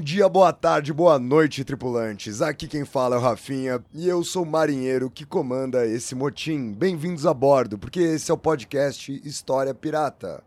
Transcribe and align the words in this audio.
Bom 0.00 0.04
dia, 0.04 0.30
boa 0.30 0.50
tarde, 0.50 0.94
boa 0.94 1.18
noite, 1.18 1.62
tripulantes. 1.62 2.40
Aqui 2.40 2.66
quem 2.66 2.86
fala 2.86 3.16
é 3.16 3.18
o 3.18 3.20
Rafinha 3.20 3.84
e 3.92 4.08
eu 4.08 4.24
sou 4.24 4.44
o 4.44 4.50
marinheiro 4.50 5.10
que 5.10 5.26
comanda 5.26 5.86
esse 5.86 6.14
motim. 6.14 6.72
Bem-vindos 6.72 7.26
a 7.26 7.34
bordo, 7.34 7.76
porque 7.76 8.00
esse 8.00 8.30
é 8.30 8.34
o 8.34 8.38
podcast 8.38 9.12
História 9.22 9.74
Pirata. 9.74 10.42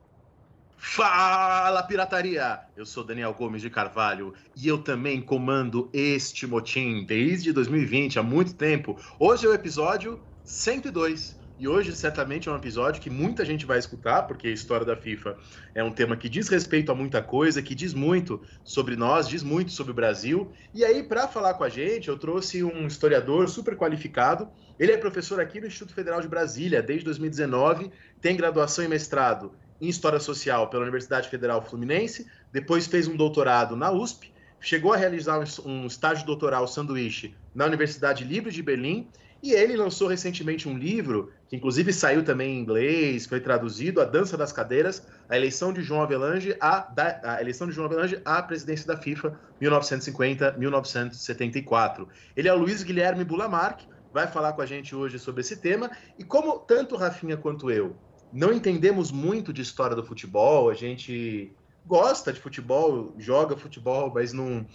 Fala, 0.76 1.84
pirataria! 1.84 2.62
Eu 2.76 2.84
sou 2.84 3.04
Daniel 3.04 3.32
Gomes 3.36 3.62
de 3.62 3.70
Carvalho 3.70 4.34
e 4.56 4.68
eu 4.68 4.80
também 4.80 5.22
comando 5.22 5.88
este 5.94 6.48
motim 6.48 7.06
desde 7.06 7.54
2020, 7.54 8.18
há 8.18 8.24
muito 8.24 8.56
tempo. 8.56 8.98
Hoje 9.20 9.46
é 9.46 9.50
o 9.50 9.54
episódio 9.54 10.20
102 10.44 11.43
e 11.64 11.68
hoje, 11.68 11.96
certamente, 11.96 12.50
é 12.50 12.52
um 12.52 12.58
episódio 12.58 13.02
que 13.02 13.10
muita 13.10 13.46
gente 13.46 13.66
vai 13.66 13.80
escutar, 13.80 14.24
porque 14.24 14.50
a 14.50 14.52
história 14.52 14.86
da 14.86 14.98
FIFA 14.98 15.38
é 15.74 15.82
um 15.82 15.94
tema 15.94 16.18
que 16.18 16.28
diz 16.28 16.50
respeito 16.50 16.92
a 16.92 16.96
muita 16.96 17.24
coisa, 17.24 17.62
que 17.62 17.74
diz 17.74 17.94
muito 17.94 18.42
sobre 18.66 18.98
nós, 18.98 19.30
diz 19.30 19.44
muito 19.44 19.72
sobre 19.72 19.94
o 19.94 19.96
Brasil. 19.96 20.52
E 20.74 20.84
aí, 20.84 21.04
para 21.04 21.26
falar 21.26 21.54
com 21.54 21.64
a 21.64 21.70
gente, 21.70 22.10
eu 22.10 22.20
trouxe 22.20 22.62
um 22.66 22.86
historiador 22.86 23.48
super 23.48 23.78
qualificado. 23.78 24.50
Ele 24.78 24.92
é 24.92 24.98
professor 24.98 25.40
aqui 25.40 25.62
no 25.62 25.68
Instituto 25.68 25.94
Federal 25.94 26.20
de 26.20 26.28
Brasília 26.28 26.82
desde 26.82 27.06
2019, 27.06 27.90
tem 28.20 28.36
graduação 28.36 28.84
e 28.84 28.90
mestrado 28.90 29.54
em 29.80 29.88
História 29.88 30.20
Social 30.20 30.70
pela 30.70 30.84
Universidade 30.84 31.30
Federal 31.30 31.62
Fluminense, 31.62 32.28
depois 32.52 32.88
fez 32.88 33.08
um 33.08 33.16
doutorado 33.16 33.78
na 33.78 33.90
USP, 33.90 34.34
chegou 34.60 34.92
a 34.92 34.98
realizar 34.98 35.42
um 35.66 35.88
estágio 35.88 36.26
doutoral 36.26 36.68
sanduíche 36.68 37.34
na 37.56 37.66
Universidade 37.66 38.26
Livre 38.26 38.52
de 38.52 38.62
Berlim 38.62 39.08
e 39.44 39.52
ele 39.52 39.76
lançou 39.76 40.08
recentemente 40.08 40.70
um 40.70 40.78
livro, 40.78 41.34
que 41.50 41.58
inclusive 41.58 41.92
saiu 41.92 42.24
também 42.24 42.56
em 42.56 42.62
inglês, 42.62 43.26
foi 43.26 43.42
traduzido, 43.42 44.00
A 44.00 44.06
Dança 44.06 44.38
das 44.38 44.54
Cadeiras, 44.54 45.06
a 45.28 45.36
eleição 45.36 45.74
de 45.74 45.84
João 45.84 46.02
Avelange 46.02 46.56
à, 46.62 46.88
a 47.24 47.42
eleição 47.42 47.68
de 47.68 47.74
João 47.74 47.88
Avelange 47.88 48.22
à 48.24 48.42
presidência 48.42 48.88
da 48.88 48.96
FIFA, 48.96 49.38
1950-1974. 49.62 52.08
Ele 52.38 52.48
é 52.48 52.54
o 52.54 52.58
Luiz 52.58 52.84
Guilherme 52.84 53.26
Bulamarque, 53.26 53.86
vai 54.14 54.28
falar 54.28 54.54
com 54.54 54.62
a 54.62 54.66
gente 54.66 54.96
hoje 54.96 55.20
sobre 55.20 55.42
esse 55.42 55.58
tema. 55.58 55.92
E 56.18 56.24
como 56.24 56.60
tanto 56.60 56.96
Rafinha 56.96 57.36
quanto 57.36 57.70
eu 57.70 57.98
não 58.32 58.54
entendemos 58.54 59.12
muito 59.12 59.52
de 59.52 59.62
história 59.62 59.96
do 59.96 60.06
futebol, 60.06 60.70
a 60.70 60.74
gente 60.74 61.52
gosta 61.86 62.32
de 62.32 62.40
futebol, 62.40 63.14
joga 63.18 63.56
futebol, 63.58 64.12
mas 64.14 64.34
não 64.34 64.66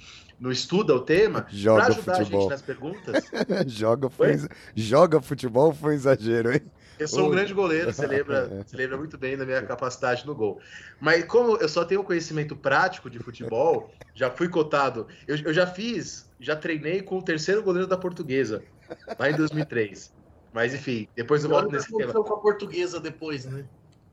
não 0.41 0.53
estuda 0.53 0.95
o 0.95 1.01
tema, 1.01 1.43
para 1.43 1.87
ajudar 1.87 2.17
futebol. 2.17 2.21
a 2.21 2.25
gente 2.25 2.51
nas 2.51 2.63
perguntas. 2.63 3.25
joga, 3.67 4.09
foi, 4.09 4.37
joga 4.75 5.21
futebol 5.21 5.75
foi 5.75 5.91
um 5.91 5.95
exagero, 5.95 6.53
hein? 6.53 6.63
Eu 6.99 7.07
sou 7.07 7.27
um 7.27 7.31
grande 7.31 7.55
goleiro, 7.55 7.93
você 7.93 8.07
lembra, 8.07 8.49
você 8.67 8.77
lembra 8.77 8.97
muito 8.97 9.17
bem 9.17 9.37
da 9.37 9.45
minha 9.45 9.63
capacidade 9.63 10.27
no 10.27 10.35
gol. 10.35 10.61
Mas 11.01 11.25
como 11.25 11.57
eu 11.57 11.69
só 11.69 11.85
tenho 11.85 12.03
conhecimento 12.03 12.57
prático 12.57 13.09
de 13.09 13.19
futebol, 13.19 13.91
já 14.15 14.31
fui 14.31 14.49
cotado. 14.49 15.07
Eu, 15.27 15.37
eu 15.37 15.55
já 15.55 15.67
fiz, 15.67 16.29
já 16.41 16.57
treinei 16.57 17.03
com 17.03 17.19
o 17.19 17.23
terceiro 17.23 17.63
goleiro 17.63 17.87
da 17.87 17.97
portuguesa, 17.97 18.63
lá 19.19 19.31
em 19.31 19.37
2003. 19.37 20.13
Mas 20.53 20.75
enfim, 20.75 21.07
depois 21.15 21.45
eu 21.45 21.51
volto 21.51 21.71
nesse 21.71 21.95
tema. 21.97 22.13
com 22.13 22.35
a 22.35 22.39
portuguesa 22.39 22.99
depois, 22.99 23.45
né? 23.45 23.65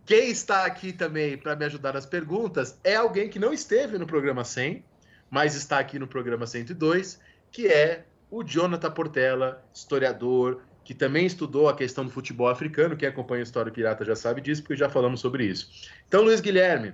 Quem 0.05 0.29
está 0.29 0.65
aqui 0.65 0.93
também 0.93 1.35
para 1.35 1.55
me 1.55 1.65
ajudar 1.65 1.93
nas 1.93 2.05
perguntas 2.05 2.79
é 2.83 2.95
alguém 2.95 3.27
que 3.27 3.39
não 3.39 3.51
esteve 3.51 3.97
no 3.97 4.05
programa 4.05 4.43
100, 4.43 4.85
mas 5.31 5.55
está 5.55 5.79
aqui 5.79 5.97
no 5.97 6.07
programa 6.07 6.45
102, 6.45 7.19
que 7.51 7.67
é 7.67 8.05
o 8.29 8.43
Jonathan 8.43 8.91
Portela, 8.91 9.67
historiador, 9.73 10.61
que 10.83 10.93
também 10.93 11.25
estudou 11.25 11.67
a 11.67 11.75
questão 11.75 12.05
do 12.05 12.11
futebol 12.11 12.47
africano. 12.47 12.95
Quem 12.95 13.09
acompanha 13.09 13.41
a 13.41 13.43
História 13.43 13.71
Pirata 13.71 14.05
já 14.05 14.15
sabe 14.15 14.41
disso, 14.41 14.61
porque 14.61 14.75
já 14.75 14.87
falamos 14.87 15.21
sobre 15.21 15.43
isso. 15.45 15.67
Então, 16.07 16.21
Luiz 16.21 16.39
Guilherme, 16.39 16.93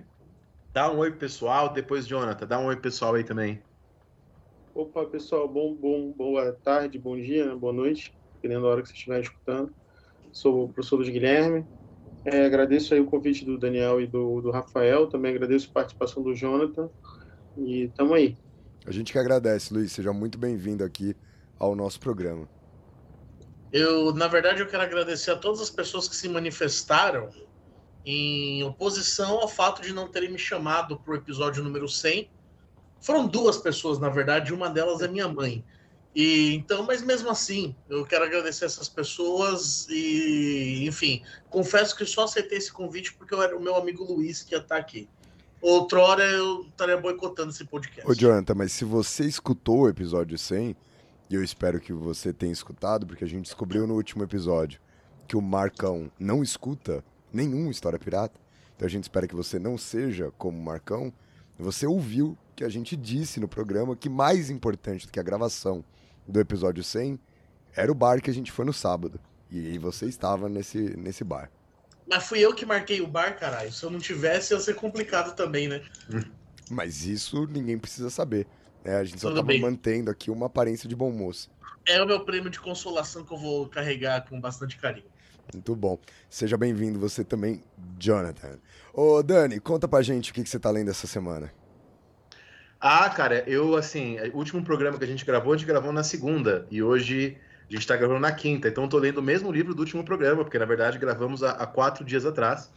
dá 0.73 0.89
um 0.89 0.99
oi 0.99 1.11
pessoal, 1.11 1.73
depois 1.73 2.07
Jonathan, 2.07 2.47
dá 2.47 2.59
um 2.59 2.67
oi 2.67 2.77
pessoal 2.77 3.15
aí 3.15 3.25
também. 3.25 3.61
Opa, 4.73 5.05
pessoal, 5.05 5.49
bom, 5.49 5.75
bom, 5.75 6.13
boa 6.13 6.53
tarde, 6.63 6.97
bom 6.97 7.17
dia, 7.17 7.45
né? 7.45 7.55
boa 7.55 7.73
noite, 7.73 8.13
dependendo 8.35 8.61
da 8.61 8.69
hora 8.69 8.81
que 8.81 8.87
você 8.87 8.93
estiver 8.93 9.19
escutando. 9.19 9.75
Sou 10.31 10.63
o 10.63 10.73
professor 10.73 10.95
Luiz 10.95 11.09
Guilherme. 11.09 11.67
É, 12.23 12.45
agradeço 12.45 12.93
aí 12.93 12.99
o 12.99 13.05
convite 13.05 13.43
do 13.43 13.57
Daniel 13.57 13.99
e 13.99 14.05
do, 14.05 14.41
do 14.41 14.51
Rafael, 14.51 15.07
também 15.07 15.33
agradeço 15.33 15.69
a 15.69 15.73
participação 15.73 16.21
do 16.21 16.35
Jonathan. 16.35 16.89
E 17.57 17.89
tamo 17.95 18.13
aí. 18.13 18.37
A 18.85 18.91
gente 18.91 19.11
que 19.11 19.19
agradece, 19.19 19.73
Luiz. 19.73 19.91
Seja 19.91 20.13
muito 20.13 20.37
bem-vindo 20.37 20.83
aqui 20.83 21.15
ao 21.59 21.75
nosso 21.75 21.99
programa. 21.99 22.47
Eu, 23.71 24.13
na 24.13 24.27
verdade, 24.27 24.61
eu 24.61 24.67
quero 24.67 24.83
agradecer 24.83 25.31
a 25.31 25.35
todas 25.35 25.61
as 25.61 25.69
pessoas 25.69 26.07
que 26.07 26.15
se 26.15 26.27
manifestaram 26.27 27.29
em 28.05 28.63
oposição 28.63 29.39
ao 29.39 29.47
fato 29.47 29.81
de 29.81 29.93
não 29.93 30.07
terem 30.07 30.31
me 30.31 30.37
chamado 30.37 30.97
para 30.97 31.13
o 31.13 31.15
episódio 31.15 31.63
número 31.63 31.87
100. 31.87 32.29
Foram 32.99 33.27
duas 33.27 33.57
pessoas, 33.57 33.99
na 33.99 34.09
verdade, 34.09 34.53
uma 34.53 34.69
delas 34.69 35.01
é 35.01 35.07
minha 35.07 35.27
mãe. 35.27 35.63
E 36.13 36.55
então, 36.55 36.83
mas 36.83 37.01
mesmo 37.01 37.29
assim, 37.29 37.75
eu 37.89 38.05
quero 38.05 38.25
agradecer 38.25 38.65
essas 38.65 38.89
pessoas 38.89 39.87
e, 39.89 40.85
enfim, 40.85 41.23
confesso 41.49 41.95
que 41.95 42.05
só 42.05 42.25
aceitei 42.25 42.57
esse 42.57 42.71
convite 42.71 43.13
porque 43.13 43.33
eu 43.33 43.41
era 43.41 43.57
o 43.57 43.61
meu 43.61 43.75
amigo 43.75 44.03
Luiz 44.03 44.43
que 44.43 44.53
ia 44.53 44.59
estar 44.59 44.77
aqui 44.77 45.07
outrora 45.61 46.23
eu 46.23 46.63
estaria 46.63 46.97
boicotando 46.97 47.51
esse 47.51 47.63
podcast. 47.63 48.09
Ô, 48.09 48.15
Jonathan, 48.15 48.55
mas 48.55 48.71
se 48.71 48.83
você 48.83 49.25
escutou 49.25 49.81
o 49.81 49.89
episódio 49.89 50.37
100, 50.37 50.75
e 51.29 51.35
eu 51.35 51.43
espero 51.43 51.79
que 51.79 51.93
você 51.93 52.33
tenha 52.33 52.51
escutado, 52.51 53.05
porque 53.05 53.23
a 53.23 53.27
gente 53.27 53.43
descobriu 53.43 53.85
no 53.85 53.93
último 53.93 54.23
episódio 54.23 54.81
que 55.27 55.37
o 55.37 55.41
Marcão 55.41 56.11
não 56.19 56.43
escuta 56.43 57.03
nenhum 57.31 57.69
História 57.69 57.99
Pirata, 57.99 58.37
então 58.75 58.85
a 58.85 58.89
gente 58.89 59.03
espera 59.03 59.27
que 59.27 59.35
você 59.35 59.59
não 59.59 59.77
seja 59.77 60.31
como 60.37 60.57
o 60.57 60.63
Marcão. 60.63 61.13
Você 61.57 61.85
ouviu 61.85 62.35
que 62.55 62.63
a 62.63 62.69
gente 62.69 62.97
disse 62.97 63.39
no 63.39 63.47
programa 63.47 63.95
que 63.95 64.09
mais 64.09 64.49
importante 64.49 65.05
do 65.05 65.11
que 65.11 65.19
a 65.19 65.23
gravação 65.23 65.85
do 66.27 66.39
episódio 66.39 66.83
100 66.83 67.19
era 67.75 67.91
o 67.91 67.95
bar 67.95 68.21
que 68.21 68.29
a 68.29 68.33
gente 68.33 68.51
foi 68.51 68.65
no 68.65 68.73
sábado. 68.73 69.19
E 69.49 69.77
você 69.77 70.05
estava 70.05 70.47
nesse, 70.47 70.77
nesse 70.97 71.23
bar. 71.23 71.51
Mas 72.07 72.25
fui 72.25 72.39
eu 72.39 72.53
que 72.55 72.65
marquei 72.65 73.01
o 73.01 73.07
bar, 73.07 73.37
caralho. 73.37 73.71
Se 73.71 73.83
eu 73.83 73.89
não 73.89 73.99
tivesse, 73.99 74.53
ia 74.53 74.59
ser 74.59 74.75
complicado 74.75 75.35
também, 75.35 75.67
né? 75.67 75.81
Mas 76.69 77.05
isso 77.05 77.45
ninguém 77.47 77.77
precisa 77.77 78.09
saber. 78.09 78.47
Né? 78.83 78.95
A 78.95 79.03
gente 79.03 79.19
só 79.19 79.29
Tudo 79.29 79.59
mantendo 79.59 80.09
aqui 80.09 80.31
uma 80.31 80.45
aparência 80.45 80.87
de 80.87 80.95
bom 80.95 81.11
moço. 81.11 81.49
É 81.85 82.01
o 82.01 82.05
meu 82.05 82.23
prêmio 82.23 82.49
de 82.49 82.59
consolação 82.59 83.25
que 83.25 83.33
eu 83.33 83.37
vou 83.37 83.67
carregar 83.67 84.27
com 84.27 84.39
bastante 84.39 84.77
carinho. 84.77 85.05
Muito 85.53 85.75
bom. 85.75 85.99
Seja 86.29 86.55
bem-vindo 86.57 86.99
você 86.99 87.23
também, 87.23 87.61
Jonathan. 87.99 88.59
Ô, 88.93 89.21
Dani, 89.21 89.59
conta 89.59 89.87
pra 89.87 90.01
gente 90.01 90.31
o 90.31 90.33
que, 90.33 90.43
que 90.43 90.49
você 90.49 90.59
tá 90.59 90.69
lendo 90.69 90.89
essa 90.89 91.07
semana. 91.07 91.51
Ah, 92.83 93.07
cara, 93.11 93.43
eu, 93.47 93.75
assim, 93.75 94.17
o 94.33 94.37
último 94.37 94.63
programa 94.63 94.97
que 94.97 95.03
a 95.03 95.07
gente 95.07 95.23
gravou, 95.23 95.53
a 95.53 95.57
gente 95.57 95.67
gravou 95.67 95.93
na 95.93 96.03
segunda. 96.03 96.65
E 96.71 96.81
hoje 96.81 97.37
a 97.69 97.71
gente 97.71 97.83
está 97.83 97.95
gravando 97.95 98.19
na 98.19 98.31
quinta, 98.31 98.67
então 98.67 98.85
estou 98.85 98.99
lendo 98.99 99.19
o 99.19 99.21
mesmo 99.21 99.51
livro 99.51 99.75
do 99.75 99.81
último 99.81 100.03
programa, 100.03 100.43
porque 100.43 100.57
na 100.57 100.65
verdade 100.65 100.97
gravamos 100.97 101.43
há, 101.43 101.51
há 101.51 101.67
quatro 101.67 102.03
dias 102.03 102.25
atrás. 102.25 102.71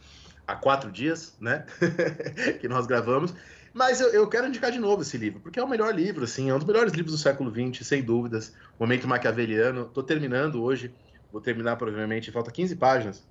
Há 0.45 0.55
quatro 0.55 0.91
dias, 0.91 1.35
né? 1.41 1.65
que 2.61 2.67
nós 2.67 2.85
gravamos. 2.85 3.33
Mas 3.73 3.99
eu, 3.99 4.09
eu, 4.09 4.29
quero 4.29 4.45
indicar 4.45 4.71
de 4.71 4.77
novo 4.77 5.01
esse 5.01 5.17
livro, 5.17 5.39
porque 5.39 5.59
é 5.59 5.63
o 5.63 5.67
melhor 5.67 5.93
livro, 5.93 6.23
assim, 6.23 6.51
é 6.51 6.53
um 6.53 6.59
dos 6.59 6.67
melhores 6.67 6.93
livros 6.93 7.11
do 7.11 7.17
século 7.17 7.51
XX, 7.51 7.85
sem 7.85 8.03
dúvidas. 8.03 8.53
Momento 8.79 9.07
Maquiaveliano. 9.07 9.87
Estou 9.87 10.03
terminando 10.03 10.61
hoje, 10.61 10.93
vou 11.31 11.41
terminar 11.41 11.77
provavelmente, 11.77 12.31
falta 12.31 12.51
15 12.51 12.75
páginas 12.75 13.25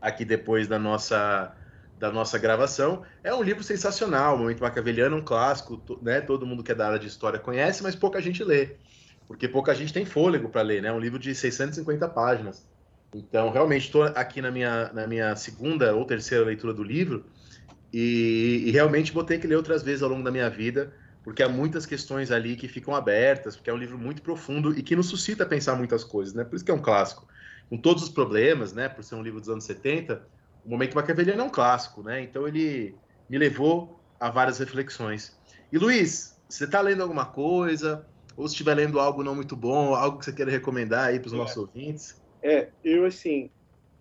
aqui 0.00 0.24
depois 0.24 0.66
da 0.66 0.78
nossa 0.78 1.54
da 2.00 2.10
nossa 2.10 2.36
gravação. 2.36 3.02
É 3.22 3.32
um 3.32 3.42
livro 3.42 3.62
sensacional, 3.62 4.36
Momento 4.36 4.60
Maquiaveliano, 4.60 5.16
um 5.16 5.22
clássico, 5.22 5.80
né? 6.02 6.20
Todo 6.20 6.44
mundo 6.44 6.64
que 6.64 6.72
é 6.72 6.74
da 6.74 6.88
área 6.88 6.98
de 6.98 7.06
história 7.06 7.38
conhece, 7.38 7.82
mas 7.82 7.94
pouca 7.94 8.20
gente 8.20 8.42
lê 8.42 8.76
porque 9.30 9.46
pouca 9.46 9.72
gente 9.72 9.92
tem 9.92 10.04
fôlego 10.04 10.48
para 10.48 10.60
ler, 10.60 10.82
né? 10.82 10.88
É 10.88 10.92
um 10.92 10.98
livro 10.98 11.16
de 11.16 11.32
650 11.32 12.08
páginas. 12.08 12.66
Então, 13.14 13.48
realmente, 13.52 13.84
estou 13.84 14.02
aqui 14.02 14.42
na 14.42 14.50
minha, 14.50 14.92
na 14.92 15.06
minha 15.06 15.36
segunda 15.36 15.94
ou 15.94 16.04
terceira 16.04 16.44
leitura 16.44 16.74
do 16.74 16.82
livro 16.82 17.24
e, 17.92 18.64
e, 18.66 18.72
realmente 18.72 19.12
vou 19.12 19.22
ter 19.22 19.38
que 19.38 19.46
ler 19.46 19.54
outras 19.54 19.84
vezes 19.84 20.02
ao 20.02 20.08
longo 20.08 20.24
da 20.24 20.32
minha 20.32 20.50
vida, 20.50 20.92
porque 21.22 21.44
há 21.44 21.48
muitas 21.48 21.86
questões 21.86 22.32
ali 22.32 22.56
que 22.56 22.66
ficam 22.66 22.92
abertas, 22.92 23.54
porque 23.54 23.70
é 23.70 23.72
um 23.72 23.76
livro 23.76 23.96
muito 23.96 24.20
profundo 24.20 24.76
e 24.76 24.82
que 24.82 24.96
nos 24.96 25.06
suscita 25.06 25.46
pensar 25.46 25.76
muitas 25.76 26.02
coisas, 26.02 26.34
né? 26.34 26.42
Por 26.42 26.56
isso 26.56 26.64
que 26.64 26.72
é 26.72 26.74
um 26.74 26.82
clássico. 26.82 27.24
Com 27.68 27.76
todos 27.76 28.02
os 28.02 28.08
problemas, 28.08 28.72
né? 28.72 28.88
Por 28.88 29.04
ser 29.04 29.14
um 29.14 29.22
livro 29.22 29.38
dos 29.38 29.48
anos 29.48 29.62
70, 29.62 30.20
o 30.64 30.70
Momento 30.70 30.94
Maquiaveliano 30.94 31.42
é 31.42 31.44
um 31.44 31.50
clássico, 31.50 32.02
né? 32.02 32.22
Então, 32.22 32.46
ele, 32.46 32.94
me 33.28 33.38
levou 33.38 34.00
a 34.18 34.28
várias 34.28 34.58
reflexões. 34.58 35.38
E 35.72 35.78
Luiz, 35.78 36.36
você 36.48 36.64
está 36.64 36.80
lendo 36.80 37.02
alguma 37.02 37.24
coisa? 37.24 38.04
Ou 38.36 38.48
se 38.48 38.54
estiver 38.54 38.74
lendo 38.74 38.98
algo 38.98 39.22
não 39.22 39.34
muito 39.36 39.54
bom, 39.54 39.94
algo 39.94 40.18
que 40.18 40.24
você 40.24 40.32
queira 40.32 40.50
recomendar 40.50 41.08
aí 41.08 41.20
para 41.20 41.28
os 41.28 41.32
nossos 41.32 41.56
ouvintes? 41.56 42.20
É, 42.42 42.68
eu 42.82 43.04
assim, 43.04 43.50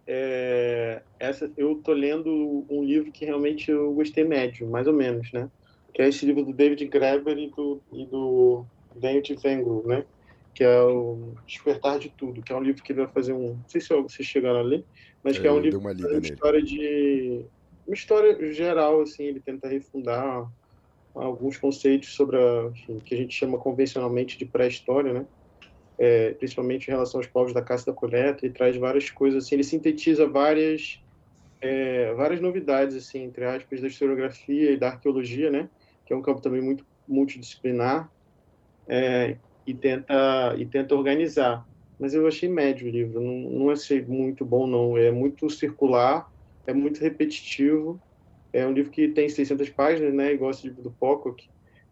é, 0.08 1.04
essa, 1.20 1.52
eu 1.56 1.76
tô 1.76 1.94
lendo 1.94 2.66
um 2.68 2.84
livro 2.84 3.12
que 3.12 3.26
realmente 3.26 3.70
eu 3.70 3.94
gostei 3.94 4.24
médio, 4.24 4.68
mais 4.68 4.88
ou 4.88 4.94
menos, 4.94 5.32
né? 5.32 5.48
Que 5.94 6.02
é 6.02 6.10
esse 6.10 6.26
livro 6.26 6.44
do 6.44 6.54
David 6.54 6.84
Graeber 6.88 7.38
e 7.38 7.50
do, 7.52 7.82
e 7.94 8.06
do 8.08 8.66
Daniel 8.96 9.22
Vengo, 9.42 9.84
né? 9.86 10.04
Que 10.56 10.64
é 10.64 10.82
o 10.82 11.34
Despertar 11.46 12.00
de 12.00 12.10
Tudo, 12.10 12.42
que 12.42 12.52
é 12.52 12.56
um 12.56 12.64
livro 12.64 12.82
que 12.82 12.92
ele 12.92 13.04
vai 13.04 13.14
fazer 13.14 13.34
um... 13.34 13.50
Não 13.50 13.66
sei 13.68 13.80
se 13.80 13.90
vocês 13.90 14.28
chegaram 14.28 14.60
a 14.60 14.64
ler, 14.64 14.84
mas 15.24 15.38
que 15.38 15.48
é 15.48 15.52
um 15.52 15.60
livro 15.60 15.80
uma, 15.80 15.92
uma 15.92 16.20
história 16.20 16.62
de... 16.62 17.46
Uma 17.86 17.96
história 17.96 18.54
geral, 18.54 19.02
assim, 19.02 19.24
ele 19.24 19.40
tenta 19.40 19.68
refundar 19.68 20.48
alguns 21.16 21.58
conceitos 21.58 22.14
sobre 22.14 22.38
a, 22.38 22.70
enfim, 22.72 23.00
que 23.00 23.16
a 23.16 23.18
gente 23.18 23.34
chama 23.34 23.58
convencionalmente 23.58 24.38
de 24.38 24.46
pré-história, 24.46 25.12
né? 25.12 25.26
é, 26.00 26.32
principalmente 26.32 26.88
em 26.88 26.92
relação 26.92 27.20
aos 27.20 27.28
povos 27.28 27.54
da 27.54 27.62
caça 27.62 27.88
da 27.88 27.94
coleta, 27.94 28.46
e 28.46 28.50
traz 28.50 28.78
várias 28.78 29.12
coisas, 29.12 29.44
assim, 29.44 29.56
ele 29.56 29.64
sintetiza 29.66 30.26
várias, 30.26 31.04
é, 31.60 32.14
várias 32.14 32.40
novidades, 32.40 32.96
assim, 32.96 33.24
entre 33.24 33.44
aspas, 33.44 33.82
da 33.82 33.88
historiografia 33.88 34.72
e 34.72 34.78
da 34.78 34.88
arqueologia, 34.88 35.52
né, 35.52 35.70
que 36.06 36.14
é 36.14 36.16
um 36.16 36.22
campo 36.22 36.40
também 36.40 36.62
muito 36.62 36.86
multidisciplinar, 37.06 38.10
é, 38.88 39.36
e, 39.68 39.74
tenta, 39.74 40.56
e 40.58 40.66
tenta 40.66 40.96
organizar. 40.96 41.68
Mas 42.00 42.14
eu 42.14 42.26
achei 42.26 42.48
médio 42.48 42.88
o 42.88 42.92
livro, 42.92 43.20
não, 43.20 43.52
não 43.52 43.70
achei 43.70 44.02
muito 44.06 44.46
bom, 44.46 44.66
não, 44.66 44.98
é 44.98 45.12
muito 45.12 45.50
circular, 45.50 46.26
é 46.66 46.74
muito 46.74 47.02
repetitivo, 47.02 48.02
é 48.54 48.66
um 48.66 48.72
livro 48.72 48.92
que 48.92 49.10
tem 49.10 49.28
600 49.28 49.70
páginas, 49.70 50.14
né, 50.14 50.34
igual 50.34 50.52
esse 50.52 50.68
livro 50.68 50.82
do 50.82 50.94
Pocock, 50.94 51.44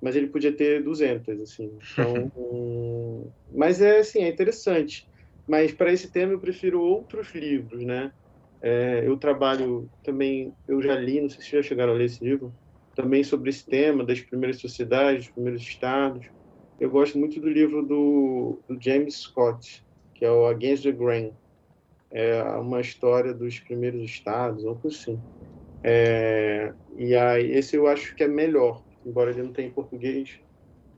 mas 0.02 0.16
ele 0.16 0.28
podia 0.28 0.56
ter 0.56 0.84
200, 0.84 1.42
assim. 1.42 1.78
Então, 1.92 2.32
um... 2.36 3.32
mas 3.52 3.82
é 3.82 4.00
assim, 4.00 4.22
é 4.22 4.30
interessante. 4.30 5.08
Mas 5.48 5.72
para 5.72 5.92
esse 5.92 6.12
tema 6.12 6.34
eu 6.34 6.40
prefiro 6.42 6.82
outros 6.82 7.34
livros, 7.34 7.84
né? 7.84 8.12
É, 8.62 9.08
eu 9.08 9.18
trabalho 9.18 9.90
também, 10.04 10.54
eu 10.68 10.82
já 10.82 10.96
li, 10.96 11.22
não 11.22 11.30
sei 11.30 11.42
se 11.42 11.52
já 11.52 11.64
chegaram 11.64 11.94
a 11.94 11.96
ler 11.96 12.06
esse 12.06 12.24
livro, 12.24 12.56
também 12.96 13.24
sobre 13.24 13.50
esse 13.50 13.64
tema 13.66 14.04
das 14.04 14.20
primeiras 14.20 14.60
sociedades, 14.60 15.26
dos 15.26 15.34
primeiros 15.34 15.62
estados. 15.62 16.28
Eu 16.80 16.90
gosto 16.90 17.18
muito 17.18 17.40
do 17.40 17.50
livro 17.50 17.86
do, 17.86 18.64
do 18.68 18.78
James 18.82 19.22
Scott, 19.22 19.84
que 20.18 20.26
é 20.26 20.32
o 20.32 20.48
Against 20.48 20.84
the 20.84 20.92
Grain. 20.92 21.38
É 22.12 22.42
uma 22.58 22.82
história 22.82 23.34
dos 23.34 23.60
primeiros 23.60 24.02
estados, 24.04 24.66
algo 24.66 24.88
assim. 24.88 25.22
É, 25.84 26.74
e 26.98 27.16
aí, 27.16 27.52
esse 27.52 27.76
eu 27.76 27.88
acho 27.88 28.16
que 28.16 28.24
é 28.24 28.28
melhor, 28.28 28.84
embora 29.06 29.32
ele 29.32 29.44
não 29.44 29.54
tenha 29.54 29.68
em 29.68 29.74
português. 29.74 30.32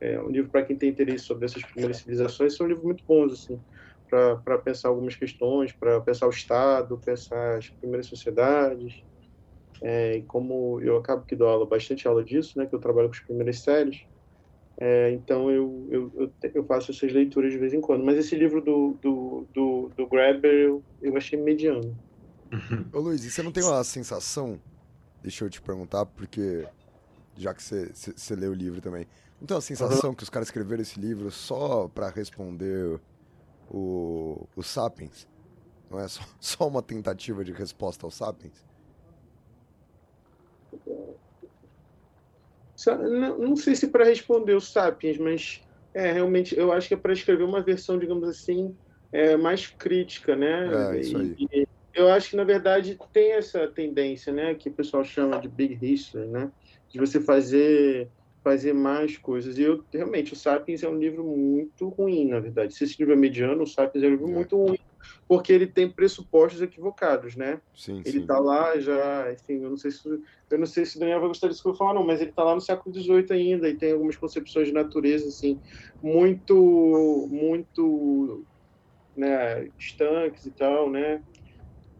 É 0.00 0.20
um 0.20 0.28
livro 0.28 0.50
para 0.50 0.64
quem 0.64 0.76
tem 0.78 0.88
interesse 0.90 1.24
sobre 1.24 1.44
essas 1.44 1.62
primeiras 1.62 1.98
civilizações. 1.98 2.56
São 2.56 2.66
livros 2.66 2.84
muito 2.84 3.04
bons, 3.06 3.32
assim, 3.34 3.62
para 4.08 4.58
pensar 4.58 4.88
algumas 4.88 5.14
questões, 5.14 5.72
para 5.72 6.00
pensar 6.00 6.26
o 6.26 6.30
Estado, 6.30 7.00
pensar 7.04 7.58
as 7.58 7.68
primeiras 7.68 8.06
sociedades. 8.06 8.94
É, 9.82 10.16
e 10.16 10.22
como 10.24 10.80
eu 10.80 10.96
acabo 10.96 11.24
que 11.24 11.36
dou 11.36 11.48
aula, 11.48 11.66
bastante 11.66 12.06
aula 12.06 12.24
disso, 12.24 12.58
né, 12.58 12.66
que 12.66 12.74
eu 12.74 12.80
trabalho 12.80 13.08
com 13.08 13.14
as 13.14 13.24
primeiras 13.24 13.62
séries, 13.62 13.98
é, 14.80 15.12
então 15.12 15.50
eu, 15.50 15.86
eu, 15.90 16.32
eu, 16.54 16.64
faço 16.64 16.90
essas 16.90 17.12
leituras 17.12 17.52
de 17.52 17.58
vez 17.58 17.74
em 17.74 17.82
quando. 17.82 18.02
Mas 18.02 18.16
esse 18.16 18.34
livro 18.34 18.62
do, 18.62 18.96
do, 19.02 19.46
do, 19.52 19.90
do 19.94 20.06
Graeber 20.06 20.50
eu, 20.50 20.82
eu 21.02 21.14
achei 21.18 21.38
mediano. 21.38 21.94
Ô 22.90 22.98
Luiz, 22.98 23.22
e 23.22 23.30
você 23.30 23.42
não 23.42 23.52
tem 23.52 23.62
uma 23.62 23.84
sensação, 23.84 24.58
deixa 25.22 25.44
eu 25.44 25.50
te 25.50 25.60
perguntar, 25.60 26.06
porque 26.06 26.66
já 27.36 27.52
que 27.52 27.62
você 27.62 28.34
leu 28.34 28.52
o 28.52 28.54
livro 28.54 28.80
também. 28.80 29.06
Não 29.38 29.46
tem 29.46 29.56
a 29.56 29.60
sensação 29.60 30.10
uhum. 30.10 30.16
que 30.16 30.22
os 30.22 30.30
caras 30.30 30.48
escreveram 30.48 30.82
esse 30.82 30.98
livro 30.98 31.30
só 31.30 31.86
para 31.88 32.08
responder 32.08 32.98
o, 33.70 34.46
o 34.56 34.62
Sapiens? 34.62 35.28
Não 35.90 36.00
é 36.00 36.08
só, 36.08 36.22
só 36.40 36.66
uma 36.66 36.82
tentativa 36.82 37.44
de 37.44 37.52
resposta 37.52 38.06
ao 38.06 38.10
Sapiens? 38.10 38.64
Não, 42.86 43.38
não 43.38 43.56
sei 43.56 43.74
se 43.74 43.88
para 43.88 44.04
responder 44.04 44.54
o 44.54 44.60
Sapiens, 44.60 45.18
mas 45.18 45.60
é 45.94 46.12
realmente 46.12 46.56
eu 46.56 46.72
acho 46.72 46.88
que 46.88 46.94
é 46.94 46.96
para 46.96 47.12
escrever 47.12 47.44
uma 47.44 47.62
versão, 47.62 47.98
digamos 47.98 48.28
assim, 48.28 48.76
é, 49.12 49.36
mais 49.36 49.66
crítica, 49.66 50.36
né? 50.36 50.94
É, 50.96 51.00
isso 51.00 51.16
aí. 51.16 51.34
E, 51.38 51.66
eu 51.92 52.08
acho 52.08 52.30
que 52.30 52.36
na 52.36 52.44
verdade 52.44 52.96
tem 53.12 53.32
essa 53.32 53.66
tendência, 53.66 54.32
né, 54.32 54.54
que 54.54 54.68
o 54.68 54.72
pessoal 54.72 55.04
chama 55.04 55.40
de 55.40 55.48
big 55.48 55.76
history, 55.84 56.28
né? 56.28 56.48
de 56.88 56.98
você 56.98 57.20
fazer 57.20 58.10
fazer 58.42 58.72
mais 58.72 59.18
coisas. 59.18 59.58
E 59.58 59.62
eu 59.62 59.84
realmente 59.92 60.32
o 60.32 60.36
Sapiens 60.36 60.82
é 60.82 60.88
um 60.88 60.98
livro 60.98 61.24
muito 61.24 61.88
ruim, 61.90 62.28
na 62.28 62.40
verdade. 62.40 62.74
Se 62.74 62.84
esse 62.84 62.96
livro 62.98 63.12
é 63.12 63.16
mediano, 63.16 63.62
o 63.62 63.66
Sapiens 63.66 64.02
é 64.02 64.06
um 64.06 64.12
livro 64.12 64.28
é. 64.28 64.32
muito 64.32 64.56
ruim, 64.56 64.78
porque 65.28 65.52
ele 65.52 65.66
tem 65.66 65.90
pressupostos 65.90 66.60
equivocados, 66.62 67.36
né? 67.36 67.60
Sim, 67.74 68.02
ele 68.04 68.20
está 68.20 68.38
lá 68.38 68.78
já, 68.78 69.32
enfim, 69.32 69.62
eu 69.62 69.70
não 69.70 69.76
sei 69.76 69.90
se 69.90 70.08
eu 70.08 70.58
não 70.58 70.66
sei 70.66 70.84
se 70.84 70.96
o 70.96 71.00
Daniel 71.00 71.20
vai 71.20 71.28
gostar 71.28 71.48
disso 71.48 71.62
que 71.62 71.68
eu 71.68 71.72
vou 71.72 71.78
falar, 71.78 71.94
não, 71.94 72.06
mas 72.06 72.20
ele 72.20 72.30
está 72.30 72.42
lá 72.42 72.54
no 72.54 72.60
século 72.60 72.94
XVIII 72.94 73.26
ainda 73.30 73.68
e 73.68 73.76
tem 73.76 73.92
algumas 73.92 74.16
concepções 74.16 74.68
de 74.68 74.74
natureza 74.74 75.28
assim 75.28 75.60
muito 76.02 77.28
muito 77.30 78.46
né, 79.16 79.68
estanques 79.78 80.44
e 80.44 80.50
tal, 80.50 80.90
né? 80.90 81.22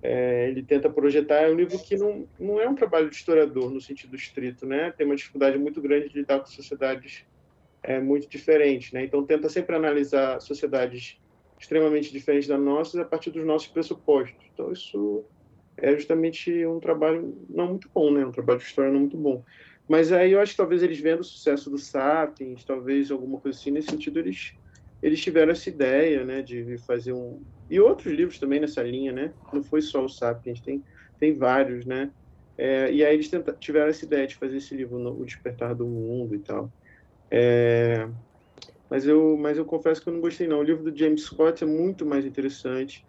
é, 0.02 0.48
ele 0.48 0.62
tenta 0.62 0.88
projetar, 0.88 1.42
é 1.42 1.50
um 1.50 1.54
livro 1.54 1.78
que 1.78 1.96
não, 1.96 2.28
não 2.38 2.60
é 2.60 2.68
um 2.68 2.74
trabalho 2.74 3.10
de 3.10 3.16
historiador 3.16 3.70
no 3.70 3.80
sentido 3.80 4.16
estrito, 4.16 4.66
né? 4.66 4.92
Tem 4.92 5.04
uma 5.04 5.16
dificuldade 5.16 5.58
muito 5.58 5.80
grande 5.80 6.08
de 6.08 6.18
lidar 6.18 6.40
com 6.40 6.46
sociedades 6.46 7.26
é, 7.82 8.00
muito 8.00 8.28
diferentes, 8.28 8.92
né? 8.92 9.04
Então 9.04 9.26
tenta 9.26 9.48
sempre 9.48 9.76
analisar 9.76 10.40
sociedades 10.40 11.20
extremamente 11.60 12.10
diferentes 12.10 12.48
da 12.48 12.56
nossa 12.58 13.02
a 13.02 13.04
partir 13.04 13.30
dos 13.30 13.44
nossos 13.44 13.68
pressupostos. 13.68 14.42
Então 14.52 14.72
isso 14.72 15.28
é 15.76 15.94
justamente 15.94 16.66
um 16.66 16.80
trabalho 16.80 17.46
não 17.48 17.68
muito 17.68 17.90
bom, 17.94 18.10
né? 18.12 18.24
Um 18.24 18.32
trabalho 18.32 18.58
de 18.58 18.64
história 18.64 18.90
não 18.90 19.00
muito 19.00 19.16
bom. 19.18 19.44
Mas 19.88 20.12
aí 20.12 20.32
eu 20.32 20.40
acho 20.40 20.52
que 20.52 20.56
talvez 20.56 20.82
eles 20.82 21.00
vendo 21.00 21.20
o 21.20 21.24
sucesso 21.24 21.70
do 21.70 21.78
Sapiens, 21.78 22.64
talvez 22.64 23.10
alguma 23.10 23.40
coisa 23.40 23.58
assim, 23.58 23.70
nesse 23.70 23.88
sentido 23.90 24.18
eles 24.20 24.52
eles 25.02 25.22
tiveram 25.22 25.52
essa 25.52 25.70
ideia, 25.70 26.24
né, 26.26 26.42
de 26.42 26.76
fazer 26.86 27.14
um 27.14 27.42
e 27.70 27.80
outros 27.80 28.12
livros 28.12 28.38
também 28.38 28.60
nessa 28.60 28.82
linha, 28.82 29.12
né? 29.12 29.34
Não 29.52 29.62
foi 29.62 29.80
só 29.80 30.04
o 30.04 30.08
Sapiens, 30.08 30.60
tem 30.60 30.82
tem 31.18 31.36
vários, 31.36 31.84
né? 31.84 32.10
É, 32.56 32.92
e 32.92 33.04
aí 33.04 33.14
eles 33.14 33.30
tenta, 33.30 33.52
tiveram 33.54 33.88
essa 33.88 34.04
ideia 34.04 34.26
de 34.26 34.36
fazer 34.36 34.56
esse 34.58 34.74
livro, 34.74 34.96
O 34.96 35.24
Despertar 35.24 35.74
do 35.74 35.86
Mundo 35.86 36.34
e 36.34 36.40
tal. 36.42 36.72
É, 37.32 38.08
mas 38.90 39.06
eu 39.06 39.36
mas 39.36 39.56
eu 39.56 39.64
confesso 39.64 40.02
que 40.02 40.08
eu 40.08 40.12
não 40.12 40.20
gostei 40.20 40.48
não. 40.48 40.58
O 40.58 40.64
livro 40.64 40.90
do 40.90 40.96
James 40.96 41.22
Scott 41.22 41.62
é 41.62 41.66
muito 41.66 42.04
mais 42.04 42.26
interessante 42.26 43.04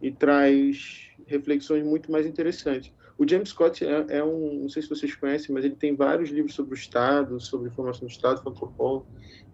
e 0.00 0.10
traz 0.10 1.10
reflexões 1.26 1.84
muito 1.84 2.10
mais 2.10 2.26
interessantes. 2.26 2.92
O 3.18 3.28
James 3.28 3.50
Scott 3.50 3.84
é, 3.84 4.06
é, 4.18 4.24
um, 4.24 4.62
não 4.62 4.68
sei 4.68 4.82
se 4.82 4.88
vocês 4.88 5.14
conhecem, 5.14 5.54
mas 5.54 5.64
ele 5.64 5.76
tem 5.76 5.94
vários 5.94 6.30
livros 6.30 6.54
sobre 6.54 6.74
o 6.74 6.78
Estado, 6.78 7.40
sobre 7.40 7.70
formação 7.70 8.06
do 8.06 8.10
Estado, 8.10 8.42
antropólogo. 8.46 9.06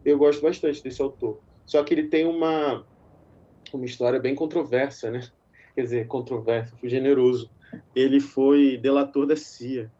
Eu 0.05 0.19
gosto 0.19 0.43
bastante 0.43 0.83
desse 0.83 1.01
autor. 1.01 1.41
Só 1.65 1.83
que 1.85 1.95
ele 1.95 2.09
tem 2.09 2.27
uma, 2.27 2.85
uma 3.73 3.85
história 3.85 4.19
bem 4.19 4.35
controversa, 4.35 5.11
né? 5.11 5.21
Quer 5.75 5.83
dizer, 5.83 6.07
controversa, 6.09 6.77
foi 6.77 6.89
generoso. 6.89 7.49
Ele 7.95 8.19
foi 8.21 8.77
delator 8.79 9.27
da 9.27 9.37
CIA. 9.37 9.91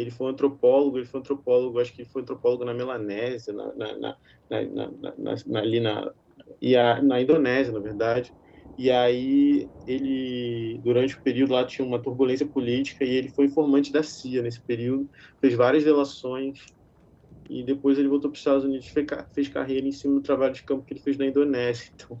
Ele 0.00 0.10
foi 0.10 0.30
antropólogo, 0.30 0.98
ele 0.98 1.06
foi 1.06 1.20
antropólogo, 1.20 1.78
acho 1.80 1.94
que 1.94 2.04
foi 2.06 2.22
antropólogo 2.22 2.64
na 2.64 2.74
Melanésia, 2.74 3.52
na, 3.52 3.74
na, 3.74 4.16
na 4.48 5.60
ali 5.60 5.80
na, 5.80 6.12
e 6.60 6.76
a, 6.76 7.02
na 7.02 7.20
Indonésia, 7.20 7.72
na 7.72 7.80
verdade. 7.80 8.32
E 8.76 8.90
aí 8.90 9.68
ele, 9.86 10.80
durante 10.84 11.16
o 11.16 11.22
período 11.22 11.52
lá 11.52 11.66
tinha 11.66 11.86
uma 11.86 12.00
turbulência 12.00 12.46
política 12.48 13.04
e 13.04 13.10
ele 13.10 13.30
foi 13.30 13.46
informante 13.46 13.90
da 13.92 14.02
CIA 14.02 14.42
nesse 14.42 14.62
período, 14.64 15.08
fez 15.40 15.54
várias 15.54 15.84
delações 15.84 16.58
e 17.48 17.62
depois 17.62 17.98
ele 17.98 18.08
voltou 18.08 18.30
para 18.30 18.36
os 18.36 18.40
Estados 18.40 18.64
Unidos 18.64 18.88
fez, 19.32 19.48
carreira 19.48 19.86
em 19.86 19.92
cima 19.92 20.14
do 20.14 20.20
trabalho 20.20 20.52
de 20.52 20.62
campo 20.62 20.84
que 20.84 20.92
ele 20.92 21.00
fez 21.00 21.16
na 21.16 21.26
Indonésia. 21.26 21.90
Então, 21.98 22.20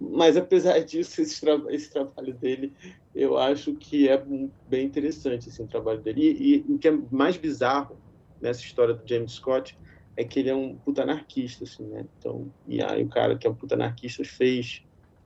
mas 0.00 0.36
apesar 0.36 0.78
disso, 0.80 1.20
esse, 1.20 1.40
tra 1.40 1.60
esse 1.68 1.90
trabalho 1.90 2.34
dele, 2.34 2.72
eu 3.14 3.38
acho 3.38 3.74
que 3.74 4.08
é 4.08 4.22
bem 4.68 4.86
interessante 4.86 5.48
assim, 5.48 5.66
trabalho 5.66 6.00
dele. 6.00 6.20
E, 6.20 6.56
e, 6.56 6.72
o 6.72 6.78
que 6.78 6.88
é 6.88 6.98
mais 7.10 7.36
bizarro 7.36 7.96
nessa 8.40 8.60
história 8.60 8.94
do 8.94 9.08
James 9.08 9.32
Scott 9.32 9.76
é 10.16 10.24
que 10.24 10.40
ele 10.40 10.50
é 10.50 10.54
um 10.54 10.76
puta 10.76 11.02
anarquista, 11.02 11.64
assim, 11.64 11.84
né? 11.84 12.04
Então, 12.18 12.50
e 12.66 12.82
aí 12.82 13.02
o 13.02 13.08
cara 13.08 13.36
que 13.36 13.46
é 13.46 13.50
um 13.50 13.54
puta 13.54 13.74
anarquista 13.74 14.24
fez 14.24 14.82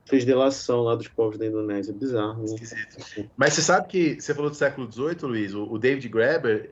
fez 0.06 0.24
delação 0.24 0.82
lá 0.82 0.96
dos 0.96 1.06
povos 1.06 1.38
da 1.38 1.46
Indonésia. 1.46 1.94
Bizarro, 1.94 2.42
né? 2.42 3.28
Mas 3.36 3.54
você 3.54 3.62
sabe 3.62 3.86
que 3.86 4.20
você 4.20 4.34
falou 4.34 4.50
do 4.50 4.56
século 4.56 4.90
XVIII, 4.90 5.22
Luiz, 5.22 5.54
o, 5.54 5.64
o 5.70 5.78
David 5.78 6.08
Graeber 6.08 6.70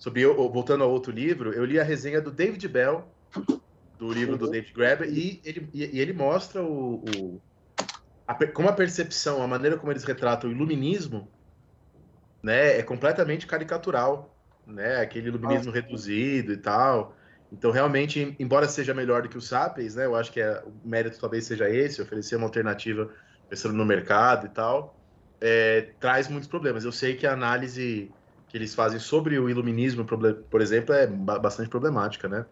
sobre 0.00 0.26
voltando 0.26 0.82
ao 0.82 0.90
outro 0.90 1.12
livro, 1.12 1.52
eu 1.52 1.64
li 1.64 1.78
a 1.78 1.84
resenha 1.84 2.20
do 2.20 2.32
David 2.32 2.66
Bell, 2.66 3.06
do 3.96 4.12
livro 4.12 4.36
do 4.36 4.46
uhum. 4.46 4.50
David 4.50 4.72
Graeber, 4.72 5.08
e 5.08 5.40
ele, 5.44 5.68
e 5.72 6.00
ele 6.00 6.12
mostra 6.12 6.60
o, 6.60 7.04
o 7.04 7.40
a, 8.26 8.34
como 8.46 8.68
a 8.68 8.72
percepção, 8.72 9.42
a 9.42 9.46
maneira 9.46 9.76
como 9.76 9.92
eles 9.92 10.02
retratam 10.02 10.50
o 10.50 10.52
iluminismo, 10.52 11.28
né, 12.42 12.78
é 12.78 12.82
completamente 12.82 13.46
caricatural. 13.46 14.34
né? 14.66 14.96
Aquele 14.96 15.28
iluminismo 15.28 15.70
reduzido 15.70 16.52
e 16.52 16.56
tal. 16.56 17.14
Então, 17.52 17.70
realmente, 17.70 18.34
embora 18.38 18.68
seja 18.68 18.94
melhor 18.94 19.22
do 19.22 19.28
que 19.28 19.36
o 19.36 19.40
Sapiens, 19.40 19.96
né? 19.96 20.06
Eu 20.06 20.14
acho 20.14 20.30
que 20.30 20.40
é, 20.40 20.62
o 20.64 20.88
mérito 20.88 21.18
talvez 21.18 21.44
seja 21.44 21.68
esse, 21.68 22.00
oferecer 22.00 22.36
uma 22.36 22.46
alternativa 22.46 23.10
pensando 23.48 23.74
no 23.74 23.84
mercado 23.84 24.46
e 24.46 24.50
tal, 24.50 24.96
é, 25.40 25.88
traz 25.98 26.28
muitos 26.28 26.48
problemas. 26.48 26.84
Eu 26.84 26.92
sei 26.92 27.16
que 27.16 27.26
a 27.26 27.32
análise 27.32 28.10
que 28.50 28.56
eles 28.56 28.74
fazem 28.74 28.98
sobre 28.98 29.38
o 29.38 29.48
iluminismo, 29.48 30.04
por 30.04 30.60
exemplo, 30.60 30.92
é 30.92 31.06
bastante 31.06 31.68
problemática, 31.68 32.28
né? 32.28 32.44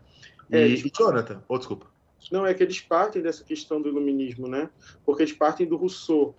E, 0.49 0.57
é, 0.57 0.69
e 0.69 0.93
Jonathan, 0.97 1.43
oh, 1.49 1.59
desculpa. 1.59 1.87
Não, 2.31 2.47
é 2.47 2.55
que 2.55 2.62
eles 2.62 2.81
partem 2.81 3.21
dessa 3.21 3.43
questão 3.43 3.83
do 3.83 3.88
iluminismo, 3.88 4.49
né? 4.49 4.71
Porque 5.05 5.23
eles 5.25 5.33
partem 5.33 5.67
do 5.67 5.76
Rousseau. 5.76 6.37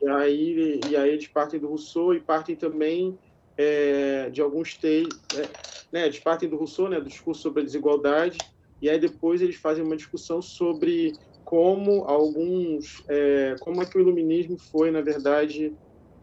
E 0.00 0.08
aí, 0.08 0.80
e 0.88 0.96
aí 0.96 1.10
eles 1.10 1.26
partem 1.26 1.60
do 1.60 1.68
Rousseau 1.68 2.14
e 2.14 2.20
partem 2.20 2.56
também 2.56 3.18
é, 3.56 4.30
de 4.30 4.40
alguns 4.40 4.76
textos, 4.76 5.38
é, 5.38 5.48
né? 5.92 6.06
Eles 6.06 6.18
partem 6.18 6.48
do 6.48 6.56
Rousseau, 6.56 6.88
né? 6.88 6.98
Do 6.98 7.08
discurso 7.08 7.42
sobre 7.42 7.60
a 7.60 7.64
desigualdade. 7.64 8.38
E 8.80 8.88
aí 8.88 8.98
depois 8.98 9.42
eles 9.42 9.56
fazem 9.56 9.84
uma 9.84 9.96
discussão 9.96 10.40
sobre 10.40 11.12
como 11.44 12.04
alguns, 12.04 13.02
é, 13.08 13.54
como 13.60 13.82
é 13.82 13.86
que 13.86 13.98
o 13.98 14.00
iluminismo 14.00 14.58
foi, 14.58 14.90
na 14.90 15.02
verdade, 15.02 15.74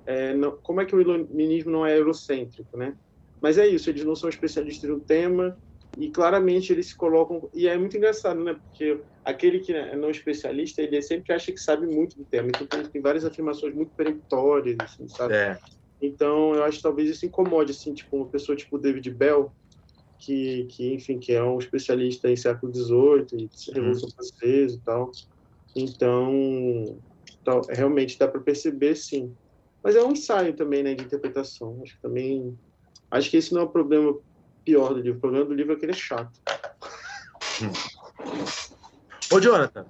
é, 0.05 0.33
não, 0.33 0.57
como 0.57 0.81
é 0.81 0.85
que 0.85 0.95
o 0.95 1.01
iluminismo 1.01 1.71
não 1.71 1.85
é 1.85 1.97
eurocêntrico, 1.97 2.77
né? 2.77 2.95
Mas 3.41 3.57
é 3.57 3.67
isso, 3.67 3.89
eles 3.89 4.03
não 4.03 4.15
são 4.15 4.29
especialistas 4.29 4.89
no 4.89 4.99
tema 4.99 5.57
e 5.97 6.09
claramente 6.09 6.71
eles 6.71 6.87
se 6.87 6.95
colocam 6.95 7.49
e 7.53 7.67
é 7.67 7.77
muito 7.77 7.97
engraçado, 7.97 8.43
né? 8.43 8.53
Porque 8.53 8.99
aquele 9.25 9.59
que 9.59 9.73
é 9.73 9.95
não 9.95 10.09
especialista, 10.09 10.81
ele 10.81 11.01
sempre 11.01 11.33
acha 11.33 11.51
que 11.51 11.59
sabe 11.59 11.87
muito 11.87 12.17
do 12.17 12.23
tema, 12.23 12.49
então 12.49 12.83
tem 12.83 13.01
várias 13.01 13.25
afirmações 13.25 13.73
muito 13.73 13.91
peremptórias, 13.95 14.77
assim, 14.79 15.07
sabe? 15.07 15.33
É. 15.33 15.59
Então 16.01 16.55
eu 16.55 16.63
acho 16.63 16.77
que 16.77 16.83
talvez 16.83 17.09
isso 17.09 17.25
incomode, 17.25 17.71
assim, 17.71 17.93
tipo 17.93 18.17
uma 18.17 18.27
pessoa 18.27 18.55
tipo 18.55 18.77
David 18.77 19.09
Bell, 19.11 19.51
que, 20.17 20.65
que 20.69 20.93
enfim, 20.93 21.19
que 21.19 21.33
é 21.33 21.43
um 21.43 21.57
especialista 21.57 22.29
em 22.29 22.35
século 22.35 22.73
XVIII, 22.73 23.25
e 23.33 23.73
Revolução 23.73 24.09
uhum. 24.09 24.15
Francesa 24.15 24.75
e 24.75 24.79
tal. 24.79 25.11
Então, 25.75 26.99
então 27.41 27.61
realmente 27.69 28.17
dá 28.17 28.27
para 28.27 28.39
perceber, 28.39 28.95
sim. 28.95 29.35
Mas 29.83 29.95
é 29.95 30.03
um 30.03 30.11
ensaio 30.11 30.55
também, 30.55 30.83
né, 30.83 30.93
de 30.93 31.03
interpretação. 31.03 31.79
Acho 31.83 31.95
que 31.95 32.01
também, 32.01 32.57
acho 33.09 33.29
que 33.29 33.37
esse 33.37 33.53
não 33.53 33.61
é 33.61 33.63
o 33.63 33.69
problema 33.69 34.17
pior 34.63 34.93
do 34.93 35.01
livro. 35.01 35.17
O 35.17 35.21
problema 35.21 35.45
do 35.45 35.53
livro 35.53 35.73
é 35.73 35.75
que 35.75 35.85
ele 35.85 35.91
é 35.91 35.95
chato. 35.95 36.39
Ô, 39.31 39.39
Jonathan. 39.39 39.85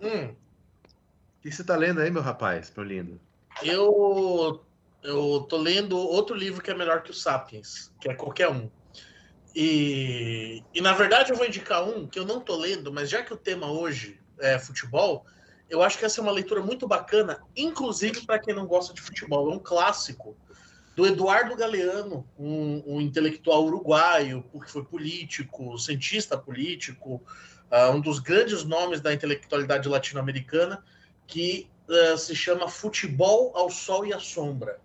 Hum. 0.00 0.28
O 0.28 1.42
que 1.42 1.52
você 1.52 1.62
tá 1.62 1.76
lendo 1.76 2.00
aí, 2.00 2.10
meu 2.10 2.22
rapaz, 2.22 2.72
meu 2.74 2.84
lindo? 2.84 3.20
Eu 3.62 4.64
eu 5.02 5.46
tô 5.48 5.58
lendo 5.58 5.98
outro 5.98 6.34
livro 6.34 6.62
que 6.62 6.70
é 6.70 6.74
melhor 6.74 7.02
que 7.02 7.10
o 7.10 7.14
Sapiens, 7.14 7.92
que 8.00 8.08
é 8.08 8.14
qualquer 8.14 8.48
um. 8.48 8.70
E, 9.54 10.64
e 10.74 10.80
na 10.80 10.94
verdade 10.94 11.30
eu 11.30 11.36
vou 11.36 11.46
indicar 11.46 11.86
um 11.86 12.08
que 12.08 12.18
eu 12.18 12.24
não 12.24 12.40
tô 12.40 12.56
lendo, 12.56 12.92
mas 12.92 13.10
já 13.10 13.22
que 13.22 13.32
o 13.32 13.36
tema 13.36 13.70
hoje 13.70 14.18
é 14.40 14.58
futebol, 14.58 15.24
eu 15.68 15.82
acho 15.82 15.98
que 15.98 16.04
essa 16.04 16.20
é 16.20 16.22
uma 16.22 16.32
leitura 16.32 16.60
muito 16.62 16.86
bacana, 16.86 17.40
inclusive 17.56 18.26
para 18.26 18.38
quem 18.38 18.54
não 18.54 18.66
gosta 18.66 18.92
de 18.92 19.00
futebol. 19.00 19.50
É 19.50 19.54
um 19.54 19.58
clássico 19.58 20.36
do 20.94 21.06
Eduardo 21.06 21.56
Galeano, 21.56 22.28
um, 22.38 22.82
um 22.86 23.00
intelectual 23.00 23.64
uruguaio, 23.64 24.44
que 24.64 24.70
foi 24.70 24.84
político, 24.84 25.76
cientista 25.78 26.38
político, 26.38 27.20
uh, 27.70 27.90
um 27.92 28.00
dos 28.00 28.20
grandes 28.20 28.64
nomes 28.64 29.00
da 29.00 29.12
intelectualidade 29.12 29.88
latino-americana, 29.88 30.84
que 31.26 31.68
uh, 31.88 32.16
se 32.16 32.36
chama 32.36 32.68
Futebol 32.68 33.52
ao 33.56 33.70
Sol 33.70 34.06
e 34.06 34.12
à 34.12 34.20
Sombra. 34.20 34.78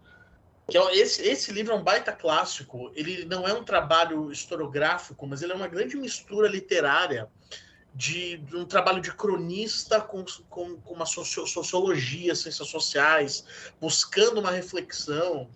Que 0.70 0.78
é, 0.78 0.98
esse, 0.98 1.22
esse 1.28 1.52
livro 1.52 1.74
é 1.74 1.76
um 1.76 1.84
baita 1.84 2.12
clássico. 2.12 2.92
Ele 2.96 3.26
não 3.26 3.48
é 3.48 3.54
um 3.54 3.64
trabalho 3.64 4.32
historiográfico, 4.32 5.28
mas 5.28 5.42
ele 5.42 5.52
é 5.52 5.56
uma 5.56 5.68
grande 5.68 5.96
mistura 5.98 6.48
literária 6.48 7.28
de, 7.94 8.38
de 8.38 8.56
um 8.56 8.66
trabalho 8.66 9.02
de 9.02 9.12
cronista 9.14 10.00
com, 10.00 10.24
com, 10.50 10.76
com 10.78 10.94
uma 10.94 11.06
socio, 11.06 11.46
sociologia, 11.48 12.36
ciências 12.36 12.68
sociais, 12.68 13.44
buscando 13.80 14.40
uma 14.40 14.52
reflexão. 14.52 15.50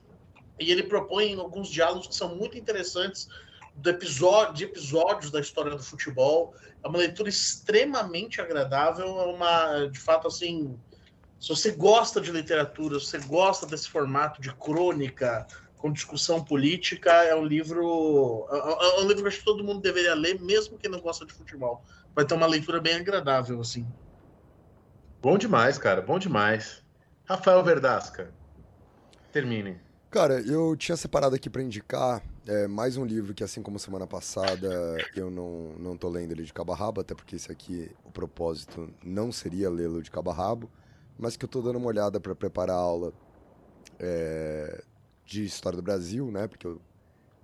E 0.59 0.71
ele 0.71 0.83
propõe 0.83 1.35
alguns 1.35 1.69
diálogos 1.69 2.07
que 2.07 2.15
são 2.15 2.35
muito 2.35 2.57
interessantes 2.57 3.27
do 3.75 3.89
episódio, 3.89 4.53
de 4.53 4.63
episódios 4.65 5.31
da 5.31 5.39
história 5.39 5.71
do 5.71 5.83
futebol. 5.83 6.53
É 6.83 6.87
uma 6.87 6.99
leitura 6.99 7.29
extremamente 7.29 8.41
agradável, 8.41 9.05
é 9.19 9.25
uma, 9.25 9.87
de 9.87 9.99
fato, 9.99 10.27
assim, 10.27 10.77
se 11.39 11.49
você 11.49 11.71
gosta 11.71 12.21
de 12.21 12.31
literatura, 12.31 12.99
se 12.99 13.07
você 13.07 13.19
gosta 13.19 13.65
desse 13.65 13.89
formato 13.89 14.41
de 14.41 14.53
crônica 14.53 15.45
com 15.77 15.91
discussão 15.91 16.41
política, 16.41 17.11
é 17.11 17.35
um 17.35 17.43
livro, 17.43 18.47
é, 18.49 18.57
é, 18.57 18.99
é 18.99 19.03
um 19.03 19.07
livro 19.07 19.23
que 19.23 19.27
acho 19.27 19.39
que 19.39 19.45
todo 19.45 19.63
mundo 19.63 19.81
deveria 19.81 20.13
ler, 20.13 20.39
mesmo 20.39 20.77
quem 20.77 20.89
não 20.89 21.01
gosta 21.01 21.25
de 21.25 21.33
futebol. 21.33 21.83
Vai 22.15 22.25
ter 22.25 22.33
uma 22.33 22.47
leitura 22.47 22.79
bem 22.79 22.95
agradável, 22.95 23.59
assim. 23.59 23.87
Bom 25.21 25.37
demais, 25.37 25.77
cara, 25.77 26.01
bom 26.01 26.19
demais. 26.19 26.83
Rafael 27.25 27.63
Verdasca, 27.63 28.33
termine. 29.31 29.79
Cara, 30.11 30.41
eu 30.41 30.75
tinha 30.75 30.95
separado 30.95 31.35
aqui 31.35 31.49
para 31.49 31.63
indicar 31.63 32.21
é, 32.45 32.67
mais 32.67 32.97
um 32.97 33.05
livro 33.05 33.33
que, 33.33 33.43
assim 33.43 33.63
como 33.63 33.79
semana 33.79 34.05
passada, 34.05 34.97
eu 35.15 35.31
não, 35.31 35.73
não 35.79 35.97
tô 35.97 36.09
lendo 36.09 36.33
ele 36.33 36.43
de 36.43 36.53
cabo 36.53 36.71
a 36.73 36.75
rabo, 36.75 37.01
até 37.01 37.15
porque 37.15 37.35
esse 37.35 37.51
aqui, 37.51 37.89
o 38.03 38.11
propósito 38.11 38.93
não 39.03 39.31
seria 39.31 39.69
lê-lo 39.69 40.03
de 40.03 40.11
cabo 40.11 40.29
a 40.29 40.33
rabo 40.33 40.69
mas 41.17 41.37
que 41.37 41.45
eu 41.45 41.47
estou 41.47 41.61
dando 41.61 41.77
uma 41.77 41.87
olhada 41.87 42.19
para 42.19 42.35
preparar 42.35 42.75
a 42.75 42.79
aula 42.79 43.13
é, 43.99 44.83
de 45.25 45.43
História 45.45 45.77
do 45.77 45.83
Brasil, 45.83 46.31
né? 46.31 46.47
Porque 46.47 46.67
eu 46.67 46.81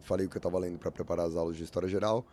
falei 0.01 0.25
o 0.25 0.29
que 0.29 0.37
eu 0.37 0.39
estava 0.39 0.57
lendo 0.59 0.77
para 0.77 0.91
preparar 0.91 1.27
as 1.27 1.35
aulas 1.35 1.55
de 1.55 1.63
História 1.63 1.87
Geral, 1.87 2.25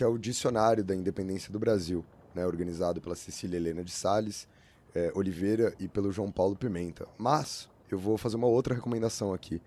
que 0.00 0.04
é 0.04 0.06
o 0.06 0.16
Dicionário 0.16 0.82
da 0.82 0.96
Independência 0.96 1.52
do 1.52 1.58
Brasil, 1.58 2.02
né? 2.34 2.46
Organizado 2.46 3.02
pela 3.02 3.14
Cecília 3.14 3.58
Helena 3.58 3.84
de 3.84 3.90
Sales 3.90 4.48
é, 4.94 5.12
Oliveira 5.14 5.74
e 5.78 5.86
pelo 5.88 6.10
João 6.10 6.32
Paulo 6.32 6.56
Pimenta. 6.56 7.06
Mas 7.18 7.68
eu 7.90 7.98
vou 7.98 8.16
fazer 8.16 8.36
uma 8.36 8.46
outra 8.46 8.74
recomendação 8.74 9.34
aqui. 9.34 9.60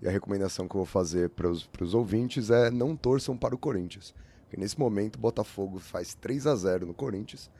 E 0.00 0.06
a 0.06 0.10
recomendação 0.12 0.68
que 0.68 0.76
eu 0.76 0.78
vou 0.78 0.86
fazer 0.86 1.30
para 1.30 1.50
os 1.50 1.92
ouvintes 1.92 2.50
é 2.50 2.70
não 2.70 2.94
torçam 2.94 3.36
para 3.36 3.52
o 3.52 3.58
Corinthians. 3.58 4.14
Porque 4.42 4.56
nesse 4.56 4.78
momento 4.78 5.16
o 5.16 5.18
Botafogo 5.18 5.80
faz 5.80 6.14
3 6.14 6.46
a 6.46 6.54
0 6.54 6.86
no 6.86 6.94
Corinthians 6.94 7.50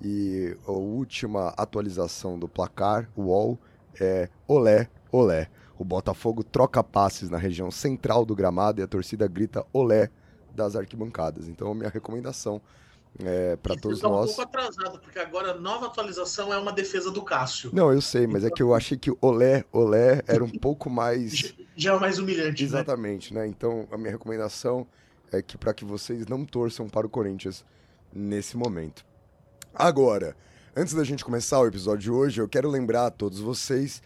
e 0.00 0.56
a 0.64 0.70
última 0.70 1.48
atualização 1.56 2.38
do 2.38 2.46
placar, 2.46 3.10
o 3.16 3.22
UOL, 3.22 3.58
é 4.00 4.28
olé, 4.46 4.88
olé. 5.10 5.50
O 5.76 5.84
Botafogo 5.84 6.44
troca 6.44 6.80
passes 6.84 7.28
na 7.28 7.38
região 7.38 7.72
central 7.72 8.24
do 8.24 8.36
gramado 8.36 8.80
e 8.80 8.84
a 8.84 8.86
torcida 8.86 9.26
grita 9.26 9.66
olé 9.72 10.12
das 10.54 10.76
arquibancadas. 10.76 11.48
Então, 11.48 11.70
a 11.70 11.74
minha 11.74 11.88
recomendação 11.88 12.60
é, 13.18 13.56
para 13.56 13.76
todos 13.76 14.00
tá 14.00 14.08
nós. 14.08 14.30
um 14.30 14.34
pouco 14.34 14.42
atrasado, 14.42 14.98
porque 14.98 15.18
agora 15.18 15.52
a 15.52 15.54
nova 15.54 15.86
atualização 15.86 16.52
é 16.52 16.58
uma 16.58 16.72
defesa 16.72 17.10
do 17.10 17.22
Cássio. 17.22 17.70
Não, 17.72 17.92
eu 17.92 18.00
sei, 18.00 18.26
mas 18.26 18.44
é 18.44 18.50
que 18.50 18.62
eu 18.62 18.74
achei 18.74 18.96
que 18.96 19.12
olé, 19.20 19.64
olé 19.70 20.22
era 20.26 20.42
um 20.42 20.50
pouco 20.50 20.88
mais. 20.88 21.54
Já 21.76 21.94
é 21.94 21.98
mais 21.98 22.18
humilhante. 22.18 22.62
Né? 22.62 22.68
Exatamente, 22.68 23.34
né? 23.34 23.42
né? 23.42 23.46
Então, 23.48 23.86
a 23.90 23.98
minha 23.98 24.10
recomendação 24.10 24.86
é 25.30 25.42
que 25.42 25.58
para 25.58 25.74
que 25.74 25.84
vocês 25.84 26.26
não 26.26 26.44
torçam 26.44 26.88
para 26.88 27.06
o 27.06 27.10
Corinthians 27.10 27.64
nesse 28.12 28.56
momento. 28.56 29.04
Agora, 29.74 30.36
antes 30.76 30.94
da 30.94 31.04
gente 31.04 31.24
começar 31.24 31.60
o 31.60 31.66
episódio 31.66 32.00
de 32.00 32.10
hoje, 32.10 32.40
eu 32.40 32.48
quero 32.48 32.68
lembrar 32.68 33.06
a 33.06 33.10
todos 33.10 33.40
vocês 33.40 34.02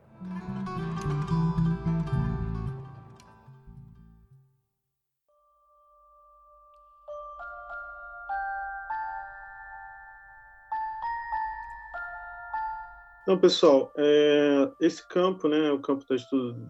Então, 13.31 13.39
pessoal, 13.39 13.93
é, 13.95 14.71
esse 14.81 15.07
campo, 15.07 15.47
né, 15.47 15.71
o 15.71 15.79
campo 15.79 16.03
da 16.05 16.15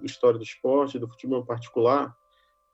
história 0.04 0.38
do 0.38 0.44
esporte, 0.44 1.00
do 1.00 1.08
futebol 1.08 1.42
em 1.42 1.46
particular, 1.46 2.16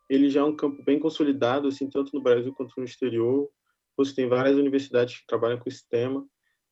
ele 0.10 0.30
já 0.30 0.42
é 0.42 0.44
um 0.44 0.56
campo 0.56 0.84
bem 0.84 1.00
consolidado, 1.00 1.68
assim, 1.68 1.90
tanto 1.90 2.12
no 2.14 2.22
Brasil 2.22 2.54
quanto 2.54 2.74
no 2.78 2.86
exterior. 2.86 3.50
Você 3.98 4.16
tem 4.16 4.28
várias 4.28 4.56
universidades 4.56 5.20
que 5.20 5.28
trabalham 5.28 5.60
com 5.60 5.68
esse 5.68 5.88
tema. 5.90 6.26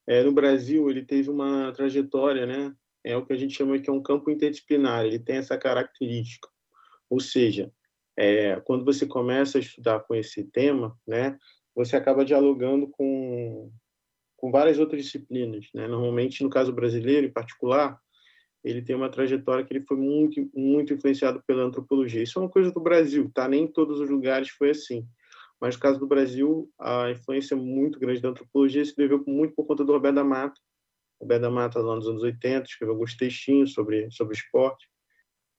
É, 0.08 0.24
no 0.24 0.32
Brasil, 0.32 0.90
ele 0.90 1.04
teve 1.04 1.30
uma 1.30 1.72
trajetória, 1.74 2.46
né? 2.46 2.74
É 3.04 3.18
o 3.18 3.26
que 3.26 3.34
a 3.34 3.38
gente 3.38 3.56
chama 3.56 3.80
que 3.80 3.90
é 3.90 3.94
um 3.94 4.02
campo 4.02 4.30
interdisciplinar. 4.30 5.06
Ele 5.06 5.20
tem 5.20 5.38
essa 5.38 5.58
característica. 5.58 6.48
Ou 7.10 7.20
seja, 7.20 7.72
é, 8.18 8.60
quando 8.62 8.86
você 8.86 9.06
começa 9.06 9.58
a 9.58 9.62
estudar 9.62 10.00
com 10.02 10.16
esse 10.16 10.44
tema, 10.46 10.98
né? 11.06 11.38
Você 11.76 11.96
acaba 11.96 12.26
dialogando 12.26 12.88
com 12.90 13.72
com 14.38 14.52
várias 14.52 14.78
outras 14.78 15.04
disciplinas, 15.04 15.66
né? 15.74 15.88
Normalmente, 15.88 16.44
no 16.44 16.50
caso 16.50 16.72
brasileiro, 16.72 17.26
em 17.26 17.32
particular, 17.32 18.00
ele 18.66 18.82
tem 18.82 18.96
uma 18.96 19.10
trajetória 19.10 19.64
que 19.64 19.72
ele 19.72 19.86
foi 19.86 19.96
muito 19.96 20.50
muito 20.56 20.94
influenciado 20.94 21.42
pela 21.46 21.64
antropologia. 21.64 22.24
Isso 22.24 22.40
é 22.40 22.42
uma 22.42 22.50
coisa 22.50 22.72
do 22.72 22.80
Brasil, 22.80 23.30
tá? 23.34 23.48
Nem 23.48 23.66
em 23.66 23.68
todos 23.68 24.00
os 24.00 24.10
lugares 24.10 24.50
foi 24.50 24.72
assim. 24.72 25.08
Mas 25.62 25.76
no 25.76 25.82
caso 25.82 26.00
do 26.00 26.08
Brasil, 26.08 26.70
a 26.80 27.12
influência 27.12 27.56
muito 27.56 28.00
grande 28.00 28.22
da 28.22 28.30
antropologia 28.30 28.84
se 28.84 28.96
deveu 28.96 29.24
muito 29.26 29.54
por 29.54 29.66
conta 29.66 29.86
do 29.86 29.94
Roberto 29.94 30.16
da 30.16 30.24
Mata. 30.24 30.60
Roberto 31.22 31.42
da 31.44 31.50
Mata, 31.50 31.80
lá 31.80 31.96
nos 31.96 32.08
anos 32.08 32.24
80, 32.24 32.66
escreveu 32.66 32.94
alguns 32.94 33.16
textinhos 33.16 33.74
sobre, 33.74 34.10
sobre 34.12 34.36
esporte. 34.36 34.90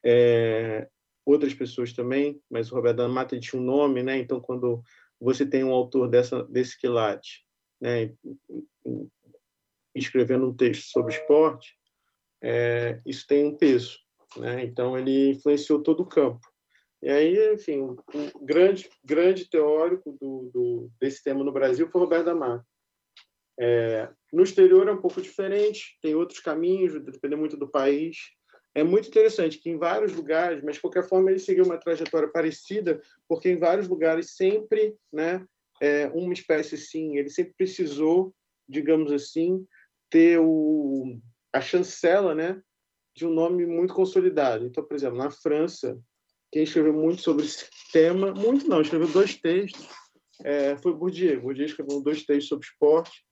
É, 0.05 0.89
outras 1.25 1.55
pessoas 1.55 1.93
também, 1.93 2.41
mas 2.51 2.71
o 2.71 2.75
Roberto 2.75 2.99
da 2.99 3.09
Mata 3.09 3.39
tinha 3.39 3.61
um 3.61 3.65
nome, 3.65 4.03
né? 4.03 4.19
Então, 4.19 4.41
quando 4.41 4.83
você 5.21 5.47
tem 5.47 5.65
um 5.65 5.73
autor 5.73 6.09
dessa, 6.09 6.45
desse 6.45 6.79
quilate, 6.79 7.45
né, 7.81 8.13
escrevendo 9.95 10.47
um 10.49 10.55
texto 10.55 10.91
sobre 10.91 11.15
esporte, 11.15 11.76
é, 12.43 13.01
isso 13.07 13.27
tem 13.27 13.47
um 13.47 13.57
peso. 13.57 13.99
Né? 14.37 14.65
Então, 14.65 14.97
ele 14.99 15.31
influenciou 15.31 15.83
todo 15.83 16.01
o 16.01 16.09
campo. 16.09 16.41
E 17.03 17.09
aí, 17.09 17.55
enfim, 17.55 17.81
um 17.83 18.45
grande, 18.45 18.89
grande 19.05 19.49
teórico 19.49 20.17
do, 20.21 20.51
do, 20.53 20.91
desse 21.01 21.23
tema 21.23 21.45
no 21.45 21.53
Brasil 21.53 21.89
foi 21.89 22.01
Roberto 22.01 22.29
Amar. 22.29 22.65
É, 23.59 24.09
no 24.33 24.43
exterior 24.43 24.89
é 24.89 24.93
um 24.93 25.01
pouco 25.01 25.21
diferente, 25.21 25.99
tem 26.03 26.15
outros 26.15 26.41
caminhos, 26.41 27.01
depende 27.05 27.37
muito 27.37 27.57
do 27.57 27.69
país. 27.69 28.17
É 28.75 28.83
muito 28.83 29.09
interessante 29.09 29.59
que 29.59 29.71
em 29.71 29.79
vários 29.79 30.13
lugares, 30.15 30.63
mas 30.63 30.75
de 30.75 30.81
qualquer 30.83 31.09
forma 31.09 31.31
ele 31.31 31.39
seguiu 31.39 31.65
uma 31.65 31.79
trajetória 31.79 32.29
parecida, 32.29 33.01
porque 33.27 33.49
em 33.49 33.57
vários 33.57 33.89
lugares 33.89 34.35
sempre, 34.35 34.95
né, 35.11 35.47
é, 35.81 36.09
uma 36.09 36.33
espécie 36.33 36.77
sim, 36.77 37.17
ele 37.17 37.31
sempre 37.31 37.55
precisou, 37.57 38.35
digamos 38.69 39.13
assim, 39.13 39.67
ter 40.11 40.39
o, 40.41 41.19
a 41.53 41.61
chancela, 41.61 42.35
né, 42.35 42.61
de 43.15 43.27
um 43.27 43.33
nome 43.33 43.65
muito 43.67 43.95
consolidado. 43.95 44.67
Então, 44.67 44.85
por 44.85 44.95
exemplo, 44.95 45.17
na 45.17 45.31
França, 45.31 45.99
quem 46.53 46.63
escreveu 46.63 46.93
muito 46.93 47.23
sobre 47.23 47.45
esse 47.45 47.67
tema, 47.93 48.33
muito 48.33 48.69
não, 48.69 48.81
escreveu 48.81 49.09
dois 49.09 49.35
textos, 49.35 49.89
é, 50.45 50.77
foi 50.77 50.93
Bourdieu. 50.93 51.41
Bourdieu 51.41 51.67
escreveu 51.67 52.03
dois 52.03 52.25
textos 52.25 52.49
sobre 52.49 52.67
esporte, 52.67 53.25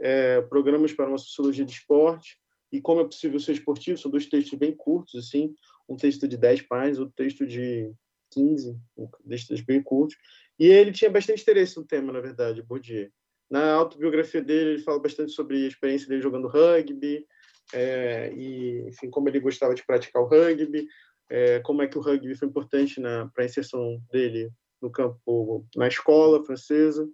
é, 0.00 0.40
programas 0.42 0.92
para 0.92 1.08
uma 1.08 1.18
sociologia 1.18 1.64
de 1.64 1.72
esporte 1.72 2.38
e 2.70 2.80
como 2.80 3.00
é 3.00 3.04
possível 3.04 3.38
ser 3.40 3.52
esportivo. 3.52 3.98
São 3.98 4.10
dois 4.10 4.26
textos 4.26 4.58
bem 4.58 4.74
curtos, 4.74 5.14
assim, 5.14 5.54
um 5.88 5.96
texto 5.96 6.26
de 6.26 6.36
10 6.36 6.62
páginas, 6.62 6.98
outro 6.98 7.14
texto 7.14 7.46
de 7.46 7.92
15, 8.32 8.76
um 8.96 9.08
textos 9.28 9.60
bem 9.60 9.82
curtos. 9.82 10.16
E 10.58 10.66
ele 10.66 10.92
tinha 10.92 11.10
bastante 11.10 11.42
interesse 11.42 11.76
no 11.76 11.84
tema, 11.84 12.12
na 12.12 12.20
verdade, 12.20 12.62
Bourdieu. 12.62 13.08
Na 13.50 13.72
autobiografia 13.72 14.42
dele, 14.42 14.70
ele 14.70 14.82
fala 14.82 14.98
bastante 14.98 15.32
sobre 15.32 15.64
a 15.64 15.68
experiência 15.68 16.08
dele 16.08 16.20
jogando 16.20 16.48
rugby, 16.48 17.24
é, 17.72 18.32
e 18.34 18.88
enfim, 18.88 19.10
como 19.10 19.28
ele 19.28 19.40
gostava 19.40 19.74
de 19.74 19.84
praticar 19.84 20.22
o 20.22 20.26
rugby, 20.26 20.86
é, 21.30 21.60
como 21.60 21.82
é 21.82 21.86
que 21.86 21.98
o 21.98 22.00
rugby 22.00 22.34
foi 22.34 22.48
importante 22.48 23.00
para 23.00 23.42
a 23.42 23.46
inserção 23.46 24.00
dele 24.10 24.50
no 24.80 24.90
campo, 24.90 25.66
na 25.76 25.88
escola 25.88 26.44
francesa, 26.44 27.08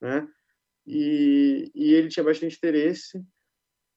né? 0.00 0.28
E, 0.86 1.70
e 1.74 1.94
ele 1.94 2.08
tinha 2.08 2.24
bastante 2.24 2.56
interesse 2.56 3.24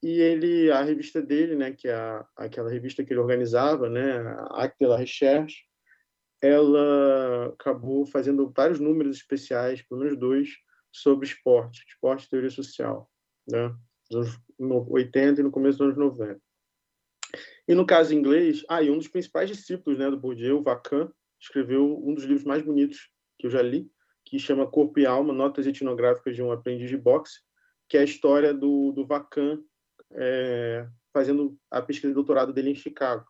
e 0.01 0.19
ele 0.21 0.71
a 0.71 0.83
revista 0.83 1.21
dele, 1.21 1.55
né, 1.55 1.71
que 1.71 1.87
é 1.87 1.93
a, 1.95 2.25
aquela 2.37 2.69
revista 2.69 3.03
que 3.03 3.11
ele 3.11 3.19
organizava, 3.19 3.89
né, 3.89 4.19
Acte 4.51 4.77
de 4.79 4.85
la 4.85 4.97
Recherche, 4.97 5.63
ela 6.41 7.47
acabou 7.47 8.05
fazendo 8.05 8.51
vários 8.55 8.79
números 8.79 9.17
especiais, 9.17 9.81
pelo 9.81 10.01
menos 10.01 10.17
dois, 10.17 10.49
sobre 10.91 11.27
esporte, 11.27 11.83
esporte 11.87 12.25
e 12.25 12.29
teoria 12.29 12.49
social, 12.49 13.09
né, 13.49 13.75
nos 14.11 14.39
anos 14.59 14.87
80 14.89 15.41
e 15.41 15.43
no 15.43 15.51
começo 15.51 15.77
dos 15.77 15.87
anos 15.87 15.97
90. 15.97 16.41
E 17.67 17.75
no 17.75 17.85
caso 17.85 18.13
inglês, 18.13 18.63
ah, 18.69 18.81
um 18.81 18.97
dos 18.97 19.07
principais 19.07 19.49
discípulos 19.49 19.99
né, 19.99 20.09
do 20.09 20.17
Bourdieu, 20.17 20.59
o 20.59 20.63
Vacan, 20.63 21.11
escreveu 21.39 22.01
um 22.03 22.13
dos 22.13 22.23
livros 22.23 22.45
mais 22.45 22.63
bonitos 22.63 23.09
que 23.37 23.47
eu 23.47 23.51
já 23.51 23.61
li, 23.61 23.89
que 24.25 24.39
chama 24.39 24.69
Corpo 24.69 24.99
e 24.99 25.05
Alma, 25.05 25.33
Notas 25.33 25.67
Etnográficas 25.67 26.35
de 26.35 26.41
um 26.41 26.51
Aprendiz 26.51 26.89
de 26.89 26.97
Boxe, 26.97 27.39
que 27.89 27.97
é 27.97 28.01
a 28.01 28.05
história 28.05 28.53
do, 28.53 28.91
do 28.91 29.05
Vacan 29.05 29.61
é, 30.13 30.87
fazendo 31.13 31.57
a 31.69 31.81
pesquisa 31.81 32.09
de 32.09 32.15
doutorado 32.15 32.53
dele 32.53 32.71
em 32.71 32.75
Chicago. 32.75 33.25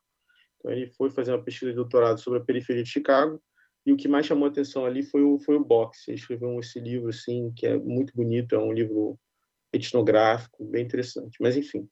Então, 0.58 0.72
ele 0.72 0.88
foi 0.88 1.10
fazer 1.10 1.32
uma 1.32 1.44
pesquisa 1.44 1.72
de 1.72 1.76
doutorado 1.76 2.20
sobre 2.20 2.40
a 2.40 2.44
periferia 2.44 2.84
de 2.84 2.90
Chicago, 2.90 3.42
e 3.86 3.92
o 3.94 3.98
que 3.98 4.08
mais 4.08 4.26
chamou 4.26 4.48
atenção 4.48 4.86
ali 4.86 5.02
foi 5.02 5.24
o, 5.24 5.40
foi 5.40 5.56
o 5.56 5.64
boxe. 5.64 6.12
Ele 6.12 6.18
escreveu 6.18 6.60
esse 6.60 6.80
livro, 6.80 7.10
assim, 7.10 7.54
que 7.56 7.66
é 7.66 7.78
muito 7.78 8.14
bonito, 8.14 8.54
é 8.54 8.60
um 8.60 8.74
livro 8.74 9.18
etnográfico, 9.78 10.66
bem 10.66 10.84
interessante. 10.84 11.38
Mas, 11.40 11.56
enfim, 11.56 11.88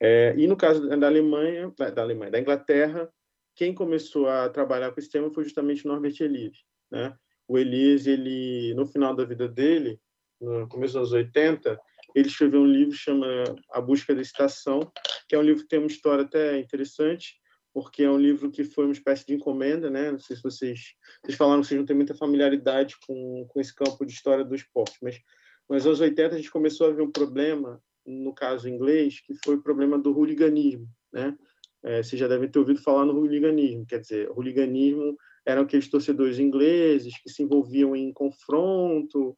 é, 0.00 0.34
e 0.36 0.46
no 0.46 0.56
caso 0.56 0.88
da 0.88 1.06
Alemanha, 1.06 1.72
da 1.94 2.02
Alemanha, 2.02 2.30
da 2.30 2.40
Inglaterra, 2.40 3.08
quem 3.54 3.74
começou 3.74 4.28
a 4.28 4.48
trabalhar 4.48 4.92
com 4.92 5.00
esse 5.00 5.10
tema 5.10 5.32
foi 5.32 5.44
justamente 5.44 5.86
Norbert 5.86 6.14
Elias, 6.20 6.58
né? 6.90 7.16
O 7.48 7.58
Elias, 7.58 8.06
ele 8.06 8.74
no 8.74 8.86
final 8.86 9.14
da 9.14 9.24
vida 9.24 9.48
dele, 9.48 9.98
no 10.40 10.68
começo 10.68 10.94
dos 10.94 11.12
anos 11.12 11.12
80, 11.12 11.80
ele 12.14 12.28
escreveu 12.28 12.60
um 12.60 12.66
livro 12.66 12.94
chama 12.94 13.26
A 13.70 13.80
Busca 13.80 14.14
da 14.14 14.20
Estação, 14.20 14.92
que 15.28 15.34
é 15.34 15.38
um 15.38 15.42
livro 15.42 15.62
que 15.62 15.68
tem 15.68 15.78
uma 15.78 15.86
história 15.86 16.24
até 16.24 16.58
interessante, 16.58 17.36
porque 17.72 18.02
é 18.02 18.10
um 18.10 18.18
livro 18.18 18.50
que 18.50 18.64
foi 18.64 18.84
uma 18.84 18.92
espécie 18.92 19.26
de 19.26 19.34
encomenda, 19.34 19.90
né? 19.90 20.10
Não 20.10 20.18
sei 20.18 20.36
se 20.36 20.42
vocês, 20.42 20.94
vocês 21.22 21.36
falaram 21.36 21.60
que 21.60 21.68
vocês 21.68 21.78
não 21.78 21.86
têm 21.86 21.96
muita 21.96 22.14
familiaridade 22.14 22.96
com, 23.06 23.46
com 23.48 23.60
esse 23.60 23.74
campo 23.74 24.04
de 24.04 24.12
história 24.12 24.44
do 24.44 24.54
esporte, 24.54 24.98
mas 25.02 25.18
nos 25.68 25.86
anos 25.86 26.00
80 26.00 26.34
a 26.34 26.38
gente 26.38 26.50
começou 26.50 26.88
a 26.88 26.92
ver 26.92 27.02
um 27.02 27.10
problema 27.10 27.80
no 28.06 28.32
caso 28.32 28.68
inglês, 28.68 29.20
que 29.20 29.34
foi 29.44 29.56
o 29.56 29.62
problema 29.62 29.98
do 29.98 30.16
hooliganismo, 30.16 30.88
né? 31.12 31.36
É, 31.82 32.02
vocês 32.02 32.18
já 32.18 32.26
devem 32.26 32.48
ter 32.48 32.58
ouvido 32.58 32.80
falar 32.80 33.04
no 33.04 33.14
hooliganismo, 33.14 33.86
quer 33.86 34.00
dizer, 34.00 34.30
hooliganismo 34.30 35.16
eram 35.44 35.62
aqueles 35.62 35.88
torcedores 35.88 36.38
ingleses 36.38 37.14
que 37.22 37.30
se 37.30 37.42
envolviam 37.42 37.94
em 37.94 38.12
confronto, 38.12 39.36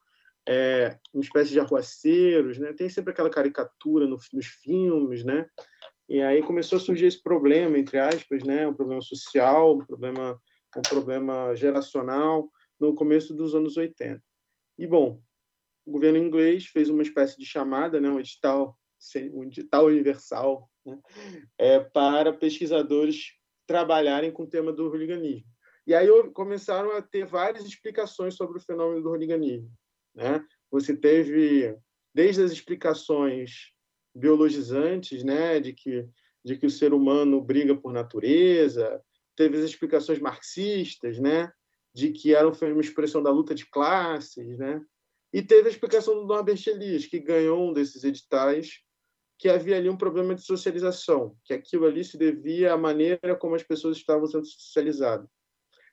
é, 0.49 0.99
uma 1.13 1.23
espécie 1.23 1.51
de 1.51 1.61
arruaceiros, 1.61 2.59
né? 2.59 2.73
Tem 2.73 2.89
sempre 2.89 3.13
aquela 3.13 3.29
caricatura 3.29 4.07
no, 4.07 4.19
nos 4.33 4.47
filmes, 4.47 5.23
né? 5.23 5.47
E 6.09 6.23
aí 6.23 6.43
começou 6.43 6.79
a 6.79 6.81
surgir 6.81 7.05
esse 7.05 7.23
problema, 7.23 7.79
entre 7.79 7.99
aspas, 7.99 8.43
né? 8.43 8.67
Um 8.67 8.73
problema 8.73 9.03
social, 9.03 9.77
um 9.77 9.85
problema, 9.85 10.41
um 10.75 10.83
problema 10.83 11.55
geracional 11.55 12.51
no 12.81 12.95
começo 12.95 13.35
dos 13.35 13.55
anos 13.55 13.77
80. 13.77 14.23
E, 14.79 14.87
bom, 14.87 15.21
o 15.89 15.91
governo 15.91 16.19
inglês 16.19 16.67
fez 16.67 16.91
uma 16.91 17.03
espécie 17.03 17.39
de 17.39 17.47
chamada, 17.47 17.99
né, 17.99 18.11
um 18.11 18.21
edital, 18.21 18.79
um 19.33 19.45
edital 19.45 19.87
universal, 19.87 20.69
né, 20.85 20.99
é, 21.57 21.81
para 21.81 22.31
pesquisadores 22.31 23.33
trabalharem 23.67 24.31
com 24.31 24.43
o 24.43 24.47
tema 24.47 24.71
do 24.71 24.85
hooliganismo. 24.85 25.49
E 25.87 25.95
aí 25.95 26.07
começaram 26.35 26.95
a 26.95 27.01
ter 27.01 27.25
várias 27.25 27.65
explicações 27.65 28.35
sobre 28.35 28.59
o 28.59 28.61
fenômeno 28.61 29.03
do 29.03 29.09
hooliganismo. 29.09 29.71
Né? 30.15 30.45
Você 30.71 30.95
teve 30.95 31.75
desde 32.15 32.43
as 32.43 32.53
explicações 32.53 33.73
biologizantes, 34.15 35.25
né, 35.25 35.59
de 35.59 35.73
que 35.73 36.07
de 36.45 36.57
que 36.57 36.67
o 36.67 36.71
ser 36.71 36.95
humano 36.95 37.43
briga 37.43 37.75
por 37.75 37.93
natureza, 37.93 39.03
teve 39.37 39.59
as 39.59 39.65
explicações 39.65 40.19
marxistas, 40.19 41.19
né, 41.19 41.53
de 41.93 42.11
que 42.11 42.35
era 42.35 42.49
uma 42.49 42.81
expressão 42.81 43.23
da 43.23 43.31
luta 43.31 43.55
de 43.55 43.69
classes, 43.69 44.57
né, 44.57 44.81
e 45.33 45.43
teve 45.43 45.69
a 45.69 45.71
explicação 45.71 46.15
do 46.15 46.27
Norbert 46.27 46.61
Elias, 46.67 47.07
que 47.07 47.19
ganhou 47.19 47.69
um 47.69 47.73
desses 47.73 48.03
editais, 48.05 48.81
que 49.39 49.49
havia 49.49 49.77
ali 49.77 49.89
um 49.89 49.97
problema 49.97 50.35
de 50.35 50.43
socialização, 50.43 51.37
que 51.45 51.55
aquilo 51.55 51.87
ali 51.87 52.03
se 52.03 52.19
devia 52.19 52.73
à 52.73 52.77
maneira 52.77 53.37
como 53.37 53.55
as 53.55 53.63
pessoas 53.63 53.97
estavam 53.97 54.27
sendo 54.27 54.47
socializadas. 54.47 55.29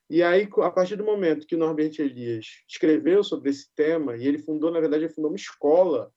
E 0.09 0.21
aí, 0.21 0.47
a 0.61 0.71
partir 0.71 0.95
do 0.95 1.03
momento 1.03 1.47
que 1.47 1.55
Norbert 1.55 1.93
Elias 1.99 2.45
escreveu 2.67 3.23
sobre 3.23 3.49
esse 3.49 3.73
tema, 3.75 4.15
e 4.15 4.27
ele 4.27 4.39
fundou, 4.39 4.71
na 4.71 4.79
verdade, 4.79 5.03
ele 5.03 5.13
fundou 5.13 5.31
uma 5.31 5.37
escola 5.37 6.11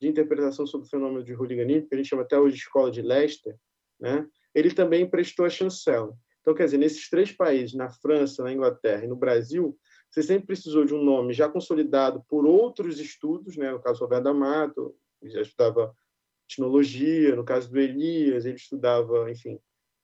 de 0.00 0.08
interpretação 0.08 0.66
sobre 0.66 0.86
o 0.86 0.90
fenômeno 0.90 1.22
de 1.22 1.34
hooliganismo, 1.34 1.88
que 1.88 1.94
a 1.94 1.98
gente 1.98 2.08
chama 2.08 2.22
até 2.22 2.38
hoje 2.38 2.56
de 2.56 2.62
Escola 2.62 2.90
de 2.90 3.02
Leicester, 3.02 3.56
né? 4.00 4.26
ele 4.54 4.72
também 4.72 5.08
prestou 5.08 5.46
a 5.46 5.50
chancela. 5.50 6.14
Então, 6.40 6.54
quer 6.54 6.66
dizer, 6.66 6.78
nesses 6.78 7.08
três 7.08 7.32
países, 7.32 7.74
na 7.74 7.90
França, 7.90 8.42
na 8.42 8.52
Inglaterra 8.52 9.04
e 9.04 9.08
no 9.08 9.16
Brasil, 9.16 9.78
você 10.14 10.22
sempre 10.22 10.46
precisou 10.46 10.84
de 10.84 10.94
um 10.94 11.02
nome 11.02 11.32
já 11.32 11.48
consolidado 11.48 12.24
por 12.28 12.46
outros 12.46 13.00
estudos, 13.00 13.56
né? 13.56 13.72
no 13.72 13.80
caso 13.80 13.98
do 13.98 14.04
Roberto 14.04 14.22
D'Amato, 14.22 14.94
já 15.24 15.40
estudava 15.40 15.92
etnologia, 16.48 17.34
no 17.34 17.44
caso 17.44 17.68
do 17.68 17.80
Elias, 17.80 18.46
ele 18.46 18.54
estudava, 18.54 19.28
enfim, 19.28 19.58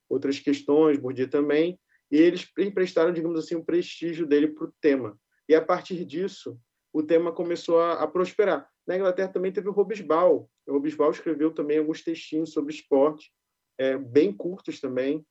outras 0.09 0.41
questões, 0.41 0.99
Bourdieu 0.99 1.31
também, 1.31 1.79
e 2.11 2.17
eles 2.17 2.51
emprestaram, 2.59 3.13
digamos 3.13 3.39
assim, 3.39 3.55
o 3.55 3.65
prestígio 3.65 4.27
dele 4.27 4.49
para 4.49 4.65
o 4.65 4.75
tema. 4.81 5.17
E 5.49 5.55
a 5.55 5.65
partir 5.65 6.05
disso, 6.05 6.59
o 6.93 7.05
tema 7.05 7.31
começou 7.31 7.79
a, 7.79 8.03
a, 8.03 8.09
prosperar. 8.09 8.69
Na 8.85 8.97
Inglaterra 8.97 9.29
também 9.29 9.53
teve 9.53 9.69
o 9.69 9.73
Robesbal. 9.73 10.51
O 10.67 10.73
Robesbal 10.73 11.13
escreveu 11.13 11.53
também 11.53 11.79
alguns 11.79 12.03
textinhos 12.03 12.53
sobre 12.53 12.75
esporte, 12.75 13.33
é, 13.79 13.97
bem 13.97 14.33
curtos 14.33 14.81
também, 14.81 15.25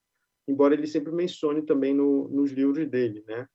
embora 0.48 0.74
ele 0.74 0.88
sempre 0.88 1.12
mencione 1.12 1.63
também 1.63 1.94
no, 1.94 2.30
nos 2.30 2.52
livros 2.54 2.88
dele, 2.88 3.26
né? 3.28 3.46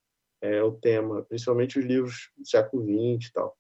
É, 0.45 0.63
o 0.63 0.73
tema, 0.73 1.23
principalmente 1.23 1.79
os 1.79 1.85
livros 1.87 2.31
do 2.37 2.47
século 2.47 2.85
XX 2.85 3.31
e 3.31 3.33
tal. 3.33 3.57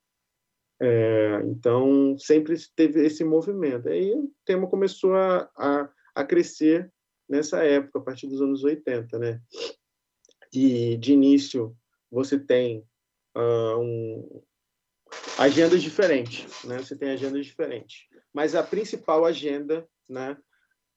É, 0.82 1.40
então, 1.46 2.14
sempre 2.18 2.54
teve 2.76 3.06
esse 3.06 3.24
movimento. 3.24 3.88
Aí 3.88 4.12
o 4.12 4.30
tema 4.44 4.68
começou 4.68 5.14
a, 5.14 5.48
a, 5.56 5.88
a 6.14 6.24
crescer 6.24 6.92
nessa 7.26 7.64
época, 7.64 8.00
a 8.00 8.02
partir 8.02 8.26
dos 8.26 8.42
anos 8.42 8.62
80, 8.62 9.18
né? 9.18 9.40
E 10.52 10.98
de 10.98 11.14
início 11.14 11.74
você 12.10 12.38
tem 12.38 12.86
uh, 13.34 13.78
um, 13.78 14.42
agendas 15.38 15.82
diferentes, 15.82 16.64
né? 16.64 16.76
Você 16.80 16.94
tem 16.94 17.12
agendas 17.12 17.46
diferentes, 17.46 18.06
mas 18.30 18.54
a 18.54 18.62
principal 18.62 19.24
agenda, 19.24 19.88
né? 20.06 20.36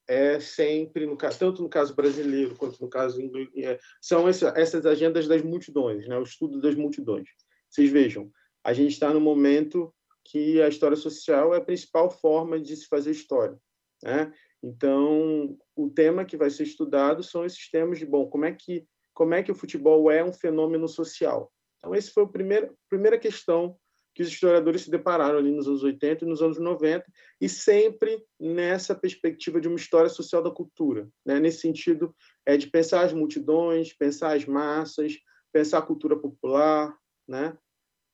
É 0.08 0.40
sempre 0.40 1.06
no 1.06 1.18
tanto 1.18 1.62
no 1.62 1.70
caso 1.70 1.94
brasileiro 1.94 2.56
quanto 2.56 2.82
no 2.82 2.90
caso 2.90 3.22
inglês, 3.22 3.50
é, 3.58 3.78
são 4.02 4.28
essa, 4.28 4.54
essas 4.56 4.86
agendas 4.86 5.28
das 5.28 5.42
multidões, 5.42 6.08
né? 6.08 6.18
O 6.18 6.24
estudo 6.24 6.62
das 6.62 6.76
multidões. 6.76 7.28
Vocês 7.70 7.92
vejam, 7.92 8.32
a 8.64 8.72
gente 8.74 8.94
está 8.94 9.14
no 9.14 9.20
momento 9.20 9.94
que 10.24 10.62
a 10.62 10.68
história 10.68 10.96
social 10.96 11.54
é 11.54 11.58
a 11.58 11.64
principal 11.64 12.10
forma 12.10 12.60
de 12.60 12.76
se 12.76 12.88
fazer 12.88 13.12
história, 13.12 13.58
né? 14.04 14.34
Então, 14.64 15.58
o 15.76 15.90
tema 15.90 16.26
que 16.26 16.38
vai 16.38 16.50
ser 16.50 16.64
estudado 16.64 17.24
são 17.24 17.46
esses 17.46 17.70
temas 17.70 18.00
de, 18.00 18.06
bom, 18.06 18.28
como 18.28 18.46
é 18.46 18.52
que, 18.52 18.86
como 19.14 19.34
é 19.34 19.44
que 19.44 19.52
o 19.52 19.56
futebol 19.56 20.10
é 20.10 20.24
um 20.24 20.34
fenômeno 20.34 20.88
social? 20.88 21.52
Então, 21.78 21.94
essa 21.94 22.12
foi 22.12 22.24
a 22.24 22.28
primeira, 22.28 22.74
primeira 22.90 23.20
questão 23.20 23.78
que 24.18 24.24
os 24.24 24.30
historiadores 24.30 24.82
se 24.82 24.90
depararam 24.90 25.38
ali 25.38 25.52
nos 25.52 25.68
anos 25.68 25.84
80 25.84 26.26
e 26.26 26.28
nos 26.28 26.42
anos 26.42 26.58
90, 26.58 27.06
e 27.40 27.48
sempre 27.48 28.26
nessa 28.40 28.96
perspectiva 28.96 29.62
de 29.62 29.68
uma 29.68 29.78
história 29.78 30.10
social 30.10 30.42
da 30.42 30.50
cultura, 30.50 31.08
né? 31.24 31.40
nesse 31.40 31.60
sentido 31.60 32.16
é 32.44 32.58
de 32.58 32.66
pensar 32.66 33.06
as 33.06 33.14
multidões, 33.14 33.94
pensar 33.94 34.36
as 34.36 34.44
massas, 34.44 35.14
pensar 35.54 35.78
a 35.78 35.84
cultura 35.84 36.18
popular, 36.18 36.98
né? 37.28 37.56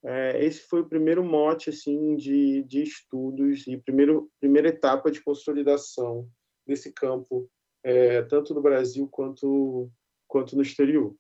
É, 0.03 0.43
esse 0.43 0.67
foi 0.67 0.81
o 0.81 0.89
primeiro 0.89 1.23
mote 1.23 1.69
assim 1.69 2.17
de, 2.17 2.63
de 2.63 2.83
estudos 2.83 3.65
e 3.65 3.77
primeiro 3.77 4.29
primeira 4.41 4.67
etapa 4.67 5.09
de 5.09 5.23
consolidação 5.23 6.27
desse 6.67 6.91
campo 6.91 7.49
é, 7.81 8.21
tanto 8.23 8.53
no 8.53 8.61
Brasil 8.61 9.07
quanto 9.07 9.89
quanto 10.27 10.57
no 10.57 10.61
exterior. 10.61 11.15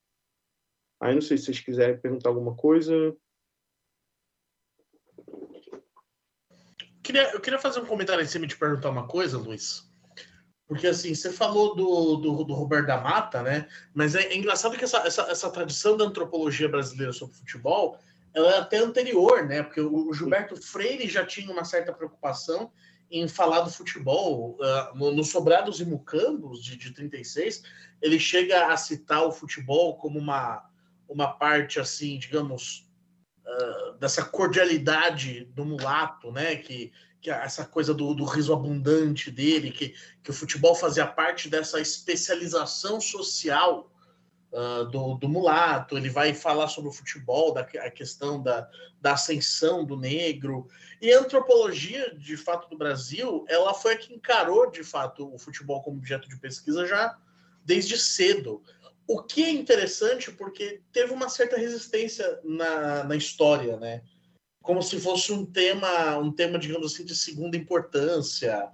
Aí 0.99 1.13
não 1.13 1.21
sei 1.21 1.37
se 1.37 1.45
vocês 1.45 1.61
quiserem 1.61 1.97
perguntar 1.97 2.27
alguma 2.27 2.53
coisa. 2.57 3.15
Queria, 7.13 7.31
eu 7.31 7.39
queria 7.39 7.59
fazer 7.59 7.79
um 7.79 7.85
comentário 7.85 8.23
em 8.23 8.27
cima 8.27 8.47
de 8.47 8.57
perguntar 8.57 8.89
uma 8.89 9.05
coisa, 9.05 9.37
Luiz. 9.37 9.87
Porque 10.67 10.87
assim, 10.87 11.13
você 11.13 11.31
falou 11.31 11.75
do, 11.75 12.15
do, 12.15 12.43
do 12.43 12.53
Roberto 12.55 12.87
da 12.87 12.99
Mata, 12.99 13.43
né? 13.43 13.67
Mas 13.93 14.15
é, 14.15 14.23
é 14.23 14.35
engraçado 14.35 14.75
que 14.75 14.83
essa, 14.83 14.97
essa, 15.05 15.21
essa 15.29 15.51
tradição 15.51 15.95
da 15.95 16.05
antropologia 16.05 16.67
brasileira 16.67 17.13
sobre 17.13 17.35
futebol 17.35 17.99
ela 18.33 18.55
é 18.55 18.57
até 18.57 18.79
anterior, 18.79 19.45
né? 19.45 19.61
Porque 19.61 19.79
o 19.79 20.11
Gilberto 20.11 20.59
Freire 20.59 21.07
já 21.07 21.23
tinha 21.23 21.51
uma 21.51 21.63
certa 21.63 21.93
preocupação 21.93 22.71
em 23.11 23.27
falar 23.27 23.61
do 23.61 23.69
futebol. 23.69 24.57
Uh, 24.59 24.97
no, 24.97 25.11
no, 25.11 25.23
Sobrados 25.23 25.79
e 25.79 25.85
Mucambos, 25.85 26.63
de, 26.63 26.75
de 26.75 26.95
36, 26.95 27.61
ele 28.01 28.19
chega 28.19 28.73
a 28.73 28.75
citar 28.75 29.23
o 29.23 29.31
futebol 29.31 29.97
como 29.97 30.17
uma, 30.17 30.67
uma 31.07 31.31
parte, 31.31 31.79
assim, 31.79 32.17
digamos, 32.17 32.91
uh, 33.45 33.93
dessa 33.93 34.23
cordialidade 34.23 35.45
do 35.53 35.65
mulato, 35.65 36.31
né? 36.31 36.55
Que, 36.55 36.91
que 37.21 37.29
essa 37.29 37.65
coisa 37.65 37.93
do, 37.93 38.13
do 38.13 38.25
riso 38.25 38.53
abundante 38.53 39.31
dele, 39.31 39.71
que, 39.71 39.95
que 40.21 40.29
o 40.29 40.33
futebol 40.33 40.75
fazia 40.75 41.07
parte 41.07 41.49
dessa 41.49 41.79
especialização 41.79 42.99
social 42.99 43.89
uh, 44.51 44.85
do, 44.85 45.15
do, 45.15 45.29
mulato, 45.29 45.97
ele 45.97 46.09
vai 46.09 46.33
falar 46.33 46.67
sobre 46.67 46.89
o 46.89 46.93
futebol, 46.93 47.53
da 47.53 47.61
a 47.61 47.89
questão 47.89 48.41
da, 48.41 48.69
da 49.01 49.13
ascensão 49.13 49.85
do 49.85 49.97
negro. 49.97 50.67
E 51.01 51.13
a 51.13 51.19
antropologia, 51.19 52.13
de 52.15 52.37
fato, 52.37 52.69
do 52.69 52.77
Brasil, 52.77 53.45
ela 53.47 53.73
foi 53.73 53.93
a 53.93 53.97
que 53.97 54.13
encarou, 54.13 54.69
de 54.69 54.83
fato, 54.83 55.33
o 55.33 55.37
futebol 55.37 55.81
como 55.81 55.97
objeto 55.97 56.27
de 56.27 56.37
pesquisa 56.37 56.85
já 56.85 57.17
desde 57.65 57.97
cedo. 57.97 58.61
O 59.07 59.21
que 59.21 59.43
é 59.43 59.49
interessante 59.49 60.31
porque 60.31 60.81
teve 60.91 61.13
uma 61.13 61.27
certa 61.29 61.57
resistência 61.57 62.39
na, 62.43 63.03
na 63.03 63.15
história, 63.15 63.77
né? 63.77 64.01
Como 64.61 64.81
se 64.81 64.99
fosse 64.99 65.33
um 65.33 65.45
tema, 65.45 66.17
um 66.17 66.31
tema, 66.31 66.57
digamos 66.57 66.93
assim, 66.93 67.03
de 67.03 67.15
segunda 67.15 67.57
importância. 67.57 68.69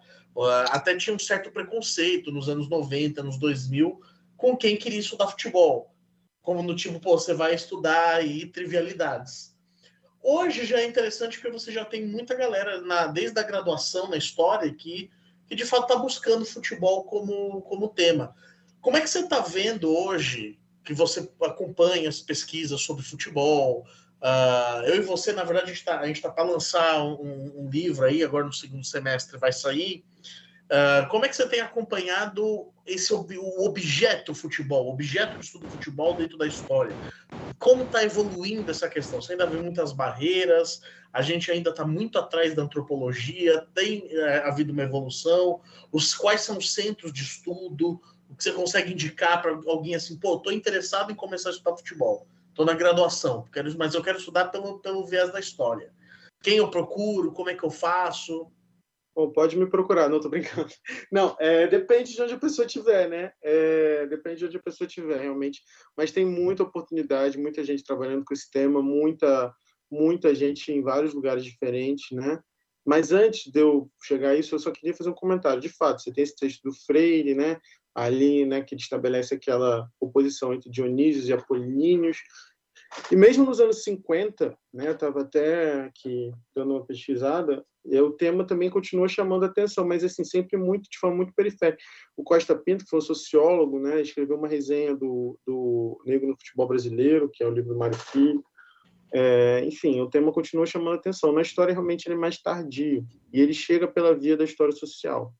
Até 0.70 0.96
tinha 0.96 1.16
um 1.16 1.20
certo 1.20 1.52
preconceito 1.52 2.32
nos 2.32 2.48
anos 2.48 2.70
90, 2.70 3.24
nos 3.24 3.40
2000, 3.40 4.00
com 4.38 4.56
quem 4.56 4.78
queria 4.78 5.00
estudar 5.00 5.28
futebol. 5.28 5.96
Como 6.42 6.62
no 6.62 6.76
tipo, 6.76 7.00
pô, 7.00 7.18
você 7.18 7.34
vai 7.34 7.56
estudar 7.56 8.16
aí 8.16 8.46
trivialidades. 8.46 9.58
Hoje 10.22 10.66
já 10.66 10.80
é 10.80 10.86
interessante 10.86 11.38
porque 11.38 11.58
você 11.58 11.72
já 11.72 11.86
tem 11.86 12.06
muita 12.06 12.36
galera, 12.36 12.82
na, 12.82 13.08
desde 13.08 13.40
a 13.40 13.44
graduação 13.44 14.10
na 14.10 14.18
história, 14.18 14.72
que, 14.74 15.10
que 15.48 15.56
de 15.56 15.66
fato 15.66 15.84
está 15.84 15.96
buscando 15.96 16.46
futebol 16.46 17.04
como, 17.06 17.62
como 17.62 17.90
tema. 17.90 18.36
Como 18.82 18.98
é 18.98 19.02
que 19.02 19.10
você 19.10 19.20
está 19.20 19.40
vendo 19.40 19.96
hoje, 19.96 20.60
que 20.84 20.94
você 20.94 21.30
acompanha 21.42 22.10
as 22.10 22.20
pesquisas 22.20 22.82
sobre 22.82 23.04
futebol? 23.04 23.86
Uh, 24.22 24.84
eu 24.86 24.96
e 24.98 25.02
você, 25.02 25.32
na 25.34 25.44
verdade, 25.44 25.72
a 25.72 26.06
gente 26.06 26.18
está 26.18 26.30
tá 26.30 26.34
para 26.34 26.44
lançar 26.44 27.04
um, 27.04 27.66
um, 27.66 27.70
livro 27.70 28.06
aí, 28.06 28.24
agora 28.24 28.46
no 28.46 28.54
segundo 28.54 28.84
semestre 28.84 29.38
vai 29.38 29.52
sair, 29.52 30.04
Uh, 30.70 31.10
como 31.10 31.26
é 31.26 31.28
que 31.28 31.36
você 31.36 31.50
tem 31.50 31.62
acompanhado 31.62 32.72
esse 32.86 33.12
o 33.12 33.26
objeto 33.66 34.36
futebol, 34.36 34.86
o 34.86 34.94
objeto 34.94 35.40
de 35.40 35.46
estudo 35.46 35.68
futebol 35.68 36.14
dentro 36.14 36.38
da 36.38 36.46
história? 36.46 36.96
Como 37.58 37.84
está 37.84 38.04
evoluindo 38.04 38.70
essa 38.70 38.88
questão? 38.88 39.20
Você 39.20 39.32
ainda 39.32 39.48
vê 39.48 39.58
muitas 39.58 39.92
barreiras, 39.92 40.80
a 41.12 41.24
gente 41.24 41.52
ainda 41.52 41.72
está 41.72 41.84
muito 41.84 42.20
atrás 42.20 42.54
da 42.54 42.62
antropologia, 42.62 43.66
tem 43.74 44.08
é, 44.12 44.48
havido 44.48 44.72
uma 44.72 44.84
evolução, 44.84 45.60
os 45.92 46.14
quais 46.14 46.42
são 46.42 46.60
os 46.60 46.72
centros 46.72 47.12
de 47.12 47.24
estudo, 47.24 48.00
o 48.30 48.36
que 48.36 48.44
você 48.44 48.54
consegue 48.54 48.94
indicar 48.94 49.42
para 49.42 49.52
alguém 49.66 49.96
assim, 49.96 50.18
pô, 50.18 50.38
estou 50.38 50.54
interessado 50.54 51.12
em 51.12 51.16
começar 51.16 51.50
a 51.50 51.52
estudar 51.52 51.76
futebol, 51.76 52.28
estou 52.50 52.66
na 52.66 52.74
graduação, 52.74 53.46
quero, 53.52 53.76
mas 53.78 53.96
eu 53.96 54.04
quero 54.04 54.20
estudar 54.20 54.46
pelo, 54.46 54.80
pelo 54.80 55.06
viés 55.06 55.32
da 55.32 55.40
história. 55.40 55.92
Quem 56.42 56.58
eu 56.58 56.70
procuro, 56.70 57.32
como 57.32 57.50
é 57.50 57.56
que 57.56 57.64
eu 57.64 57.72
faço? 57.72 58.50
Bom, 59.16 59.32
pode 59.32 59.58
me 59.58 59.68
procurar, 59.68 60.08
não 60.08 60.22
tô 60.22 60.30
brincando. 60.30 60.70
Não, 61.12 61.36
é, 61.40 61.68
depende 61.68 62.14
de 62.14 62.22
onde 62.22 62.36
a 62.36 62.40
pessoa 62.40 62.66
estiver, 62.66 63.10
né? 63.10 63.34
É, 63.44 64.06
depende 64.06 64.38
de 64.38 64.46
onde 64.46 64.58
a 64.58 64.62
pessoa 64.62 64.88
estiver, 64.88 65.20
realmente. 65.20 65.62
Mas 65.98 66.12
tem 66.12 66.26
muita 66.26 66.64
oportunidade, 66.64 67.38
muita 67.38 67.62
gente 67.64 67.84
trabalhando 67.84 68.24
com 68.24 68.34
esse 68.34 68.50
tema, 68.50 68.82
muita, 68.82 69.54
muita 69.92 70.34
gente 70.34 70.72
em 70.72 70.82
vários 70.82 71.14
lugares 71.14 71.44
diferentes, 71.44 72.16
né? 72.16 72.40
Mas 72.86 73.12
antes 73.12 73.52
de 73.52 73.60
eu 73.60 73.92
chegar 74.02 74.30
a 74.30 74.36
isso, 74.36 74.56
eu 74.56 74.60
só 74.60 74.72
queria 74.72 74.96
fazer 74.96 75.10
um 75.10 75.14
comentário. 75.14 75.62
De 75.62 75.70
fato, 75.70 76.02
você 76.02 76.14
tem 76.14 76.24
esse 76.24 76.36
texto 76.36 76.62
do 76.64 76.74
Freire, 76.74 77.36
né? 77.36 77.60
Ali, 78.04 78.46
né, 78.46 78.62
que 78.62 78.76
estabelece 78.76 79.36
aquela 79.36 79.88
oposição 80.00 80.54
entre 80.54 80.70
Dionísios 80.70 81.28
e 81.28 81.34
Apolíneos. 81.34 82.18
E 83.12 83.16
mesmo 83.16 83.46
nos 83.46 83.60
anos 83.60 83.84
50, 83.84 84.58
né, 84.74 84.92
estava 84.92 85.22
até 85.22 85.82
aqui 85.84 86.32
dando 86.56 86.74
uma 86.74 86.86
pesquisada, 86.86 87.64
E 87.86 88.00
o 88.00 88.12
tema 88.12 88.46
também 88.46 88.70
continua 88.70 89.08
chamando 89.08 89.46
atenção, 89.46 89.88
mas 89.88 90.04
assim 90.04 90.24
sempre 90.24 90.58
muito 90.58 90.90
de 90.90 90.98
forma 90.98 91.18
muito 91.18 91.34
periférica. 91.34 91.82
O 92.18 92.24
Costa 92.24 92.56
Pinto, 92.56 92.84
que 92.84 92.90
foi 92.90 93.00
um 93.00 93.02
sociólogo, 93.02 93.80
né, 93.80 94.02
escreveu 94.02 94.38
uma 94.38 94.48
resenha 94.48 94.96
do, 94.96 95.40
do 95.46 96.02
Negro 96.06 96.28
no 96.28 96.38
Futebol 96.38 96.68
Brasileiro, 96.68 97.30
que 97.32 97.44
é 97.44 97.48
o 97.48 97.52
livro 97.52 97.74
do 97.74 97.80
Mário 97.80 97.98
Filho. 97.98 98.44
É, 99.12 99.64
enfim, 99.66 100.00
o 100.02 100.10
tema 100.10 100.32
continua 100.32 100.66
chamando 100.66 100.96
atenção. 100.96 101.32
Na 101.32 101.42
história, 101.42 101.74
realmente, 101.74 102.06
ele 102.06 102.16
é 102.16 102.18
mais 102.18 102.40
tardio 102.42 103.06
e 103.34 103.42
ele 103.42 103.54
chega 103.54 103.88
pela 103.88 104.14
via 104.14 104.38
da 104.38 104.44
história 104.44 104.74
social. 104.74 105.34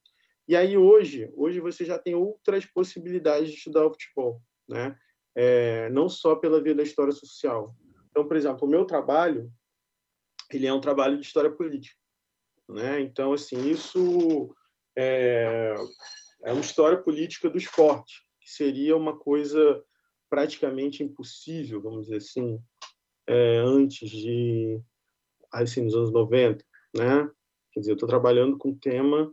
E 0.50 0.56
aí, 0.56 0.76
hoje, 0.76 1.32
hoje 1.36 1.60
você 1.60 1.84
já 1.84 1.96
tem 1.96 2.16
outras 2.16 2.66
possibilidades 2.66 3.50
de 3.50 3.56
estudar 3.56 3.86
o 3.86 3.90
futebol, 3.90 4.42
né? 4.68 4.98
É, 5.32 5.88
não 5.90 6.08
só 6.08 6.34
pela 6.34 6.60
via 6.60 6.74
da 6.74 6.82
história 6.82 7.12
social. 7.12 7.72
Então, 8.10 8.26
por 8.26 8.36
exemplo, 8.36 8.66
o 8.66 8.68
meu 8.68 8.84
trabalho, 8.84 9.48
ele 10.52 10.66
é 10.66 10.72
um 10.72 10.80
trabalho 10.80 11.20
de 11.20 11.24
história 11.24 11.52
política, 11.52 11.96
né? 12.68 13.00
Então, 13.00 13.32
assim, 13.32 13.70
isso 13.70 14.52
é, 14.98 15.72
é 16.42 16.52
uma 16.52 16.62
história 16.62 17.00
política 17.00 17.48
do 17.48 17.56
esporte, 17.56 18.20
que 18.40 18.50
seria 18.50 18.96
uma 18.96 19.16
coisa 19.16 19.80
praticamente 20.28 21.04
impossível, 21.04 21.80
vamos 21.80 22.06
dizer 22.06 22.16
assim, 22.16 22.60
é, 23.28 23.58
antes 23.58 24.10
de, 24.10 24.80
assim, 25.52 25.82
nos 25.82 25.94
anos 25.94 26.10
90, 26.10 26.64
né? 26.92 27.30
Quer 27.70 27.78
dizer, 27.78 27.92
eu 27.92 27.94
estou 27.94 28.08
trabalhando 28.08 28.58
com 28.58 28.70
um 28.70 28.76
tema 28.76 29.32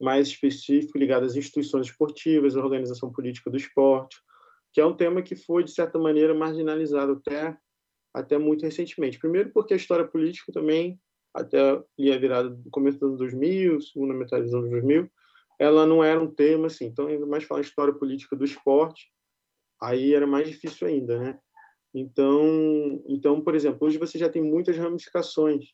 mais 0.00 0.28
específico 0.28 0.98
ligado 0.98 1.24
às 1.24 1.36
instituições 1.36 1.86
esportivas, 1.86 2.56
à 2.56 2.60
organização 2.60 3.12
política 3.12 3.50
do 3.50 3.56
esporte, 3.56 4.18
que 4.72 4.80
é 4.80 4.86
um 4.86 4.96
tema 4.96 5.22
que 5.22 5.36
foi, 5.36 5.64
de 5.64 5.70
certa 5.70 5.98
maneira, 5.98 6.34
marginalizado 6.34 7.12
até, 7.12 7.56
até 8.12 8.38
muito 8.38 8.62
recentemente. 8.62 9.18
Primeiro 9.18 9.50
porque 9.52 9.72
a 9.74 9.76
história 9.76 10.06
política 10.06 10.52
também, 10.52 11.00
até 11.32 11.60
a 11.60 12.18
virada 12.18 12.50
do 12.50 12.70
começo 12.70 12.98
dos 12.98 13.08
anos 13.08 13.18
2000, 13.18 13.80
segunda 13.80 14.14
metade 14.14 14.44
dos 14.44 14.54
anos 14.54 14.70
2000, 14.70 15.08
ela 15.58 15.86
não 15.86 16.02
era 16.02 16.20
um 16.20 16.32
tema 16.32 16.66
assim. 16.66 16.86
Então, 16.86 17.06
ainda 17.06 17.26
mais 17.26 17.44
falar 17.44 17.60
história 17.60 17.94
política 17.94 18.34
do 18.34 18.44
esporte, 18.44 19.08
aí 19.80 20.14
era 20.14 20.26
mais 20.26 20.48
difícil 20.48 20.88
ainda, 20.88 21.18
né? 21.18 21.38
Então, 21.94 23.00
então, 23.06 23.40
por 23.40 23.54
exemplo, 23.54 23.86
hoje 23.86 23.98
você 23.98 24.18
já 24.18 24.28
tem 24.28 24.42
muitas 24.42 24.76
ramificações. 24.76 25.66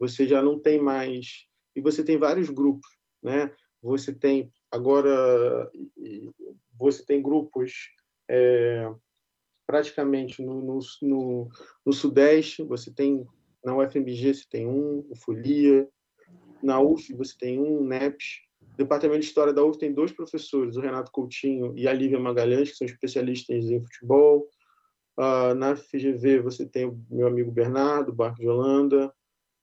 Você 0.00 0.26
já 0.26 0.42
não 0.42 0.58
tem 0.58 0.80
mais 0.80 1.46
e 1.76 1.80
você 1.80 2.04
tem 2.04 2.18
vários 2.18 2.50
grupos, 2.50 2.88
né? 3.24 3.50
Você 3.82 4.12
tem 4.12 4.52
agora 4.70 5.70
você 6.78 7.04
tem 7.04 7.22
grupos 7.22 7.90
é, 8.28 8.90
praticamente 9.66 10.42
no, 10.42 10.60
no, 10.60 10.78
no, 11.02 11.48
no, 11.84 11.92
Sudeste. 11.92 12.62
Você 12.64 12.92
tem 12.92 13.26
na 13.64 13.76
UFMG 13.76 14.34
você 14.34 14.44
tem 14.48 14.66
um, 14.66 15.06
o 15.10 15.16
Folia. 15.16 15.88
Na 16.62 16.80
UF 16.80 17.12
você 17.14 17.34
tem 17.38 17.58
um, 17.58 17.84
NEPS. 17.84 18.42
O 18.60 18.76
Departamento 18.76 19.20
de 19.20 19.26
História 19.26 19.52
da 19.52 19.64
UF 19.64 19.78
tem 19.78 19.92
dois 19.92 20.12
professores, 20.12 20.76
o 20.76 20.80
Renato 20.80 21.12
Coutinho 21.12 21.72
e 21.76 21.86
a 21.86 21.92
Lívia 21.92 22.18
Magalhães, 22.18 22.70
que 22.70 22.76
são 22.76 22.86
especialistas 22.86 23.70
em 23.70 23.80
futebol. 23.80 24.48
Uh, 25.16 25.54
na 25.54 25.76
FGV 25.76 26.40
você 26.40 26.66
tem 26.66 26.86
o 26.86 27.00
meu 27.08 27.28
amigo 27.28 27.52
Bernardo, 27.52 28.12
Barco 28.12 28.40
de 28.40 28.48
Holanda. 28.48 29.14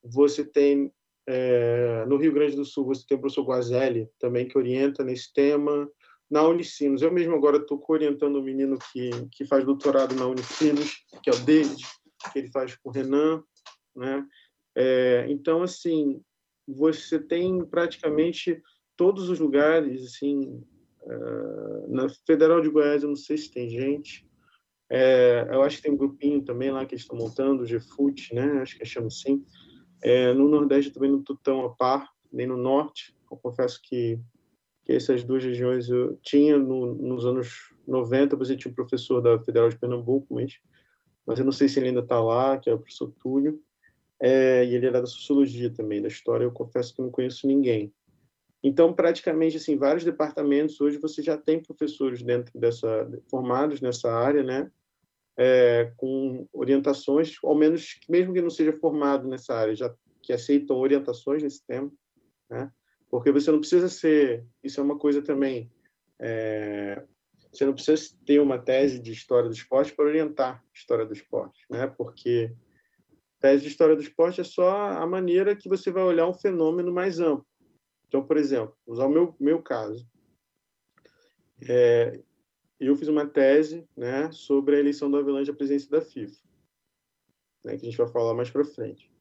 Você 0.03 0.45
tem 0.45 0.93
é, 1.27 2.05
no 2.07 2.17
Rio 2.17 2.33
Grande 2.33 2.55
do 2.55 2.65
Sul 2.65 2.85
você 2.85 3.05
tem 3.07 3.17
o 3.17 3.21
professor 3.21 3.43
Guazelli 3.43 4.09
também 4.19 4.47
que 4.47 4.57
orienta 4.57 5.03
nesse 5.03 5.31
tema. 5.33 5.89
Na 6.29 6.47
Unicinos, 6.47 7.01
eu 7.01 7.11
mesmo 7.11 7.35
agora 7.35 7.57
estou 7.57 7.83
orientando 7.89 8.39
um 8.39 8.43
menino 8.43 8.77
que, 8.91 9.09
que 9.31 9.45
faz 9.45 9.65
doutorado 9.65 10.15
na 10.15 10.25
Unicinos, 10.25 11.05
que 11.21 11.29
é 11.29 11.33
o 11.33 11.39
David, 11.39 11.83
que 12.31 12.39
ele 12.39 12.47
faz 12.51 12.75
com 12.77 12.89
o 12.89 12.91
Renan, 12.91 13.43
né? 13.95 14.25
É, 14.73 15.25
então, 15.27 15.61
assim, 15.61 16.21
você 16.65 17.19
tem 17.19 17.65
praticamente 17.65 18.61
todos 18.95 19.29
os 19.29 19.39
lugares, 19.39 20.05
assim, 20.05 20.63
uh, 21.01 21.93
na 21.93 22.07
Federal 22.25 22.61
de 22.61 22.69
Goiás, 22.69 23.03
eu 23.03 23.09
não 23.09 23.15
sei 23.17 23.37
se 23.37 23.51
tem 23.51 23.69
gente, 23.69 24.25
é, 24.93 25.47
eu 25.49 25.61
acho 25.61 25.77
que 25.77 25.83
tem 25.83 25.93
um 25.93 25.97
grupinho 25.97 26.41
também 26.41 26.69
lá 26.69 26.85
que 26.85 26.93
eles 26.93 27.03
estão 27.03 27.17
montando, 27.17 27.63
o 27.63 27.65
GFUT, 27.65 28.35
né? 28.35 28.61
Acho 28.61 28.75
que 28.75 28.83
é 28.83 28.85
chama 28.85 29.07
assim. 29.07 29.41
É, 30.01 30.33
no 30.33 30.47
Nordeste 30.47 30.91
também 30.91 31.11
não 31.11 31.19
estou 31.19 31.37
tão 31.37 31.65
a 31.65 31.69
par, 31.69 32.09
nem 32.31 32.47
no 32.47 32.57
Norte. 32.57 33.15
Eu 33.29 33.37
confesso 33.37 33.79
que, 33.83 34.19
que 34.83 34.93
essas 34.93 35.23
duas 35.23 35.43
regiões 35.43 35.89
eu 35.89 36.17
tinha 36.21 36.57
no, 36.57 36.93
nos 36.95 37.25
anos 37.25 37.73
90, 37.87 38.35
você 38.35 38.55
tinha 38.55 38.71
um 38.71 38.75
professor 38.75 39.21
da 39.21 39.39
Federal 39.39 39.69
de 39.69 39.77
Pernambuco, 39.77 40.33
mas, 40.33 40.59
mas 41.25 41.39
eu 41.39 41.45
não 41.45 41.51
sei 41.51 41.67
se 41.67 41.79
ele 41.79 41.89
ainda 41.89 42.01
está 42.01 42.21
lá, 42.21 42.57
que 42.57 42.69
é 42.69 42.73
o 42.73 42.79
professor 42.79 43.11
Túlio. 43.21 43.61
É, 44.19 44.63
e 44.65 44.75
ele 44.75 44.85
era 44.85 45.01
da 45.01 45.07
Sociologia 45.07 45.69
também, 45.71 46.01
da 46.01 46.07
História. 46.07 46.43
Eu 46.43 46.51
confesso 46.51 46.95
que 46.95 47.01
não 47.01 47.09
conheço 47.09 47.47
ninguém. 47.47 47.91
Então, 48.63 48.93
praticamente, 48.93 49.57
assim, 49.57 49.75
vários 49.75 50.03
departamentos 50.03 50.79
hoje 50.79 50.99
você 50.99 51.23
já 51.23 51.35
tem 51.35 51.61
professores 51.61 52.21
dentro 52.21 52.57
dessa 52.59 53.09
formados 53.29 53.81
nessa 53.81 54.11
área, 54.11 54.43
né? 54.43 54.71
É, 55.43 55.91
com 55.97 56.47
orientações, 56.53 57.35
ao 57.43 57.55
menos 57.55 57.99
mesmo 58.07 58.31
que 58.31 58.43
não 58.43 58.51
seja 58.51 58.71
formado 58.73 59.27
nessa 59.27 59.55
área, 59.55 59.75
já 59.75 59.91
que 60.21 60.31
aceitam 60.31 60.77
orientações 60.77 61.41
nesse 61.41 61.65
tema, 61.65 61.91
né? 62.47 62.71
Porque 63.09 63.31
você 63.31 63.51
não 63.51 63.59
precisa 63.59 63.89
ser, 63.89 64.45
isso 64.63 64.79
é 64.79 64.83
uma 64.83 64.99
coisa 64.99 65.19
também, 65.19 65.71
é, 66.19 67.03
você 67.51 67.65
não 67.65 67.73
precisa 67.73 68.15
ter 68.23 68.39
uma 68.39 68.59
tese 68.59 68.99
de 68.99 69.11
história 69.11 69.49
do 69.49 69.55
esporte 69.55 69.95
para 69.95 70.05
orientar 70.05 70.57
a 70.57 70.77
história 70.77 71.07
do 71.07 71.13
esporte, 71.13 71.65
né? 71.71 71.87
Porque 71.87 72.53
tese 73.39 73.63
de 73.63 73.69
história 73.69 73.95
do 73.95 74.03
esporte 74.03 74.41
é 74.41 74.43
só 74.43 74.91
a 74.91 75.07
maneira 75.07 75.55
que 75.55 75.67
você 75.67 75.89
vai 75.89 76.03
olhar 76.03 76.27
um 76.27 76.35
fenômeno 76.35 76.93
mais 76.93 77.19
amplo. 77.19 77.47
Então, 78.07 78.23
por 78.23 78.37
exemplo, 78.37 78.77
usar 78.85 79.07
o 79.07 79.09
meu 79.09 79.35
meu 79.39 79.59
caso, 79.59 80.07
é, 81.67 82.21
eu 82.87 82.95
fiz 82.95 83.07
uma 83.07 83.27
tese 83.27 83.87
né, 83.95 84.31
sobre 84.31 84.75
a 84.75 84.79
eleição 84.79 85.09
do 85.09 85.17
Avelange 85.17 85.51
à 85.51 85.53
presidência 85.53 85.89
da 85.89 86.01
FIFA, 86.01 86.35
né, 87.63 87.77
que 87.77 87.85
a 87.85 87.89
gente 87.89 87.97
vai 87.97 88.07
falar 88.07 88.33
mais 88.33 88.49
para 88.49 88.65
frente. 88.65 89.11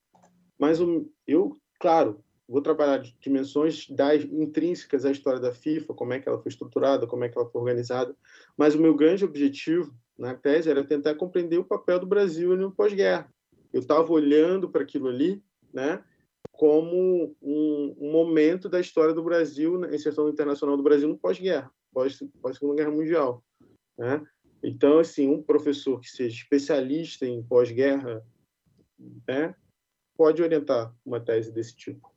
Mas 0.59 0.79
eu, 1.27 1.61
claro, 1.79 2.23
vou 2.49 2.61
trabalhar 2.61 2.99
dimensões 3.21 3.89
das, 3.91 4.25
intrínsecas 4.25 5.05
à 5.05 5.11
história 5.11 5.39
da 5.39 5.53
FIFA, 5.53 5.95
como 5.95 6.13
é 6.13 6.19
que 6.19 6.29
ela 6.29 6.41
foi 6.41 6.49
estruturada, 6.49 7.07
como 7.07 7.23
é 7.23 7.29
que 7.29 7.39
ela 7.39 7.49
foi 7.49 7.61
organizada, 7.61 8.17
mas 8.57 8.75
o 8.75 8.81
meu 8.81 8.95
grande 8.95 9.25
objetivo 9.25 9.95
na 10.19 10.35
tese 10.35 10.71
era 10.71 10.83
tentar 10.83 11.15
compreender 11.15 11.59
o 11.59 11.65
papel 11.65 12.01
do 12.01 12.07
Brasil 12.07 12.57
no 12.57 12.73
pós-guerra. 12.73 13.33
Eu 13.73 13.81
estava 13.81 14.11
olhando 14.13 14.69
para 14.69 14.83
aquilo 14.83 15.09
ali, 15.09 15.43
né, 15.73 16.03
como 16.53 17.37
um, 17.41 17.97
um, 17.99 18.11
momento 18.11 18.69
da 18.69 18.81
história 18.81 19.15
do 19.15 19.23
Brasil, 19.23 19.79
na 19.79 19.95
inserção 19.95 20.29
internacional 20.29 20.77
do 20.77 20.83
Brasil 20.83 21.09
no 21.09 21.17
pós-guerra, 21.17 21.71
pós-Segunda 21.93 22.75
Guerra 22.75 22.91
Mundial. 22.91 23.45
Né? 23.99 24.25
Então, 24.63 24.99
assim, 24.99 25.29
um 25.29 25.43
professor 25.43 26.01
que 26.01 26.11
seja 26.11 26.35
especialista 26.35 27.27
em 27.27 27.43
pós-guerra 27.43 28.25
né, 29.27 29.55
pode 30.17 30.43
orientar 30.43 30.95
uma 31.05 31.21
tese 31.21 31.53
desse 31.53 31.75
tipo. 31.75 32.13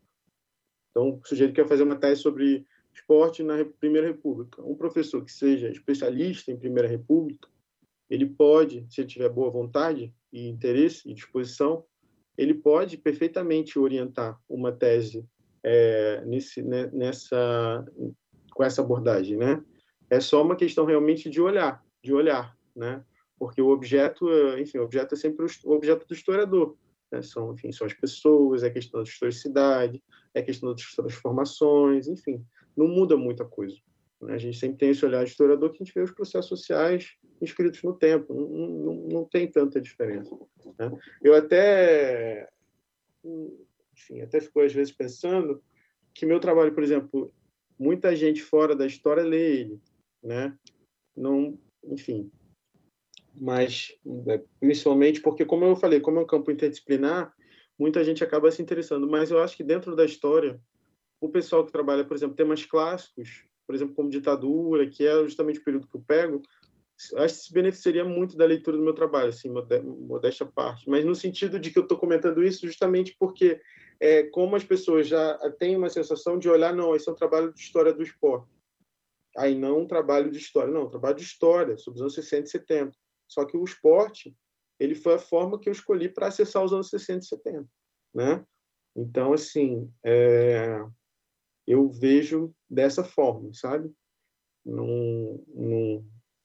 Então, 0.91 1.19
o 1.21 1.27
sujeito 1.27 1.53
quer 1.53 1.67
fazer 1.67 1.83
uma 1.83 1.95
tese 1.95 2.21
sobre 2.21 2.65
esporte 2.93 3.41
na 3.41 3.65
Primeira 3.65 4.07
República. 4.07 4.61
Um 4.61 4.75
professor 4.75 5.23
que 5.23 5.31
seja 5.31 5.69
especialista 5.69 6.51
em 6.51 6.59
Primeira 6.59 6.87
República, 6.87 7.47
ele 8.09 8.25
pode, 8.25 8.85
se 8.89 9.01
ele 9.01 9.07
tiver 9.07 9.29
boa 9.29 9.49
vontade 9.49 10.13
e 10.31 10.47
interesse 10.47 11.09
e 11.09 11.13
disposição, 11.13 11.85
ele 12.37 12.53
pode 12.53 12.97
perfeitamente 12.97 13.79
orientar 13.79 14.39
uma 14.47 14.71
tese 14.71 15.25
é, 15.63 16.23
nesse, 16.25 16.61
né, 16.61 16.87
nessa, 16.91 17.85
com 18.51 18.63
essa 18.63 18.81
abordagem, 18.81 19.37
né? 19.37 19.63
É 20.13 20.19
só 20.19 20.43
uma 20.43 20.55
questão 20.55 20.85
realmente 20.85 21.27
de 21.27 21.41
olhar, 21.41 21.83
de 22.03 22.13
olhar, 22.13 22.55
né? 22.75 23.03
Porque 23.37 23.59
o 23.59 23.69
objeto, 23.69 24.29
enfim, 24.59 24.77
o 24.77 24.83
objeto 24.83 25.15
é 25.15 25.17
sempre 25.17 25.43
o 25.65 25.71
objeto 25.71 26.07
do 26.07 26.13
historiador. 26.13 26.77
Né? 27.11 27.23
São, 27.23 27.53
enfim, 27.53 27.71
são 27.71 27.87
as 27.87 27.93
pessoas, 27.93 28.61
é 28.61 28.69
questão 28.69 29.01
da 29.01 29.09
historicidade, 29.09 30.03
é 30.33 30.41
questão 30.43 30.71
das 30.71 30.83
transformações, 30.95 32.07
enfim, 32.07 32.45
não 32.77 32.87
muda 32.87 33.17
muita 33.17 33.43
coisa. 33.43 33.75
Né? 34.21 34.35
A 34.35 34.37
gente 34.37 34.57
sempre 34.57 34.77
tem 34.77 34.91
esse 34.91 35.03
olhar 35.03 35.23
de 35.23 35.31
historiador 35.31 35.71
que 35.71 35.81
a 35.81 35.85
gente 35.85 35.93
vê 35.95 36.01
os 36.01 36.11
processos 36.11 36.47
sociais 36.47 37.15
inscritos 37.41 37.81
no 37.81 37.93
tempo, 37.93 38.35
não, 38.35 38.47
não, 38.47 38.95
não 39.09 39.25
tem 39.25 39.49
tanta 39.49 39.81
diferença. 39.81 40.35
Né? 40.77 40.91
Eu 41.23 41.33
até, 41.33 42.47
enfim, 43.93 44.21
até 44.21 44.39
fico 44.39 44.61
às 44.61 44.71
vezes 44.71 44.93
pensando 44.93 45.61
que 46.13 46.25
meu 46.25 46.39
trabalho, 46.39 46.71
por 46.71 46.83
exemplo, 46.83 47.33
muita 47.79 48.15
gente 48.15 48.43
fora 48.43 48.75
da 48.75 48.85
história 48.85 49.23
lê 49.23 49.59
ele, 49.59 49.81
né? 50.23 50.57
Não, 51.15 51.57
enfim. 51.83 52.31
Mas 53.35 53.93
é, 54.27 54.41
principalmente 54.59 55.21
porque, 55.21 55.45
como 55.45 55.65
eu 55.65 55.75
falei, 55.75 55.99
como 55.99 56.19
é 56.19 56.21
um 56.21 56.27
campo 56.27 56.51
interdisciplinar, 56.51 57.33
muita 57.77 58.03
gente 58.03 58.23
acaba 58.23 58.51
se 58.51 58.61
interessando. 58.61 59.09
Mas 59.09 59.31
eu 59.31 59.41
acho 59.41 59.57
que 59.57 59.63
dentro 59.63 59.95
da 59.95 60.05
história, 60.05 60.59
o 61.19 61.29
pessoal 61.29 61.65
que 61.65 61.71
trabalha, 61.71 62.03
por 62.03 62.15
exemplo, 62.15 62.35
temas 62.35 62.65
clássicos, 62.65 63.45
por 63.65 63.75
exemplo, 63.75 63.95
como 63.95 64.09
ditadura, 64.09 64.87
que 64.87 65.05
é 65.05 65.23
justamente 65.23 65.59
o 65.59 65.63
período 65.63 65.87
que 65.87 65.95
eu 65.95 66.03
pego, 66.05 66.41
acho 67.17 67.35
que 67.35 67.41
se 67.45 67.53
beneficiaria 67.53 68.05
muito 68.05 68.37
da 68.37 68.45
leitura 68.45 68.77
do 68.77 68.83
meu 68.83 68.93
trabalho, 68.93 69.29
assim, 69.29 69.49
modéstia 69.49 70.45
parte. 70.45 70.89
Mas 70.89 71.05
no 71.05 71.15
sentido 71.15 71.59
de 71.59 71.71
que 71.71 71.79
eu 71.79 71.83
estou 71.83 71.97
comentando 71.97 72.43
isso 72.43 72.65
justamente 72.65 73.15
porque 73.19 73.59
é 73.99 74.23
como 74.23 74.55
as 74.55 74.63
pessoas 74.63 75.07
já 75.07 75.37
têm 75.57 75.75
uma 75.75 75.89
sensação 75.89 76.37
de 76.37 76.49
olhar, 76.49 76.73
não, 76.73 76.95
esse 76.95 77.07
é 77.07 77.11
um 77.11 77.15
trabalho 77.15 77.53
de 77.53 77.59
história 77.59 77.93
do 77.93 78.03
esporte. 78.03 78.47
Aí 79.37 79.55
não 79.55 79.81
um 79.81 79.87
trabalho 79.87 80.31
de 80.31 80.37
história, 80.37 80.71
não, 80.71 80.83
um 80.83 80.89
trabalho 80.89 81.15
de 81.15 81.23
história, 81.23 81.77
sobre 81.77 81.97
os 81.97 82.01
anos 82.01 82.15
60 82.15 82.47
e 82.47 82.51
70. 82.51 82.97
Só 83.27 83.45
que 83.45 83.57
o 83.57 83.63
esporte, 83.63 84.35
ele 84.79 84.95
foi 84.95 85.15
a 85.15 85.19
forma 85.19 85.59
que 85.59 85.69
eu 85.69 85.73
escolhi 85.73 86.09
para 86.09 86.27
acessar 86.27 86.63
os 86.63 86.73
anos 86.73 86.89
60 86.89 87.19
e 87.19 87.27
70, 87.27 87.67
né? 88.13 88.45
Então, 88.95 89.33
assim, 89.33 89.91
é... 90.03 90.83
eu 91.65 91.89
vejo 91.89 92.53
dessa 92.69 93.03
forma, 93.03 93.51
sabe? 93.53 93.91
Não, 94.65 95.43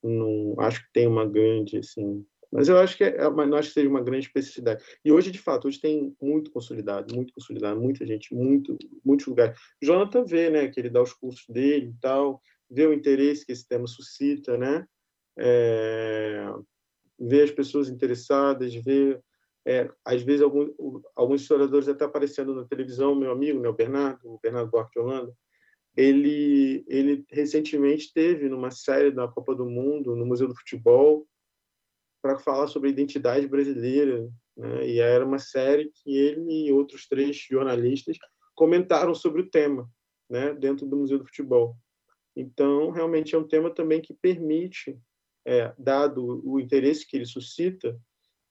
não, 0.02 0.54
acho 0.60 0.82
que 0.84 0.92
tem 0.92 1.06
uma 1.06 1.26
grande, 1.26 1.78
assim, 1.78 2.24
mas 2.50 2.68
eu 2.68 2.78
acho 2.78 2.96
que 2.96 3.04
é, 3.04 3.28
mas 3.28 3.48
não 3.48 3.58
acho 3.58 3.68
que 3.68 3.74
seja 3.74 3.88
uma 3.88 4.02
grande 4.02 4.26
especificidade. 4.26 4.82
E 5.04 5.12
hoje, 5.12 5.30
de 5.30 5.38
fato, 5.38 5.68
hoje 5.68 5.80
tem 5.80 6.16
muito 6.20 6.50
consolidado, 6.50 7.14
muito 7.14 7.32
consolidado, 7.32 7.80
muita 7.80 8.06
gente, 8.06 8.34
muito, 8.34 8.76
muitos 9.04 9.26
lugares. 9.26 9.58
Jonathan 9.82 10.24
vê, 10.24 10.48
né, 10.48 10.68
que 10.68 10.80
ele 10.80 10.90
dá 10.90 11.02
os 11.02 11.12
cursos 11.12 11.44
dele 11.48 11.90
e 11.90 12.00
tal, 12.00 12.40
vê 12.70 12.86
o 12.86 12.92
interesse 12.92 13.44
que 13.44 13.52
esse 13.52 13.66
tema 13.66 13.86
suscita, 13.86 14.56
né? 14.56 14.86
É, 15.38 16.46
vê 17.18 17.42
as 17.42 17.50
pessoas 17.50 17.88
interessadas, 17.88 18.74
vê 18.74 19.20
é, 19.66 19.90
às 20.04 20.22
vezes 20.22 20.40
alguns, 20.40 20.70
alguns 21.14 21.42
historiadores 21.42 21.88
até 21.88 22.04
aparecendo 22.04 22.54
na 22.54 22.64
televisão, 22.64 23.14
meu 23.14 23.30
amigo, 23.30 23.60
né, 23.60 23.68
o 23.68 23.74
Bernardo, 23.74 24.20
o 24.24 24.40
Bernardo 24.42 24.70
Duarte 24.70 24.98
Holanda, 24.98 25.30
ele, 25.94 26.84
ele 26.86 27.24
recentemente 27.30 28.12
teve 28.14 28.48
numa 28.48 28.70
série 28.70 29.10
da 29.10 29.28
Copa 29.28 29.54
do 29.54 29.66
Mundo, 29.66 30.16
no 30.16 30.24
Museu 30.24 30.48
do 30.48 30.56
Futebol, 30.56 31.26
para 32.22 32.38
falar 32.38 32.66
sobre 32.68 32.88
a 32.88 32.92
identidade 32.92 33.46
brasileira, 33.46 34.28
né? 34.56 34.88
e 34.88 35.00
era 35.00 35.26
uma 35.26 35.38
série 35.38 35.90
que 35.94 36.16
ele 36.16 36.66
e 36.66 36.72
outros 36.72 37.06
três 37.06 37.36
jornalistas 37.36 38.16
comentaram 38.54 39.14
sobre 39.14 39.42
o 39.42 39.50
tema, 39.50 39.88
né, 40.30 40.54
dentro 40.54 40.86
do 40.86 40.96
Museu 40.96 41.18
do 41.18 41.26
Futebol. 41.26 41.76
Então, 42.38 42.90
realmente 42.90 43.34
é 43.34 43.38
um 43.38 43.46
tema 43.46 43.68
também 43.68 44.00
que 44.00 44.14
permite, 44.14 44.96
é, 45.44 45.74
dado 45.76 46.40
o 46.48 46.60
interesse 46.60 47.04
que 47.04 47.16
ele 47.16 47.26
suscita, 47.26 47.98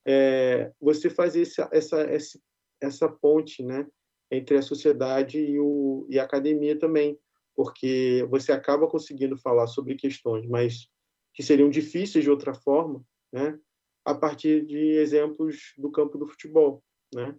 é, 0.06 0.74
você 0.80 1.10
fazer 1.10 1.44
essa, 1.44 1.70
essa, 1.72 2.42
essa, 2.82 3.08
ponte 3.08 3.64
né, 3.64 3.88
entre 4.30 4.58
a 4.58 4.62
sociedade 4.62 5.40
e, 5.40 5.58
o, 5.58 6.06
e 6.10 6.20
a 6.20 6.24
academia 6.24 6.78
também, 6.78 7.18
porque 7.56 8.28
você 8.30 8.52
acaba 8.52 8.90
conseguindo 8.90 9.38
falar 9.38 9.68
sobre 9.68 9.96
questões 9.96 10.46
mas 10.48 10.90
que 11.34 11.42
seriam 11.42 11.70
difíceis 11.70 12.24
de 12.24 12.30
outra 12.30 12.54
forma, 12.54 13.06
né, 13.32 13.58
a 14.04 14.14
partir 14.14 14.66
de 14.66 14.98
exemplos 14.98 15.74
do 15.78 15.92
campo 15.92 16.18
do 16.18 16.28
futebol. 16.28 16.84
Né? 17.14 17.38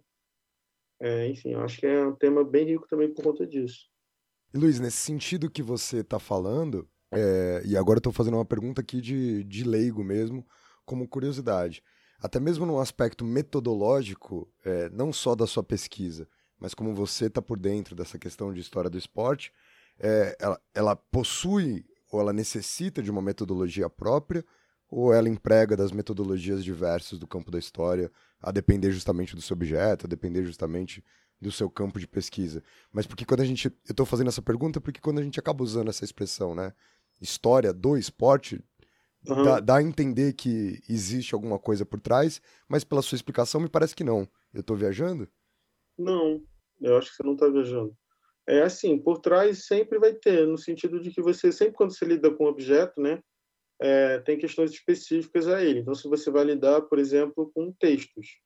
É, 0.99 1.27
enfim, 1.27 1.51
eu 1.51 1.61
acho 1.61 1.79
que 1.79 1.85
é 1.85 2.07
um 2.07 2.15
tema 2.15 2.43
bem 2.43 2.65
rico 2.65 2.87
também 2.87 3.13
por 3.13 3.23
conta 3.23 3.45
disso. 3.45 3.88
Luiz, 4.53 4.79
nesse 4.79 4.97
sentido 4.97 5.49
que 5.49 5.61
você 5.61 5.97
está 5.97 6.17
falando, 6.17 6.89
é, 7.11 7.61
e 7.65 7.77
agora 7.77 7.99
estou 7.99 8.11
fazendo 8.11 8.35
uma 8.35 8.45
pergunta 8.45 8.81
aqui 8.81 8.99
de, 8.99 9.43
de 9.43 9.63
leigo 9.63 10.03
mesmo, 10.03 10.45
como 10.85 11.07
curiosidade. 11.07 11.83
Até 12.19 12.39
mesmo 12.39 12.65
no 12.65 12.79
aspecto 12.79 13.23
metodológico, 13.23 14.51
é, 14.65 14.89
não 14.89 15.13
só 15.13 15.35
da 15.35 15.45
sua 15.45 15.63
pesquisa, 15.63 16.27
mas 16.59 16.73
como 16.73 16.95
você 16.95 17.27
está 17.27 17.41
por 17.41 17.59
dentro 17.59 17.95
dessa 17.95 18.17
questão 18.17 18.51
de 18.51 18.59
história 18.59 18.89
do 18.89 18.97
esporte, 18.97 19.53
é, 19.99 20.35
ela, 20.39 20.59
ela 20.73 20.95
possui 20.95 21.85
ou 22.11 22.19
ela 22.19 22.33
necessita 22.33 23.03
de 23.03 23.11
uma 23.11 23.21
metodologia 23.21 23.87
própria, 23.87 24.43
ou 24.89 25.13
ela 25.13 25.29
emprega 25.29 25.77
das 25.77 25.91
metodologias 25.91 26.63
diversas 26.63 27.19
do 27.19 27.27
campo 27.27 27.51
da 27.51 27.59
história, 27.59 28.11
a 28.41 28.51
depender 28.51 28.91
justamente 28.91 29.35
do 29.35 29.41
seu 29.43 29.53
objeto, 29.53 30.07
a 30.07 30.09
depender 30.09 30.43
justamente 30.43 31.03
do 31.41 31.51
seu 31.51 31.69
campo 31.69 31.99
de 31.99 32.07
pesquisa. 32.07 32.63
Mas 32.91 33.07
porque 33.07 33.25
quando 33.25 33.41
a 33.41 33.45
gente. 33.45 33.67
Eu 33.67 33.91
estou 33.91 34.05
fazendo 34.05 34.27
essa 34.27 34.41
pergunta 34.41 34.81
porque 34.81 34.99
quando 34.99 35.19
a 35.19 35.23
gente 35.23 35.39
acaba 35.39 35.63
usando 35.63 35.89
essa 35.89 36.03
expressão, 36.03 36.53
né? 36.53 36.73
História 37.21 37.73
do 37.73 37.97
esporte, 37.97 38.61
uhum. 39.27 39.43
dá, 39.43 39.59
dá, 39.59 39.77
a 39.77 39.83
entender 39.83 40.33
que 40.33 40.81
existe 40.89 41.33
alguma 41.33 41.59
coisa 41.59 41.85
por 41.85 41.99
trás, 41.99 42.41
mas 42.67 42.83
pela 42.83 43.01
sua 43.01 43.15
explicação 43.15 43.61
me 43.61 43.69
parece 43.69 43.95
que 43.95 44.03
não. 44.03 44.27
Eu 44.53 44.61
estou 44.61 44.75
viajando? 44.75 45.27
Não, 45.97 46.41
eu 46.81 46.97
acho 46.97 47.09
que 47.09 47.17
você 47.17 47.23
não 47.23 47.33
está 47.33 47.47
viajando. 47.47 47.95
É 48.47 48.61
assim, 48.61 48.97
por 48.97 49.19
trás 49.19 49.65
sempre 49.65 49.99
vai 49.99 50.13
ter, 50.13 50.47
no 50.47 50.57
sentido 50.57 50.99
de 50.99 51.11
que 51.11 51.21
você, 51.21 51.51
sempre 51.51 51.75
quando 51.75 51.95
você 51.95 52.05
lida 52.05 52.31
com 52.33 52.45
um 52.45 52.47
objeto, 52.47 52.99
né? 52.99 53.21
É, 53.81 54.19
tem 54.19 54.37
questões 54.37 54.71
específicas 54.71 55.47
a 55.47 55.63
ele. 55.63 55.79
Então, 55.79 55.95
se 55.95 56.07
você 56.09 56.29
vai 56.29 56.43
lidar, 56.43 56.81
por 56.81 56.99
exemplo, 56.99 57.51
com 57.53 57.71
textos, 57.71 58.39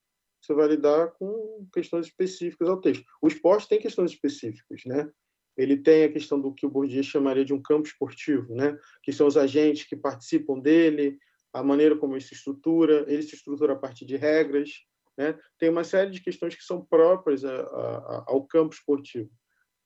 você 0.44 0.54
vai 0.54 0.68
lidar 0.68 1.08
com 1.12 1.66
questões 1.74 2.08
específicas 2.08 2.68
ao 2.68 2.82
texto. 2.82 3.06
O 3.22 3.28
esporte 3.28 3.70
tem 3.70 3.80
questões 3.80 4.12
específicas, 4.12 4.82
né? 4.86 5.10
Ele 5.56 5.78
tem 5.78 6.04
a 6.04 6.12
questão 6.12 6.40
do 6.40 6.54
que 6.54 6.66
o 6.66 6.70
Bourdieu 6.70 7.02
chamaria 7.02 7.46
de 7.46 7.54
um 7.54 7.62
campo 7.62 7.88
esportivo, 7.88 8.54
né? 8.54 8.78
Que 9.02 9.14
são 9.14 9.26
os 9.26 9.38
agentes 9.38 9.88
que 9.88 9.96
participam 9.96 10.60
dele, 10.60 11.18
a 11.54 11.64
maneira 11.64 11.96
como 11.96 12.16
ele 12.16 12.22
se 12.22 12.34
estrutura, 12.34 13.06
ele 13.08 13.22
se 13.24 13.36
estrutura 13.36 13.74
a 13.74 13.78
partir 13.78 14.06
de 14.06 14.18
regras, 14.18 14.70
né? 15.18 15.40
Tem 15.58 15.70
uma 15.70 15.86
série 15.86 16.12
de 16.12 16.22
questões 16.22 16.56
que 16.56 16.64
são 16.64 16.84
próprias 16.84 17.46
a, 17.46 17.62
a, 17.62 18.24
ao 18.28 18.46
campo 18.46 18.74
esportivo. 18.74 19.30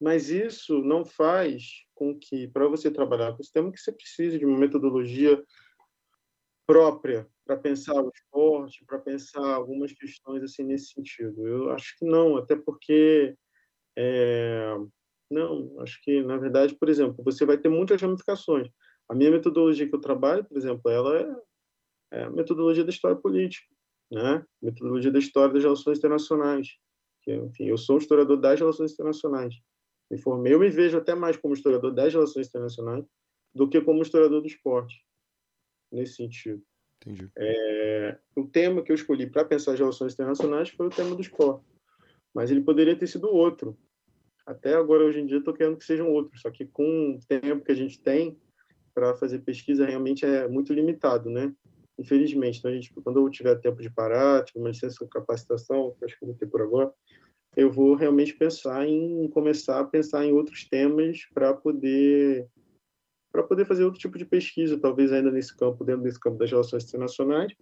Mas 0.02 0.30
isso 0.30 0.82
não 0.82 1.06
faz 1.06 1.84
com 1.94 2.18
que, 2.18 2.48
para 2.48 2.68
você 2.68 2.90
trabalhar 2.90 3.34
com 3.34 3.42
o 3.42 3.44
sistema, 3.44 3.72
que 3.72 3.80
você 3.80 3.92
precise 3.92 4.40
de 4.40 4.46
uma 4.46 4.58
metodologia 4.58 5.44
própria 6.68 7.26
para 7.46 7.56
pensar 7.56 7.96
o 7.96 8.12
esporte, 8.14 8.84
para 8.86 9.00
pensar 9.00 9.56
algumas 9.56 9.94
questões 9.94 10.44
assim 10.44 10.64
nesse 10.64 10.92
sentido. 10.92 11.48
Eu 11.48 11.72
acho 11.72 11.98
que 11.98 12.06
não, 12.06 12.36
até 12.36 12.58
porque 12.58 13.34
é, 13.98 14.76
não, 15.32 15.80
acho 15.80 16.00
que 16.04 16.22
na 16.22 16.38
verdade, 16.38 16.76
por 16.76 16.90
exemplo, 16.90 17.24
você 17.24 17.46
vai 17.46 17.58
ter 17.58 17.70
muitas 17.70 18.02
ramificações. 18.02 18.70
A 19.10 19.16
minha 19.16 19.32
metodologia 19.32 19.88
que 19.88 19.96
eu 19.96 20.02
trabalho, 20.02 20.44
por 20.44 20.58
exemplo, 20.58 20.92
ela 20.92 21.18
é, 21.18 22.20
é 22.20 22.24
a 22.24 22.30
metodologia 22.30 22.84
da 22.84 22.90
história 22.90 23.16
política, 23.16 23.74
né? 24.12 24.46
Metodologia 24.62 25.10
da 25.10 25.20
história 25.20 25.54
das 25.54 25.64
relações 25.64 25.98
internacionais. 25.98 26.68
Que, 27.24 27.34
enfim, 27.34 27.66
eu 27.66 27.78
sou 27.78 27.98
historiador 27.98 28.38
das 28.38 28.60
relações 28.60 28.92
internacionais. 28.92 29.56
Me 30.12 30.18
formei, 30.18 30.54
eu 30.54 30.60
me 30.60 30.70
vejo 30.70 30.98
até 30.98 31.16
mais 31.16 31.38
como 31.38 31.54
historiador 31.54 31.94
das 31.94 32.14
relações 32.14 32.48
internacionais 32.48 33.06
do 33.56 33.70
que 33.70 33.80
como 33.80 34.02
historiador 34.02 34.42
do 34.42 34.48
esporte 34.48 35.07
nesse 35.98 36.16
sentido. 36.16 36.62
Entendi. 37.02 37.30
É, 37.38 38.18
o 38.36 38.46
tema 38.46 38.82
que 38.82 38.92
eu 38.92 38.96
escolhi 38.96 39.28
para 39.28 39.46
pensar 39.46 39.74
as 39.74 39.80
relações 39.80 40.14
internacionais 40.14 40.70
foi 40.70 40.88
o 40.88 40.92
tema 40.92 41.16
do 41.16 41.22
esporte, 41.22 41.66
mas 42.34 42.50
ele 42.52 42.62
poderia 42.62 42.96
ter 42.96 43.08
sido 43.08 43.28
outro. 43.28 43.78
Até 44.46 44.76
agora, 44.76 45.04
hoje 45.04 45.20
em 45.20 45.26
dia, 45.26 45.40
estou 45.40 45.54
querendo 45.54 45.78
que 45.78 45.86
sejam 45.86 46.10
outros, 46.12 46.42
só 46.42 46.50
que 46.50 46.66
com 46.66 47.16
o 47.16 47.20
tempo 47.28 47.66
que 47.66 47.72
a 47.72 47.76
gente 47.76 48.02
tem 48.02 48.38
para 48.94 49.14
fazer 49.16 49.40
pesquisa 49.40 49.86
realmente 49.86 50.26
é 50.26 50.48
muito 50.48 50.74
limitado, 50.74 51.30
né? 51.30 51.54
Infelizmente. 52.00 52.60
Então, 52.60 52.72
a 52.72 52.74
gente, 52.74 52.94
quando 52.94 53.20
eu 53.20 53.30
tiver 53.30 53.56
tempo 53.56 53.82
de 53.82 53.90
parar, 53.90 54.44
tiver 54.44 54.60
uma 54.60 54.70
licença 54.70 55.04
de 55.04 55.10
capacitação, 55.10 55.94
que 55.98 56.06
acho 56.06 56.18
que 56.18 56.24
eu 56.24 56.30
vou 56.30 56.38
ter 56.38 56.48
por 56.48 56.62
agora, 56.62 56.92
eu 57.56 57.72
vou 57.72 57.96
realmente 57.96 58.34
pensar 58.36 58.88
em 58.88 59.28
começar 59.30 59.80
a 59.80 59.86
pensar 59.86 60.26
em 60.26 60.32
outros 60.32 60.64
temas 60.68 61.26
para 61.34 61.54
poder 61.54 62.48
para 63.38 63.44
poder 63.44 63.66
fazer 63.66 63.84
outro 63.84 64.00
tipo 64.00 64.18
de 64.18 64.26
pesquisa, 64.26 64.80
talvez 64.80 65.14
ainda 65.14 65.30
nesse 65.30 65.56
campo, 65.56 65.84
dentro 65.84 66.02
desse 66.02 66.20
campo 66.20 66.40
das 66.40 66.50
relações 66.50 66.84
internacionais, 66.86 67.54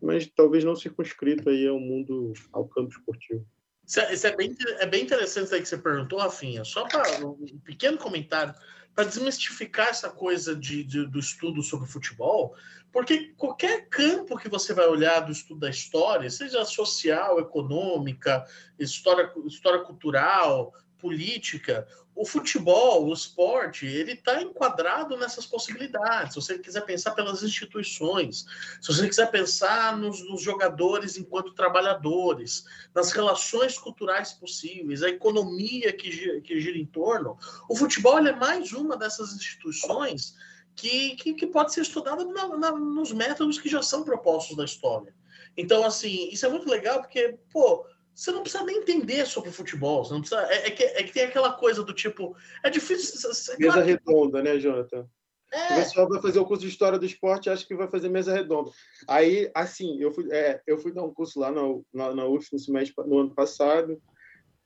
mas 0.00 0.30
talvez 0.36 0.62
não 0.62 0.76
circunscrito 0.76 1.48
aí 1.48 1.66
ao 1.66 1.80
mundo, 1.80 2.34
ao 2.52 2.68
campo 2.68 2.90
esportivo. 2.90 3.46
Isso 3.86 4.00
é, 4.00 4.12
isso 4.12 4.26
é 4.26 4.36
bem, 4.36 4.54
é 4.78 4.86
bem 4.86 5.02
interessante 5.02 5.54
aí 5.54 5.62
que 5.62 5.68
você 5.68 5.78
perguntou, 5.78 6.18
Rafinha. 6.18 6.64
Só 6.64 6.86
para 6.86 7.26
um 7.26 7.58
pequeno 7.64 7.96
comentário, 7.96 8.54
para 8.94 9.04
desmistificar 9.04 9.88
essa 9.88 10.10
coisa 10.10 10.54
de, 10.54 10.84
de, 10.84 11.06
do 11.06 11.18
estudo 11.18 11.62
sobre 11.62 11.88
futebol, 11.88 12.54
porque 12.92 13.32
qualquer 13.38 13.88
campo 13.88 14.36
que 14.36 14.50
você 14.50 14.74
vai 14.74 14.86
olhar 14.86 15.20
do 15.20 15.32
estudo 15.32 15.60
da 15.60 15.70
história, 15.70 16.28
seja 16.28 16.62
social, 16.66 17.40
econômica, 17.40 18.44
história, 18.78 19.32
história 19.46 19.80
cultural, 19.80 20.74
política, 21.02 21.86
o 22.14 22.24
futebol, 22.24 23.06
o 23.06 23.12
esporte, 23.12 23.84
ele 23.84 24.12
está 24.12 24.40
enquadrado 24.40 25.16
nessas 25.16 25.44
possibilidades. 25.44 26.34
Se 26.34 26.40
você 26.40 26.58
quiser 26.58 26.82
pensar 26.82 27.10
pelas 27.12 27.42
instituições, 27.42 28.46
se 28.80 28.86
você 28.86 29.08
quiser 29.08 29.30
pensar 29.30 29.96
nos, 29.96 30.22
nos, 30.28 30.40
jogadores 30.40 31.16
enquanto 31.16 31.54
trabalhadores, 31.54 32.64
nas 32.94 33.10
relações 33.10 33.76
culturais 33.76 34.32
possíveis, 34.32 35.02
a 35.02 35.08
economia 35.08 35.92
que 35.92 36.12
gira, 36.12 36.40
que 36.40 36.60
gira 36.60 36.78
em 36.78 36.86
torno, 36.86 37.36
o 37.68 37.74
futebol 37.74 38.18
é 38.18 38.32
mais 38.32 38.72
uma 38.72 38.96
dessas 38.96 39.34
instituições 39.34 40.34
que, 40.76 41.16
que, 41.16 41.34
que 41.34 41.46
pode 41.46 41.72
ser 41.72 41.80
estudada 41.80 42.24
na, 42.24 42.56
na, 42.56 42.70
nos 42.72 43.12
métodos 43.12 43.58
que 43.58 43.68
já 43.68 43.82
são 43.82 44.04
propostos 44.04 44.56
da 44.56 44.64
história. 44.64 45.12
Então, 45.56 45.84
assim, 45.84 46.28
isso 46.30 46.46
é 46.46 46.48
muito 46.48 46.68
legal 46.68 47.00
porque, 47.00 47.38
pô, 47.52 47.84
você 48.14 48.30
não 48.30 48.42
precisa 48.42 48.64
nem 48.64 48.78
entender 48.78 49.26
sobre 49.26 49.50
futebol. 49.50 50.04
Você 50.04 50.12
não 50.12 50.20
precisa, 50.20 50.42
é, 50.42 50.68
é, 50.68 50.70
que, 50.70 50.82
é 50.82 51.02
que 51.02 51.12
tem 51.12 51.24
aquela 51.24 51.52
coisa 51.52 51.82
do 51.82 51.94
tipo. 51.94 52.36
É 52.62 52.70
difícil. 52.70 53.30
É 53.30 53.56
mesa 53.58 53.72
claro 53.72 53.86
redonda, 53.86 54.42
né, 54.42 54.58
Jonathan? 54.58 55.06
É. 55.52 55.74
O 55.74 55.76
pessoal 55.76 56.08
vai 56.08 56.20
fazer 56.22 56.38
o 56.38 56.46
curso 56.46 56.62
de 56.62 56.68
História 56.68 56.98
do 56.98 57.04
Esporte 57.04 57.46
e 57.46 57.50
acha 57.50 57.66
que 57.66 57.74
vai 57.74 57.86
fazer 57.86 58.08
mesa 58.08 58.32
redonda. 58.32 58.70
Aí, 59.06 59.50
assim, 59.54 60.00
eu 60.00 60.10
fui, 60.10 60.26
é, 60.32 60.62
eu 60.66 60.78
fui 60.78 60.92
dar 60.92 61.02
um 61.02 61.12
curso 61.12 61.38
lá 61.38 61.50
na, 61.50 61.60
na, 61.92 62.14
na 62.14 62.26
UF 62.26 62.48
no, 62.52 62.58
semestre, 62.58 62.94
no 63.06 63.18
ano 63.18 63.34
passado. 63.34 64.00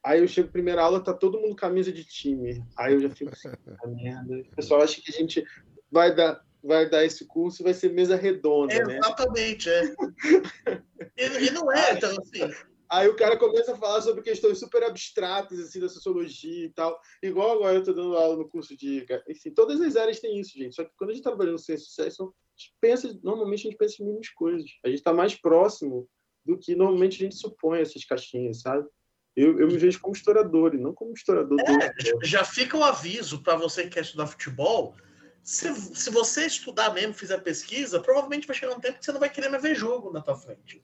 Aí 0.04 0.20
eu 0.20 0.28
chego 0.28 0.52
primeira 0.52 0.82
aula, 0.82 1.02
tá 1.02 1.12
todo 1.12 1.40
mundo 1.40 1.56
camisa 1.56 1.92
de 1.92 2.04
time. 2.04 2.64
Aí 2.78 2.94
eu 2.94 3.00
já 3.00 3.10
fico 3.10 3.32
assim, 3.32 3.48
a 3.82 3.86
merda. 3.88 4.36
O 4.36 4.56
pessoal 4.56 4.82
acha 4.82 5.00
que 5.00 5.10
a 5.10 5.18
gente 5.18 5.44
vai 5.90 6.14
dar, 6.14 6.40
vai 6.62 6.88
dar 6.88 7.04
esse 7.04 7.26
curso 7.26 7.62
e 7.62 7.64
vai 7.64 7.74
ser 7.74 7.92
mesa 7.92 8.14
redonda, 8.14 8.72
É, 8.72 8.84
né? 8.84 8.98
exatamente, 8.98 9.68
é. 9.68 9.94
E, 11.18 11.46
e 11.46 11.50
não 11.50 11.72
é, 11.72 11.94
então, 11.94 12.10
assim. 12.10 12.54
Aí 12.88 13.08
o 13.08 13.16
cara 13.16 13.36
começa 13.36 13.72
a 13.72 13.76
falar 13.76 14.00
sobre 14.00 14.22
questões 14.22 14.58
super 14.58 14.82
abstratas, 14.84 15.58
assim, 15.58 15.80
da 15.80 15.88
sociologia 15.88 16.66
e 16.66 16.70
tal. 16.70 16.98
Igual 17.22 17.52
agora 17.52 17.76
eu 17.76 17.84
tô 17.84 17.92
dando 17.92 18.16
aula 18.16 18.36
no 18.36 18.48
curso 18.48 18.76
de... 18.76 19.04
Enfim, 19.28 19.50
todas 19.50 19.80
as 19.80 19.96
áreas 19.96 20.20
têm 20.20 20.38
isso, 20.38 20.56
gente. 20.56 20.74
Só 20.74 20.84
que 20.84 20.90
quando 20.96 21.10
a 21.10 21.12
gente 21.14 21.22
tá 21.22 21.30
trabalhando 21.30 21.54
no 21.54 21.58
ciências 21.58 21.88
sociais, 21.88 22.14
são- 22.14 22.28
a 22.28 22.58
gente 22.58 22.74
pensa, 22.80 23.20
normalmente 23.22 23.60
a 23.60 23.70
gente 23.70 23.76
pensa 23.76 24.00
em 24.00 24.06
mínimas 24.06 24.28
coisas. 24.30 24.70
A 24.84 24.88
gente 24.88 25.02
tá 25.02 25.12
mais 25.12 25.34
próximo 25.34 26.08
do 26.44 26.56
que 26.56 26.76
normalmente 26.76 27.16
a 27.16 27.24
gente 27.24 27.34
supõe 27.34 27.80
essas 27.80 28.04
caixinhas, 28.04 28.60
sabe? 28.60 28.86
Eu, 29.34 29.58
eu 29.58 29.66
me 29.66 29.76
vejo 29.76 30.00
como 30.00 30.14
historiador 30.14 30.74
e 30.74 30.78
não 30.78 30.94
como 30.94 31.12
historiador 31.12 31.58
do... 31.58 32.26
Já 32.26 32.44
fica 32.44 32.76
o 32.76 32.84
aviso 32.84 33.42
para 33.42 33.56
você 33.56 33.82
que 33.82 33.90
quer 33.90 34.02
estudar 34.02 34.26
futebol. 34.26 34.94
Se, 35.42 35.72
se 35.74 36.10
você 36.10 36.46
estudar 36.46 36.94
mesmo, 36.94 37.12
fizer 37.12 37.38
pesquisa, 37.42 38.00
provavelmente 38.00 38.46
vai 38.46 38.56
chegar 38.56 38.74
um 38.74 38.80
tempo 38.80 38.98
que 38.98 39.04
você 39.04 39.12
não 39.12 39.20
vai 39.20 39.30
querer 39.30 39.48
mais 39.48 39.62
ver 39.62 39.74
jogo 39.74 40.10
na 40.12 40.22
tua 40.22 40.36
frente. 40.36 40.82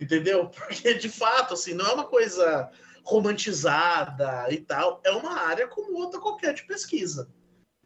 Entendeu? 0.00 0.48
Porque, 0.54 0.94
de 0.94 1.08
fato, 1.08 1.54
assim, 1.54 1.74
não 1.74 1.86
é 1.86 1.92
uma 1.92 2.06
coisa 2.06 2.70
romantizada 3.04 4.46
e 4.50 4.58
tal. 4.58 5.00
É 5.04 5.10
uma 5.12 5.38
área 5.40 5.68
como 5.68 5.96
outra 5.98 6.20
qualquer 6.20 6.54
de 6.54 6.66
pesquisa. 6.66 7.30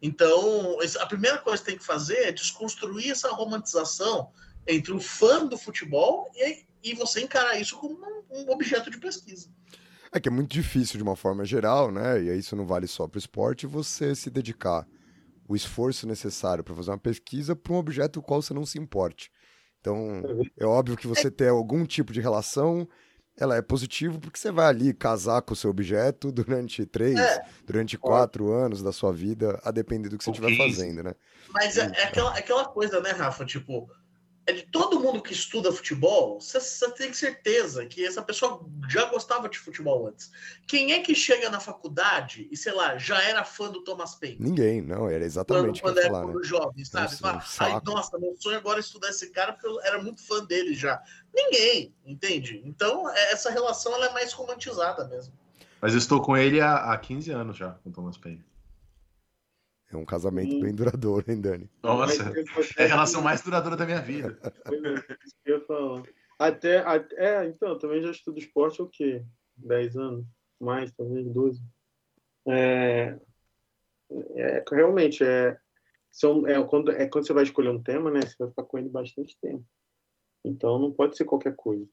Então, 0.01 0.77
a 0.99 1.05
primeira 1.05 1.37
coisa 1.37 1.61
que 1.61 1.69
tem 1.69 1.77
que 1.77 1.85
fazer 1.85 2.17
é 2.17 2.31
desconstruir 2.31 3.11
essa 3.11 3.29
romantização 3.29 4.31
entre 4.67 4.91
o 4.91 4.99
fã 4.99 5.45
do 5.45 5.57
futebol 5.57 6.31
e, 6.35 6.65
e 6.83 6.95
você 6.95 7.21
encarar 7.21 7.59
isso 7.59 7.77
como 7.77 7.95
um, 7.95 8.41
um 8.41 8.51
objeto 8.51 8.89
de 8.89 8.97
pesquisa. 8.97 9.49
É 10.11 10.19
que 10.19 10.27
é 10.27 10.31
muito 10.31 10.51
difícil 10.51 10.97
de 10.97 11.03
uma 11.03 11.15
forma 11.15 11.45
geral, 11.45 11.91
né? 11.91 12.21
E 12.21 12.37
isso 12.37 12.55
não 12.55 12.65
vale 12.65 12.87
só 12.87 13.07
para 13.07 13.17
o 13.17 13.19
esporte, 13.19 13.67
você 13.67 14.15
se 14.15 14.29
dedicar 14.29 14.87
o 15.47 15.55
esforço 15.55 16.07
necessário 16.07 16.63
para 16.63 16.75
fazer 16.75 16.91
uma 16.91 16.97
pesquisa 16.97 17.55
para 17.55 17.73
um 17.73 17.77
objeto 17.77 18.21
com 18.21 18.27
qual 18.27 18.41
você 18.41 18.53
não 18.53 18.65
se 18.65 18.79
importe. 18.79 19.31
Então, 19.81 20.21
é 20.57 20.65
óbvio 20.65 20.95
que 20.95 21.07
você 21.07 21.29
ter 21.31 21.49
algum 21.49 21.83
tipo 21.85 22.13
de 22.13 22.21
relação, 22.21 22.87
ela 23.35 23.55
é 23.57 23.61
positivo 23.61 24.19
porque 24.19 24.37
você 24.37 24.51
vai 24.51 24.67
ali 24.67 24.93
casar 24.93 25.41
com 25.41 25.53
o 25.53 25.55
seu 25.55 25.71
objeto 25.71 26.31
durante 26.31 26.85
três, 26.85 27.19
É. 27.19 27.43
durante 27.65 27.97
quatro 27.97 28.53
anos 28.53 28.83
da 28.83 28.91
sua 28.91 29.11
vida, 29.11 29.59
a 29.63 29.71
depender 29.71 30.07
do 30.09 30.17
que 30.19 30.23
você 30.23 30.29
estiver 30.29 30.49
15. 30.55 30.75
fazendo, 30.75 31.01
né? 31.03 31.15
Mas 31.49 31.77
é, 31.77 31.91
é 31.95 32.03
aquela, 32.05 32.37
aquela 32.37 32.65
coisa, 32.65 33.01
né, 33.01 33.11
Rafa? 33.11 33.43
Tipo, 33.43 33.89
é 34.45 34.53
de 34.53 34.63
todo 34.63 34.99
mundo 34.99 35.21
que 35.21 35.33
estuda 35.33 35.71
futebol, 35.71 36.39
você, 36.39 36.91
tem 36.93 37.13
certeza 37.13 37.85
que 37.85 38.05
essa 38.05 38.21
pessoa 38.21 38.65
já 38.89 39.05
gostava 39.05 39.47
de 39.47 39.57
futebol 39.57 40.07
antes. 40.07 40.31
Quem 40.67 40.93
é 40.93 40.99
que 40.99 41.13
chega 41.13 41.49
na 41.49 41.59
faculdade 41.59 42.47
e, 42.51 42.57
sei 42.57 42.73
lá, 42.73 42.97
já 42.97 43.21
era 43.21 43.43
fã 43.43 43.69
do 43.69 43.83
Thomas 43.83 44.15
Paine? 44.15 44.37
Ninguém, 44.39 44.81
não, 44.81 45.07
era 45.07 45.19
Quando, 45.19 45.23
exatamente 45.23 45.69
o 45.69 45.73
que 45.73 45.81
quando 45.81 45.97
eu 45.97 46.03
ia 46.03 46.05
era 46.07 46.13
falar, 46.13 46.25
né? 46.25 46.33
quando 46.33 46.43
jovem, 46.43 46.85
sabe? 46.85 47.03
Nossa, 47.05 47.17
Fala, 47.17 47.33
um 47.33 47.37
Ai, 47.37 47.45
saco." 47.45 47.91
nossa, 47.91 48.19
meu 48.19 48.35
sonho 48.37 48.57
agora 48.57 48.79
é 48.79 48.81
estudar 48.81 49.09
esse 49.09 49.29
cara 49.29 49.53
porque 49.53 49.67
eu 49.67 49.79
era 49.81 50.01
muito 50.01 50.25
fã 50.25 50.43
dele 50.43 50.73
já. 50.73 51.01
Ninguém, 51.33 51.93
entende? 52.05 52.61
Então, 52.65 53.09
é- 53.09 53.31
essa 53.31 53.51
relação 53.51 53.93
ela 53.93 54.07
é 54.07 54.13
mais 54.13 54.33
romantizada 54.33 55.07
mesmo. 55.07 55.33
Mas 55.79 55.93
eu 55.93 55.99
estou 55.99 56.21
com 56.21 56.35
ele 56.35 56.59
há, 56.61 56.91
há 56.91 56.97
15 56.97 57.31
anos 57.31 57.57
já, 57.57 57.71
com 57.83 57.89
o 57.89 57.93
Thomas 57.93 58.17
Paine. 58.17 58.43
É 59.91 59.97
um 59.97 60.05
casamento 60.05 60.57
bem 60.59 60.73
duradouro, 60.73 61.29
hein, 61.29 61.41
Dani? 61.41 61.69
Nossa, 61.83 62.31
é 62.77 62.85
a 62.85 62.87
relação 62.87 63.21
mais 63.21 63.41
duradoura 63.41 63.75
da 63.75 63.85
minha 63.85 64.01
vida. 64.01 64.39
É, 64.43 64.69
que 64.69 65.51
eu 65.51 65.57
ia 65.57 65.65
falar. 65.65 66.03
Até, 66.39 66.77
até, 66.77 67.15
é, 67.17 67.45
então, 67.45 67.77
também 67.77 68.01
já 68.01 68.09
estudo 68.09 68.39
esporte 68.39 68.81
há 68.81 68.85
o 68.85 68.89
quê? 68.89 69.23
10 69.57 69.97
anos? 69.97 70.25
Mais, 70.59 70.91
talvez 70.93 71.27
12. 71.27 71.61
É, 72.47 73.19
é, 74.35 74.63
realmente, 74.71 75.23
é, 75.23 75.57
são, 76.09 76.47
é, 76.47 76.63
quando, 76.65 76.91
é 76.91 77.07
quando 77.07 77.27
você 77.27 77.33
vai 77.33 77.43
escolher 77.43 77.69
um 77.69 77.83
tema, 77.83 78.09
né? 78.09 78.21
Você 78.21 78.35
vai 78.39 78.49
ficar 78.49 78.63
com 78.63 78.77
ele 78.77 78.89
bastante 78.89 79.37
tempo. 79.41 79.65
Então, 80.43 80.79
não 80.79 80.91
pode 80.91 81.17
ser 81.17 81.25
qualquer 81.25 81.55
coisa, 81.55 81.85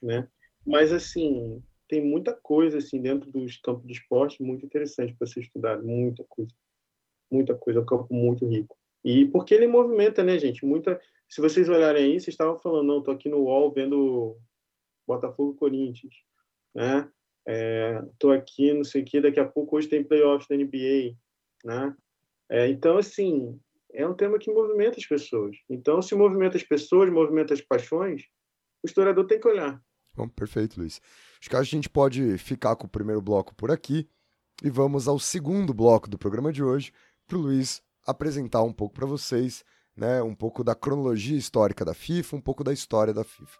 né? 0.00 0.26
Mas, 0.66 0.92
assim, 0.92 1.62
tem 1.86 2.02
muita 2.02 2.32
coisa, 2.32 2.78
assim, 2.78 3.00
dentro 3.00 3.30
dos 3.30 3.58
campos 3.58 3.86
de 3.86 3.92
esporte 3.92 4.42
muito 4.42 4.64
interessante 4.64 5.14
para 5.14 5.26
ser 5.26 5.40
estudado. 5.40 5.84
Muita 5.84 6.24
coisa. 6.28 6.52
Muita 7.32 7.54
coisa. 7.54 7.78
É 7.78 7.82
um 7.82 7.86
campo 7.86 8.12
muito 8.12 8.46
rico. 8.46 8.76
E 9.04 9.26
porque 9.26 9.54
ele 9.54 9.66
movimenta, 9.66 10.22
né, 10.22 10.38
gente? 10.38 10.64
Muita, 10.64 11.00
se 11.28 11.40
vocês 11.40 11.68
olharem 11.68 12.04
aí, 12.04 12.12
vocês 12.12 12.28
estavam 12.28 12.58
falando, 12.58 12.86
não, 12.86 13.02
tô 13.02 13.10
aqui 13.10 13.28
no 13.28 13.38
UOL 13.38 13.72
vendo 13.72 14.36
Botafogo 15.06 15.54
Corinthians, 15.54 16.14
né? 16.74 17.08
É, 17.46 18.00
tô 18.18 18.30
aqui, 18.30 18.72
não 18.72 18.84
sei 18.84 19.02
o 19.02 19.04
que, 19.04 19.20
daqui 19.20 19.40
a 19.40 19.48
pouco 19.48 19.76
hoje 19.76 19.88
tem 19.88 20.04
playoffs 20.04 20.46
da 20.46 20.56
NBA, 20.56 21.16
né? 21.64 21.96
É, 22.48 22.68
então, 22.68 22.98
assim, 22.98 23.58
é 23.92 24.06
um 24.06 24.14
tema 24.14 24.38
que 24.38 24.52
movimenta 24.52 24.98
as 24.98 25.06
pessoas. 25.06 25.56
Então, 25.68 26.00
se 26.00 26.14
movimenta 26.14 26.56
as 26.56 26.62
pessoas, 26.62 27.10
movimenta 27.10 27.54
as 27.54 27.60
paixões, 27.60 28.22
o 28.82 28.86
historiador 28.86 29.26
tem 29.26 29.40
que 29.40 29.48
olhar. 29.48 29.82
Bom, 30.14 30.28
perfeito, 30.28 30.78
Luiz. 30.78 31.00
Acho 31.40 31.50
que 31.50 31.56
a 31.56 31.62
gente 31.62 31.88
pode 31.88 32.38
ficar 32.38 32.76
com 32.76 32.86
o 32.86 32.90
primeiro 32.90 33.22
bloco 33.22 33.54
por 33.54 33.70
aqui 33.70 34.08
e 34.62 34.70
vamos 34.70 35.08
ao 35.08 35.18
segundo 35.18 35.72
bloco 35.72 36.08
do 36.08 36.18
programa 36.18 36.52
de 36.52 36.62
hoje 36.62 36.92
para 37.26 37.38
o 37.38 37.40
Luiz 37.40 37.82
apresentar 38.06 38.62
um 38.62 38.72
pouco 38.72 38.94
para 38.94 39.06
vocês, 39.06 39.64
né, 39.96 40.22
um 40.22 40.34
pouco 40.34 40.64
da 40.64 40.74
cronologia 40.74 41.36
histórica 41.36 41.84
da 41.84 41.94
FIFA, 41.94 42.36
um 42.36 42.40
pouco 42.40 42.64
da 42.64 42.72
história 42.72 43.12
da 43.12 43.24
FIFA. 43.24 43.58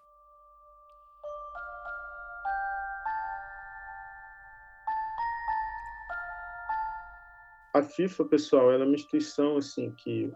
A 7.74 7.82
FIFA, 7.82 8.24
pessoal, 8.26 8.70
ela 8.70 8.84
é 8.84 8.86
uma 8.86 8.94
instituição 8.94 9.56
assim 9.56 9.90
que 9.92 10.30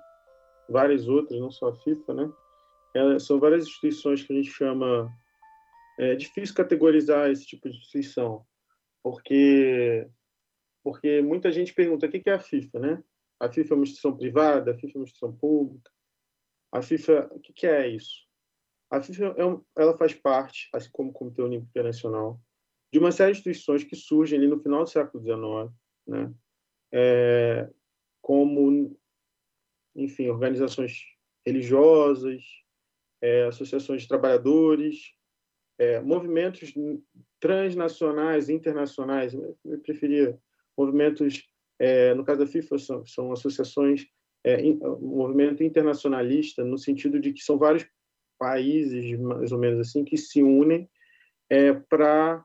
várias 0.69 1.07
outras, 1.07 1.39
não 1.39 1.51
só 1.51 1.69
a 1.69 1.77
FIFA, 1.77 2.15
né? 2.15 2.33
Ela, 2.95 3.21
são 3.21 3.39
várias 3.39 3.67
instituições 3.67 4.23
que 4.23 4.33
a 4.33 4.37
gente 4.37 4.51
chama 4.51 5.13
é 5.99 6.15
difícil 6.15 6.55
categorizar 6.55 7.31
esse 7.31 7.47
tipo 7.47 7.69
de 7.71 7.77
instituição, 7.77 8.45
porque 9.03 10.07
porque 10.83 11.21
muita 11.21 11.51
gente 11.51 11.75
pergunta 11.75 12.07
o 12.07 12.11
que 12.11 12.29
é 12.29 12.35
a 12.35 12.39
FIFA, 12.39 12.79
né? 12.79 13.05
A 13.41 13.51
FIFA 13.51 13.75
é 13.75 13.77
uma 13.77 13.83
instituição 13.83 14.17
privada, 14.17 14.71
a 14.71 14.75
FIFA 14.75 14.93
é 14.95 14.99
uma 14.99 15.05
instituição 15.05 15.37
pública. 15.37 15.91
A 16.73 16.83
FIFA, 16.83 17.29
o 17.33 17.41
que 17.41 17.67
é 17.67 17.89
isso? 17.89 18.27
A 18.91 19.03
FIFA 19.03 19.35
é 19.37 19.45
um, 19.45 19.63
ela 19.77 19.97
faz 19.97 20.15
parte, 20.15 20.69
assim 20.73 20.89
como 20.93 21.11
o 21.11 21.13
Comitê 21.13 21.43
Olímpico 21.43 21.71
Internacional, 21.71 22.41
de 22.93 22.99
uma 22.99 23.13
série 23.13 23.33
de 23.33 23.39
instituições 23.39 23.85
que 23.85 23.97
surgem 23.97 24.39
ali 24.39 24.49
no 24.49 24.61
final 24.61 24.85
do 24.85 24.91
século 24.91 25.23
XIX, 25.23 25.75
né? 26.07 26.33
É, 26.93 27.69
como, 28.23 28.97
enfim, 29.95 30.29
organizações 30.29 31.05
religiosas, 31.45 32.45
é, 33.21 33.45
associações 33.45 34.03
de 34.03 34.09
trabalhadores, 34.09 35.13
é, 35.79 36.01
movimentos 36.01 36.73
transnacionais, 37.39 38.49
internacionais, 38.49 39.35
eu 39.35 39.81
preferia 39.83 40.39
movimentos, 40.77 41.47
é, 41.79 42.15
no 42.15 42.25
caso 42.25 42.41
da 42.41 42.47
FIFA, 42.47 42.79
são, 42.79 43.07
são 43.07 43.33
associações, 43.33 44.07
é, 44.45 44.61
in, 44.65 44.79
movimento 45.01 45.63
internacionalista, 45.63 46.65
no 46.65 46.79
sentido 46.79 47.21
de 47.21 47.33
que 47.33 47.43
são 47.43 47.59
vários 47.59 47.87
países, 48.39 49.19
mais 49.19 49.53
ou 49.53 49.59
menos 49.59 49.81
assim, 49.81 50.05
que 50.05 50.17
se 50.17 50.43
unem 50.43 50.89
é, 51.51 51.73
para 51.73 52.45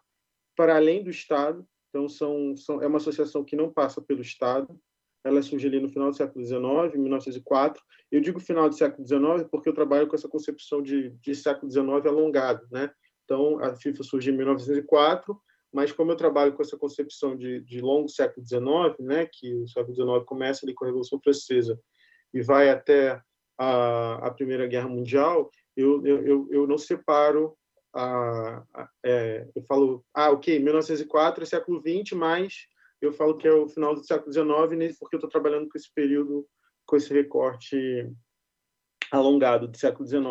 além 0.58 1.04
do 1.04 1.10
Estado. 1.10 1.66
Então, 1.90 2.08
são, 2.08 2.56
são, 2.56 2.82
é 2.82 2.88
uma 2.88 2.98
associação 2.98 3.44
que 3.44 3.56
não 3.56 3.72
passa 3.72 4.02
pelo 4.02 4.22
Estado. 4.22 4.80
Ela 5.24 5.42
surge 5.42 5.68
ali 5.68 5.80
no 5.80 5.90
final 5.90 6.10
do 6.10 6.16
século 6.16 6.44
XIX, 6.44 6.96
em 6.96 6.98
1904. 6.98 7.82
Eu 8.12 8.22
digo 8.22 8.40
final 8.40 8.68
do 8.68 8.76
século 8.76 9.08
XIX 9.08 9.48
porque 9.50 9.70
eu 9.70 9.74
trabalho 9.74 10.08
com 10.08 10.16
essa 10.16 10.28
concepção 10.28 10.82
de, 10.82 11.10
de 11.22 11.36
século 11.36 11.72
XIX 11.72 12.06
alongado, 12.06 12.66
né? 12.72 12.92
Então, 13.24 13.60
a 13.64 13.76
FIFA 13.76 14.04
surge 14.04 14.32
em 14.32 14.36
1904, 14.36 15.40
mas 15.74 15.92
como 15.92 16.12
eu 16.12 16.16
trabalho 16.16 16.54
com 16.54 16.62
essa 16.62 16.78
concepção 16.78 17.36
de, 17.36 17.62
de 17.62 17.80
longo 17.80 18.10
século 18.10 18.46
XIX, 18.46 19.00
né, 19.00 19.26
que 19.32 19.54
o 19.56 19.68
século 19.68 19.96
XIX 19.96 20.26
começa 20.26 20.66
ali 20.66 20.74
com 20.74 20.84
a 20.84 20.88
Revolução 20.88 21.20
Francesa 21.24 21.80
e 22.34 22.42
vai 22.42 22.70
até 22.70 23.22
a, 23.58 24.28
a 24.28 24.32
Primeira 24.32 24.68
Guerra 24.68 24.90
Mundial, 24.90 25.50
eu, 25.76 26.06
eu, 26.06 26.48
eu 26.52 26.68
não 26.68 26.78
separo 26.78 27.56
a, 27.94 28.64
a, 28.74 28.90
é, 29.06 29.48
eu 29.56 29.64
falo, 29.64 30.04
ah, 30.14 30.32
ok, 30.32 30.60
1904 30.60 31.44
é 31.44 31.46
século 31.46 31.82
XX, 31.82 32.18
mas 32.18 32.68
eu 33.02 33.12
falo 33.12 33.38
que 33.38 33.48
é 33.48 33.52
o 33.52 33.68
final 33.68 33.96
do 33.96 34.04
século 34.04 34.32
XIX, 34.32 34.98
porque 34.98 35.16
eu 35.16 35.18
estou 35.18 35.30
trabalhando 35.30 35.68
com 35.70 35.78
esse 35.78 35.92
período, 35.94 36.48
com 36.86 36.96
esse 36.96 37.14
recorte 37.14 38.10
alongado 39.12 39.68
do 39.68 39.78
século 39.78 40.08
XIX. 40.08 40.24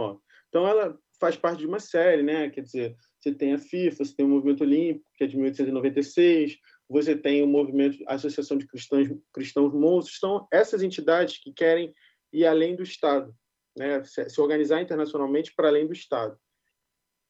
Então, 0.48 0.66
ela 0.66 0.98
faz 1.20 1.36
parte 1.36 1.60
de 1.60 1.66
uma 1.66 1.80
série, 1.80 2.22
né? 2.22 2.48
Quer 2.48 2.62
dizer, 2.62 2.96
você 3.20 3.34
tem 3.34 3.52
a 3.52 3.58
FIFA, 3.58 4.04
você 4.04 4.16
tem 4.16 4.24
o 4.24 4.28
Movimento 4.28 4.62
Olímpico, 4.62 5.10
que 5.14 5.24
é 5.24 5.26
de 5.26 5.36
1896, 5.36 6.58
você 6.88 7.16
tem 7.16 7.42
o 7.42 7.46
movimento 7.46 8.02
a 8.06 8.14
Associação 8.14 8.56
de 8.56 8.66
Cristãos, 8.66 9.08
Cristãos 9.32 9.72
Monstros, 9.72 10.18
são 10.18 10.48
essas 10.50 10.82
entidades 10.82 11.38
que 11.38 11.52
querem 11.52 11.94
ir 12.32 12.46
além 12.46 12.74
do 12.74 12.82
Estado, 12.82 13.34
né? 13.76 14.02
se, 14.04 14.40
organizar 14.40 14.80
internacionalmente 14.80 15.52
para 15.54 15.68
além 15.68 15.86
do 15.86 15.92
Estado. 15.92 16.36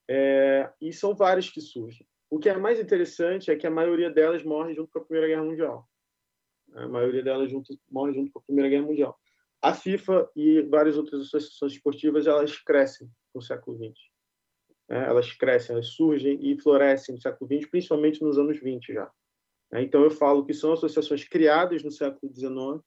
É, 0.09 0.73
e 0.81 0.93
são 0.93 1.15
várias 1.15 1.51
que 1.51 1.61
surgem. 1.61 2.07
O 2.31 2.39
que 2.39 2.49
é 2.49 2.57
mais 2.57 2.79
interessante 2.79 3.51
é 3.51 3.57
que 3.57 3.67
a 3.67 3.71
maioria 3.71 4.11
delas 4.11 4.45
morre 4.45 4.75
junto 4.75 4.91
com 4.93 4.99
a 5.01 5.05
Primeira 5.05 5.27
Guerra 5.27 5.45
Mundial. 5.45 5.89
A 6.73 6.89
maioria 6.89 7.23
delas 7.23 7.51
junto, 7.51 7.77
morre 7.91 8.15
junto 8.15 8.31
com 8.31 8.39
a 8.39 8.43
Primeira 8.43 8.71
Guerra 8.71 8.87
Mundial. 8.87 9.19
A 9.61 9.75
FIFA 9.75 10.31
e 10.35 10.63
várias 10.63 10.97
outras 10.97 11.23
associações 11.23 11.73
esportivas 11.73 12.27
elas 12.27 12.57
crescem 12.59 13.11
no 13.35 13.43
século 13.43 13.77
XX. 13.77 14.10
É, 14.91 15.05
elas 15.05 15.33
crescem, 15.33 15.75
elas 15.75 15.89
surgem 15.89 16.39
e 16.43 16.61
florescem 16.61 17.15
no 17.15 17.21
século 17.21 17.49
XX, 17.49 17.71
principalmente 17.71 18.23
nos 18.23 18.37
anos 18.37 18.59
20 18.59 18.93
já. 18.93 19.11
É, 19.73 19.81
então 19.83 20.03
eu 20.03 20.11
falo 20.11 20.45
que 20.45 20.53
são 20.53 20.73
associações 20.73 21.23
criadas 21.25 21.85
no 21.85 21.93
século 21.93 22.33
XIX, 22.35 22.85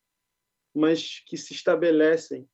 mas 0.75 1.23
que 1.25 1.37
se 1.37 1.53
estabelecem 1.53 2.47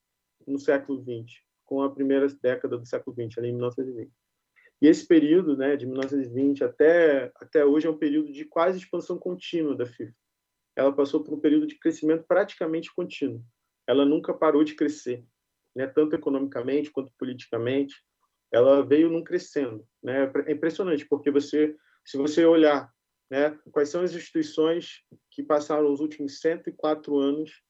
no 0.45 0.60
século 0.60 1.02
XX, 1.02 1.41
com 1.66 1.82
a 1.82 1.91
primeira 1.91 2.28
década 2.41 2.78
do 2.78 2.86
século 2.86 3.16
XX, 3.16 3.39
ali 3.39 3.50
em 3.50 3.54
1920. 3.54 4.12
E 4.82 4.88
esse 4.88 5.06
período, 5.06 5.58
né, 5.58 5.76
de 5.76 5.86
1920 5.86 6.64
até 6.64 7.32
até 7.36 7.66
hoje 7.66 7.88
é 7.88 7.89
um 7.89 7.97
período 7.97 8.32
de 8.32 8.45
quase 8.45 8.78
expansão 8.78 9.18
contínua 9.18 9.76
da 9.76 9.86
FIFA. 9.86 10.16
Ela 10.76 10.93
passou 10.93 11.24
por 11.24 11.34
um 11.34 11.39
período 11.39 11.68
de 11.68 11.78
crescimento 11.78 12.24
praticamente 12.26 12.93
contínuo. 12.93 13.43
Ela 13.86 14.06
nunca 14.06 14.34
parou 14.34 14.64
de 14.64 14.76
crescer, 14.76 15.26
né, 15.76 15.88
tanto 15.88 16.16
economicamente 16.16 16.91
quanto 16.91 17.12
politicamente. 17.18 17.95
Ela 18.52 18.86
veio 18.86 19.10
num 19.10 19.24
crescendo, 19.24 19.86
né? 20.02 20.32
É 20.47 20.52
impressionante 20.52 21.06
porque 21.08 21.30
você, 21.30 21.76
se 22.06 22.18
você 22.18 22.45
olhar, 22.45 22.91
né, 23.30 23.58
quais 23.72 23.89
são 23.89 24.02
as 24.02 24.14
instituições 24.14 25.04
que 25.30 25.43
passaram 25.43 25.91
os 25.91 26.00
últimos 26.00 26.39
104 26.39 27.18
anos 27.18 27.62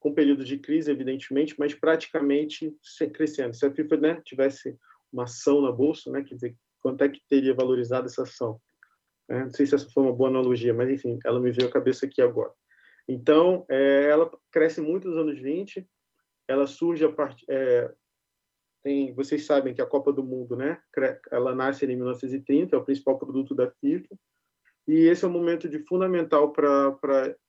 com 0.00 0.12
período 0.12 0.44
de 0.44 0.58
crise, 0.58 0.90
evidentemente, 0.90 1.54
mas 1.58 1.72
praticamente 1.72 2.76
crescendo. 3.12 3.54
Se 3.54 3.64
a 3.64 3.70
FIFA 3.70 3.96
né, 3.96 4.22
tivesse 4.24 4.76
uma 5.12 5.24
ação 5.24 5.62
na 5.62 5.70
bolsa, 5.70 6.10
né? 6.10 6.22
Quer 6.22 6.34
dizer, 6.34 6.56
quanto 6.80 7.02
é 7.02 7.08
que 7.08 7.22
teria 7.28 7.54
valorizado 7.54 8.06
essa 8.06 8.24
ação? 8.24 8.60
É, 9.28 9.44
não 9.44 9.50
sei 9.50 9.64
se 9.64 9.74
essa 9.74 9.88
foi 9.88 10.02
uma 10.02 10.12
boa 10.12 10.28
analogia, 10.28 10.74
mas 10.74 10.90
enfim, 10.90 11.18
ela 11.24 11.40
me 11.40 11.50
veio 11.50 11.68
à 11.68 11.72
cabeça 11.72 12.04
aqui 12.04 12.20
agora. 12.20 12.52
Então, 13.08 13.64
é, 13.70 14.08
ela 14.10 14.30
cresce 14.50 14.80
muito 14.80 15.08
nos 15.08 15.16
anos 15.16 15.38
20, 15.40 15.86
ela 16.48 16.66
surge 16.66 17.04
a 17.04 17.12
partir. 17.12 17.44
É, 17.48 17.90
tem, 18.84 19.14
vocês 19.14 19.46
sabem 19.46 19.72
que 19.74 19.80
a 19.80 19.86
Copa 19.86 20.12
do 20.12 20.22
Mundo, 20.22 20.54
né? 20.54 20.78
Ela 21.32 21.54
nasce 21.54 21.86
em 21.86 21.96
1930, 21.96 22.76
é 22.76 22.78
o 22.78 22.84
principal 22.84 23.18
produto 23.18 23.54
da 23.54 23.70
FIFA, 23.70 24.14
e 24.86 25.06
esse 25.06 25.24
é 25.24 25.28
um 25.28 25.32
momento 25.32 25.66
de 25.66 25.78
fundamental 25.78 26.52
para 26.52 26.94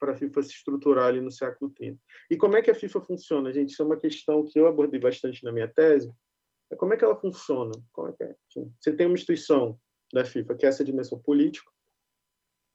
a 0.01 0.13
FIFA 0.15 0.41
se 0.41 0.51
estruturar 0.51 1.07
ali 1.07 1.19
no 1.19 1.29
século 1.29 1.69
30. 1.71 1.99
E 2.31 2.37
como 2.37 2.55
é 2.55 2.61
que 2.61 2.71
a 2.71 2.75
FIFA 2.75 3.01
funciona, 3.01 3.51
gente? 3.51 3.71
Isso 3.71 3.81
é 3.81 3.85
uma 3.85 3.99
questão 3.99 4.45
que 4.45 4.57
eu 4.57 4.65
abordei 4.65 4.99
bastante 4.99 5.43
na 5.43 5.51
minha 5.51 5.67
tese, 5.67 6.09
é 6.71 6.75
como 6.75 6.93
é 6.93 6.97
que 6.97 7.03
ela 7.03 7.19
funciona? 7.19 7.73
É 8.07 8.11
que 8.13 8.23
é? 8.23 8.35
Você 8.79 8.93
tem 8.93 9.05
uma 9.05 9.15
instituição 9.15 9.77
da 10.13 10.23
FIFA 10.23 10.55
que 10.55 10.65
é 10.65 10.69
essa 10.69 10.85
dimensão 10.85 11.19
política, 11.19 11.69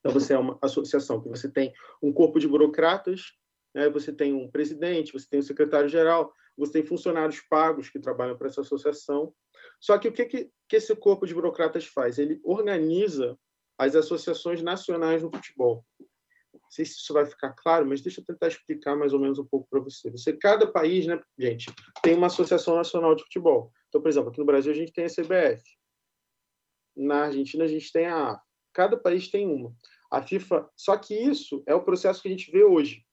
então 0.01 0.13
você 0.13 0.35
é 0.35 0.39
uma 0.39 0.59
associação 0.63 1.21
que 1.23 1.29
você 1.29 1.51
tem 1.51 1.73
um 2.03 2.13
corpo 2.13 2.39
de 2.39 2.47
burocratas, 2.47 3.33
né? 3.75 3.89
você 3.89 4.13
tem 4.13 4.33
um 4.33 4.51
presidente, 4.51 5.13
você 5.13 5.27
tem 5.29 5.41
um 5.41 5.43
secretário-geral, 5.43 6.33
você 6.57 6.73
tem 6.73 6.85
funcionários 6.85 7.41
pagos 7.49 7.89
que 7.89 7.99
trabalham 7.99 8.37
para 8.37 8.49
essa 8.49 8.61
associação. 8.61 9.35
Só 9.81 9.99
que 9.99 10.09
o 10.09 10.13
que, 10.13 10.25
que, 10.25 10.51
que 10.69 10.77
esse 10.77 10.95
corpo 10.95 11.27
de 11.27 11.35
burocratas 11.35 11.87
faz? 11.87 12.19
Ele 12.19 12.41
organiza 12.45 13.39
as 13.79 13.97
associações 13.97 14.63
nacionais 14.63 15.23
no 15.23 15.31
futebol. 15.31 15.85
Não 16.53 16.71
sei 16.71 16.85
se 16.85 16.99
isso 16.99 17.13
vai 17.13 17.25
ficar 17.27 17.53
claro, 17.53 17.87
mas 17.87 18.01
deixa 18.01 18.21
eu 18.21 18.25
tentar 18.25 18.49
explicar 18.49 18.95
mais 18.95 19.13
ou 19.13 19.19
menos 19.19 19.39
um 19.39 19.45
pouco 19.45 19.67
para 19.71 19.81
você. 19.81 20.11
Você, 20.11 20.33
cada 20.37 20.71
país, 20.71 21.07
né, 21.07 21.21
gente, 21.39 21.67
tem 22.03 22.15
uma 22.15 22.27
associação 22.27 22.77
nacional 22.77 23.15
de 23.15 23.23
futebol. 23.23 23.73
Então, 23.89 24.01
por 24.01 24.09
exemplo, 24.09 24.31
aqui 24.31 24.39
no 24.39 24.47
Brasil 24.47 24.71
a 24.71 24.75
gente 24.75 24.93
tem 24.93 25.05
a 25.05 25.09
CBF. 25.09 25.65
Na 26.97 27.25
Argentina 27.25 27.65
a 27.65 27.69
gente 27.69 27.91
tem 27.91 28.07
a. 28.07 28.41
Cada 28.73 28.97
país 28.97 29.29
tem 29.29 29.47
uma. 29.49 29.75
A 30.13 30.23
FIFA, 30.23 30.69
só 30.77 30.97
que 30.97 31.15
isso 31.15 31.63
é 31.67 31.75
o 31.75 31.83
processo 31.83 32.21
que 32.21 32.29
a 32.29 32.31
gente 32.31 32.51
vê 32.51 32.63
hoje. 32.63 33.05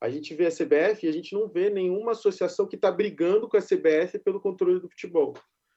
A 0.00 0.10
gente 0.10 0.34
vê 0.34 0.46
a 0.46 0.50
CBF 0.50 1.04
e 1.04 1.08
a 1.08 1.12
gente 1.12 1.34
não 1.34 1.48
vê 1.48 1.70
nenhuma 1.70 2.12
associação 2.12 2.66
que 2.66 2.76
está 2.76 2.90
brigando 2.92 3.48
com 3.48 3.56
a 3.56 3.62
CBF 3.62 4.18
pelo 4.18 4.40
controle 4.40 4.78
do 4.78 4.88
futebol. 4.88 5.34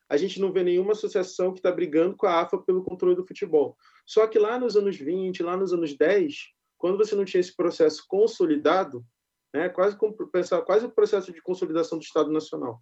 A 0.10 0.18
gente 0.18 0.42
não 0.42 0.52
vê 0.52 0.64
nenhuma 0.64 0.92
associação 0.92 1.54
que 1.54 1.60
está 1.60 1.72
brigando 1.72 2.18
com 2.18 2.26
a 2.26 2.42
AFA 2.42 2.58
pelo 2.58 2.84
controle 2.84 3.16
do 3.16 3.26
futebol. 3.26 3.78
Só 4.06 4.28
que 4.28 4.40
lá 4.40 4.60
nos 4.60 4.76
anos 4.76 4.98
20, 4.98 5.44
lá 5.44 5.56
nos 5.56 5.72
anos 5.72 5.96
10, 5.96 6.36
quando 6.78 6.98
você 6.98 7.16
não 7.16 7.24
tinha 7.24 7.40
esse 7.40 7.56
processo 7.56 8.04
consolidado, 8.08 9.06
né, 9.54 9.70
quase 9.70 9.98
pensar, 10.32 10.62
quase 10.64 10.86
o 10.86 10.92
processo 10.92 11.32
de 11.32 11.42
consolidação 11.42 11.98
do 11.98 12.04
Estado 12.04 12.32
Nacional. 12.32 12.82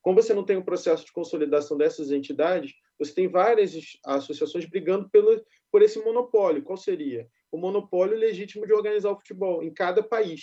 Como 0.00 0.20
você 0.20 0.34
não 0.34 0.44
tem 0.44 0.56
um 0.56 0.64
processo 0.64 1.04
de 1.04 1.12
consolidação 1.12 1.76
dessas 1.76 2.10
entidades, 2.10 2.74
você 2.98 3.14
tem 3.14 3.28
várias 3.28 3.74
associações 4.04 4.66
brigando 4.66 5.08
pelo, 5.10 5.42
por 5.70 5.82
esse 5.82 5.98
monopólio. 5.98 6.62
Qual 6.62 6.76
seria? 6.76 7.28
O 7.50 7.58
monopólio 7.58 8.16
legítimo 8.16 8.66
de 8.66 8.72
organizar 8.72 9.10
o 9.10 9.16
futebol 9.16 9.62
em 9.62 9.72
cada 9.72 10.02
país. 10.02 10.42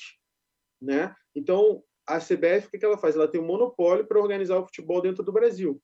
Né? 0.82 1.14
Então, 1.36 1.84
a 2.08 2.20
CBF, 2.20 2.68
o 2.68 2.72
que 2.72 2.86
ela 2.86 2.98
faz? 2.98 3.16
Ela 3.16 3.28
tem 3.28 3.40
um 3.40 3.46
monopólio 3.46 4.06
para 4.08 4.20
organizar 4.20 4.58
o 4.58 4.66
futebol 4.66 5.02
dentro 5.02 5.24
do 5.24 5.32
Brasil. 5.32 5.82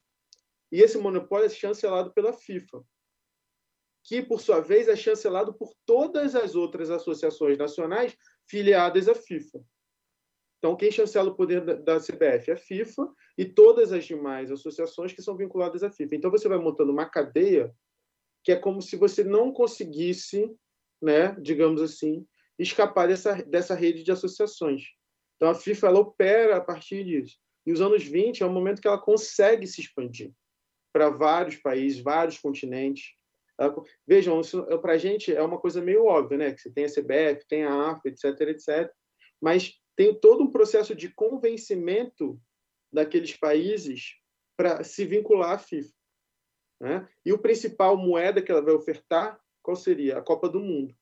E 0.71 0.81
esse 0.81 0.97
monopólio 0.97 1.45
é 1.45 1.49
chancelado 1.49 2.13
pela 2.13 2.33
FIFA, 2.33 2.83
que, 4.03 4.21
por 4.21 4.41
sua 4.41 4.59
vez, 4.59 4.87
é 4.87 4.95
chancelado 4.95 5.53
por 5.53 5.73
todas 5.85 6.35
as 6.35 6.55
outras 6.55 6.89
associações 6.89 7.57
nacionais 7.57 8.17
filiadas 8.47 9.07
à 9.07 9.15
FIFA. 9.15 9.59
Então, 10.57 10.75
quem 10.75 10.91
chancela 10.91 11.29
o 11.29 11.35
poder 11.35 11.63
da, 11.83 11.99
CBF 11.99 12.49
é 12.49 12.53
a 12.53 12.57
FIFA 12.57 13.13
e 13.37 13.45
todas 13.45 13.91
as 13.91 14.05
demais 14.05 14.51
associações 14.51 15.13
que 15.13 15.21
são 15.21 15.37
vinculadas 15.37 15.83
à 15.83 15.91
FIFA. 15.91 16.15
Então, 16.15 16.31
você 16.31 16.47
vai 16.47 16.57
montando 16.57 16.91
uma 16.91 17.05
cadeia 17.05 17.73
que 18.43 18.51
é 18.51 18.55
como 18.55 18.81
se 18.81 18.95
você 18.95 19.23
não 19.23 19.51
conseguisse, 19.51 20.49
né, 21.01 21.35
digamos 21.41 21.81
assim, 21.81 22.25
escapar 22.57 23.07
dessa, 23.07 23.33
dessa 23.43 23.75
rede 23.75 24.03
de 24.03 24.11
associações. 24.11 24.83
Então, 25.35 25.49
a 25.49 25.55
FIFA 25.55 25.87
ela 25.87 25.99
opera 25.99 26.57
a 26.57 26.61
partir 26.61 27.03
disso. 27.03 27.37
E 27.65 27.71
os 27.71 27.81
anos 27.81 28.03
20 28.03 28.41
é 28.41 28.45
o 28.45 28.51
momento 28.51 28.81
que 28.81 28.87
ela 28.87 28.97
consegue 28.97 29.67
se 29.67 29.81
expandir 29.81 30.31
para 30.93 31.09
vários 31.09 31.57
países, 31.57 31.99
vários 31.99 32.39
continentes. 32.39 33.13
Vejam, 34.07 34.41
para 34.81 34.93
a 34.93 34.97
gente 34.97 35.33
é 35.33 35.41
uma 35.41 35.59
coisa 35.59 35.81
meio 35.81 36.05
óbvia, 36.05 36.37
né? 36.37 36.53
Que 36.53 36.61
você 36.61 36.71
tem 36.71 36.85
a 36.85 36.89
CBF, 36.89 37.47
tem 37.47 37.63
a 37.63 37.91
AFA, 37.91 38.07
etc, 38.07 38.23
etc. 38.41 38.91
Mas 39.41 39.73
tem 39.95 40.17
todo 40.17 40.43
um 40.43 40.51
processo 40.51 40.95
de 40.95 41.13
convencimento 41.13 42.39
daqueles 42.91 43.35
países 43.35 44.15
para 44.55 44.83
se 44.83 45.05
vincular 45.05 45.51
à 45.51 45.57
FIFA. 45.57 45.93
Né? 46.79 47.07
E 47.25 47.33
o 47.33 47.39
principal 47.39 47.97
moeda 47.97 48.41
que 48.41 48.51
ela 48.51 48.61
vai 48.61 48.73
ofertar, 48.73 49.39
qual 49.61 49.75
seria? 49.75 50.17
A 50.17 50.21
Copa 50.21 50.47
do 50.47 50.59
Mundo. 50.59 50.95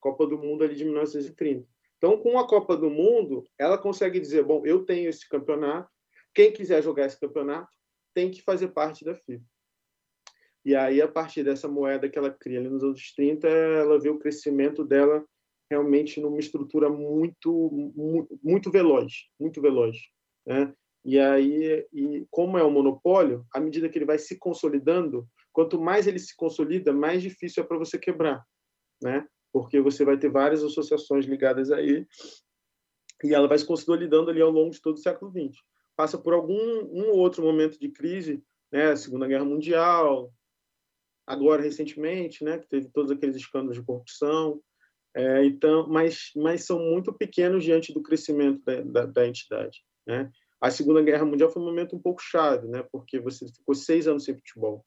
Copa 0.00 0.26
do 0.26 0.38
Mundo 0.38 0.64
ali 0.64 0.74
de 0.74 0.84
1930. 0.84 1.66
Então, 1.96 2.16
com 2.18 2.38
a 2.38 2.46
Copa 2.46 2.76
do 2.76 2.88
Mundo, 2.88 3.44
ela 3.58 3.76
consegue 3.76 4.20
dizer: 4.20 4.44
bom, 4.44 4.64
eu 4.64 4.84
tenho 4.84 5.08
esse 5.08 5.28
campeonato, 5.28 5.90
quem 6.34 6.52
quiser 6.52 6.82
jogar 6.82 7.06
esse 7.06 7.18
campeonato 7.18 7.70
tem 8.14 8.30
que 8.30 8.42
fazer 8.42 8.68
parte 8.68 9.04
da 9.04 9.14
FIFA. 9.14 9.44
E 10.64 10.74
aí, 10.74 11.00
a 11.00 11.08
partir 11.08 11.42
dessa 11.42 11.68
moeda 11.68 12.08
que 12.08 12.18
ela 12.18 12.30
cria 12.30 12.58
ali 12.58 12.68
nos 12.68 12.82
anos 12.82 13.12
30, 13.14 13.48
ela 13.48 13.98
vê 13.98 14.10
o 14.10 14.18
crescimento 14.18 14.84
dela 14.84 15.24
realmente 15.70 16.20
numa 16.20 16.38
estrutura 16.38 16.88
muito 16.88 17.70
muito 18.42 18.70
veloz, 18.70 19.12
muito 19.38 19.60
veloz, 19.60 19.96
né? 20.46 20.72
E 21.04 21.18
aí, 21.18 21.86
e 21.92 22.26
como 22.30 22.58
é 22.58 22.64
um 22.64 22.70
monopólio, 22.70 23.46
à 23.52 23.60
medida 23.60 23.88
que 23.88 23.96
ele 23.96 24.04
vai 24.04 24.18
se 24.18 24.36
consolidando, 24.38 25.26
quanto 25.52 25.80
mais 25.80 26.06
ele 26.06 26.18
se 26.18 26.36
consolida, 26.36 26.92
mais 26.92 27.22
difícil 27.22 27.62
é 27.62 27.66
para 27.66 27.78
você 27.78 27.98
quebrar, 27.98 28.44
né? 29.02 29.26
Porque 29.52 29.80
você 29.80 30.04
vai 30.04 30.18
ter 30.18 30.30
várias 30.30 30.62
associações 30.62 31.26
ligadas 31.26 31.70
a 31.70 31.80
ele 31.80 32.06
e 33.24 33.34
ela 33.34 33.48
vai 33.48 33.58
se 33.58 33.66
consolidando 33.66 34.30
ali 34.30 34.40
ao 34.40 34.50
longo 34.50 34.70
de 34.70 34.80
todo 34.80 34.96
o 34.96 35.00
século 35.00 35.30
XX. 35.30 35.58
Passa 35.96 36.16
por 36.18 36.32
algum 36.32 36.54
um 36.54 37.10
ou 37.10 37.18
outro 37.18 37.42
momento 37.42 37.78
de 37.78 37.88
crise, 37.88 38.42
né? 38.70 38.94
Segunda 38.94 39.26
Guerra 39.26 39.44
Mundial, 39.44 40.32
agora 41.26 41.62
recentemente, 41.62 42.44
né? 42.44 42.58
Que 42.58 42.68
teve 42.68 42.88
todos 42.90 43.10
aqueles 43.10 43.36
escândalos 43.36 43.76
de 43.76 43.84
corrupção, 43.84 44.62
é, 45.18 45.44
então, 45.44 45.88
mas, 45.88 46.30
mas 46.36 46.64
são 46.64 46.78
muito 46.78 47.12
pequenos 47.12 47.64
diante 47.64 47.92
do 47.92 48.02
crescimento 48.02 48.62
da, 48.64 48.82
da, 48.82 49.06
da, 49.06 49.26
entidade. 49.26 49.82
Né? 50.06 50.30
A 50.60 50.70
Segunda 50.70 51.02
Guerra 51.02 51.24
Mundial 51.24 51.50
foi 51.50 51.62
um 51.62 51.64
momento 51.64 51.96
um 51.96 52.00
pouco 52.00 52.22
chave, 52.22 52.68
né? 52.68 52.86
porque 52.92 53.18
você 53.18 53.46
ficou 53.48 53.74
seis 53.74 54.06
anos 54.06 54.24
sem 54.24 54.36
futebol. 54.36 54.84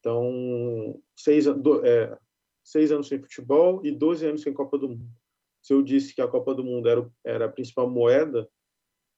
Então, 0.00 1.00
seis, 1.16 1.44
do, 1.44 1.86
é, 1.86 2.18
seis 2.70 2.92
anos 2.92 3.08
sem 3.08 3.20
futebol 3.20 3.84
e 3.84 3.90
12 3.90 4.26
anos 4.26 4.42
sem 4.42 4.52
Copa 4.52 4.78
do 4.78 4.88
Mundo. 4.88 5.10
Se 5.62 5.72
eu 5.72 5.82
disse 5.82 6.14
que 6.14 6.22
a 6.22 6.28
Copa 6.28 6.54
do 6.54 6.64
Mundo 6.64 6.88
era, 6.88 7.12
era 7.24 7.44
a 7.46 7.48
principal 7.48 7.88
moeda, 7.88 8.48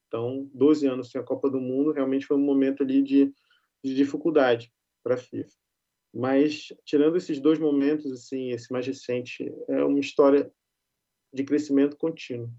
então 0.07 0.49
12 0.53 0.87
anos 0.87 1.11
sem 1.11 1.19
a 1.21 1.23
Copa 1.23 1.49
do 1.49 1.59
Mundo 1.59 1.91
realmente 1.91 2.25
foi 2.25 2.37
um 2.37 2.41
momento 2.41 2.83
ali 2.83 3.01
de, 3.01 3.33
de 3.83 3.95
dificuldade 3.95 4.73
para 5.03 5.15
a 5.15 5.17
FIFA. 5.17 5.51
Mas, 6.13 6.67
tirando 6.85 7.17
esses 7.17 7.39
dois 7.39 7.57
momentos, 7.57 8.11
assim, 8.11 8.51
esse 8.51 8.71
mais 8.71 8.85
recente, 8.85 9.51
é 9.67 9.83
uma 9.83 9.99
história 9.99 10.51
de 11.33 11.43
crescimento 11.43 11.97
contínuo. 11.97 12.51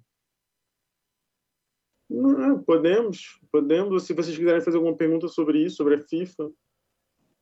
Não, 2.11 2.63
podemos, 2.63 3.41
podemos. 3.51 4.03
Se 4.05 4.13
vocês 4.13 4.37
quiserem 4.37 4.61
fazer 4.61 4.77
alguma 4.77 4.97
pergunta 4.97 5.29
sobre 5.29 5.63
isso, 5.65 5.77
sobre 5.77 5.95
a 5.95 6.01
FIFA. 6.01 6.51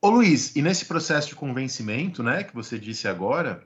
Ô 0.05 0.11
Luiz, 0.11 0.57
e 0.57 0.63
nesse 0.63 0.85
processo 0.87 1.29
de 1.29 1.37
convencimento, 1.37 2.25
né, 2.25 2.43
que 2.43 2.53
você 2.53 2.77
disse 2.77 3.07
agora, 3.07 3.65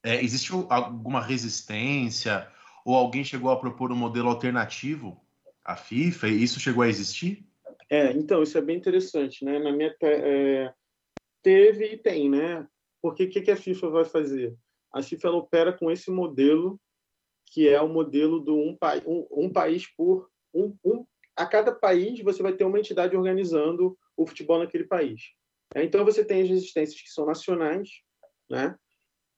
é, 0.00 0.22
existiu 0.22 0.64
alguma 0.70 1.20
resistência 1.20 2.48
ou 2.84 2.94
alguém 2.94 3.24
chegou 3.24 3.50
a 3.50 3.58
propor 3.58 3.90
um 3.90 3.96
modelo 3.96 4.28
alternativo 4.28 5.20
à 5.64 5.74
FIFA 5.74 6.28
e 6.28 6.44
isso 6.44 6.60
chegou 6.60 6.84
a 6.84 6.88
existir? 6.88 7.44
É, 7.90 8.12
então, 8.12 8.44
isso 8.44 8.56
é 8.56 8.60
bem 8.60 8.76
interessante, 8.76 9.44
né? 9.44 9.58
Na 9.58 9.72
minha 9.72 9.92
é, 10.00 10.72
teve 11.42 11.94
e 11.94 11.98
tem, 11.98 12.30
né? 12.30 12.64
Porque 13.02 13.24
o 13.24 13.28
que, 13.28 13.40
que 13.40 13.50
a 13.50 13.56
FIFA 13.56 13.90
vai 13.90 14.04
fazer? 14.04 14.56
A 14.94 15.02
FIFA 15.02 15.32
opera 15.32 15.72
com 15.72 15.90
esse 15.90 16.12
modelo 16.12 16.80
que 17.46 17.68
é 17.68 17.80
o 17.80 17.88
modelo 17.88 18.38
do 18.38 18.54
um, 18.54 18.78
um, 19.04 19.46
um 19.46 19.52
país 19.52 19.84
por 19.96 20.30
um, 20.54 20.76
um, 20.84 21.04
a 21.34 21.44
cada 21.44 21.72
país 21.72 22.20
você 22.22 22.40
vai 22.40 22.52
ter 22.52 22.62
uma 22.62 22.78
entidade 22.78 23.16
organizando 23.16 23.98
o 24.16 24.24
futebol 24.24 24.60
naquele 24.60 24.84
país. 24.84 25.39
É, 25.74 25.84
então 25.84 26.04
você 26.04 26.24
tem 26.24 26.42
as 26.42 26.48
resistências 26.48 27.00
que 27.00 27.10
são 27.10 27.26
nacionais, 27.26 27.88
né? 28.48 28.76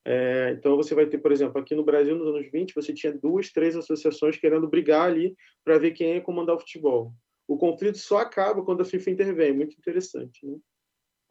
É, 0.05 0.51
então 0.57 0.75
você 0.75 0.93
vai 0.93 1.05
ter, 1.05 1.19
por 1.19 1.31
exemplo, 1.31 1.59
aqui 1.61 1.73
no 1.75 1.83
Brasil 1.83 2.15
nos 2.17 2.27
anos 2.27 2.51
20 2.51 2.73
você 2.75 2.93
tinha 2.93 3.13
duas, 3.13 3.51
três 3.51 3.75
associações 3.75 4.37
querendo 4.37 4.67
brigar 4.67 5.07
ali 5.07 5.33
para 5.63 5.77
ver 5.77 5.91
quem 5.91 6.15
ia 6.15 6.21
comandar 6.21 6.55
o 6.55 6.59
futebol. 6.59 7.13
O 7.47 7.57
conflito 7.57 7.97
só 7.97 8.17
acaba 8.17 8.63
quando 8.63 8.81
a 8.81 8.85
FIFA 8.85 9.11
intervém, 9.11 9.53
muito 9.53 9.77
interessante, 9.77 10.45
né? 10.45 10.57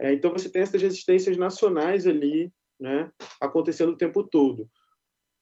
É, 0.01 0.13
então 0.13 0.33
você 0.33 0.51
tem 0.51 0.63
essas 0.63 0.81
resistências 0.81 1.37
nacionais 1.37 2.07
ali, 2.07 2.51
né, 2.81 3.11
acontecendo 3.41 3.93
o 3.93 3.97
tempo 3.97 4.25
todo 4.25 4.69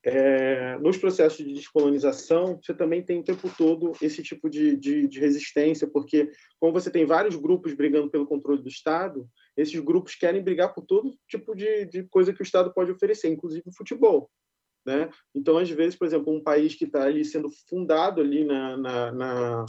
é, 0.05 0.79
nos 0.79 0.97
processos 0.97 1.45
de 1.45 1.53
descolonização, 1.53 2.59
você 2.63 2.73
também 2.73 3.03
tem 3.03 3.21
o 3.21 3.25
tempo 3.25 3.51
todo 3.57 3.93
esse 4.01 4.23
tipo 4.23 4.49
de, 4.49 4.77
de, 4.77 5.07
de, 5.07 5.21
resistência, 5.21 5.87
porque 5.87 6.31
como 6.59 6.73
você 6.73 6.91
tem 6.91 7.05
vários 7.05 7.37
grupos 7.37 7.75
brigando 7.75 8.11
pelo 8.11 8.27
controle 8.27 8.63
do 8.63 8.69
Estado, 8.69 9.29
esses 9.57 9.79
grupos 9.81 10.15
querem 10.15 10.43
brigar 10.43 10.73
por 10.73 10.85
todo 10.85 11.17
tipo 11.29 11.55
de, 11.55 11.87
de 11.87 12.05
coisa 12.05 12.33
que 12.33 12.41
o 12.41 12.45
Estado 12.45 12.73
pode 12.73 12.91
oferecer, 12.93 13.29
inclusive 13.29 13.65
o 13.67 13.77
futebol. 13.77 14.31
Né? 14.87 15.11
Então, 15.35 15.59
às 15.59 15.69
vezes, 15.69 15.97
por 15.97 16.07
exemplo, 16.07 16.33
um 16.33 16.43
país 16.43 16.75
que 16.75 16.85
está 16.85 17.05
ali 17.05 17.25
sendo 17.25 17.51
fundado 17.69 18.21
ali 18.21 18.45
na, 18.45 18.77
na, 18.77 19.13
na 19.13 19.67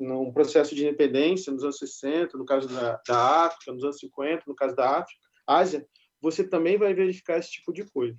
num 0.00 0.32
processo 0.32 0.74
de 0.74 0.82
independência 0.82 1.52
nos 1.52 1.62
anos 1.62 1.78
60, 1.78 2.36
no 2.36 2.44
caso 2.44 2.68
da, 2.68 3.00
da 3.06 3.46
África, 3.46 3.72
nos 3.72 3.84
anos 3.84 3.98
50, 3.98 4.44
no 4.46 4.54
caso 4.54 4.74
da 4.74 4.98
África, 4.98 5.20
Ásia, 5.46 5.86
você 6.20 6.42
também 6.42 6.76
vai 6.76 6.94
verificar 6.94 7.38
esse 7.38 7.50
tipo 7.50 7.72
de 7.72 7.84
coisa. 7.90 8.18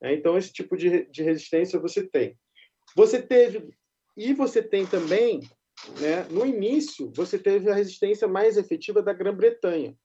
Né? 0.00 0.14
Então, 0.14 0.36
esse 0.36 0.52
tipo 0.52 0.76
de, 0.76 1.06
de 1.10 1.22
resistência 1.22 1.78
você 1.78 2.06
tem. 2.06 2.36
Você 2.96 3.22
teve, 3.22 3.70
e 4.16 4.34
você 4.34 4.62
tem 4.62 4.86
também, 4.86 5.40
né, 6.00 6.24
no 6.30 6.44
início, 6.44 7.10
você 7.14 7.38
teve 7.38 7.70
a 7.70 7.74
resistência 7.74 8.28
mais 8.28 8.56
efetiva 8.56 9.02
da 9.02 9.12
Grã-Bretanha, 9.12 9.96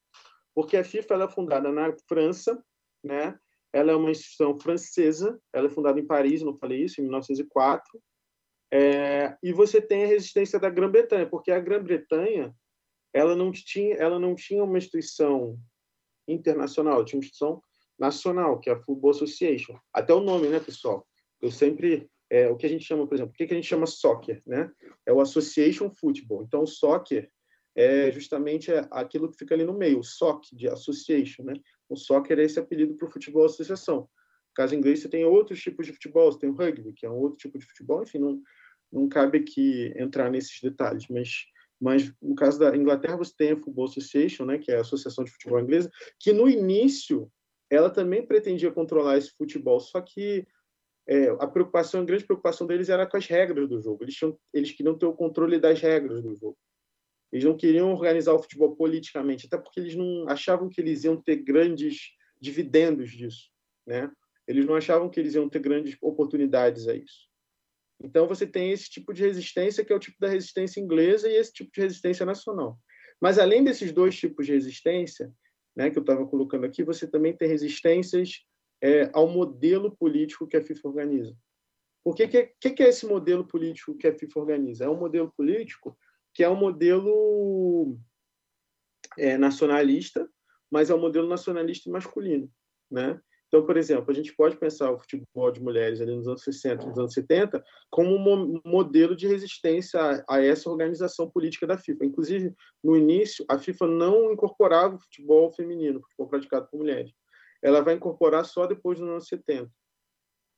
porque 0.58 0.76
a 0.76 0.84
FIFA 0.84 1.14
ela 1.14 1.26
é 1.26 1.30
fundada 1.30 1.72
na 1.72 1.96
França, 2.10 2.60
né? 3.04 3.38
ela 3.72 3.92
é 3.92 3.96
uma 3.96 4.10
instituição 4.10 4.60
francesa, 4.60 5.40
ela 5.54 5.68
é 5.68 5.70
fundada 5.70 6.00
em 6.00 6.08
Paris, 6.08 6.42
não 6.42 6.58
falei 6.58 6.84
isso, 6.84 7.00
em 7.00 7.04
1904, 7.04 8.02
é, 8.74 9.38
e 9.44 9.54
você 9.54 9.80
tem 9.80 10.04
a 10.04 10.08
resistência 10.08 10.60
da 10.60 10.68
Grã-Bretanha, 10.68 11.30
porque 11.30 11.52
a 11.52 11.60
Grã-Bretanha 11.60 12.56
ela 13.14 13.36
não 13.36 13.52
tinha, 13.52 13.98
ela 13.98 14.18
não 14.18 14.34
tinha 14.34 14.64
uma 14.64 14.80
instituição 14.80 15.60
internacional, 16.28 17.06
tinha 17.06 17.20
uma 17.20 17.24
instituição 17.24 17.62
nacional, 18.00 18.60
que 18.60 18.72
é 18.72 18.74
a 18.74 18.82
Football 18.82 19.12
Association. 19.12 19.78
Até 19.94 20.12
o 20.12 20.22
nome, 20.22 20.48
né, 20.48 20.60
pessoal? 20.60 21.08
Eu 21.40 21.52
sempre 21.52 22.10
é, 22.32 22.50
o 22.50 22.58
que 22.58 22.66
a 22.66 22.70
gente 22.70 22.84
chama, 22.84 23.06
por 23.06 23.14
exemplo, 23.14 23.32
o 23.32 23.38
que 23.38 23.44
a 23.44 23.56
gente 23.56 23.68
chama 23.68 23.86
soccer, 23.86 24.42
né? 24.44 24.72
É 25.06 25.14
o 25.14 25.22
Association 25.22 25.92
Football. 25.92 26.46
Então, 26.46 26.64
o 26.64 26.68
soccer 26.68 27.32
é 27.78 28.12
justamente 28.12 28.72
aquilo 28.90 29.30
que 29.30 29.38
fica 29.38 29.54
ali 29.54 29.64
no 29.64 29.78
meio, 29.78 30.00
o 30.00 30.04
soc 30.04 30.46
de 30.52 30.68
association, 30.68 31.44
né? 31.44 31.54
O 31.88 31.96
soccer 31.96 32.40
é 32.40 32.44
esse 32.44 32.60
apelido 32.60 32.96
para 32.96 33.08
o 33.08 33.12
futebol 33.12 33.46
associação. 33.46 34.00
No 34.00 34.54
caso 34.56 34.74
inglês, 34.74 35.00
você 35.00 35.08
tem 35.08 35.24
outros 35.24 35.62
tipos 35.62 35.86
de 35.86 35.94
futebol, 35.94 36.32
você 36.32 36.40
tem 36.40 36.50
o 36.50 36.56
rugby, 36.56 36.92
que 36.94 37.06
é 37.06 37.10
um 37.10 37.20
outro 37.20 37.38
tipo 37.38 37.60
de 37.60 37.66
futebol, 37.66 38.02
enfim, 38.02 38.18
não, 38.18 38.42
não 38.92 39.08
cabe 39.08 39.38
aqui 39.38 39.94
entrar 39.96 40.32
nesses 40.32 40.60
detalhes, 40.60 41.06
mas 41.08 41.46
mas 41.80 42.12
no 42.20 42.34
caso 42.34 42.58
da 42.58 42.76
Inglaterra 42.76 43.16
você 43.16 43.32
tem 43.38 43.52
a 43.52 43.56
Football 43.56 43.86
Association, 43.86 44.46
né, 44.46 44.58
que 44.58 44.72
é 44.72 44.78
a 44.78 44.82
Associação 44.82 45.24
de 45.24 45.30
Futebol 45.30 45.60
Inglesa, 45.60 45.92
que 46.20 46.34
no 46.34 46.50
início 46.50 47.32
ela 47.70 47.88
também 47.88 48.26
pretendia 48.26 48.72
controlar 48.72 49.16
esse 49.20 49.30
futebol, 49.38 49.80
só 49.80 50.02
que 50.02 50.48
é, 51.08 51.30
a 51.40 51.46
preocupação, 51.46 52.02
a 52.02 52.04
grande 52.04 52.26
preocupação 52.26 52.66
deles 52.66 52.90
era 52.90 53.06
com 53.06 53.16
as 53.16 53.28
regras 53.28 53.70
do 53.70 53.80
jogo. 53.80 54.04
Eles, 54.04 54.16
tinham, 54.16 54.38
eles 54.52 54.72
queriam 54.72 54.98
ter 54.98 55.06
o 55.06 55.14
controle 55.14 55.60
das 55.60 55.80
regras 55.80 56.24
do 56.24 56.36
jogo. 56.36 56.58
Eles 57.32 57.44
não 57.44 57.58
queriam 57.58 57.92
organizar 57.92 58.34
o 58.34 58.40
futebol 58.42 58.76
politicamente, 58.76 59.48
até 59.48 59.58
porque 59.58 59.80
eles 59.80 59.96
não 59.96 60.28
achavam 60.30 60.70
que 60.70 60.80
eles 60.80 61.04
iam 61.04 61.22
ter 61.22 61.38
grandes 61.38 62.12
dividendos 62.40 63.12
disso, 63.12 63.50
né? 63.86 64.10
Eles 64.48 64.66
não 64.66 64.76
achavam 64.76 65.10
que 65.10 65.20
eles 65.20 65.36
iam 65.36 65.50
ter 65.50 65.60
grandes 65.60 65.98
oportunidades 66.02 66.88
a 66.88 66.96
isso. 66.96 67.28
Então 68.02 68.28
você 68.28 68.46
tem 68.46 68.72
esse 68.72 68.90
tipo 68.90 69.14
de 69.14 69.24
resistência 69.24 69.84
que 69.84 69.92
é 69.92 69.96
o 69.96 70.00
tipo 70.00 70.18
da 70.20 70.30
resistência 70.30 70.80
inglesa 70.80 71.28
e 71.28 71.36
esse 71.36 71.52
tipo 71.52 71.72
de 71.74 71.82
resistência 71.82 72.26
nacional. 72.26 72.80
Mas 73.20 73.40
além 73.40 73.64
desses 73.64 73.92
dois 73.92 74.18
tipos 74.18 74.46
de 74.46 74.54
resistência, 74.54 75.34
né, 75.76 75.90
que 75.90 75.98
eu 75.98 76.02
estava 76.02 76.26
colocando 76.26 76.66
aqui, 76.66 76.84
você 76.84 77.08
também 77.08 77.36
tem 77.36 77.48
resistências 77.48 78.46
é, 78.82 79.10
ao 79.14 79.28
modelo 79.28 79.96
político 79.96 80.48
que 80.48 80.56
a 80.56 80.64
FIFA 80.64 80.88
organiza. 80.88 81.36
O 82.04 82.14
que, 82.14 82.28
que, 82.28 82.72
que, 82.72 82.84
é 82.84 82.90
esse 82.90 83.06
modelo 83.06 83.46
político 83.46 83.98
que 83.98 84.08
a 84.08 84.18
FIFA 84.18 84.40
organiza? 84.40 84.86
É 84.86 84.90
um 84.90 84.98
modelo 84.98 85.32
político 85.36 85.98
que 86.38 86.44
é 86.44 86.50
um 86.50 86.56
modelo 86.56 87.98
é, 89.18 89.40
nacionalista, 89.40 90.30
mas 90.70 90.92
é 90.92 90.94
um 90.94 91.02
modelo 91.02 91.28
nacionalista 91.28 91.90
masculino. 91.90 92.48
Né? 92.92 93.20
Então, 93.48 93.66
por 93.66 93.76
exemplo, 93.76 94.12
a 94.12 94.14
gente 94.14 94.36
pode 94.36 94.56
pensar 94.56 94.92
o 94.92 95.00
futebol 95.00 95.52
de 95.52 95.60
mulheres 95.60 96.00
ali 96.00 96.16
nos 96.16 96.28
anos 96.28 96.44
60, 96.44 96.86
nos 96.86 97.00
anos 97.00 97.14
70, 97.14 97.64
como 97.90 98.16
um 98.16 98.62
modelo 98.64 99.16
de 99.16 99.26
resistência 99.26 100.24
a, 100.30 100.40
essa 100.40 100.70
organização 100.70 101.28
política 101.28 101.66
da 101.66 101.76
FIFA. 101.76 102.06
Inclusive, 102.06 102.54
no 102.84 102.96
início, 102.96 103.44
a 103.50 103.58
FIFA 103.58 103.88
não 103.88 104.32
incorporava 104.32 104.96
o 104.96 105.00
futebol 105.00 105.52
feminino, 105.52 105.98
o 105.98 106.04
futebol 106.04 106.28
praticado 106.28 106.68
por 106.70 106.78
mulheres. 106.78 107.12
Ela 107.64 107.82
vai 107.82 107.96
incorporar 107.96 108.46
só 108.46 108.68
depois 108.68 109.00
dos 109.00 109.10
anos 109.10 109.28
70. 109.28 109.72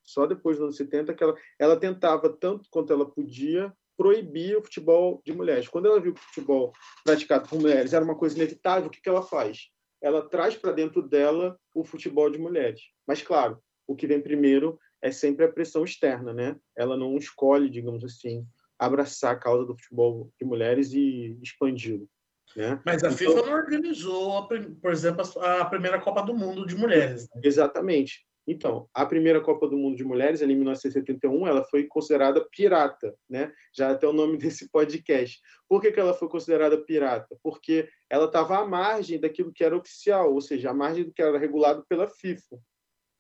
Só 0.03 0.27
depois 0.27 0.57
dos 0.57 0.65
anos 0.65 0.75
70 0.75 1.13
que 1.13 1.23
ela, 1.23 1.36
ela 1.57 1.80
tentava, 1.80 2.27
tanto 2.27 2.67
quanto 2.69 2.91
ela 2.91 3.09
podia, 3.09 3.73
proibir 3.99 4.55
o 4.55 4.63
futebol 4.63 5.21
de 5.25 5.33
mulheres. 5.33 5.67
Quando 5.67 5.87
ela 5.87 5.99
viu 5.99 6.13
que 6.13 6.21
o 6.21 6.23
futebol 6.23 6.71
praticado 7.03 7.49
por 7.49 7.59
mulheres 7.59 7.91
era 7.91 8.05
uma 8.05 8.15
coisa 8.15 8.37
inevitável, 8.37 8.87
o 8.87 8.89
que, 8.89 9.01
que 9.01 9.09
ela 9.09 9.21
faz? 9.21 9.69
ela 10.01 10.27
traz 10.27 10.55
para 10.55 10.71
dentro 10.71 11.01
dela 11.01 11.59
o 11.73 11.83
futebol 11.83 12.29
de 12.29 12.37
mulheres. 12.37 12.81
Mas, 13.05 13.21
claro, 13.21 13.61
o 13.87 13.95
que 13.95 14.07
vem 14.07 14.21
primeiro 14.21 14.79
é 15.01 15.11
sempre 15.11 15.45
a 15.45 15.51
pressão 15.51 15.83
externa, 15.83 16.33
né? 16.33 16.55
Ela 16.75 16.97
não 16.97 17.17
escolhe, 17.17 17.69
digamos 17.69 18.03
assim, 18.03 18.45
abraçar 18.77 19.33
a 19.33 19.39
causa 19.39 19.65
do 19.65 19.75
futebol 19.75 20.31
de 20.39 20.45
mulheres 20.45 20.93
e 20.93 21.37
expandi-lo. 21.41 22.07
Né? 22.55 22.81
Mas 22.85 23.03
a 23.03 23.07
então, 23.07 23.17
FIFA 23.17 23.45
não 23.45 23.53
organizou, 23.53 24.47
por 24.47 24.91
exemplo, 24.91 25.23
a 25.39 25.65
primeira 25.65 26.01
Copa 26.01 26.23
do 26.23 26.33
Mundo 26.33 26.65
de 26.65 26.75
mulheres. 26.75 27.29
Né? 27.35 27.41
Exatamente. 27.43 28.25
Então, 28.51 28.89
a 28.95 29.05
primeira 29.05 29.39
Copa 29.39 29.67
do 29.67 29.77
Mundo 29.77 29.95
de 29.95 30.03
Mulheres, 30.03 30.41
ali 30.41 30.53
em 30.53 30.55
1971, 30.55 31.45
ela 31.45 31.63
foi 31.65 31.83
considerada 31.83 32.43
pirata, 32.51 33.15
né? 33.29 33.53
Já 33.71 33.91
até 33.91 34.07
o 34.07 34.11
nome 34.11 34.37
desse 34.41 34.67
podcast. 34.71 35.39
Por 35.67 35.79
que, 35.79 35.91
que 35.91 35.99
ela 35.99 36.15
foi 36.15 36.27
considerada 36.27 36.75
pirata? 36.75 37.37
Porque 37.43 37.87
ela 38.09 38.25
estava 38.25 38.57
à 38.57 38.65
margem 38.65 39.19
daquilo 39.19 39.53
que 39.53 39.63
era 39.63 39.77
oficial, 39.77 40.33
ou 40.33 40.41
seja, 40.41 40.71
à 40.71 40.73
margem 40.73 41.03
do 41.03 41.13
que 41.13 41.21
era 41.21 41.37
regulado 41.37 41.85
pela 41.87 42.07
FIFA. 42.07 42.57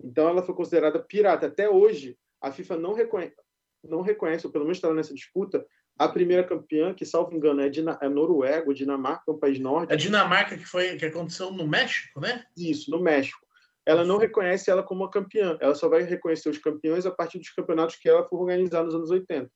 Então, 0.03 0.27
ela 0.29 0.41
foi 0.41 0.55
considerada 0.55 0.97
pirata. 0.97 1.45
Até 1.45 1.69
hoje, 1.69 2.17
a 2.41 2.51
FIFA 2.51 2.77
não 2.77 2.93
reconhece, 2.93 3.35
não 3.83 4.01
reconhece 4.01 4.47
ou 4.47 4.51
pelo 4.51 4.65
menos 4.65 4.79
estava 4.79 4.95
nessa 4.95 5.13
disputa, 5.13 5.63
a 5.95 6.07
primeira 6.07 6.43
campeã, 6.43 6.91
que, 6.91 7.05
salvo 7.05 7.35
engano, 7.35 7.61
é, 7.61 7.69
Dina, 7.69 7.99
é 8.01 8.09
Noruega, 8.09 8.73
Dinamarca, 8.73 9.31
um 9.31 9.37
país 9.37 9.59
nórdico. 9.59 9.93
É 9.93 9.95
Dinamarca 9.95 10.57
que 10.57 10.65
foi 10.65 10.95
que 10.95 11.05
aconteceu 11.05 11.51
no 11.51 11.67
México, 11.67 12.19
né? 12.19 12.45
Isso, 12.57 12.89
no 12.89 12.99
México 12.99 13.47
ela 13.89 14.05
não 14.05 14.19
reconhece 14.19 14.69
ela 14.69 14.83
como 14.83 15.01
uma 15.01 15.09
campeã. 15.09 15.57
Ela 15.59 15.73
só 15.73 15.89
vai 15.89 16.03
reconhecer 16.03 16.47
os 16.47 16.59
campeões 16.59 17.07
a 17.07 17.11
partir 17.11 17.39
dos 17.39 17.49
campeonatos 17.49 17.95
que 17.95 18.07
ela 18.07 18.23
for 18.23 18.39
organizar 18.39 18.83
nos 18.83 18.93
anos 18.93 19.09
80. 19.09 19.51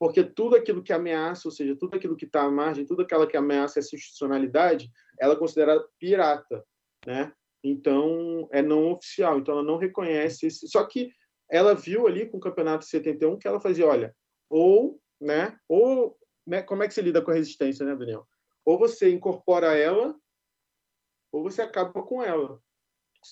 Porque 0.00 0.24
tudo 0.24 0.56
aquilo 0.56 0.82
que 0.82 0.94
ameaça, 0.94 1.46
ou 1.46 1.52
seja, 1.52 1.76
tudo 1.76 1.94
aquilo 1.94 2.16
que 2.16 2.24
está 2.24 2.44
à 2.44 2.50
margem, 2.50 2.86
tudo 2.86 3.02
aquilo 3.02 3.28
que 3.28 3.36
ameaça 3.36 3.78
essa 3.78 3.94
institucionalidade, 3.94 4.90
ela 5.20 5.34
é 5.34 5.36
considerada 5.36 5.86
pirata, 6.00 6.64
né? 7.04 7.30
Então, 7.62 8.48
é 8.50 8.62
não 8.62 8.92
oficial. 8.92 9.40
Então, 9.40 9.52
ela 9.52 9.62
não 9.62 9.76
reconhece 9.76 10.46
esse... 10.46 10.66
Só 10.68 10.82
que 10.86 11.12
ela 11.50 11.74
viu 11.74 12.06
ali 12.06 12.26
com 12.30 12.38
o 12.38 12.40
campeonato 12.40 12.84
de 12.84 12.90
71 12.90 13.38
que 13.38 13.46
ela 13.46 13.60
fazia, 13.60 13.86
olha, 13.86 14.16
ou, 14.48 14.98
né? 15.20 15.54
Ou, 15.68 16.16
né? 16.46 16.62
Como 16.62 16.82
é 16.82 16.88
que 16.88 16.94
se 16.94 17.02
lida 17.02 17.20
com 17.20 17.30
a 17.30 17.34
resistência, 17.34 17.84
né, 17.84 17.94
Daniel? 17.94 18.26
Ou 18.64 18.78
você 18.78 19.10
incorpora 19.10 19.76
ela, 19.76 20.16
ou 21.30 21.42
você 21.42 21.60
acaba 21.60 22.02
com 22.02 22.22
ela 22.22 22.58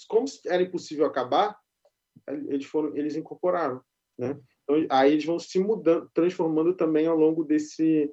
como 0.08 0.26
era 0.46 0.62
impossível 0.62 1.06
acabar, 1.06 1.58
eles 2.26 2.66
foram, 2.66 2.96
eles 2.96 3.16
incorporaram, 3.16 3.82
né? 4.18 4.38
Então, 4.62 4.86
aí 4.90 5.12
eles 5.12 5.24
vão 5.24 5.38
se 5.38 5.58
mudando, 5.58 6.10
transformando 6.14 6.74
também 6.74 7.06
ao 7.06 7.16
longo 7.16 7.44
desse 7.44 8.10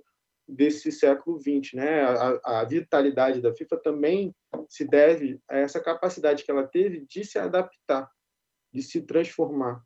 desse 0.48 0.92
século 0.92 1.40
XX. 1.40 1.74
Né? 1.74 2.02
A, 2.04 2.60
a, 2.62 2.66
vitalidade 2.66 3.42
da 3.42 3.54
FIFA 3.54 3.78
também 3.78 4.36
se 4.68 4.86
deve 4.86 5.40
a 5.50 5.58
essa 5.58 5.80
capacidade 5.80 6.44
que 6.44 6.52
ela 6.52 6.68
teve 6.68 7.06
de 7.10 7.24
se 7.24 7.40
adaptar, 7.40 8.10
de 8.74 8.82
se 8.82 9.02
transformar, 9.02 9.82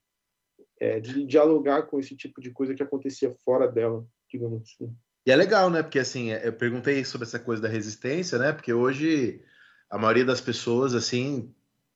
é, 0.79 0.99
de 0.99 1.25
dialogar 1.25 1.83
com 1.83 1.99
esse 1.99 2.15
tipo 2.15 2.41
de 2.41 2.51
coisa 2.51 2.73
que 2.73 2.81
acontecia 2.81 3.31
fora 3.43 3.67
dela, 3.67 4.05
digamos 4.31 4.63
assim. 4.63 4.91
E 5.25 5.31
é 5.31 5.35
legal, 5.35 5.69
né? 5.69 5.81
Porque 5.83 5.99
assim, 5.99 6.31
eu 6.31 6.53
perguntei 6.53 7.03
sobre 7.03 7.27
essa 7.27 7.39
coisa 7.39 7.61
da 7.61 7.67
resistência, 7.67 8.37
né? 8.37 8.51
Porque 8.51 8.73
hoje 8.73 9.43
a 9.89 9.97
maioria 9.97 10.25
das 10.25 10.41
pessoas, 10.41 10.93
assim, 10.93 11.53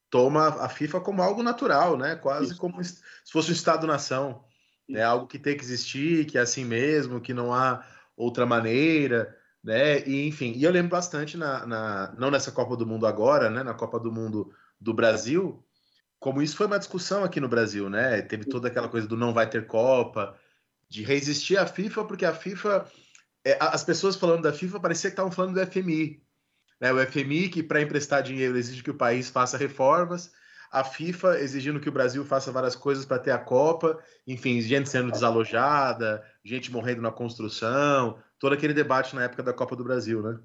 toma 0.09 0.47
a 0.47 0.69
FIFA 0.69 1.01
como 1.01 1.21
algo 1.21 1.43
natural, 1.43 1.97
né? 1.97 2.15
Quase 2.15 2.51
Isso. 2.51 2.57
como 2.57 2.83
se 2.83 3.01
fosse 3.31 3.49
um 3.49 3.53
Estado-nação. 3.53 4.43
É 4.89 4.93
né? 4.93 5.03
algo 5.03 5.27
que 5.27 5.37
tem 5.37 5.55
que 5.55 5.63
existir, 5.63 6.25
que 6.25 6.37
é 6.37 6.41
assim 6.41 6.65
mesmo, 6.65 7.21
que 7.21 7.33
não 7.33 7.53
há 7.53 7.85
outra 8.17 8.45
maneira, 8.45 9.37
né? 9.63 10.01
E 10.07 10.27
enfim, 10.27 10.53
e 10.55 10.63
eu 10.63 10.71
lembro 10.71 10.89
bastante 10.89 11.37
na, 11.37 11.65
na, 11.65 12.15
não 12.17 12.31
nessa 12.31 12.51
Copa 12.51 12.75
do 12.75 12.87
Mundo 12.87 13.05
agora, 13.05 13.49
né? 13.49 13.61
Na 13.61 13.73
Copa 13.73 13.99
do 13.99 14.11
Mundo 14.11 14.51
do 14.79 14.93
Brasil, 14.93 15.63
como 16.19 16.41
isso 16.41 16.55
foi 16.55 16.65
uma 16.65 16.79
discussão 16.79 17.23
aqui 17.23 17.39
no 17.39 17.47
Brasil, 17.47 17.89
né? 17.89 18.21
Teve 18.21 18.45
toda 18.45 18.67
aquela 18.67 18.89
coisa 18.89 19.07
do 19.07 19.15
não 19.15 19.33
vai 19.33 19.47
ter 19.49 19.67
Copa, 19.67 20.35
de 20.89 21.03
resistir 21.03 21.57
à 21.57 21.67
FIFA, 21.67 22.05
porque 22.05 22.25
a 22.25 22.33
FIFA, 22.33 22.85
é, 23.45 23.57
as 23.61 23.83
pessoas 23.83 24.15
falando 24.15 24.41
da 24.41 24.53
FIFA 24.53 24.79
parecia 24.79 25.09
que 25.09 25.13
estavam 25.13 25.31
falando 25.31 25.53
do 25.53 25.71
FMI, 25.71 26.21
né? 26.79 26.91
O 26.93 27.05
FMI 27.05 27.49
que 27.49 27.63
para 27.63 27.81
emprestar 27.81 28.23
dinheiro 28.23 28.57
exige 28.57 28.83
que 28.83 28.91
o 28.91 28.97
país 28.97 29.29
faça 29.29 29.57
reformas 29.57 30.31
a 30.71 30.83
FIFA 30.83 31.39
exigindo 31.39 31.79
que 31.79 31.89
o 31.89 31.91
Brasil 31.91 32.23
faça 32.23 32.51
várias 32.51 32.75
coisas 32.75 33.05
para 33.05 33.19
ter 33.19 33.31
a 33.31 33.39
Copa, 33.39 34.01
enfim, 34.27 34.61
gente 34.61 34.89
sendo 34.89 35.11
desalojada, 35.11 36.23
gente 36.43 36.71
morrendo 36.71 37.01
na 37.01 37.11
construção, 37.11 38.19
todo 38.39 38.53
aquele 38.53 38.73
debate 38.73 39.15
na 39.15 39.23
época 39.23 39.43
da 39.43 39.53
Copa 39.53 39.75
do 39.75 39.83
Brasil, 39.83 40.21
né? 40.21 40.39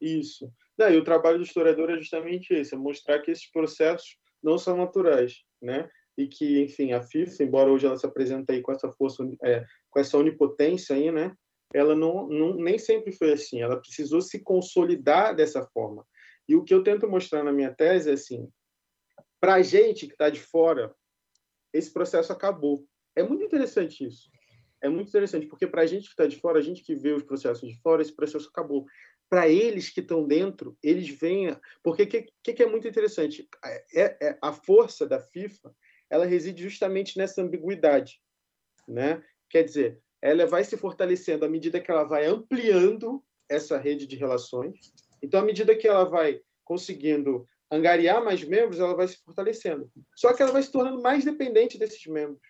Isso. 0.00 0.50
Não, 0.78 0.90
e 0.90 0.96
o 0.96 1.04
trabalho 1.04 1.38
do 1.38 1.44
historiador 1.44 1.90
é 1.90 1.96
justamente 1.96 2.52
esse, 2.52 2.74
é 2.74 2.78
mostrar 2.78 3.20
que 3.20 3.30
esses 3.30 3.50
processos 3.50 4.16
não 4.42 4.58
são 4.58 4.76
naturais, 4.76 5.42
né? 5.60 5.88
E 6.16 6.28
que, 6.28 6.62
enfim, 6.62 6.92
a 6.92 7.02
FIFA, 7.02 7.42
embora 7.42 7.70
hoje 7.70 7.86
ela 7.86 7.96
se 7.96 8.06
apresente 8.06 8.52
aí 8.52 8.60
com 8.60 8.70
essa 8.70 8.90
força, 8.92 9.24
é, 9.42 9.64
com 9.90 9.98
essa 9.98 10.16
onipotência 10.16 10.94
aí, 10.94 11.10
né? 11.10 11.32
Ela 11.74 11.96
não, 11.96 12.28
não, 12.28 12.54
nem 12.54 12.78
sempre 12.78 13.12
foi 13.12 13.32
assim. 13.32 13.60
Ela 13.60 13.80
precisou 13.80 14.22
se 14.22 14.38
consolidar 14.38 15.34
dessa 15.34 15.66
forma. 15.66 16.06
E 16.48 16.54
o 16.54 16.62
que 16.62 16.72
eu 16.72 16.84
tento 16.84 17.08
mostrar 17.08 17.42
na 17.42 17.52
minha 17.52 17.74
tese 17.74 18.10
é 18.10 18.12
assim: 18.12 18.48
para 19.40 19.54
a 19.54 19.62
gente 19.62 20.06
que 20.06 20.12
está 20.12 20.30
de 20.30 20.40
fora, 20.40 20.94
esse 21.72 21.92
processo 21.92 22.32
acabou. 22.32 22.86
É 23.16 23.22
muito 23.22 23.44
interessante 23.44 24.06
isso. 24.06 24.30
É 24.80 24.88
muito 24.88 25.08
interessante, 25.08 25.46
porque 25.46 25.66
para 25.66 25.82
a 25.82 25.86
gente 25.86 26.04
que 26.04 26.10
está 26.10 26.26
de 26.26 26.36
fora, 26.36 26.58
a 26.58 26.62
gente 26.62 26.82
que 26.82 26.94
vê 26.94 27.12
os 27.12 27.22
processos 27.22 27.68
de 27.68 27.80
fora, 27.80 28.02
esse 28.02 28.14
processo 28.14 28.48
acabou. 28.48 28.84
Para 29.28 29.48
eles 29.48 29.88
que 29.88 30.00
estão 30.00 30.26
dentro, 30.26 30.76
eles 30.82 31.08
veem. 31.08 31.56
Porque 31.82 32.02
o 32.02 32.06
que, 32.06 32.26
que, 32.42 32.52
que, 32.52 32.62
é 32.62 32.66
muito 32.66 32.86
interessante? 32.86 33.48
É, 33.92 34.28
é, 34.28 34.38
a 34.40 34.52
força 34.52 35.06
da 35.06 35.18
FIFA 35.18 35.74
ela 36.10 36.26
reside 36.26 36.62
justamente 36.62 37.18
nessa 37.18 37.42
ambiguidade. 37.42 38.20
Né? 38.86 39.24
Quer 39.48 39.62
dizer, 39.64 40.03
ela 40.24 40.46
vai 40.46 40.64
se 40.64 40.74
fortalecendo 40.78 41.44
à 41.44 41.48
medida 41.48 41.78
que 41.78 41.90
ela 41.90 42.02
vai 42.02 42.24
ampliando 42.24 43.22
essa 43.46 43.76
rede 43.76 44.06
de 44.06 44.16
relações. 44.16 44.90
Então, 45.22 45.38
à 45.38 45.44
medida 45.44 45.76
que 45.76 45.86
ela 45.86 46.04
vai 46.04 46.40
conseguindo 46.64 47.46
angariar 47.70 48.24
mais 48.24 48.42
membros, 48.42 48.80
ela 48.80 48.96
vai 48.96 49.06
se 49.06 49.18
fortalecendo. 49.22 49.90
Só 50.16 50.32
que 50.32 50.42
ela 50.42 50.50
vai 50.50 50.62
se 50.62 50.72
tornando 50.72 51.02
mais 51.02 51.26
dependente 51.26 51.78
desses 51.78 52.06
membros. 52.06 52.40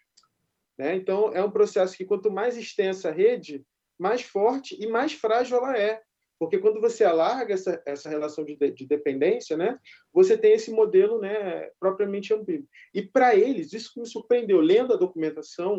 Né? 0.78 0.94
Então, 0.94 1.32
é 1.34 1.42
um 1.42 1.50
processo 1.50 1.96
que, 1.96 2.04
quanto 2.04 2.30
mais 2.30 2.56
extensa 2.56 3.08
a 3.08 3.12
rede, 3.12 3.66
mais 3.98 4.22
forte 4.22 4.80
e 4.80 4.86
mais 4.86 5.12
frágil 5.12 5.56
ela 5.56 5.76
é. 5.76 6.00
Porque 6.38 6.58
quando 6.58 6.80
você 6.80 7.02
alarga 7.02 7.54
essa, 7.54 7.82
essa 7.84 8.08
relação 8.08 8.44
de, 8.44 8.54
de 8.54 8.86
dependência, 8.86 9.56
né, 9.56 9.76
você 10.12 10.38
tem 10.38 10.52
esse 10.52 10.70
modelo 10.70 11.20
né, 11.20 11.70
propriamente 11.80 12.32
ambíguo. 12.32 12.68
E 12.92 13.02
para 13.02 13.34
eles, 13.34 13.72
isso 13.72 13.92
que 13.92 14.00
me 14.00 14.06
surpreendeu, 14.06 14.60
lendo 14.60 14.92
a 14.92 14.96
documentação, 14.96 15.78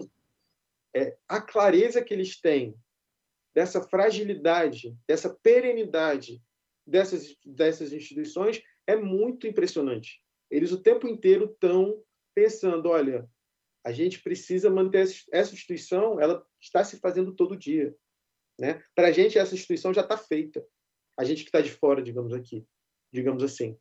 é 0.96 1.18
a 1.28 1.42
clareza 1.42 2.04
que 2.04 2.14
eles 2.14 2.40
têm 2.40 2.76
dessa 3.54 3.82
fragilidade, 3.82 4.98
dessa 5.08 5.30
perenidade 5.30 6.42
dessas, 6.86 7.36
dessas 7.46 7.92
instituições 7.92 8.62
é 8.86 8.96
muito 8.96 9.48
impressionante. 9.48 10.22
Eles 10.50 10.72
o 10.72 10.82
tempo 10.82 11.08
inteiro 11.08 11.46
estão 11.46 12.02
pensando, 12.36 12.90
olha, 12.90 13.28
a 13.84 13.92
gente 13.92 14.22
precisa 14.22 14.70
manter 14.70 15.08
essa 15.32 15.54
instituição, 15.54 16.20
ela 16.20 16.46
está 16.62 16.84
se 16.84 17.00
fazendo 17.00 17.34
todo 17.34 17.58
dia. 17.58 17.96
Né? 18.60 18.82
Para 18.94 19.08
a 19.08 19.12
gente, 19.12 19.38
essa 19.38 19.56
instituição 19.56 19.94
já 19.94 20.02
está 20.02 20.18
feita. 20.18 20.66
A 21.18 21.24
gente 21.24 21.44
que 21.44 21.50
está 21.50 21.62
de 21.62 21.72
fora, 21.72 22.02
digamos 22.02 22.34
aqui, 22.34 22.66
digamos 23.12 23.44
assim. 23.44 23.78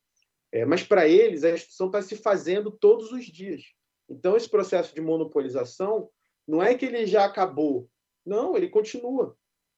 É, 0.53 0.65
mas 0.65 0.83
para 0.83 1.09
eles, 1.09 1.43
a 1.43 1.51
instituição 1.51 1.87
está 1.87 2.01
se 2.01 2.17
fazendo 2.17 2.71
todos 2.71 3.13
os 3.13 3.25
dias. 3.25 3.63
Então, 4.09 4.37
esse 4.37 4.49
processo 4.49 4.95
de 4.95 5.01
monopolização 5.01 6.11
não 6.47 6.63
é 6.63 6.75
que 6.75 6.85
ele 6.85 7.07
já 7.07 7.25
acabou. 7.25 7.89
Não, 8.25 8.57
ele 8.57 8.69
continua. 8.69 9.37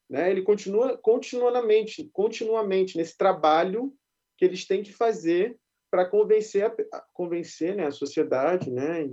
Né? 0.09 0.31
Ele 0.31 0.43
continua 0.43 0.97
continuamente, 0.97 2.09
continuamente 2.13 2.97
nesse 2.97 3.17
trabalho 3.17 3.93
que 4.37 4.45
eles 4.45 4.67
têm 4.67 4.83
que 4.83 4.93
fazer 4.93 5.59
para 5.91 6.05
convencer 6.05 6.65
a, 6.65 7.01
convencer 7.13 7.75
né, 7.75 7.87
a 7.87 7.91
sociedade 7.91 8.71
né, 8.71 9.09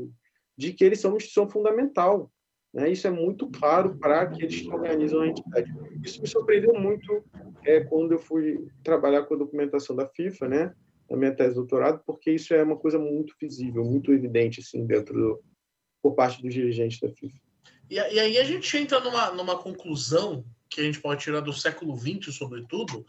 de 0.57 0.73
que 0.73 0.83
eles 0.83 0.99
são 0.99 1.11
uma 1.11 1.17
instituição 1.17 1.49
fundamental. 1.49 2.31
Né? 2.73 2.89
Isso 2.91 3.07
é 3.07 3.11
muito 3.11 3.49
claro 3.49 3.97
para 3.97 4.27
que 4.27 4.43
eles 4.43 4.65
organizam 4.67 5.21
a 5.21 5.27
entidade. 5.27 5.71
Isso 6.03 6.21
me 6.21 6.27
surpreendeu 6.27 6.73
muito 6.73 7.23
é, 7.63 7.81
quando 7.81 8.13
eu 8.13 8.19
fui 8.19 8.67
trabalhar 8.83 9.23
com 9.23 9.35
a 9.35 9.37
documentação 9.37 9.95
da 9.95 10.07
FIFA, 10.07 10.47
né, 10.47 10.75
na 11.09 11.17
minha 11.17 11.35
tese 11.35 11.51
de 11.51 11.55
doutorado, 11.55 12.01
porque 12.05 12.31
isso 12.31 12.53
é 12.53 12.63
uma 12.63 12.77
coisa 12.77 12.97
muito 12.97 13.35
visível, 13.39 13.83
muito 13.83 14.11
evidente 14.11 14.59
assim, 14.59 14.85
dentro 14.85 15.13
do, 15.13 15.43
por 16.03 16.13
parte 16.13 16.41
dos 16.41 16.53
dirigentes 16.53 16.99
da 16.99 17.09
FIFA. 17.09 17.39
E, 17.89 17.95
e 17.95 18.19
aí 18.19 18.37
a 18.37 18.43
gente 18.43 18.77
entra 18.77 18.99
numa, 18.99 19.31
numa 19.31 19.57
conclusão 19.57 20.45
que 20.69 20.81
a 20.81 20.83
gente 20.83 20.99
pode 20.99 21.23
tirar 21.23 21.39
do 21.39 21.53
século 21.53 21.95
XX, 21.95 22.35
sobretudo, 22.35 23.05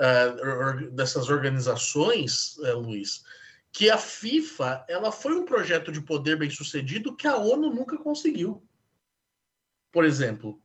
uh, 0.00 0.90
dessas 0.90 1.28
organizações, 1.28 2.56
uh, 2.58 2.78
Luiz, 2.78 3.22
que 3.70 3.90
a 3.90 3.98
FIFA 3.98 4.84
ela 4.88 5.12
foi 5.12 5.34
um 5.34 5.44
projeto 5.44 5.92
de 5.92 6.00
poder 6.00 6.36
bem 6.36 6.48
sucedido 6.48 7.14
que 7.14 7.28
a 7.28 7.36
ONU 7.36 7.70
nunca 7.70 7.98
conseguiu. 7.98 8.66
Por 9.92 10.04
exemplo, 10.04 10.60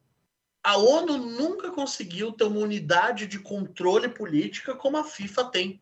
a 0.64 0.78
ONU 0.78 1.18
nunca 1.18 1.72
conseguiu 1.72 2.32
ter 2.32 2.46
uma 2.46 2.60
unidade 2.60 3.28
de 3.28 3.40
controle 3.40 4.08
política 4.10 4.74
como 4.76 4.98
a 4.98 5.04
FIFA 5.04 5.46
tem. 5.46 5.82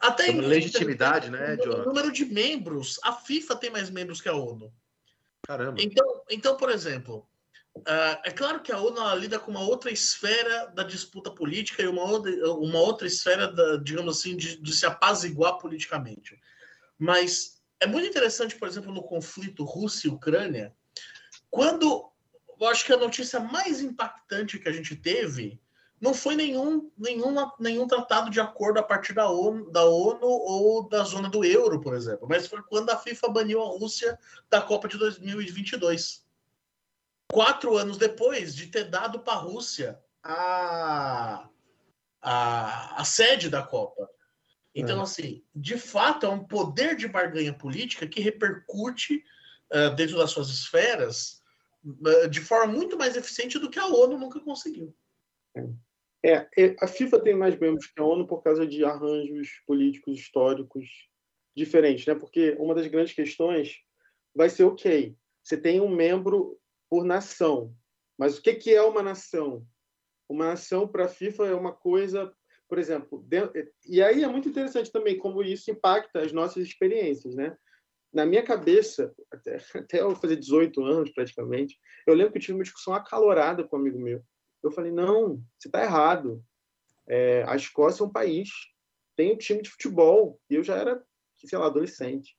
Até 0.00 0.30
em 0.30 0.40
legitimidade, 0.40 1.30
né? 1.30 1.56
O 1.56 1.84
número 1.84 2.12
de 2.12 2.24
membros, 2.24 2.98
a 3.02 3.12
FIFA 3.12 3.56
tem 3.56 3.70
mais 3.70 3.90
membros 3.90 4.20
que 4.20 4.28
a 4.28 4.34
ONU. 4.34 4.72
Caramba. 5.46 5.80
Então, 5.80 6.22
então 6.30 6.56
por 6.56 6.70
exemplo, 6.70 7.26
Uh, 7.76 8.16
é 8.22 8.30
claro 8.30 8.62
que 8.62 8.70
a 8.70 8.78
ONU 8.78 9.16
lida 9.16 9.36
com 9.36 9.50
uma 9.50 9.60
outra 9.60 9.90
esfera 9.90 10.68
da 10.68 10.84
disputa 10.84 11.28
política 11.28 11.82
e 11.82 11.88
uma 11.88 12.04
outra, 12.04 12.52
uma 12.52 12.78
outra 12.78 13.04
esfera, 13.04 13.48
da, 13.48 13.76
digamos 13.78 14.16
assim, 14.16 14.36
de, 14.36 14.62
de, 14.62 14.72
se 14.72 14.86
apaziguar 14.86 15.58
politicamente. 15.58 16.40
Mas 16.96 17.60
é 17.80 17.86
muito 17.86 18.06
interessante, 18.06 18.54
por 18.54 18.68
exemplo, 18.68 18.92
no 18.92 19.02
conflito 19.02 19.64
Rússia 19.64 20.06
e 20.06 20.10
Ucrânia, 20.10 20.72
quando 21.50 22.08
eu 22.60 22.68
acho 22.68 22.86
que 22.86 22.92
a 22.92 22.96
notícia 22.96 23.40
mais 23.40 23.80
impactante 23.80 24.58
que 24.58 24.68
a 24.68 24.72
gente 24.72 24.94
teve 24.94 25.60
não 26.04 26.12
foi 26.12 26.36
nenhum, 26.36 26.90
nenhum, 26.98 27.34
nenhum 27.58 27.88
tratado 27.88 28.28
de 28.28 28.38
acordo 28.38 28.78
a 28.78 28.82
partir 28.82 29.14
da 29.14 29.30
ONU, 29.30 29.70
da 29.70 29.86
ONU 29.86 30.20
ou 30.22 30.86
da 30.86 31.02
zona 31.02 31.30
do 31.30 31.42
euro, 31.42 31.80
por 31.80 31.94
exemplo, 31.94 32.28
mas 32.28 32.46
foi 32.46 32.62
quando 32.62 32.90
a 32.90 32.98
FIFA 32.98 33.30
baniu 33.30 33.62
a 33.62 33.68
Rússia 33.68 34.18
da 34.50 34.60
Copa 34.60 34.86
de 34.86 34.98
2022 34.98 36.22
quatro 37.32 37.78
anos 37.78 37.96
depois 37.96 38.54
de 38.54 38.66
ter 38.66 38.90
dado 38.90 39.20
para 39.20 39.32
a 39.32 39.42
Rússia 39.42 39.98
a, 40.22 41.48
a, 42.20 43.00
a 43.00 43.04
sede 43.06 43.48
da 43.48 43.62
Copa. 43.62 44.06
Então, 44.74 45.00
é. 45.00 45.02
assim, 45.04 45.42
de 45.56 45.78
fato, 45.78 46.26
é 46.26 46.28
um 46.28 46.44
poder 46.44 46.96
de 46.96 47.08
barganha 47.08 47.54
política 47.54 48.06
que 48.06 48.20
repercute 48.20 49.24
uh, 49.72 49.94
dentro 49.94 50.18
das 50.18 50.30
suas 50.30 50.50
esferas 50.50 51.42
uh, 51.82 52.28
de 52.28 52.42
forma 52.42 52.74
muito 52.74 52.98
mais 52.98 53.16
eficiente 53.16 53.58
do 53.58 53.70
que 53.70 53.78
a 53.78 53.86
ONU 53.86 54.18
nunca 54.18 54.38
conseguiu. 54.38 54.94
É, 55.56 55.64
é, 56.24 56.48
a 56.80 56.86
FIFA 56.86 57.20
tem 57.20 57.36
mais 57.36 57.58
membros 57.58 57.86
que 57.86 58.00
a 58.00 58.04
ONU 58.04 58.26
por 58.26 58.42
causa 58.42 58.66
de 58.66 58.82
arranjos 58.82 59.62
políticos 59.66 60.18
históricos 60.18 60.88
diferentes, 61.54 62.06
né? 62.06 62.14
Porque 62.14 62.56
uma 62.58 62.74
das 62.74 62.86
grandes 62.86 63.12
questões 63.12 63.76
vai 64.34 64.48
ser, 64.48 64.64
ok, 64.64 65.14
você 65.42 65.58
tem 65.58 65.82
um 65.82 65.94
membro 65.94 66.58
por 66.88 67.04
nação. 67.04 67.76
Mas 68.18 68.38
o 68.38 68.42
que, 68.42 68.54
que 68.54 68.74
é 68.74 68.80
uma 68.80 69.02
nação? 69.02 69.66
Uma 70.26 70.46
nação 70.46 70.88
para 70.88 71.04
a 71.04 71.08
FIFA 71.08 71.46
é 71.46 71.54
uma 71.54 71.72
coisa, 71.72 72.32
por 72.66 72.78
exemplo, 72.78 73.26
e 73.86 74.02
aí 74.02 74.24
é 74.24 74.28
muito 74.28 74.48
interessante 74.48 74.90
também 74.90 75.18
como 75.18 75.42
isso 75.42 75.70
impacta 75.70 76.20
as 76.20 76.32
nossas 76.32 76.66
experiências, 76.66 77.34
né? 77.34 77.54
Na 78.10 78.24
minha 78.24 78.42
cabeça, 78.42 79.14
até, 79.30 79.58
até 79.76 80.00
eu 80.00 80.16
fazer 80.16 80.36
18 80.36 80.82
anos 80.82 81.10
praticamente, 81.10 81.78
eu 82.06 82.14
lembro 82.14 82.32
que 82.32 82.38
eu 82.38 82.42
tive 82.42 82.54
uma 82.54 82.64
discussão 82.64 82.94
acalorada 82.94 83.62
com 83.62 83.76
um 83.76 83.80
amigo 83.80 83.98
meu, 83.98 84.24
Eu 84.64 84.72
falei, 84.72 84.90
não, 84.90 85.42
você 85.58 85.68
está 85.68 85.82
errado. 85.82 86.42
É, 87.06 87.44
a 87.46 87.54
Escócia 87.54 88.02
é 88.02 88.06
um 88.06 88.10
país, 88.10 88.48
tem 89.14 89.34
um 89.34 89.36
time 89.36 89.60
de 89.60 89.68
futebol. 89.68 90.40
E 90.48 90.54
eu 90.54 90.64
já 90.64 90.74
era, 90.76 91.04
sei 91.36 91.58
lá, 91.58 91.66
adolescente. 91.66 92.34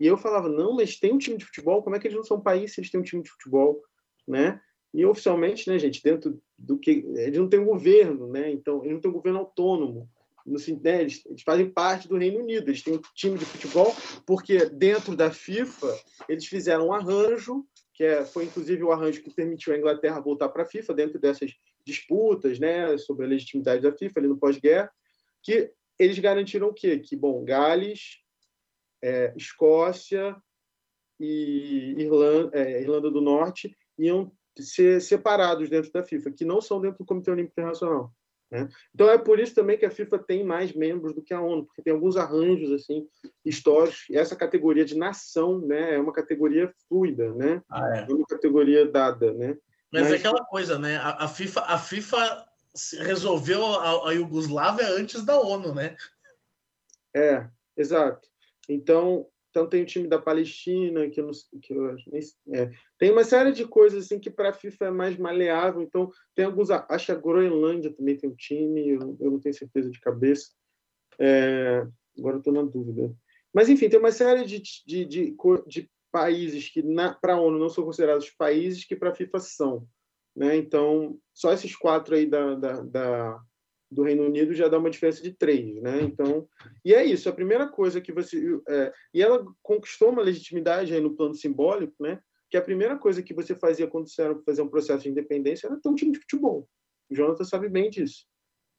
E 0.00 0.06
eu 0.06 0.16
falava, 0.16 0.48
não, 0.48 0.74
mas 0.74 0.98
tem 0.98 1.12
um 1.12 1.18
time 1.18 1.36
de 1.36 1.44
futebol, 1.44 1.82
como 1.82 1.94
é 1.94 2.00
que 2.00 2.08
eles 2.08 2.16
não 2.16 2.24
são 2.24 2.38
um 2.38 2.42
país 2.42 2.74
se 2.74 2.80
eles 2.80 2.90
têm 2.90 3.00
um 3.00 3.04
time 3.04 3.22
de 3.22 3.30
futebol, 3.30 3.80
né? 4.26 4.60
E 4.92 5.06
oficialmente, 5.06 5.70
né, 5.70 5.78
gente, 5.78 6.02
dentro 6.02 6.42
do 6.58 6.76
que 6.76 7.04
eles 7.14 7.38
não 7.38 7.48
têm 7.48 7.60
um 7.60 7.66
governo, 7.66 8.26
né? 8.26 8.50
Então, 8.50 8.80
eles 8.80 8.94
não 8.94 9.00
têm 9.00 9.10
um 9.10 9.14
governo 9.14 9.38
autônomo. 9.38 10.10
No, 10.44 10.58
né, 10.82 11.02
eles, 11.02 11.24
eles, 11.26 11.42
fazem 11.42 11.70
parte 11.70 12.08
do 12.08 12.16
Reino 12.16 12.40
Unido, 12.40 12.68
eles 12.68 12.82
têm 12.82 12.94
um 12.94 13.02
time 13.14 13.38
de 13.38 13.44
futebol, 13.44 13.94
porque 14.26 14.64
dentro 14.66 15.14
da 15.14 15.30
FIFA 15.30 15.96
eles 16.28 16.46
fizeram 16.46 16.88
um 16.88 16.92
arranjo, 16.92 17.64
que 18.00 18.04
é, 18.06 18.24
foi 18.24 18.46
inclusive 18.46 18.82
o 18.82 18.90
arranjo 18.90 19.22
que 19.22 19.30
permitiu 19.30 19.74
a 19.74 19.76
Inglaterra 19.76 20.20
voltar 20.20 20.48
para 20.48 20.62
a 20.62 20.66
FIFA, 20.66 20.94
dentro 20.94 21.18
dessas 21.18 21.54
disputas 21.84 22.58
né, 22.58 22.96
sobre 22.96 23.26
a 23.26 23.28
legitimidade 23.28 23.82
da 23.82 23.92
FIFA 23.92 24.20
ali 24.20 24.26
no 24.26 24.38
pós-guerra, 24.38 24.90
que 25.42 25.70
eles 25.98 26.18
garantiram 26.18 26.68
o 26.68 26.72
quê? 26.72 26.98
Que, 26.98 27.14
bom, 27.14 27.44
Gales, 27.44 28.22
é, 29.02 29.34
Escócia 29.36 30.34
e 31.20 31.94
Irlanda, 31.98 32.58
é, 32.58 32.80
Irlanda 32.80 33.10
do 33.10 33.20
Norte 33.20 33.76
iam 33.98 34.32
ser 34.58 35.02
separados 35.02 35.68
dentro 35.68 35.92
da 35.92 36.02
FIFA, 36.02 36.30
que 36.30 36.44
não 36.46 36.62
são 36.62 36.80
dentro 36.80 37.00
do 37.00 37.04
Comitê 37.04 37.30
Olímpico 37.30 37.52
Internacional. 37.52 38.10
Né? 38.50 38.68
Então 38.94 39.08
é 39.08 39.16
por 39.16 39.38
isso 39.38 39.54
também 39.54 39.78
que 39.78 39.86
a 39.86 39.90
FIFA 39.90 40.18
tem 40.18 40.44
mais 40.44 40.72
membros 40.72 41.14
do 41.14 41.22
que 41.22 41.32
a 41.32 41.40
ONU, 41.40 41.66
porque 41.66 41.82
tem 41.82 41.92
alguns 41.92 42.16
arranjos 42.16 42.72
assim 42.72 43.06
históricos. 43.44 44.04
E 44.10 44.16
essa 44.16 44.34
categoria 44.34 44.84
de 44.84 44.96
nação, 44.96 45.60
né, 45.60 45.94
é 45.94 46.00
uma 46.00 46.12
categoria 46.12 46.72
fluida, 46.88 47.32
né? 47.34 47.62
Ah, 47.70 47.96
é. 47.96 48.00
é. 48.10 48.12
uma 48.12 48.26
categoria 48.26 48.90
dada, 48.90 49.32
né? 49.32 49.56
Mas, 49.92 50.02
Mas, 50.02 50.12
é 50.12 50.16
aquela 50.16 50.44
coisa, 50.44 50.78
né? 50.78 50.96
A, 50.96 51.24
a, 51.24 51.28
FIFA, 51.28 51.60
a 51.62 51.78
FIFA 51.78 52.46
resolveu 53.00 53.64
a, 53.64 54.10
a 54.10 54.12
Iugoslávia 54.12 54.88
antes 54.88 55.24
da 55.24 55.40
ONU, 55.40 55.74
né? 55.74 55.96
É, 57.14 57.48
exato. 57.76 58.28
Então, 58.68 59.26
então 59.50 59.68
tem 59.68 59.82
o 59.82 59.86
time 59.86 60.08
da 60.08 60.18
Palestina, 60.18 61.10
que, 61.10 61.20
eu 61.20 61.26
não, 61.26 61.32
que 61.60 61.74
eu, 61.74 61.96
é, 62.54 62.70
tem 62.98 63.10
uma 63.10 63.24
série 63.24 63.52
de 63.52 63.66
coisas 63.66 64.04
assim 64.04 64.18
que 64.18 64.30
para 64.30 64.50
a 64.50 64.54
FIFA 64.54 64.86
é 64.86 64.90
mais 64.90 65.18
maleável. 65.18 65.82
Então 65.82 66.08
tem 66.34 66.44
alguns, 66.44 66.70
acho 66.70 67.06
que 67.06 67.12
a 67.12 67.16
Groenlândia 67.16 67.92
também 67.92 68.16
tem 68.16 68.30
um 68.30 68.34
time, 68.34 68.90
eu, 68.90 69.16
eu 69.20 69.30
não 69.32 69.40
tenho 69.40 69.54
certeza 69.54 69.90
de 69.90 70.00
cabeça. 70.00 70.50
É, 71.18 71.84
agora 72.16 72.38
estou 72.38 72.52
na 72.52 72.62
dúvida. 72.62 73.12
Mas 73.52 73.68
enfim, 73.68 73.88
tem 73.88 73.98
uma 73.98 74.12
série 74.12 74.44
de, 74.44 74.62
de, 74.86 75.04
de, 75.04 75.36
de 75.66 75.90
países 76.12 76.68
que 76.68 76.82
para 77.20 77.34
a 77.34 77.40
ONU 77.40 77.58
não 77.58 77.68
são 77.68 77.84
considerados 77.84 78.30
países 78.30 78.84
que 78.84 78.94
para 78.94 79.10
a 79.10 79.14
FIFA 79.14 79.40
são. 79.40 79.86
Né? 80.34 80.56
Então, 80.56 81.18
só 81.34 81.52
esses 81.52 81.74
quatro 81.74 82.14
aí 82.14 82.24
da, 82.24 82.54
da, 82.54 82.80
da, 82.82 83.40
do 83.90 84.02
Reino 84.02 84.24
Unido 84.24 84.54
já 84.54 84.68
dá 84.68 84.78
uma 84.78 84.90
diferença 84.90 85.22
de 85.22 85.32
três, 85.32 85.80
né? 85.82 86.00
Então, 86.02 86.48
e 86.84 86.94
é 86.94 87.04
isso. 87.04 87.28
A 87.28 87.32
primeira 87.32 87.68
coisa 87.68 88.00
que 88.00 88.12
você 88.12 88.60
é, 88.68 88.92
e 89.12 89.20
ela 89.20 89.44
conquistou 89.62 90.10
uma 90.10 90.22
legitimidade 90.22 90.94
aí 90.94 91.00
no 91.00 91.16
plano 91.16 91.34
simbólico, 91.34 91.94
né? 92.00 92.20
Que 92.48 92.56
a 92.56 92.62
primeira 92.62 92.96
coisa 92.96 93.22
que 93.22 93.34
você 93.34 93.54
fazia 93.54 93.88
quando 93.88 94.08
você 94.08 94.22
era 94.22 94.38
fazer 94.42 94.62
um 94.62 94.68
processo 94.68 95.02
de 95.02 95.10
independência 95.10 95.66
era 95.66 95.80
ter 95.80 95.88
um 95.88 95.94
time 95.94 96.12
de 96.12 96.20
futebol. 96.20 96.68
O 97.10 97.14
Jonathan 97.14 97.44
sabe 97.44 97.68
bem 97.68 97.90
disso, 97.90 98.26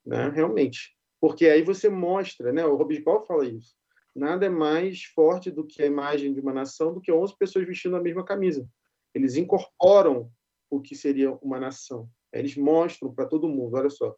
né? 0.06 0.30
Realmente, 0.30 0.96
porque 1.20 1.48
aí 1.48 1.62
você 1.62 1.90
mostra, 1.90 2.54
né? 2.54 2.66
O 2.66 2.78
Paul 3.04 3.26
fala 3.26 3.46
isso. 3.46 3.76
Nada 4.16 4.46
é 4.46 4.50
mais 4.50 5.04
forte 5.04 5.50
do 5.50 5.66
que 5.66 5.82
a 5.82 5.86
imagem 5.86 6.34
de 6.34 6.40
uma 6.40 6.54
nação 6.54 6.94
do 6.94 7.02
que 7.02 7.12
11 7.12 7.38
pessoas 7.38 7.66
vestindo 7.66 7.96
a 7.96 8.02
mesma 8.02 8.26
camisa. 8.26 8.68
Eles 9.14 9.36
incorporam 9.36 10.30
o 10.70 10.82
que 10.82 10.96
seria 10.96 11.32
uma 11.42 11.60
nação. 11.60 12.10
Eles 12.34 12.56
mostram 12.56 13.14
para 13.14 13.26
todo 13.26 13.48
mundo, 13.48 13.76
olha 13.76 13.90
só, 13.90 14.16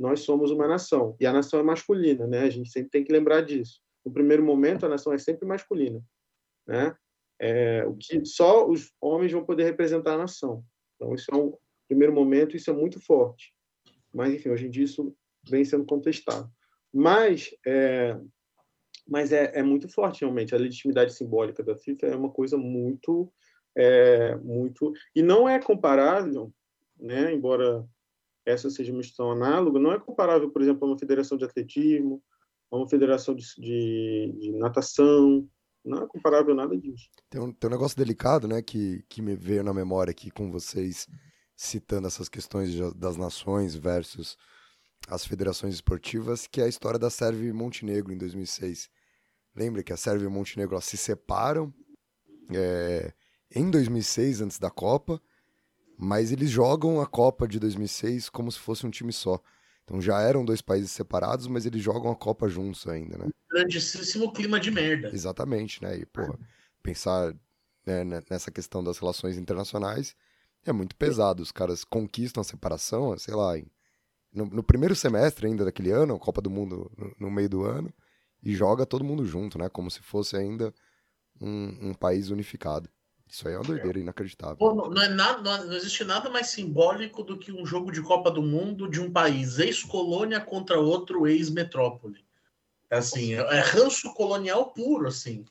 nós 0.00 0.20
somos 0.20 0.50
uma 0.50 0.66
nação. 0.66 1.14
E 1.20 1.26
a 1.26 1.32
nação 1.32 1.60
é 1.60 1.62
masculina, 1.62 2.26
né? 2.26 2.40
A 2.40 2.50
gente 2.50 2.70
sempre 2.70 2.88
tem 2.88 3.04
que 3.04 3.12
lembrar 3.12 3.42
disso. 3.42 3.82
No 4.02 4.10
primeiro 4.10 4.42
momento, 4.42 4.86
a 4.86 4.88
nação 4.88 5.12
é 5.12 5.18
sempre 5.18 5.46
masculina, 5.46 6.02
né? 6.66 6.96
É, 7.38 7.84
o 7.84 7.94
que 7.94 8.24
só 8.24 8.66
os 8.66 8.90
homens 8.98 9.30
vão 9.30 9.44
poder 9.44 9.64
representar 9.64 10.14
a 10.14 10.18
nação. 10.18 10.64
Então, 10.96 11.14
isso 11.14 11.26
é 11.30 11.36
um 11.36 11.54
primeiro 11.86 12.14
momento, 12.14 12.56
isso 12.56 12.70
é 12.70 12.72
muito 12.72 12.98
forte. 12.98 13.52
Mas, 14.12 14.32
enfim, 14.32 14.48
hoje 14.48 14.66
em 14.66 14.70
dia 14.70 14.84
isso 14.84 15.14
vem 15.46 15.66
sendo 15.66 15.84
contestado. 15.84 16.50
Mas, 16.92 17.54
é, 17.66 18.18
mas 19.06 19.32
é, 19.32 19.52
é 19.54 19.62
muito 19.62 19.86
forte, 19.86 20.22
realmente. 20.22 20.54
A 20.54 20.58
legitimidade 20.58 21.12
simbólica 21.12 21.62
da 21.62 21.76
FIFA 21.76 22.06
é 22.06 22.16
uma 22.16 22.30
coisa 22.30 22.56
muito, 22.56 23.30
é, 23.76 24.34
muito... 24.36 24.94
E 25.14 25.22
não 25.22 25.46
é 25.46 25.60
comparável, 25.60 26.50
né? 26.98 27.32
embora 27.34 27.86
essa 28.50 28.70
seja 28.70 28.92
uma 28.92 29.00
instituição 29.00 29.30
análoga, 29.32 29.78
não 29.78 29.92
é 29.92 29.98
comparável, 29.98 30.50
por 30.50 30.62
exemplo, 30.62 30.86
a 30.86 30.90
uma 30.90 30.98
federação 30.98 31.36
de 31.38 31.44
atletismo, 31.44 32.22
a 32.70 32.76
uma 32.76 32.88
federação 32.88 33.34
de, 33.34 33.44
de, 33.56 34.36
de 34.38 34.52
natação, 34.52 35.48
não 35.84 36.02
é 36.02 36.06
comparável 36.06 36.54
nada 36.54 36.76
disso. 36.76 37.08
Tem 37.28 37.40
um, 37.40 37.52
tem 37.52 37.68
um 37.68 37.72
negócio 37.72 37.96
delicado, 37.96 38.46
né, 38.46 38.62
que, 38.62 39.04
que 39.08 39.22
me 39.22 39.34
veio 39.34 39.64
na 39.64 39.72
memória 39.72 40.10
aqui 40.10 40.30
com 40.30 40.50
vocês, 40.50 41.06
citando 41.56 42.06
essas 42.06 42.28
questões 42.28 42.74
das 42.94 43.16
nações 43.16 43.74
versus 43.74 44.36
as 45.08 45.24
federações 45.24 45.74
esportivas, 45.74 46.46
que 46.46 46.60
é 46.60 46.64
a 46.64 46.68
história 46.68 46.98
da 46.98 47.10
Sérvia 47.10 47.48
e 47.48 47.52
Montenegro 47.52 48.12
em 48.12 48.18
2006. 48.18 48.90
Lembra 49.54 49.82
que 49.82 49.92
a 49.92 49.96
Sérvia 49.96 50.26
e 50.26 50.30
Montenegro 50.30 50.80
se 50.80 50.96
separam 50.96 51.72
é, 52.54 53.12
em 53.54 53.70
2006, 53.70 54.42
antes 54.42 54.58
da 54.58 54.70
Copa, 54.70 55.20
mas 56.02 56.32
eles 56.32 56.48
jogam 56.48 56.98
a 56.98 57.06
Copa 57.06 57.46
de 57.46 57.60
2006 57.60 58.30
como 58.30 58.50
se 58.50 58.58
fosse 58.58 58.86
um 58.86 58.90
time 58.90 59.12
só. 59.12 59.38
Então 59.84 60.00
já 60.00 60.18
eram 60.22 60.44
dois 60.44 60.62
países 60.62 60.90
separados, 60.92 61.46
mas 61.46 61.66
eles 61.66 61.82
jogam 61.82 62.10
a 62.10 62.16
Copa 62.16 62.48
juntos 62.48 62.86
ainda, 62.86 63.18
né? 63.18 63.28
Grandíssimo 63.50 64.32
clima 64.32 64.58
de 64.58 64.70
merda. 64.70 65.10
Exatamente, 65.12 65.82
né? 65.82 65.98
E, 65.98 66.06
porra, 66.06 66.38
pensar 66.82 67.34
né, 67.84 68.02
nessa 68.30 68.50
questão 68.50 68.82
das 68.82 68.96
relações 68.96 69.36
internacionais 69.36 70.16
é 70.64 70.72
muito 70.72 70.96
pesado. 70.96 71.42
Os 71.42 71.52
caras 71.52 71.84
conquistam 71.84 72.40
a 72.40 72.44
separação, 72.44 73.16
sei 73.18 73.34
lá, 73.34 73.58
no, 74.32 74.46
no 74.46 74.62
primeiro 74.62 74.96
semestre 74.96 75.48
ainda 75.48 75.66
daquele 75.66 75.90
ano, 75.90 76.14
a 76.14 76.18
Copa 76.18 76.40
do 76.40 76.48
Mundo 76.48 76.90
no, 76.96 77.14
no, 77.20 77.30
meio 77.30 77.48
do 77.48 77.64
ano, 77.64 77.92
e 78.42 78.54
joga 78.54 78.86
todo 78.86 79.04
mundo 79.04 79.26
junto, 79.26 79.58
né? 79.58 79.68
Como 79.68 79.90
se 79.90 80.00
fosse 80.00 80.34
ainda 80.34 80.72
um, 81.38 81.90
um 81.90 81.94
país 81.94 82.30
unificado. 82.30 82.88
Isso 83.30 83.46
aí 83.46 83.54
é 83.54 83.58
uma 83.58 83.64
doideira 83.64 84.00
inacreditável. 84.00 84.56
Pô, 84.56 84.74
não, 84.74 85.00
é 85.00 85.08
nada, 85.08 85.64
não 85.64 85.72
existe 85.72 86.02
nada 86.02 86.28
mais 86.28 86.48
simbólico 86.48 87.22
do 87.22 87.38
que 87.38 87.52
um 87.52 87.64
jogo 87.64 87.92
de 87.92 88.02
Copa 88.02 88.28
do 88.28 88.42
Mundo 88.42 88.90
de 88.90 89.00
um 89.00 89.10
país 89.10 89.60
ex-colônia 89.60 90.40
contra 90.40 90.80
outro 90.80 91.28
ex-metrópole. 91.28 92.24
É 92.90 92.98
assim, 92.98 93.34
é 93.34 93.60
ranço 93.60 94.12
colonial 94.14 94.72
puro, 94.72 95.06
assim. 95.06 95.44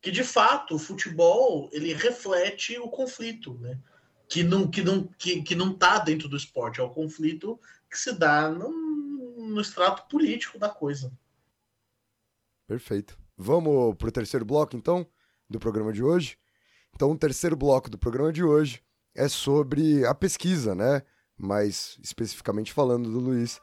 Que 0.00 0.10
de 0.10 0.24
fato 0.24 0.76
o 0.76 0.78
futebol 0.78 1.68
ele 1.72 1.92
reflete 1.92 2.78
o 2.78 2.88
conflito, 2.88 3.52
né? 3.60 3.78
Que 4.26 4.42
não 4.42 4.66
que 4.70 4.82
não 4.82 5.06
que, 5.18 5.42
que 5.42 5.54
não 5.54 5.74
tá 5.74 5.98
dentro 5.98 6.26
do 6.26 6.38
esporte, 6.38 6.80
é 6.80 6.82
o 6.82 6.88
conflito 6.88 7.60
que 7.90 7.98
se 7.98 8.14
dá 8.14 8.50
no, 8.50 8.70
no 8.70 9.60
extrato 9.60 10.08
político 10.08 10.58
da 10.58 10.70
coisa. 10.70 11.12
Perfeito. 12.66 13.18
Vamos 13.36 13.94
pro 13.96 14.10
terceiro 14.10 14.46
bloco 14.46 14.74
então 14.74 15.06
do 15.50 15.58
programa 15.58 15.92
de 15.92 16.02
hoje. 16.02 16.39
Então, 16.94 17.10
o 17.10 17.18
terceiro 17.18 17.56
bloco 17.56 17.90
do 17.90 17.98
programa 17.98 18.32
de 18.32 18.44
hoje 18.44 18.82
é 19.14 19.28
sobre 19.28 20.04
a 20.04 20.14
pesquisa, 20.14 20.74
né? 20.74 21.02
Mais 21.38 21.98
especificamente 22.02 22.72
falando 22.72 23.10
do 23.10 23.18
Luiz. 23.18 23.60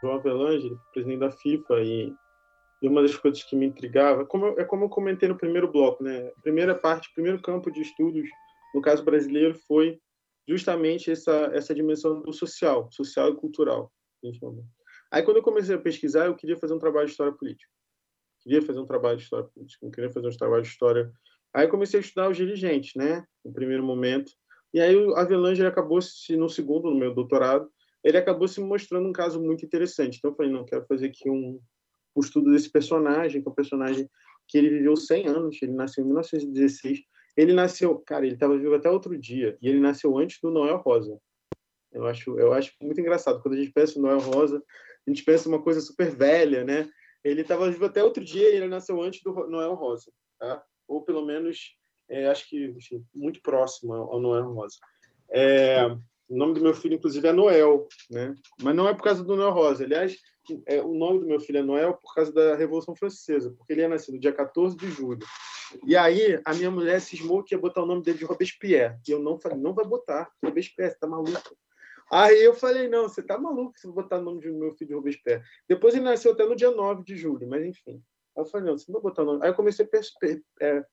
João 0.00 0.14
Avelange, 0.14 0.78
presidente 0.92 1.20
da 1.20 1.30
FIFA, 1.30 1.80
e, 1.82 2.14
uma 2.82 3.02
das 3.02 3.16
coisas 3.16 3.42
que 3.42 3.56
me 3.56 3.66
intrigava, 3.66 4.24
como 4.24 4.46
eu, 4.46 4.60
é 4.60 4.64
como 4.64 4.84
eu 4.84 4.88
comentei 4.88 5.28
no 5.28 5.36
primeiro 5.36 5.70
bloco, 5.70 6.02
né? 6.02 6.28
A 6.36 6.40
primeira 6.40 6.74
parte, 6.74 7.08
o 7.08 7.14
primeiro 7.14 7.42
campo 7.42 7.70
de 7.70 7.80
estudos, 7.82 8.28
no 8.74 8.80
caso 8.80 9.04
brasileiro, 9.04 9.58
foi 9.66 9.98
justamente 10.48 11.10
essa, 11.10 11.50
essa 11.52 11.74
dimensão 11.74 12.22
do 12.22 12.32
social, 12.32 12.88
social 12.92 13.30
e 13.30 13.36
cultural. 13.36 13.92
Aí, 15.10 15.22
quando 15.22 15.38
eu 15.38 15.42
comecei 15.42 15.74
a 15.74 15.78
pesquisar, 15.78 16.26
eu 16.26 16.34
queria 16.34 16.56
fazer 16.56 16.74
um 16.74 16.78
trabalho 16.78 17.06
de 17.06 17.12
história 17.12 17.32
política. 17.32 17.70
Queria 18.40 18.62
fazer 18.62 18.78
um 18.78 18.86
trabalho 18.86 19.16
de 19.16 19.24
história 19.24 19.46
política, 19.46 19.84
não 19.84 19.90
queria 19.90 20.10
fazer 20.10 20.28
um 20.28 20.36
trabalho 20.36 20.62
de 20.62 20.68
história. 20.68 21.12
Aí, 21.54 21.66
comecei 21.66 21.98
a 21.98 22.02
estudar 22.02 22.30
os 22.30 22.36
dirigentes, 22.36 22.94
né, 22.94 23.24
no 23.44 23.52
primeiro 23.52 23.82
momento. 23.82 24.30
E 24.72 24.80
aí, 24.80 24.94
o 24.94 25.16
Avelange 25.16 25.64
acabou 25.64 26.00
se, 26.02 26.36
no 26.36 26.48
segundo, 26.48 26.90
no 26.90 26.96
meu 26.96 27.14
doutorado, 27.14 27.70
ele 28.04 28.16
acabou 28.16 28.46
se 28.46 28.60
mostrando 28.60 29.08
um 29.08 29.12
caso 29.12 29.42
muito 29.42 29.64
interessante. 29.64 30.18
Então, 30.18 30.30
eu 30.30 30.36
falei, 30.36 30.52
não, 30.52 30.64
quero 30.64 30.86
fazer 30.86 31.06
aqui 31.06 31.28
um, 31.28 31.58
um 32.14 32.20
estudo 32.20 32.50
desse 32.50 32.70
personagem, 32.70 33.42
que 33.42 33.48
é 33.48 33.50
um 33.50 33.54
personagem 33.54 34.08
que 34.46 34.56
ele 34.56 34.70
viveu 34.70 34.96
100 34.96 35.26
anos, 35.26 35.58
ele 35.62 35.72
nasceu 35.72 36.02
em 36.02 36.06
1916. 36.06 37.00
Ele 37.36 37.52
nasceu, 37.52 37.98
cara, 38.00 38.24
ele 38.24 38.34
estava 38.34 38.58
vivo 38.58 38.74
até 38.74 38.90
outro 38.90 39.16
dia, 39.16 39.56
e 39.62 39.68
ele 39.68 39.78
nasceu 39.78 40.16
antes 40.18 40.40
do 40.42 40.50
Noel 40.50 40.78
Rosa. 40.78 41.18
Eu 41.92 42.06
acho, 42.06 42.38
eu 42.38 42.52
acho 42.52 42.72
muito 42.82 43.00
engraçado. 43.00 43.40
Quando 43.40 43.54
a 43.54 43.58
gente 43.58 43.72
pensa 43.72 43.98
no 43.98 44.06
Noel 44.06 44.18
Rosa, 44.18 44.62
a 45.08 45.14
gente 45.14 45.24
pensa 45.24 45.48
uma 45.48 45.62
coisa 45.62 45.80
super 45.80 46.14
velha, 46.14 46.64
né? 46.64 46.88
Ele 47.24 47.40
estava 47.40 47.70
vivo 47.70 47.86
até 47.86 48.04
outro 48.04 48.24
dia 48.24 48.48
ele 48.48 48.68
nasceu 48.68 49.00
antes 49.02 49.22
do 49.22 49.32
Noel 49.48 49.74
Rosa, 49.74 50.12
tá? 50.38 50.62
ou 50.86 51.02
pelo 51.02 51.24
menos 51.24 51.76
é, 52.08 52.26
acho 52.28 52.48
que 52.48 52.66
enfim, 52.66 53.04
muito 53.14 53.40
próximo 53.42 53.92
ao 53.92 54.20
Noel 54.20 54.52
Rosa. 54.52 54.76
É, 55.30 55.84
o 56.28 56.36
nome 56.36 56.54
do 56.54 56.60
meu 56.60 56.74
filho, 56.74 56.94
inclusive, 56.94 57.26
é 57.26 57.32
Noel, 57.32 57.86
né? 58.10 58.34
Mas 58.62 58.74
não 58.74 58.88
é 58.88 58.94
por 58.94 59.02
causa 59.02 59.24
do 59.24 59.36
Noel 59.36 59.52
Rosa. 59.52 59.84
Aliás, 59.84 60.16
é, 60.66 60.80
o 60.80 60.94
nome 60.94 61.20
do 61.20 61.26
meu 61.26 61.40
filho 61.40 61.58
é 61.58 61.62
Noel 61.62 61.94
por 61.94 62.14
causa 62.14 62.32
da 62.32 62.54
Revolução 62.54 62.94
Francesa, 62.94 63.54
porque 63.56 63.72
ele 63.72 63.82
é 63.82 63.88
nascido 63.88 64.18
dia 64.18 64.32
14 64.32 64.76
de 64.76 64.90
julho. 64.90 65.26
E 65.86 65.96
aí, 65.96 66.40
a 66.44 66.54
minha 66.54 66.70
mulher 66.70 67.00
cismou 67.00 67.42
que 67.42 67.54
ia 67.54 67.60
botar 67.60 67.82
o 67.82 67.86
nome 67.86 68.02
dele 68.02 68.18
de 68.18 68.24
Robespierre. 68.24 68.96
E 69.06 69.10
eu 69.10 69.18
não 69.18 69.38
falei, 69.38 69.58
não 69.58 69.74
vai 69.74 69.84
botar. 69.84 70.30
Robespierre, 70.42 70.94
tá 70.94 71.06
maluco? 71.06 71.56
Aí 72.10 72.42
eu 72.42 72.54
falei, 72.54 72.88
não, 72.88 73.08
você 73.08 73.22
tá 73.22 73.38
maluco 73.38 73.78
se 73.78 73.86
botar 73.86 74.18
o 74.18 74.22
nome 74.22 74.40
do 74.40 74.54
meu 74.54 74.74
filho 74.74 74.88
de 74.88 74.94
Robespierre. 74.94 75.42
Depois 75.68 75.94
ele 75.94 76.04
nasceu 76.04 76.32
até 76.32 76.44
no 76.46 76.56
dia 76.56 76.70
9 76.70 77.04
de 77.04 77.16
julho, 77.16 77.46
mas 77.46 77.64
enfim. 77.64 78.02
Aí 78.36 78.42
eu 78.42 78.46
falei, 78.46 78.66
não, 78.66 78.78
você 78.78 78.90
não 78.90 79.00
vai 79.00 79.10
botar 79.10 79.22
o 79.22 79.26
nome. 79.26 79.40
Aí 79.42 79.50
eu 79.50 79.54
comecei 79.54 79.86
a, 79.86 80.64
é, 80.64 80.84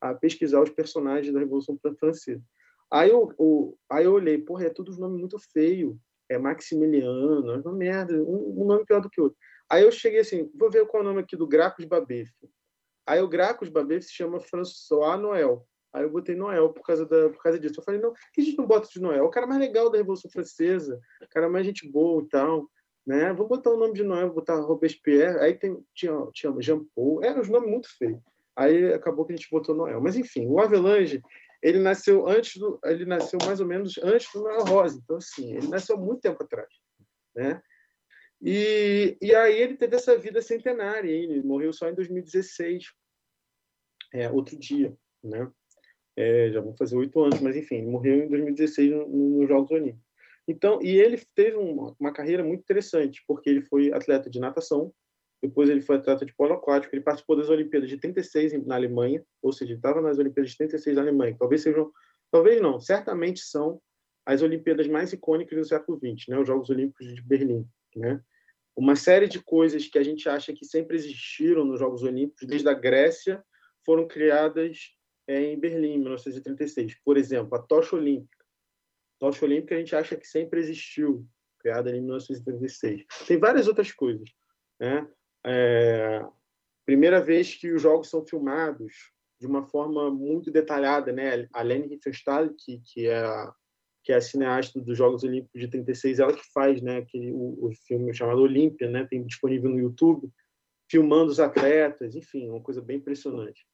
a 0.00 0.14
pesquisar 0.14 0.60
os 0.60 0.70
personagens 0.70 1.32
da 1.32 1.40
Revolução 1.40 1.78
Francesa. 1.98 2.42
Aí 2.90 3.10
eu, 3.10 3.78
aí 3.90 4.04
eu 4.04 4.12
olhei, 4.12 4.38
porra, 4.38 4.66
é 4.66 4.70
tudo 4.70 4.92
um 4.92 4.98
nome 4.98 5.18
muito 5.18 5.38
feio. 5.52 5.98
É 6.28 6.38
Maximiliano, 6.38 7.50
é 7.50 7.56
uma 7.58 7.72
merda, 7.72 8.14
um, 8.14 8.62
um, 8.62 8.64
nome 8.64 8.84
pior 8.86 9.00
do 9.00 9.10
que 9.10 9.20
o 9.20 9.24
outro. 9.24 9.38
Aí 9.68 9.82
eu 9.82 9.92
cheguei 9.92 10.20
assim, 10.20 10.50
vou 10.54 10.70
ver 10.70 10.86
qual 10.86 11.02
é 11.02 11.04
o 11.04 11.08
nome 11.08 11.20
aqui 11.20 11.36
do 11.36 11.46
Gracos 11.46 11.84
Babef. 11.84 12.32
Aí 13.06 13.20
o 13.20 13.28
Gracos 13.28 13.68
Babef 13.68 14.06
se 14.06 14.12
chama 14.12 14.40
François 14.40 15.20
Noël. 15.20 15.66
Aí 15.94 16.02
eu 16.02 16.10
botei 16.10 16.34
Noel 16.34 16.70
por 16.70 16.82
causa, 16.82 17.06
da, 17.06 17.30
por 17.30 17.40
causa 17.40 17.56
disso. 17.56 17.78
Eu 17.78 17.84
falei, 17.84 18.00
não, 18.00 18.12
por 18.12 18.32
que 18.32 18.40
a 18.40 18.44
gente 18.44 18.58
não 18.58 18.66
bota 18.66 18.88
de 18.88 19.00
Noel? 19.00 19.24
O 19.24 19.30
cara 19.30 19.46
mais 19.46 19.60
legal 19.60 19.88
da 19.88 19.96
Revolução 19.96 20.28
Francesa, 20.28 21.00
o 21.22 21.28
cara 21.28 21.48
mais 21.48 21.64
gente 21.64 21.88
boa 21.88 22.20
e 22.20 22.28
tal. 22.28 22.68
Né? 23.06 23.32
Vou 23.32 23.46
botar 23.46 23.70
o 23.70 23.76
nome 23.76 23.94
de 23.94 24.02
Noel, 24.02 24.26
vou 24.26 24.36
botar 24.36 24.56
Robespierre. 24.56 25.38
Aí 25.38 25.54
tem, 25.54 25.78
tinha, 25.94 26.12
tinha 26.32 26.52
Jean 26.60 26.84
Paul. 26.96 27.22
Eram 27.22 27.40
os 27.40 27.48
nomes 27.48 27.70
muito 27.70 27.88
feios. 27.96 28.18
Aí 28.56 28.92
acabou 28.92 29.24
que 29.24 29.32
a 29.32 29.36
gente 29.36 29.48
botou 29.48 29.72
Noel. 29.72 30.00
Mas 30.00 30.16
enfim, 30.16 30.48
o 30.48 30.58
Avelange, 30.58 31.22
ele 31.62 31.78
nasceu 31.78 32.26
antes 32.26 32.56
do, 32.56 32.80
ele 32.84 33.04
nasceu 33.04 33.38
mais 33.46 33.60
ou 33.60 33.66
menos 33.66 33.96
antes 34.02 34.32
do 34.32 34.42
Noel 34.42 34.64
Rosa. 34.64 35.00
Então 35.00 35.16
assim, 35.16 35.54
ele 35.54 35.68
nasceu 35.68 35.96
muito 35.96 36.22
tempo 36.22 36.42
atrás, 36.42 36.68
né? 37.36 37.62
E, 38.42 39.16
e 39.22 39.32
aí 39.34 39.60
ele 39.60 39.76
teve 39.76 39.94
essa 39.94 40.18
vida 40.18 40.42
centenária, 40.42 41.08
ele 41.08 41.40
morreu 41.42 41.72
só 41.72 41.88
em 41.88 41.94
2016, 41.94 42.92
é, 44.12 44.30
outro 44.30 44.58
dia, 44.58 44.94
né? 45.22 45.50
É, 46.16 46.50
já 46.50 46.60
vão 46.60 46.76
fazer 46.76 46.96
oito 46.96 47.20
anos, 47.20 47.40
mas 47.40 47.56
enfim, 47.56 47.82
morreu 47.82 48.24
em 48.24 48.28
2016 48.28 48.90
nos 49.08 49.48
Jogos 49.48 49.70
Olímpicos. 49.70 50.04
Então, 50.46 50.80
e 50.82 50.96
ele 50.98 51.20
teve 51.34 51.56
uma, 51.56 51.94
uma, 51.98 52.12
carreira 52.12 52.44
muito 52.44 52.60
interessante, 52.60 53.22
porque 53.26 53.48
ele 53.48 53.62
foi 53.62 53.92
atleta 53.92 54.28
de 54.28 54.38
natação, 54.38 54.92
depois 55.42 55.68
ele 55.68 55.80
foi 55.80 55.96
atleta 55.96 56.24
de 56.24 56.34
polo 56.34 56.54
aquático, 56.54 56.94
ele 56.94 57.02
participou 57.02 57.36
das 57.36 57.48
Olimpíadas 57.48 57.88
de 57.88 57.96
36 57.96 58.64
na 58.66 58.74
Alemanha, 58.74 59.24
ou 59.42 59.52
seja, 59.52 59.72
ele 59.72 59.78
estava 59.78 60.00
nas 60.00 60.18
Olimpíadas 60.18 60.52
de 60.52 60.58
36 60.58 60.96
na 60.96 61.02
Alemanha. 61.02 61.36
Talvez 61.38 61.62
sejam, 61.62 61.90
talvez 62.30 62.60
não, 62.60 62.78
certamente 62.78 63.40
são 63.40 63.80
as 64.24 64.42
Olimpíadas 64.42 64.86
mais 64.86 65.12
icônicas 65.12 65.58
do 65.58 65.64
século 65.64 65.98
XX, 65.98 66.28
né? 66.28 66.38
Os 66.38 66.46
Jogos 66.46 66.70
Olímpicos 66.70 67.14
de 67.14 67.22
Berlim, 67.22 67.66
né? 67.94 68.20
Uma 68.76 68.96
série 68.96 69.28
de 69.28 69.42
coisas 69.42 69.86
que 69.86 69.98
a 69.98 70.02
gente 70.02 70.28
acha 70.28 70.52
que 70.52 70.64
sempre 70.64 70.96
existiram 70.96 71.64
nos 71.64 71.78
Jogos 71.78 72.02
Olímpicos, 72.02 72.46
desde 72.46 72.68
a 72.68 72.74
Grécia, 72.74 73.44
foram 73.84 74.08
criadas 74.08 74.94
em 75.28 75.58
Berlim, 75.58 75.94
em 75.94 75.98
1936. 75.98 76.96
Por 77.04 77.16
exemplo, 77.16 77.54
a 77.56 77.62
tocha 77.62 77.96
olímpica. 77.96 78.44
A 79.16 79.26
tocha 79.26 79.44
olímpica 79.44 79.74
a 79.74 79.78
gente 79.78 79.94
acha 79.94 80.16
que 80.16 80.26
sempre 80.26 80.60
existiu, 80.60 81.26
criada 81.58 81.90
em 81.90 82.00
1936. 82.00 83.04
Tem 83.26 83.38
várias 83.38 83.66
outras 83.66 83.92
coisas, 83.92 84.28
né? 84.78 85.08
É, 85.46 86.24
primeira 86.84 87.20
vez 87.20 87.54
que 87.54 87.72
os 87.72 87.80
jogos 87.80 88.08
são 88.08 88.26
filmados 88.26 89.12
de 89.40 89.46
uma 89.46 89.62
forma 89.62 90.10
muito 90.10 90.50
detalhada, 90.50 91.12
né? 91.12 91.48
A 91.52 91.62
Lene 91.62 91.88
Riefenstahl, 91.88 92.50
que, 92.50 92.80
que 92.80 93.06
é 93.06 93.18
a, 93.18 93.54
que 94.04 94.12
é 94.12 94.16
a 94.16 94.20
cineasta 94.20 94.78
dos 94.80 94.96
Jogos 94.96 95.24
Olímpicos 95.24 95.60
de 95.60 95.68
36, 95.68 96.18
ela 96.18 96.32
que 96.34 96.44
faz, 96.52 96.82
né, 96.82 96.98
aquele, 96.98 97.32
o, 97.32 97.66
o 97.66 97.72
filme 97.86 98.12
chamado 98.12 98.42
Olímpia, 98.42 98.88
né, 98.88 99.06
tem 99.08 99.24
disponível 99.24 99.70
no 99.70 99.78
YouTube, 99.78 100.30
filmando 100.90 101.32
os 101.32 101.40
atletas, 101.40 102.14
enfim, 102.14 102.50
uma 102.50 102.60
coisa 102.60 102.82
bem 102.82 102.98
impressionante. 102.98 103.66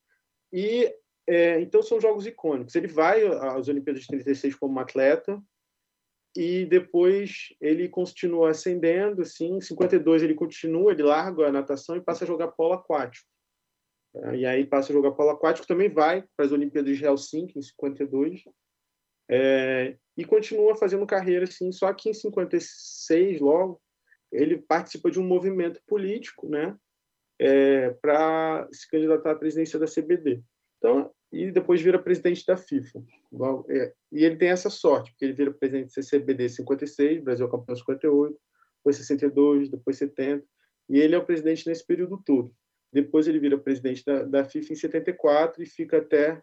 E 0.53 0.95
é, 1.31 1.61
então 1.61 1.81
são 1.81 2.01
jogos 2.01 2.27
icônicos. 2.27 2.75
Ele 2.75 2.89
vai 2.89 3.25
às 3.25 3.69
Olimpíadas 3.69 4.03
de 4.03 4.09
36 4.09 4.57
como 4.57 4.81
atleta, 4.81 5.41
e 6.37 6.65
depois 6.65 7.55
ele 7.61 7.89
continua 7.89 8.51
ascendendo, 8.51 9.23
assim, 9.23 9.57
em 9.57 9.61
52 9.61 10.23
ele 10.23 10.35
continua, 10.35 10.93
ele 10.93 11.03
larga 11.03 11.47
a 11.47 11.53
natação 11.53 11.97
e 11.97 12.01
passa 12.01 12.25
a 12.25 12.27
jogar 12.27 12.49
polo 12.49 12.75
aquático. 12.75 13.29
É, 14.15 14.37
e 14.37 14.47
aí 14.47 14.67
passa 14.67 14.93
a 14.93 14.93
jogar 14.93 15.13
polo 15.13 15.31
aquático, 15.31 15.69
também 15.69 15.89
vai 15.89 16.25
para 16.37 16.47
as 16.47 16.53
Olimpíadas 16.53 16.99
de 16.99 17.05
Helsinki 17.05 17.59
em 17.59 17.63
52. 17.63 18.43
É, 19.31 19.97
e 20.17 20.25
continua 20.25 20.75
fazendo 20.75 21.07
carreira 21.07 21.45
assim, 21.45 21.71
só 21.71 21.93
que 21.93 22.11
em 22.11 22.15
56 22.15 23.41
logo 23.41 23.81
ele 24.33 24.59
participa 24.59 25.11
de 25.11 25.21
um 25.21 25.25
movimento 25.25 25.81
político, 25.87 26.49
né, 26.49 26.77
é, 27.41 27.91
para 27.91 28.69
se 28.73 28.89
candidatar 28.89 29.33
à 29.33 29.37
presidência 29.37 29.79
da 29.79 29.87
CBD. 29.87 30.43
Então, 30.79 31.13
e 31.33 31.51
depois 31.51 31.81
vira 31.81 31.99
presidente 31.99 32.45
da 32.45 32.57
FIFA. 32.57 33.05
É, 33.69 33.93
e 34.11 34.25
ele 34.25 34.37
tem 34.37 34.49
essa 34.51 34.69
sorte, 34.69 35.11
porque 35.13 35.25
ele 35.25 35.35
vira 35.35 35.53
presidente 35.53 35.87
do 35.87 35.93
CCBD 35.93 36.49
56, 36.49 37.23
Brasil 37.23 37.49
campeão 37.49 37.77
58, 37.77 38.37
depois 38.79 38.97
62, 38.97 39.69
depois 39.69 39.97
70, 39.97 40.45
e 40.89 40.99
ele 40.99 41.15
é 41.15 41.19
o 41.19 41.25
presidente 41.25 41.69
nesse 41.69 41.87
período 41.87 42.21
todo. 42.25 42.53
Depois 42.93 43.29
ele 43.29 43.39
vira 43.39 43.57
presidente 43.57 44.05
da, 44.05 44.25
da 44.25 44.45
FIFA 44.45 44.73
em 44.73 44.77
74 44.77 45.63
e 45.63 45.67
fica 45.67 45.99
até 45.99 46.43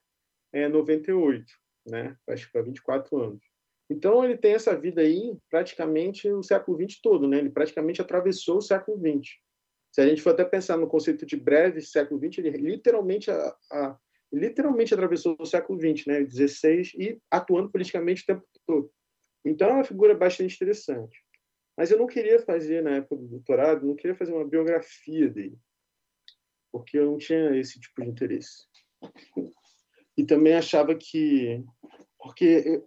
é, 0.53 0.69
98, 0.69 1.45
né? 1.85 2.15
Vai 2.25 2.37
ficar 2.37 2.61
24 2.61 3.17
anos. 3.21 3.43
Então 3.89 4.23
ele 4.23 4.37
tem 4.37 4.53
essa 4.53 4.77
vida 4.77 5.01
aí 5.01 5.37
praticamente 5.49 6.29
o 6.29 6.43
século 6.43 6.77
XX 6.77 6.99
todo, 7.01 7.27
né? 7.27 7.39
Ele 7.39 7.49
praticamente 7.49 8.01
atravessou 8.01 8.57
o 8.57 8.61
século 8.61 8.97
XX. 8.97 9.35
Se 9.91 10.01
a 10.01 10.07
gente 10.07 10.21
for 10.21 10.31
até 10.31 10.45
pensar 10.45 10.77
no 10.77 10.87
conceito 10.87 11.25
de 11.25 11.35
breve 11.35 11.81
século 11.81 12.19
XX, 12.19 12.39
ele 12.39 12.57
literalmente 12.57 13.31
a, 13.31 13.55
a 13.71 13.97
literalmente 14.31 14.93
atravessou 14.93 15.35
o 15.39 15.45
século 15.45 15.79
XX, 15.79 16.05
né, 16.07 16.23
16 16.23 16.93
e 16.95 17.19
atuando 17.31 17.71
politicamente 17.71 18.23
o 18.23 18.25
tempo 18.25 18.45
todo. 18.65 18.91
Então 19.45 19.69
é 19.69 19.73
uma 19.73 19.83
figura 19.83 20.13
bastante 20.15 20.55
interessante. 20.55 21.23
Mas 21.77 21.91
eu 21.91 21.97
não 21.97 22.07
queria 22.07 22.39
fazer 22.39 22.81
na 22.81 22.97
época 22.97 23.15
do 23.15 23.27
doutorado, 23.27 23.85
não 23.85 23.95
queria 23.95 24.15
fazer 24.15 24.33
uma 24.33 24.47
biografia 24.47 25.29
dele, 25.29 25.57
porque 26.71 26.97
eu 26.97 27.05
não 27.05 27.17
tinha 27.17 27.55
esse 27.55 27.79
tipo 27.79 28.01
de 28.01 28.09
interesse. 28.09 28.65
E 30.17 30.25
também 30.25 30.55
achava 30.55 30.95
que, 30.95 31.63
porque 32.19 32.81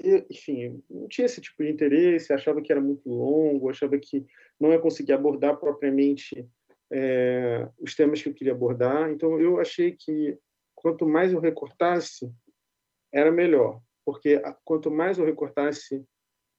eu, 0.00 0.26
enfim, 0.30 0.82
não 0.90 1.06
tinha 1.06 1.26
esse 1.26 1.40
tipo 1.40 1.62
de 1.62 1.70
interesse, 1.70 2.32
achava 2.32 2.62
que 2.62 2.72
era 2.72 2.80
muito 2.80 3.08
longo, 3.08 3.68
achava 3.68 3.98
que 3.98 4.26
não 4.58 4.72
ia 4.72 4.80
conseguir 4.80 5.12
abordar 5.12 5.58
propriamente 5.58 6.48
é, 6.90 7.68
os 7.78 7.94
temas 7.94 8.22
que 8.22 8.30
eu 8.30 8.34
queria 8.34 8.54
abordar. 8.54 9.10
Então, 9.10 9.38
eu 9.38 9.60
achei 9.60 9.92
que 9.92 10.38
quanto 10.82 11.06
mais 11.06 11.32
eu 11.32 11.38
recortasse, 11.40 12.30
era 13.12 13.30
melhor, 13.30 13.80
porque 14.04 14.42
quanto 14.64 14.90
mais 14.90 15.18
eu 15.18 15.24
recortasse 15.24 16.04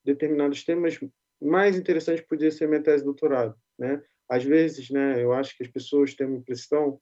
determinados 0.04 0.64
temas, 0.64 0.98
mais 1.42 1.78
interessante 1.78 2.24
podia 2.24 2.50
ser 2.50 2.68
minha 2.68 2.82
tese 2.82 3.00
de 3.00 3.06
doutorado, 3.06 3.56
né? 3.78 4.02
Às 4.30 4.44
vezes, 4.44 4.90
né, 4.90 5.22
eu 5.22 5.34
acho 5.34 5.56
que 5.58 5.64
as 5.64 5.70
pessoas 5.70 6.16
têm 6.16 6.26
uma 6.26 6.38
impressão 6.38 7.00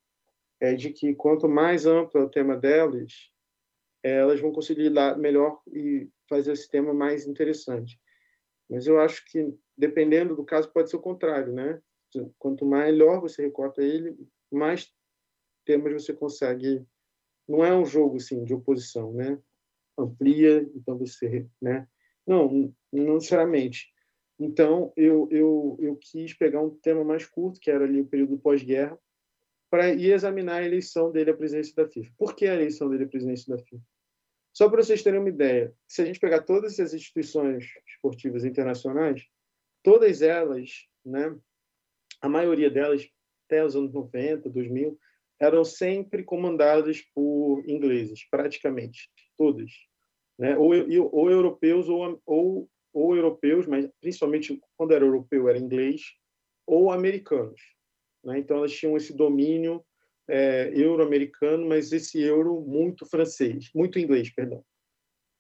é 0.60 0.74
de 0.74 0.92
que 0.92 1.14
quanto 1.16 1.48
mais 1.48 1.86
amplo 1.86 2.20
é 2.20 2.24
o 2.24 2.30
tema 2.30 2.56
delas, 2.56 3.32
elas 4.04 4.40
vão 4.40 4.52
conseguir 4.52 4.84
lidar 4.84 5.18
melhor 5.18 5.60
e 5.68 6.10
fazer 6.28 6.52
esse 6.54 6.70
tema 6.70 6.94
mais 6.94 7.28
interessante. 7.28 8.00
Mas 8.70 8.88
eu 8.88 9.00
acho 9.00 9.24
que, 9.26 9.54
dependendo 9.78 10.36
do 10.36 10.46
caso, 10.46 10.72
pode 10.72 10.90
ser 10.90 10.98
o 10.98 11.02
contrário, 11.02 11.54
né? 11.54 11.82
Quanto 12.38 12.66
melhor 12.66 13.22
você 13.22 13.44
recorta 13.44 13.84
ele, 13.84 14.16
mais 14.52 14.92
temas 15.66 15.94
você 15.94 16.14
consegue 16.14 16.86
não 17.52 17.66
é 17.66 17.76
um 17.76 17.86
jogo 17.86 18.16
assim 18.16 18.44
de 18.46 18.54
oposição, 18.54 19.12
né? 19.12 19.38
Amplia, 19.98 20.62
então 20.74 20.98
você, 20.98 21.46
né? 21.62 21.86
Não, 22.26 22.74
não 22.92 23.16
necessariamente. 23.16 23.92
Então 24.40 24.94
eu 24.96 25.28
eu 25.30 25.78
eu 25.82 25.96
quis 25.98 26.34
pegar 26.34 26.62
um 26.62 26.70
tema 26.70 27.04
mais 27.04 27.26
curto, 27.26 27.60
que 27.60 27.70
era 27.70 27.84
ali 27.84 28.00
o 28.00 28.08
período 28.08 28.40
pós-guerra, 28.40 28.98
para 29.70 29.90
ir 29.90 30.14
examinar 30.14 30.62
a 30.62 30.66
eleição 30.66 31.12
dele 31.12 31.32
à 31.32 31.36
presidência 31.36 31.76
da 31.76 31.90
FIFA. 31.90 32.14
Por 32.18 32.36
que 32.36 32.46
a 32.48 32.54
eleição 32.54 32.90
dele 32.90 33.04
à 33.04 33.08
presidência 33.08 33.54
da 33.54 33.62
FIFA? 33.62 33.84
Só 34.54 34.70
para 34.70 34.82
vocês 34.82 35.04
terem 35.04 35.20
uma 35.20 35.30
ideia, 35.30 35.74
se 35.88 36.02
a 36.02 36.06
gente 36.06 36.20
pegar 36.20 36.42
todas 36.42 36.80
as 36.80 36.94
instituições 36.94 37.66
esportivas 37.88 38.44
internacionais, 38.46 39.26
todas 39.84 40.22
elas, 40.22 40.88
né, 41.06 41.38
a 42.22 42.28
maioria 42.30 42.70
delas, 42.70 43.10
até 43.46 43.64
os 43.64 43.76
anos 43.76 43.94
90, 43.94 44.50
2000, 44.50 44.98
eram 45.42 45.66
sempre 45.66 46.24
comandadas 46.24 47.02
por 47.16 47.64
ingleses, 47.68 48.24
praticamente 48.30 49.10
todas, 49.36 49.72
né? 50.38 50.56
ou, 50.56 50.70
ou 51.12 51.32
europeus 51.32 51.90
ou, 51.90 52.22
ou, 52.24 52.70
ou 52.94 53.16
europeus, 53.16 53.66
mas 53.66 53.90
principalmente 54.00 54.62
quando 54.78 54.94
era 54.94 55.04
europeu 55.04 55.50
era 55.50 55.58
inglês, 55.58 56.04
ou 56.68 56.92
americanos. 56.92 57.60
Né? 58.24 58.38
Então 58.38 58.58
elas 58.58 58.72
tinham 58.72 58.96
esse 58.96 59.18
domínio 59.18 59.84
é, 60.30 60.72
euro-americano, 60.76 61.68
mas 61.68 61.92
esse 61.92 62.22
euro 62.22 62.62
muito 62.62 63.04
francês, 63.08 63.72
muito 63.74 63.98
inglês, 63.98 64.32
perdão. 64.32 64.64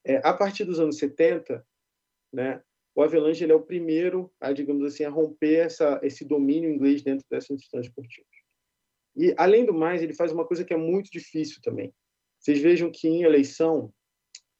É, 0.03 0.17
a 0.27 0.33
partir 0.33 0.65
dos 0.65 0.79
anos 0.79 0.97
70, 0.97 1.63
né, 2.33 2.59
o 2.95 3.03
Avelange 3.03 3.49
é 3.49 3.53
o 3.53 3.61
primeiro 3.61 4.33
a, 4.41 4.51
digamos 4.51 4.83
assim, 4.83 5.03
a 5.03 5.09
romper 5.11 5.59
essa, 5.59 5.99
esse 6.01 6.25
domínio 6.25 6.71
inglês 6.71 7.03
dentro 7.03 7.23
dessa 7.29 7.53
instituição 7.53 7.81
esportiva. 7.81 8.25
E, 9.15 9.33
além 9.37 9.65
do 9.65 9.73
mais, 9.73 10.01
ele 10.01 10.13
faz 10.13 10.31
uma 10.31 10.45
coisa 10.45 10.63
que 10.63 10.73
é 10.73 10.77
muito 10.77 11.09
difícil 11.11 11.61
também. 11.61 11.93
Vocês 12.39 12.59
vejam 12.59 12.91
que 12.91 13.07
em 13.07 13.23
eleição, 13.23 13.93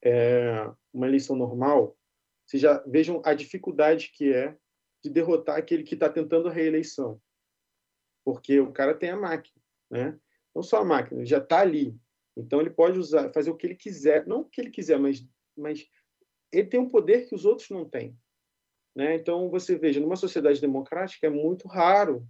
é, 0.04 0.70
uma 0.94 1.08
eleição 1.08 1.36
normal, 1.36 1.98
vocês 2.46 2.62
já 2.62 2.80
vejam 2.86 3.22
a 3.24 3.34
dificuldade 3.34 4.12
que 4.14 4.34
é 4.34 4.56
de 5.04 5.10
derrotar 5.10 5.58
aquele 5.58 5.84
que 5.84 5.96
está 5.96 6.10
tentando 6.10 6.48
a 6.48 6.52
reeleição. 6.52 7.20
Porque 8.24 8.60
o 8.60 8.72
cara 8.72 8.94
tem 8.94 9.10
a 9.10 9.18
máquina, 9.18 9.62
né? 9.90 10.20
Não 10.54 10.62
só 10.62 10.82
a 10.82 10.86
máquina, 10.86 11.22
ele 11.22 11.30
já 11.30 11.38
está 11.40 11.62
ali. 11.62 11.98
Então 12.38 12.62
ele 12.62 12.70
pode 12.70 13.00
usar, 13.00 13.32
fazer 13.34 13.50
o 13.50 13.56
que 13.56 13.66
ele 13.66 13.76
quiser, 13.76 14.28
não 14.28 14.42
o 14.42 14.46
que 14.46 14.62
ele 14.62 14.70
quiser, 14.70 15.00
mas, 15.00 15.26
mas 15.58 15.88
ele 16.52 16.68
tem 16.68 16.80
um 16.80 16.90
poder 16.90 17.28
que 17.28 17.34
os 17.34 17.46
outros 17.46 17.70
não 17.70 17.90
têm. 17.90 18.18
Né? 18.96 19.16
Então 19.16 19.50
você 19.50 19.78
veja, 19.78 20.00
numa 20.00 20.16
sociedade 20.16 20.62
democrática 20.62 21.28
é 21.28 21.30
muito 21.30 21.68
raro 21.68 22.28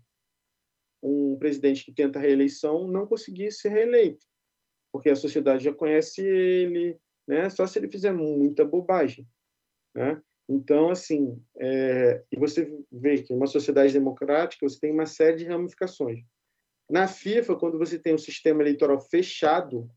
um 1.02 1.38
presidente 1.38 1.84
que 1.84 1.92
tenta 1.92 2.20
reeleição 2.20 2.88
não 2.88 3.08
conseguir 3.08 3.52
ser 3.52 3.70
reeleito, 3.70 4.26
porque 4.92 5.10
a 5.10 5.16
sociedade 5.16 5.64
já 5.64 5.74
conhece 5.74 6.22
ele, 6.22 6.98
né? 7.28 7.50
Só 7.50 7.66
se 7.66 7.80
ele 7.80 7.90
fizer 7.90 8.12
muita 8.12 8.64
bobagem, 8.66 9.28
né? 9.96 10.22
Então, 10.48 10.90
assim, 10.90 11.42
é... 11.60 12.24
e 12.32 12.38
você 12.38 12.78
vê 12.92 13.24
que 13.24 13.34
uma 13.34 13.48
sociedade 13.48 13.94
democrática 13.94 14.68
você 14.68 14.80
tem 14.80 14.92
uma 14.92 15.06
série 15.06 15.38
de 15.38 15.46
ramificações. 15.46 16.20
Na 16.90 17.08
FIFA, 17.08 17.56
quando 17.56 17.78
você 17.78 17.98
tem 17.98 18.14
um 18.14 18.18
sistema 18.18 18.62
eleitoral 18.62 19.00
fechado, 19.00 19.90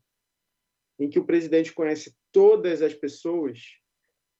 em 0.97 1.09
que 1.09 1.19
o 1.19 1.25
presidente 1.25 1.73
conhece 1.73 2.15
todas 2.31 2.81
as 2.81 2.93
pessoas, 2.93 3.59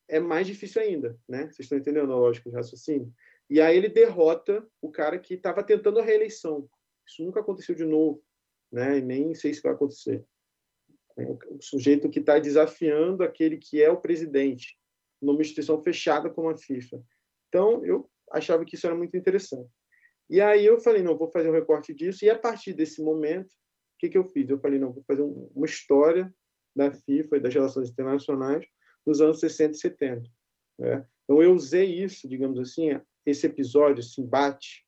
é 0.08 0.20
mais 0.20 0.48
difícil 0.48 0.82
ainda, 0.82 1.20
né? 1.28 1.44
Vocês 1.44 1.60
estão 1.62 1.78
entendendo 1.78 2.14
a 2.14 2.18
lógica 2.18 2.50
de 2.50 2.56
raciocínio? 2.56 3.14
E 3.50 3.62
aí 3.62 3.78
ele 3.78 3.90
derrota 3.90 4.68
o 4.82 4.92
cara 4.92 5.20
que 5.20 5.36
estava 5.36 5.64
tentando 5.64 6.00
a 6.00 6.04
reeleição. 6.04 6.68
Isso 7.08 7.24
nunca 7.24 7.40
aconteceu 7.40 7.76
de 7.76 7.86
novo, 7.86 8.24
né? 8.72 8.98
E 8.98 9.02
nem 9.02 9.36
sei 9.36 9.54
se 9.54 9.62
vai 9.62 9.74
acontecer. 9.74 10.26
É 11.18 11.24
o 11.24 11.62
sujeito 11.62 12.10
que 12.10 12.20
está 12.20 12.40
desafiando 12.40 13.24
aquele 13.24 13.58
que 13.58 13.82
é 13.82 13.90
o 13.90 14.02
presidente 14.02 14.78
numa 15.22 15.42
instituição 15.42 15.82
fechada 15.82 16.30
como 16.30 16.50
a 16.50 16.58
FIFA. 16.58 17.02
Então, 17.48 17.86
eu 17.86 18.10
achava 18.32 18.66
que 18.66 18.76
isso 18.76 18.86
era 18.86 18.96
muito 18.96 19.16
interessante. 19.16 19.70
E 20.30 20.42
aí 20.42 20.66
eu 20.66 20.80
falei, 20.80 21.04
não, 21.04 21.18
vou 21.18 21.30
fazer 21.30 21.50
um 21.50 21.54
recorte 21.54 21.94
disso. 21.94 22.26
E 22.26 22.30
a 22.30 22.38
partir 22.38 22.74
desse 22.74 23.02
momento, 23.02 23.48
o 23.48 23.98
que, 24.00 24.10
que 24.10 24.18
eu 24.18 24.26
fiz? 24.26 24.50
Eu 24.50 24.60
falei, 24.60 24.80
não, 24.80 24.92
vou 24.92 25.04
fazer 25.04 25.22
uma 25.22 25.66
história 25.66 26.34
da 26.76 26.92
FIFA 26.92 27.38
e 27.38 27.40
das 27.40 27.54
relações 27.54 27.90
internacionais 27.90 28.66
nos 29.06 29.22
anos 29.22 29.40
60 29.40 29.72
e 29.72 29.80
70. 29.80 30.30
Né? 30.80 31.08
Então, 31.24 31.42
eu 31.42 31.54
usei 31.54 32.04
isso, 32.04 32.28
digamos 32.28 32.60
assim, 32.60 33.00
esse 33.26 33.48
episódio, 33.48 34.00
esse 34.00 34.22
embate, 34.22 34.86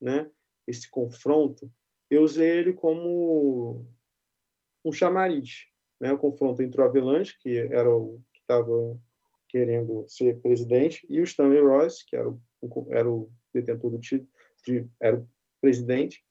né? 0.00 0.30
esse 0.66 0.88
confronto, 0.88 1.70
eu 2.08 2.22
usei 2.22 2.48
ele 2.48 2.72
como 2.72 3.86
um 4.84 4.92
chamariz. 4.92 5.66
Né? 6.00 6.12
O 6.12 6.18
confronto 6.18 6.62
entre 6.62 6.80
o 6.80 6.84
Avelanche, 6.84 7.36
que 7.40 7.58
era 7.58 7.90
o 7.90 8.22
que 8.32 8.40
estava 8.40 8.98
querendo 9.48 10.04
ser 10.08 10.40
presidente, 10.40 11.04
e 11.08 11.20
o 11.20 11.24
Stanley 11.24 11.60
Royce, 11.60 12.06
que 12.06 12.16
era 12.16 12.28
o, 12.28 12.40
era 12.90 13.10
o 13.10 13.30
detentor 13.52 13.90
do 13.90 13.98
título, 13.98 14.30
de, 14.64 14.88
era 15.00 15.18
o 15.18 15.28
presidente. 15.60 16.24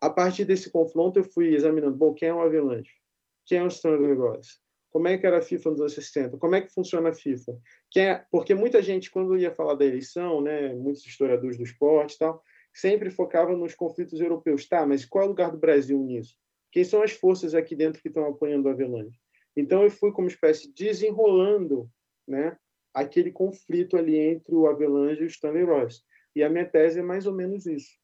A 0.00 0.10
partir 0.10 0.44
desse 0.44 0.70
confronto, 0.70 1.18
eu 1.18 1.24
fui 1.24 1.54
examinando, 1.54 1.96
bom, 1.96 2.12
quem 2.12 2.28
é 2.28 2.34
o 2.34 2.40
Avelanche? 2.40 2.92
Quem 3.46 3.58
é 3.58 3.64
o 3.64 3.68
Stanley 3.68 4.14
Royce? 4.14 4.63
Como 4.94 5.08
é 5.08 5.18
que 5.18 5.26
era 5.26 5.38
a 5.38 5.42
FIFA 5.42 5.70
nos 5.72 5.80
anos 5.80 5.94
60? 5.94 6.38
Como 6.38 6.54
é 6.54 6.60
que 6.60 6.72
funciona 6.72 7.08
a 7.08 7.12
FIFA? 7.12 7.58
É, 7.96 8.14
porque 8.30 8.54
muita 8.54 8.80
gente, 8.80 9.10
quando 9.10 9.36
ia 9.36 9.50
falar 9.50 9.74
da 9.74 9.84
eleição, 9.84 10.40
né, 10.40 10.72
muitos 10.72 11.04
historiadores 11.04 11.56
do 11.56 11.64
esporte 11.64 12.16
tal, 12.16 12.40
sempre 12.72 13.10
focava 13.10 13.56
nos 13.56 13.74
conflitos 13.74 14.20
europeus. 14.20 14.68
Tá, 14.68 14.86
mas 14.86 15.04
qual 15.04 15.24
é 15.24 15.26
o 15.26 15.30
lugar 15.30 15.50
do 15.50 15.58
Brasil 15.58 15.98
nisso? 15.98 16.36
Quem 16.70 16.84
são 16.84 17.02
as 17.02 17.10
forças 17.10 17.56
aqui 17.56 17.74
dentro 17.74 18.00
que 18.00 18.06
estão 18.06 18.24
apoiando 18.24 18.68
o 18.68 18.70
Avelange? 18.70 19.18
Então, 19.56 19.82
eu 19.82 19.90
fui 19.90 20.12
como 20.12 20.28
espécie 20.28 20.72
desenrolando 20.72 21.90
né, 22.24 22.56
aquele 22.94 23.32
conflito 23.32 23.96
ali 23.96 24.16
entre 24.16 24.54
o 24.54 24.68
Avelange 24.68 25.22
e 25.22 25.24
o 25.24 25.26
Stanley 25.26 25.64
Royce. 25.64 26.02
E 26.36 26.44
a 26.44 26.48
minha 26.48 26.66
tese 26.66 27.00
é 27.00 27.02
mais 27.02 27.26
ou 27.26 27.34
menos 27.34 27.66
isso. 27.66 27.98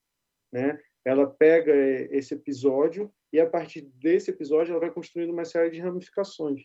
Né? 0.52 0.76
Ela 1.04 1.28
pega 1.28 1.72
esse 2.10 2.34
episódio 2.34 3.12
e, 3.32 3.38
a 3.38 3.48
partir 3.48 3.82
desse 3.94 4.32
episódio, 4.32 4.72
ela 4.72 4.80
vai 4.80 4.90
construindo 4.90 5.30
uma 5.30 5.44
série 5.44 5.70
de 5.70 5.78
ramificações. 5.78 6.62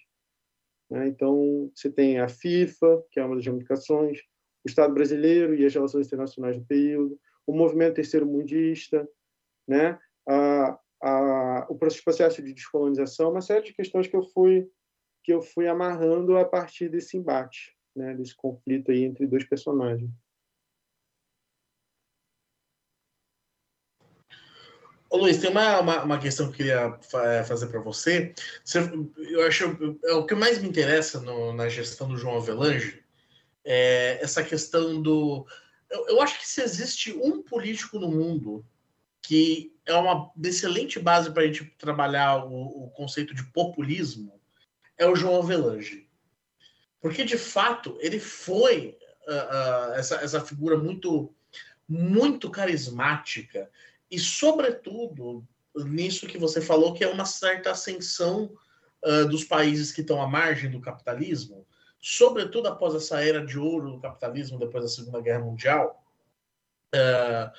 Né? 0.90 1.08
Então, 1.08 1.72
você 1.74 1.90
tem 1.90 2.20
a 2.20 2.28
FIFA, 2.28 3.04
que 3.12 3.20
é 3.20 3.26
uma 3.26 3.36
das 3.36 3.46
ramificações, 3.46 4.20
o 4.66 4.70
Estado 4.70 4.94
brasileiro 4.94 5.54
e 5.56 5.66
as 5.66 5.74
relações 5.74 6.08
internacionais 6.08 6.58
do 6.58 6.66
período, 6.66 7.20
o 7.46 7.54
movimento 7.54 7.96
terceiro 7.96 8.26
mundista, 8.26 9.08
né? 9.68 10.00
a, 10.28 10.80
a, 11.02 11.68
o 11.70 11.78
processo 11.78 12.42
de 12.42 12.54
descolonização, 12.54 13.32
uma 13.32 13.42
série 13.42 13.66
de 13.66 13.74
questões 13.74 14.08
que 14.08 14.16
eu 14.16 14.24
fui 14.24 14.70
que 15.24 15.34
eu 15.34 15.42
fui 15.42 15.68
amarrando 15.68 16.38
a 16.38 16.46
partir 16.46 16.88
desse 16.88 17.18
embate, 17.18 17.76
né? 17.96 18.14
desse 18.14 18.36
conflito 18.36 18.92
aí 18.92 19.04
entre 19.04 19.26
dois 19.26 19.44
personagens. 19.44 20.12
Ô 25.16 25.18
Luiz, 25.18 25.38
tem 25.38 25.50
uma, 25.50 25.80
uma, 25.80 26.04
uma, 26.04 26.20
questão 26.20 26.48
que 26.48 26.52
eu 26.52 26.58
queria 26.58 27.00
é, 27.24 27.44
fazer 27.46 27.68
para 27.68 27.80
você. 27.80 28.34
você. 28.66 28.80
Eu 29.18 29.48
acho 29.48 29.98
é 30.04 30.12
o 30.12 30.26
que 30.26 30.36
mais 30.36 30.62
me 30.62 30.68
interessa 30.68 31.22
no, 31.22 31.54
na 31.54 31.70
gestão 31.70 32.10
do 32.10 32.18
João 32.18 32.36
Avelange 32.36 33.02
é 33.64 34.20
essa 34.22 34.44
questão 34.44 35.02
do. 35.02 35.48
Eu, 35.90 36.10
eu, 36.10 36.22
acho 36.22 36.38
que 36.38 36.46
se 36.46 36.62
existe 36.62 37.14
um 37.14 37.42
político 37.42 37.98
no 37.98 38.12
mundo 38.12 38.66
que 39.22 39.74
é 39.86 39.94
uma 39.94 40.34
excelente 40.44 41.00
base 41.00 41.32
para 41.32 41.44
a 41.44 41.48
gente 41.48 41.64
trabalhar 41.78 42.44
o, 42.44 42.84
o, 42.84 42.90
conceito 42.90 43.34
de 43.34 43.46
populismo, 43.46 44.38
é 44.98 45.08
o 45.08 45.16
João 45.16 45.42
Avelange. 45.42 46.10
Porque, 47.00 47.24
de 47.24 47.38
fato, 47.38 47.98
ele 48.02 48.20
foi 48.20 48.98
uh, 49.30 49.32
uh, 49.32 49.94
essa, 49.94 50.16
essa 50.16 50.42
figura 50.42 50.78
muito, 50.78 51.34
muito 51.88 52.50
carismática 52.52 53.72
e, 54.10 54.20
sobretudo, 54.20 55.46
nisso 55.76 56.28
que 56.28 56.38
você 56.38 56.62
falou, 56.62 56.94
que 56.94 57.04
é 57.04 57.08
uma 57.08 57.26
certa 57.26 57.72
ascensão 57.72 58.52
uh, 59.04 59.26
dos 59.28 59.44
países 59.44 59.92
que 59.92 60.02
estão 60.02 60.22
à 60.22 60.28
margem 60.28 60.70
do 60.70 60.82
capitalismo, 60.82 61.66
sobretudo 62.00 62.68
após 62.68 62.94
essa 62.96 63.24
era 63.24 63.46
de 63.46 63.58
ouro 63.58 63.92
do 63.92 64.00
capitalismo 64.00 64.60
depois 64.60 64.84
da 64.84 64.90
Segunda 64.90 65.22
Guerra 65.22 65.44
Mundial, 65.44 66.04
uh, 66.94 67.52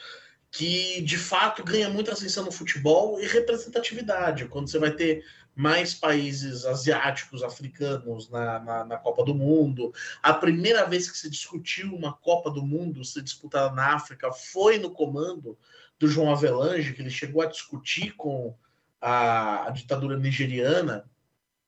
que 0.51 1.03
de 1.03 1.19
fato 1.19 1.63
ganha 1.65 1.91
muita 1.91 2.13
ascensão 2.13 2.45
no 2.45 2.53
futebol 2.53 3.21
e 3.21 3.27
representatividade. 3.27 4.47
Quando 4.47 4.71
você 4.71 4.79
vai 4.79 4.93
ter 4.93 5.25
mais 5.57 5.95
países 5.95 6.67
asiáticos, 6.67 7.43
africanos 7.43 8.29
na, 8.29 8.59
na, 8.61 8.85
na, 8.85 8.97
Copa 8.99 9.25
do 9.25 9.35
Mundo. 9.35 9.91
A 10.23 10.35
primeira 10.35 10.85
vez 10.85 11.11
que 11.11 11.17
se 11.17 11.31
discutiu 11.31 11.95
uma 11.95 12.13
Copa 12.13 12.51
do 12.51 12.63
Mundo 12.63 13.03
ser 13.03 13.23
disputada 13.23 13.75
na 13.75 13.95
África 13.95 14.31
foi 14.31 14.79
no 14.79 14.91
comando 14.91 15.59
do 15.99 16.09
João 16.09 16.31
Avelange, 16.31 16.93
que 16.93 17.03
ele 17.03 17.11
chegou 17.11 17.43
a 17.43 17.47
discutir 17.47 18.13
com 18.17 18.57
a, 19.01 19.67
a 19.67 19.71
ditadura 19.71 20.17
nigeriana. 20.17 21.09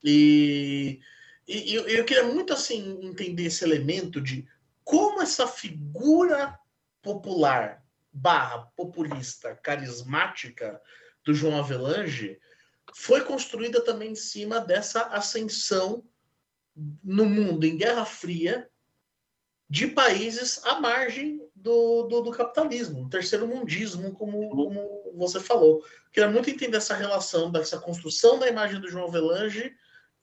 E, 0.02 1.00
e, 1.46 1.72
e 1.72 1.74
eu 1.74 2.04
queria 2.04 2.24
muito 2.24 2.52
assim 2.52 3.00
entender 3.02 3.44
esse 3.44 3.64
elemento 3.64 4.20
de 4.20 4.46
como 4.84 5.22
essa 5.22 5.46
figura 5.46 6.58
popular 7.02 7.84
barra 8.12 8.70
populista 8.76 9.54
carismática 9.54 10.80
do 11.24 11.34
João 11.34 11.58
Avelange 11.58 12.38
foi 12.94 13.22
construída 13.22 13.84
também 13.84 14.12
em 14.12 14.16
cima 14.16 14.60
dessa 14.60 15.02
ascensão 15.08 16.04
no 17.02 17.26
mundo 17.26 17.64
em 17.64 17.76
Guerra 17.76 18.04
Fria 18.04 18.68
de 19.68 19.86
países 19.88 20.64
à 20.64 20.80
margem 20.80 21.47
do, 21.62 22.04
do, 22.04 22.20
do 22.22 22.30
capitalismo, 22.30 23.04
o 23.04 23.08
terceiro 23.08 23.46
mundismo, 23.46 24.12
como, 24.12 24.48
como 24.50 25.12
você 25.14 25.40
falou. 25.40 25.82
Queria 26.12 26.30
muito 26.30 26.50
entender 26.50 26.76
essa 26.76 26.94
relação, 26.94 27.50
dessa 27.50 27.78
construção 27.78 28.38
da 28.38 28.48
imagem 28.48 28.80
do 28.80 28.88
João 28.88 29.10
Velange 29.10 29.74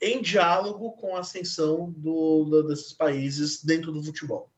em 0.01 0.21
diálogo 0.21 0.93
com 0.93 1.15
a 1.15 1.19
ascensão 1.19 1.91
do, 1.91 2.45
do, 2.45 2.63
desses 2.67 2.93
países 2.93 3.63
dentro 3.63 3.91
do 3.91 4.03
futebol. 4.03 4.51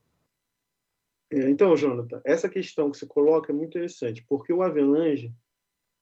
É, 1.29 1.49
então, 1.49 1.75
Jonathan, 1.75 2.21
essa 2.23 2.47
questão 2.47 2.89
que 2.89 2.97
você 2.97 3.05
coloca 3.05 3.51
é 3.51 3.55
muito 3.55 3.71
interessante, 3.71 4.25
porque 4.27 4.53
o 4.53 4.61
Avelange 4.61 5.33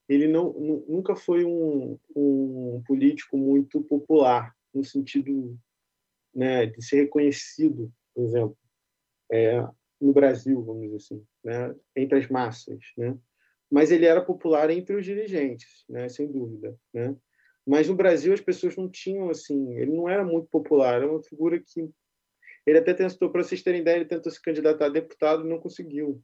ele 0.08 0.28
não, 0.28 0.54
nunca 0.88 1.16
foi 1.16 1.44
um, 1.44 1.98
um 2.16 2.84
político 2.86 3.38
muito 3.38 3.82
popular, 3.82 4.56
no 4.74 4.84
sentido 4.84 5.58
né, 6.34 6.68
de 6.68 6.84
ser 6.84 7.04
reconhecido, 7.04 7.92
por 8.14 8.24
exemplo, 8.24 8.58
é, 9.32 9.66
no 10.00 10.14
Brasil, 10.14 10.62
vamos 10.64 10.84
dizer 10.84 10.96
assim, 10.98 11.26
né, 11.44 11.76
entre 11.96 12.20
as 12.20 12.28
massas. 12.30 12.80
Né? 12.98 13.18
mas 13.70 13.92
ele 13.92 14.06
era 14.06 14.22
popular 14.22 14.70
entre 14.70 14.96
os 14.96 15.06
dirigentes, 15.06 15.84
né, 15.90 16.08
sem 16.10 16.32
dúvida, 16.32 16.78
né? 16.94 17.16
Mas 17.68 17.90
no 17.90 17.96
Brasil 17.96 18.32
as 18.32 18.42
pessoas 18.42 18.76
não 18.76 18.90
tinham 18.90 19.30
assim, 19.30 19.76
ele 19.78 19.92
não 19.92 20.08
era 20.08 20.24
muito 20.24 20.48
popular, 20.48 20.96
era 20.96 21.10
uma 21.10 21.24
figura 21.24 21.60
que 21.60 21.90
ele 22.66 22.78
até 22.78 22.94
tentou, 22.94 23.30
para 23.30 23.44
vocês 23.44 23.64
terem 23.64 23.82
ideia, 23.82 23.98
ele 23.98 24.06
tentou 24.06 24.32
se 24.32 24.42
candidatar 24.42 24.86
a 24.86 24.90
deputado 24.90 25.44
e 25.46 25.50
não 25.50 25.60
conseguiu, 25.60 26.22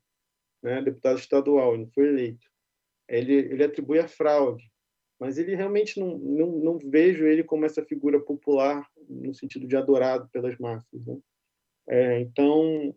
né? 0.61 0.81
Deputado 0.81 1.18
estadual, 1.18 1.77
não 1.77 1.89
foi 1.91 2.07
eleito. 2.07 2.48
Ele, 3.10 3.34
ele 3.34 3.64
atribui 3.64 3.99
a 3.99 4.07
fraude, 4.07 4.64
mas 5.19 5.38
ele 5.38 5.56
realmente 5.56 5.99
não, 5.99 6.18
não, 6.18 6.52
não 6.60 6.77
vejo 6.77 7.26
ele 7.26 7.43
como 7.43 7.65
essa 7.65 7.84
figura 7.84 8.19
popular 8.19 8.88
no 9.10 9.34
sentido 9.34 9.68
de 9.68 9.76
adorado 9.76 10.30
pelas 10.31 10.57
massas. 10.57 11.06
Né? 11.06 11.19
É, 11.89 12.19
então, 12.19 12.95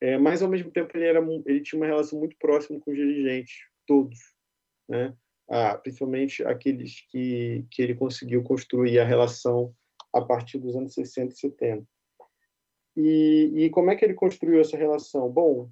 é, 0.00 0.16
mas 0.16 0.42
ao 0.42 0.48
mesmo 0.48 0.70
tempo 0.70 0.96
ele, 0.96 1.04
era, 1.04 1.20
ele 1.46 1.60
tinha 1.60 1.78
uma 1.78 1.86
relação 1.86 2.18
muito 2.18 2.36
próxima 2.38 2.80
com 2.80 2.90
os 2.90 2.96
dirigentes, 2.96 3.54
todos, 3.86 4.18
né? 4.88 5.14
Ah, 5.48 5.76
principalmente 5.76 6.44
aqueles 6.44 7.00
que, 7.10 7.66
que 7.70 7.82
ele 7.82 7.94
conseguiu 7.94 8.42
construir 8.42 9.00
a 9.00 9.04
relação 9.04 9.74
a 10.12 10.20
partir 10.20 10.58
dos 10.58 10.76
anos 10.76 10.94
60 10.94 11.34
e 11.34 11.36
70. 11.36 11.86
E, 12.96 13.52
e 13.54 13.70
como 13.70 13.90
é 13.90 13.96
que 13.96 14.04
ele 14.04 14.14
construiu 14.14 14.60
essa 14.60 14.76
relação? 14.76 15.28
Bom, 15.28 15.70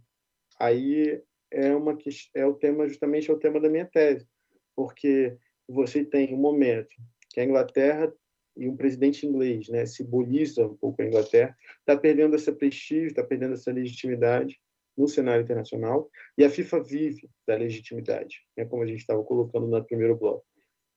aí 0.58 1.22
é 1.50 1.74
uma 1.74 1.96
é 2.34 2.44
o 2.44 2.54
tema 2.54 2.88
justamente 2.88 3.30
é 3.30 3.34
o 3.34 3.38
tema 3.38 3.60
da 3.60 3.68
minha 3.68 3.86
tese, 3.86 4.26
porque 4.74 5.36
você 5.68 6.04
tem 6.04 6.34
um 6.34 6.38
momento 6.38 6.94
que 7.30 7.40
a 7.40 7.44
Inglaterra 7.44 8.12
e 8.58 8.68
um 8.68 8.76
presidente 8.76 9.26
inglês, 9.26 9.68
né, 9.68 9.86
simboliza 9.86 10.66
um 10.66 10.76
pouco 10.76 11.00
a 11.00 11.06
Inglaterra, 11.06 11.56
está 11.80 11.96
perdendo 11.96 12.34
esse 12.34 12.50
prestígio, 12.52 13.06
está 13.06 13.22
perdendo 13.22 13.54
essa 13.54 13.72
legitimidade 13.72 14.58
no 14.96 15.06
cenário 15.06 15.44
internacional, 15.44 16.10
e 16.36 16.44
a 16.44 16.50
FIFA 16.50 16.82
vive 16.82 17.30
da 17.46 17.54
legitimidade, 17.54 18.42
né, 18.56 18.64
como 18.64 18.82
a 18.82 18.86
gente 18.86 19.00
estava 19.00 19.22
colocando 19.22 19.66
no 19.66 19.84
primeiro 19.84 20.16
bloco. 20.16 20.44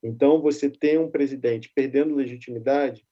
Então, 0.03 0.41
você 0.41 0.69
tem 0.69 0.97
um 0.97 1.11
presidente 1.11 1.71
perdendo 1.75 2.15
legitimidade, 2.15 3.05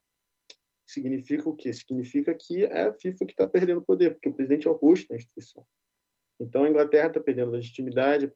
significa 0.87 1.47
o 1.47 1.55
quê? 1.55 1.71
Significa 1.71 2.33
que 2.33 2.65
é 2.65 2.87
a 2.87 2.93
FIFA 2.93 3.25
que 3.27 3.33
está 3.33 3.47
perdendo 3.47 3.83
poder, 3.83 4.15
porque 4.15 4.29
o 4.29 4.33
presidente 4.33 4.67
é 4.67 4.71
o 4.71 4.73
rosto 4.73 5.07
da 5.09 5.15
instituição. 5.15 5.63
Então, 6.39 6.63
a 6.63 6.69
Inglaterra 6.69 7.09
está 7.09 7.19
perdendo 7.19 7.51
legitimidade. 7.51 8.31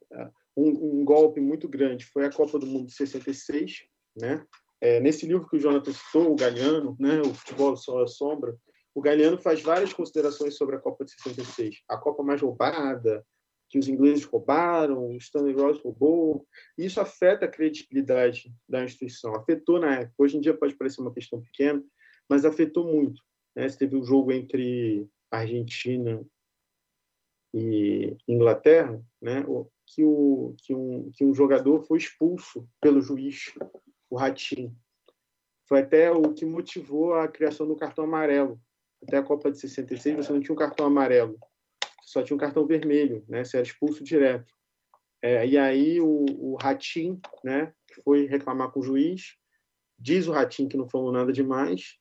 Um, 0.55 0.99
um, 0.99 1.05
golpe 1.05 1.39
muito 1.39 1.67
grande 1.67 2.05
foi 2.05 2.25
a 2.25 2.31
Copa 2.31 2.59
do 2.59 2.67
Mundo 2.67 2.87
de 2.87 2.93
66, 2.93 3.85
né? 4.15 4.45
É, 4.83 4.99
nesse 4.99 5.25
livro 5.25 5.47
que 5.47 5.55
o 5.55 5.59
Jonathan 5.61 5.93
citou, 5.93 6.33
o 6.33 6.35
Galeano, 6.35 6.97
né, 6.99 7.21
o 7.21 7.33
Futebol 7.33 7.77
Sol 7.77 8.03
a 8.03 8.07
Sombra, 8.07 8.53
o 8.93 8.99
Galeano 8.99 9.37
faz 9.37 9.61
várias 9.61 9.93
considerações 9.93 10.57
sobre 10.57 10.75
a 10.75 10.79
Copa 10.79 11.05
de 11.05 11.11
66. 11.13 11.83
A 11.87 11.95
Copa 11.95 12.21
mais 12.21 12.41
roubada, 12.41 13.25
que 13.69 13.79
os 13.79 13.87
ingleses 13.87 14.25
roubaram, 14.25 15.07
o 15.07 15.15
Stanley 15.15 15.53
Ross 15.53 15.79
roubou. 15.81 16.45
Isso 16.77 16.99
afeta 16.99 17.45
a 17.45 17.47
credibilidade 17.47 18.53
da 18.67 18.83
instituição. 18.83 19.33
Afetou 19.33 19.79
na 19.79 20.01
época. 20.01 20.15
Hoje 20.17 20.35
em 20.35 20.41
dia 20.41 20.53
pode 20.53 20.75
parecer 20.75 20.99
uma 20.99 21.13
questão 21.13 21.39
pequena, 21.39 21.81
mas 22.27 22.43
afetou 22.43 22.85
muito. 22.85 23.21
Né? 23.55 23.69
Você 23.69 23.77
teve 23.77 23.95
um 23.95 24.03
jogo 24.03 24.33
entre 24.33 25.07
Argentina 25.31 26.21
e 27.53 28.17
Inglaterra, 28.27 29.01
né? 29.21 29.45
que, 29.87 30.03
o, 30.03 30.53
que, 30.61 30.75
um, 30.75 31.09
que 31.13 31.23
um 31.23 31.33
jogador 31.33 31.85
foi 31.87 31.99
expulso 31.99 32.67
pelo 32.81 33.01
juiz 33.01 33.53
o 34.13 34.15
Ratinho. 34.15 34.75
Foi 35.67 35.79
até 35.79 36.11
o 36.11 36.33
que 36.33 36.45
motivou 36.45 37.15
a 37.15 37.27
criação 37.27 37.67
do 37.67 37.75
cartão 37.75 38.03
amarelo. 38.03 38.61
Até 39.01 39.17
a 39.17 39.23
Copa 39.23 39.51
de 39.51 39.59
66 39.59 40.17
você 40.17 40.31
não 40.31 40.39
tinha 40.39 40.53
um 40.53 40.57
cartão 40.57 40.85
amarelo, 40.85 41.37
só 42.05 42.21
tinha 42.21 42.35
um 42.35 42.39
cartão 42.39 42.65
vermelho, 42.67 43.25
né? 43.27 43.43
Você 43.43 43.57
era 43.57 43.65
expulso 43.65 44.03
direto. 44.03 44.53
É, 45.21 45.47
e 45.47 45.57
aí 45.57 45.99
o, 45.99 46.25
o 46.37 46.55
Ratinho, 46.61 47.19
né, 47.43 47.73
foi 48.03 48.27
reclamar 48.27 48.71
com 48.71 48.81
o 48.81 48.83
juiz, 48.83 49.35
diz 49.97 50.27
o 50.27 50.31
Ratinho 50.31 50.69
que 50.69 50.77
não 50.77 50.87
falou 50.87 51.11
nada 51.11 51.31
demais 51.31 51.97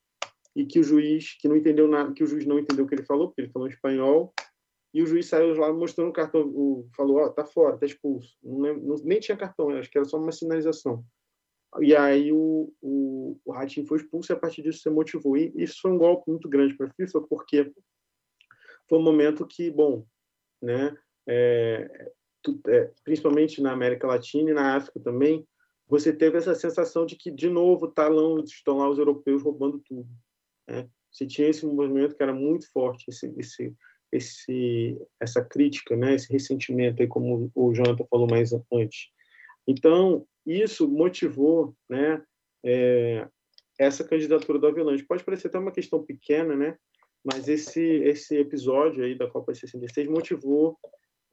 e 0.55 0.67
que 0.67 0.81
o 0.81 0.85
juiz 0.85 1.39
que 1.41 1.49
não 1.49 1.57
entendeu 1.57 1.89
nada, 1.89 2.13
que 2.13 2.23
o 2.23 2.27
juiz 2.27 2.45
não 2.45 2.59
entendeu 2.59 2.85
o 2.85 2.89
que 2.89 2.95
ele 2.95 3.07
falou, 3.07 3.29
porque 3.29 3.41
ele 3.41 3.53
falou 3.53 3.69
espanhol, 3.69 4.35
e 4.93 5.03
o 5.03 5.07
juiz 5.07 5.27
saiu 5.27 5.55
lá 5.55 5.73
mostrando 5.73 6.11
o 6.11 6.13
cartão, 6.13 6.43
o, 6.43 6.87
falou, 6.95 7.19
ó, 7.19 7.27
oh, 7.27 7.31
tá 7.31 7.47
fora, 7.47 7.79
tá 7.79 7.87
expulso. 7.87 8.37
Não, 8.43 8.75
não, 8.77 8.97
nem 8.97 9.19
tinha 9.19 9.37
cartão, 9.37 9.71
acho 9.71 9.91
que 9.91 9.97
era 9.97 10.05
só 10.05 10.19
uma 10.19 10.33
sinalização. 10.33 11.03
E 11.81 11.97
aí 11.97 12.33
o, 12.33 12.73
o, 12.83 13.41
o 13.45 13.53
Ratinho 13.53 13.87
foi 13.87 13.99
expulso 13.99 14.31
e 14.31 14.35
a 14.35 14.39
partir 14.39 14.63
disso 14.63 14.81
você 14.83 14.91
motivou. 14.91 15.37
E 15.37 15.53
isso 15.57 15.81
foi 15.81 15.91
um 15.91 15.99
golpe 15.99 16.31
muito 16.31 16.49
grande 16.49 16.75
para 16.75 16.87
a 16.87 16.93
FIFA, 16.93 17.23
porque 17.23 17.73
foi 18.89 18.99
um 18.99 19.03
momento 19.03 19.47
que, 19.47 19.71
bom, 19.71 20.05
né, 20.61 20.95
é, 21.27 22.11
tu, 22.43 22.61
é, 22.67 22.91
principalmente 23.05 23.63
na 23.63 23.73
América 23.73 24.07
Latina 24.07 24.51
e 24.51 24.55
na 24.55 24.77
África 24.77 25.01
também, 25.01 25.47
você 25.89 26.13
teve 26.13 26.39
essa 26.39 26.55
sensação 26.55 27.07
de 27.07 27.17
que, 27.17 27.31
de 27.31 27.49
novo, 27.49 27.89
tá 27.89 28.09
lá, 28.09 28.41
estão 28.45 28.79
lá 28.79 28.89
os 28.89 28.99
europeus 28.99 29.43
roubando 29.43 29.83
tudo. 29.87 30.09
Né? 30.69 30.89
Você 31.11 31.27
tinha 31.27 31.49
esse 31.49 31.65
movimento 31.67 32.17
que 32.17 32.23
era 32.23 32.35
muito 32.35 32.71
forte, 32.71 33.07
esse, 33.09 33.33
esse, 33.39 33.75
esse, 34.11 34.99
essa 35.21 35.45
crítica, 35.45 35.97
né? 35.97 36.15
esse 36.15 36.33
ressentimento, 36.33 37.01
aí, 37.01 37.09
como 37.09 37.51
o 37.55 37.75
Jonathan 37.75 38.07
falou 38.11 38.27
mais 38.27 38.53
antes. 38.73 39.09
Então, 39.67 40.27
isso 40.47 40.89
motivou 40.89 41.75
né, 41.89 42.23
é, 42.65 43.29
essa 43.79 44.05
candidatura 44.05 44.59
do 44.59 44.67
Avelange. 44.67 45.05
Pode 45.05 45.25
parecer 45.25 45.49
até 45.49 45.59
uma 45.59 45.73
questão 45.73 46.03
pequena, 46.03 46.57
né? 46.57 46.77
mas 47.25 47.49
esse, 47.49 47.81
esse 47.81 48.37
episódio 48.37 49.05
aí 49.05 49.15
da 49.15 49.29
Copa 49.29 49.55
66 49.55 50.09
motivou 50.09 50.79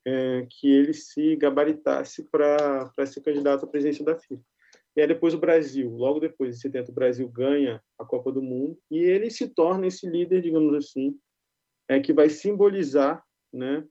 é, 0.05 0.45
que 0.49 0.69
ele 0.69 0.93
se 0.93 1.35
gabaritasse 1.35 2.29
para 2.29 2.91
ser 3.05 3.21
candidato 3.21 3.65
à 3.65 3.67
presidência 3.67 4.05
da 4.05 4.17
FIFA. 4.17 4.41
E 4.95 5.01
aí 5.01 5.07
depois 5.07 5.33
o 5.33 5.39
Brasil, 5.39 5.89
logo 5.89 6.19
depois, 6.19 6.55
em 6.55 6.59
70, 6.59 6.91
o 6.91 6.93
Brasil 6.93 7.27
ganha 7.27 7.81
a 7.97 8.05
Copa 8.05 8.31
do 8.31 8.41
Mundo 8.41 8.77
e 8.89 8.99
ele 8.99 9.29
se 9.29 9.47
torna 9.47 9.87
esse 9.87 10.07
líder, 10.07 10.41
digamos 10.41 10.73
assim, 10.75 11.17
é, 11.87 11.99
que 11.99 12.13
vai 12.13 12.29
simbolizar 12.29 13.23
né, 13.51 13.85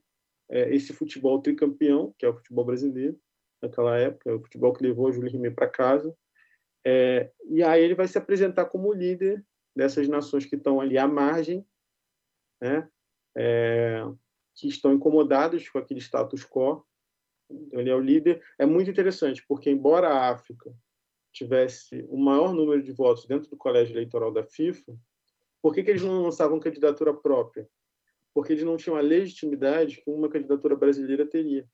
é, 0.49 0.73
esse 0.73 0.93
futebol 0.93 1.41
tricampeão, 1.41 2.13
que 2.17 2.25
é 2.25 2.29
o 2.29 2.35
futebol 2.35 2.65
brasileiro, 2.65 3.19
naquela 3.61 3.97
época, 3.97 4.35
o 4.35 4.41
futebol 4.41 4.73
que 4.73 4.83
levou 4.83 5.07
o 5.07 5.11
Júlio 5.11 5.31
Rimet 5.31 5.55
para 5.55 5.69
casa. 5.69 6.15
É, 6.85 7.31
e 7.45 7.61
aí 7.61 7.83
ele 7.83 7.95
vai 7.95 8.07
se 8.07 8.17
apresentar 8.17 8.65
como 8.65 8.93
líder 8.93 9.45
dessas 9.75 10.07
nações 10.07 10.45
que 10.45 10.55
estão 10.55 10.79
ali 10.79 10.97
à 10.97 11.07
margem, 11.07 11.65
né? 12.61 12.89
É, 13.37 14.03
que 14.55 14.67
estão 14.67 14.93
incomodadas 14.93 15.67
com 15.69 15.77
aquele 15.77 15.99
status 15.99 16.45
quo. 16.45 16.85
Ele 17.71 17.89
é 17.89 17.95
o 17.95 17.99
líder. 17.99 18.43
É 18.57 18.65
muito 18.65 18.89
interessante, 18.89 19.43
porque 19.47 19.69
embora 19.69 20.09
a 20.09 20.29
África 20.29 20.73
tivesse 21.31 22.05
o 22.09 22.17
maior 22.17 22.53
número 22.53 22.81
de 22.81 22.91
votos 22.91 23.25
dentro 23.25 23.49
do 23.49 23.57
colégio 23.57 23.93
eleitoral 23.93 24.31
da 24.31 24.43
FIFA, 24.43 24.97
por 25.61 25.73
que, 25.73 25.83
que 25.83 25.91
eles 25.91 26.03
não 26.03 26.23
lançavam 26.23 26.59
candidatura 26.59 27.13
própria? 27.13 27.69
Porque 28.33 28.53
eles 28.53 28.63
não 28.63 28.77
tinham 28.77 28.97
a 28.97 29.01
legitimidade 29.01 30.01
que 30.01 30.09
uma 30.09 30.29
candidatura 30.29 30.75
brasileira 30.75 31.25
teria 31.25 31.67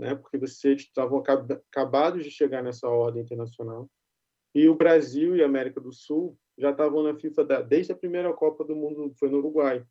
né? 0.00 0.14
porque 0.14 0.38
vocês 0.38 0.80
estavam 0.80 1.22
acabados 1.22 2.24
de 2.24 2.30
chegar 2.30 2.62
nessa 2.62 2.88
ordem 2.88 3.22
internacional. 3.22 3.88
E 4.54 4.66
o 4.66 4.74
Brasil 4.74 5.36
e 5.36 5.42
a 5.42 5.46
América 5.46 5.80
do 5.80 5.92
Sul 5.92 6.36
já 6.58 6.70
estavam 6.70 7.02
na 7.02 7.14
FIFA 7.14 7.44
da, 7.44 7.60
desde 7.60 7.92
a 7.92 7.96
primeira 7.96 8.32
Copa 8.32 8.64
do 8.64 8.74
Mundo, 8.74 9.12
foi 9.18 9.28
no 9.28 9.38
Uruguai. 9.38 9.84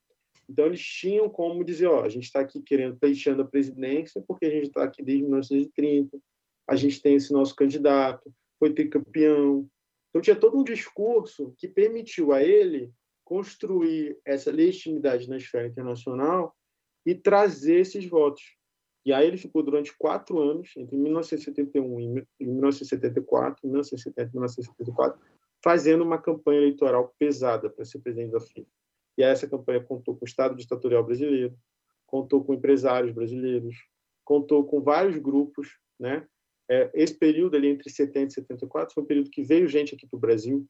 Então, 0.49 0.65
eles 0.65 0.81
tinham 0.81 1.29
como 1.29 1.63
dizer: 1.63 1.87
ó, 1.87 2.03
a 2.03 2.09
gente 2.09 2.23
está 2.23 2.41
aqui 2.41 2.61
querendo, 2.61 2.97
pleiteando 2.97 3.43
a 3.43 3.47
presidência, 3.47 4.21
porque 4.27 4.45
a 4.45 4.49
gente 4.49 4.67
está 4.67 4.83
aqui 4.83 5.03
desde 5.03 5.23
1930, 5.23 6.19
a 6.67 6.75
gente 6.75 7.01
tem 7.01 7.15
esse 7.15 7.31
nosso 7.31 7.55
candidato, 7.55 8.33
foi 8.57 8.73
tricampeão. 8.73 9.69
Então, 10.09 10.21
tinha 10.21 10.35
todo 10.35 10.57
um 10.57 10.63
discurso 10.63 11.53
que 11.57 11.67
permitiu 11.67 12.33
a 12.33 12.43
ele 12.43 12.91
construir 13.23 14.19
essa 14.25 14.51
legitimidade 14.51 15.29
na 15.29 15.37
esfera 15.37 15.67
internacional 15.67 16.55
e 17.05 17.13
trazer 17.13 17.79
esses 17.79 18.05
votos. 18.05 18.58
E 19.05 19.13
aí 19.13 19.27
ele 19.27 19.37
ficou 19.37 19.63
durante 19.63 19.95
quatro 19.97 20.39
anos, 20.39 20.71
entre 20.75 20.95
1971 20.95 22.19
e 22.39 22.45
1974, 22.45 23.65
1970 23.65 24.29
e 24.29 24.33
1974, 24.33 25.19
fazendo 25.63 26.03
uma 26.03 26.17
campanha 26.17 26.59
eleitoral 26.59 27.13
pesada 27.17 27.69
para 27.69 27.85
ser 27.85 27.99
presidente 27.99 28.31
da 28.31 28.39
FIFA. 28.39 28.67
E 29.17 29.23
aí 29.23 29.31
essa 29.31 29.47
campanha 29.47 29.83
contou 29.83 30.15
com 30.15 30.25
o 30.25 30.27
Estado 30.27 30.55
ditatorial 30.55 31.03
brasileiro, 31.03 31.57
contou 32.05 32.43
com 32.43 32.53
empresários 32.53 33.11
brasileiros, 33.13 33.75
contou 34.23 34.63
com 34.65 34.81
vários 34.81 35.17
grupos, 35.17 35.77
né? 35.99 36.25
É, 36.69 36.91
esse 36.93 37.17
período 37.17 37.55
ali 37.57 37.67
entre 37.67 37.89
70 37.89 38.27
e 38.27 38.35
74 38.35 38.93
foi 38.93 39.03
um 39.03 39.07
período 39.07 39.31
que 39.31 39.41
veio 39.41 39.67
gente 39.67 39.95
aqui 39.95 40.05
para 40.05 40.17
o 40.17 40.19
Brasil 40.19 40.67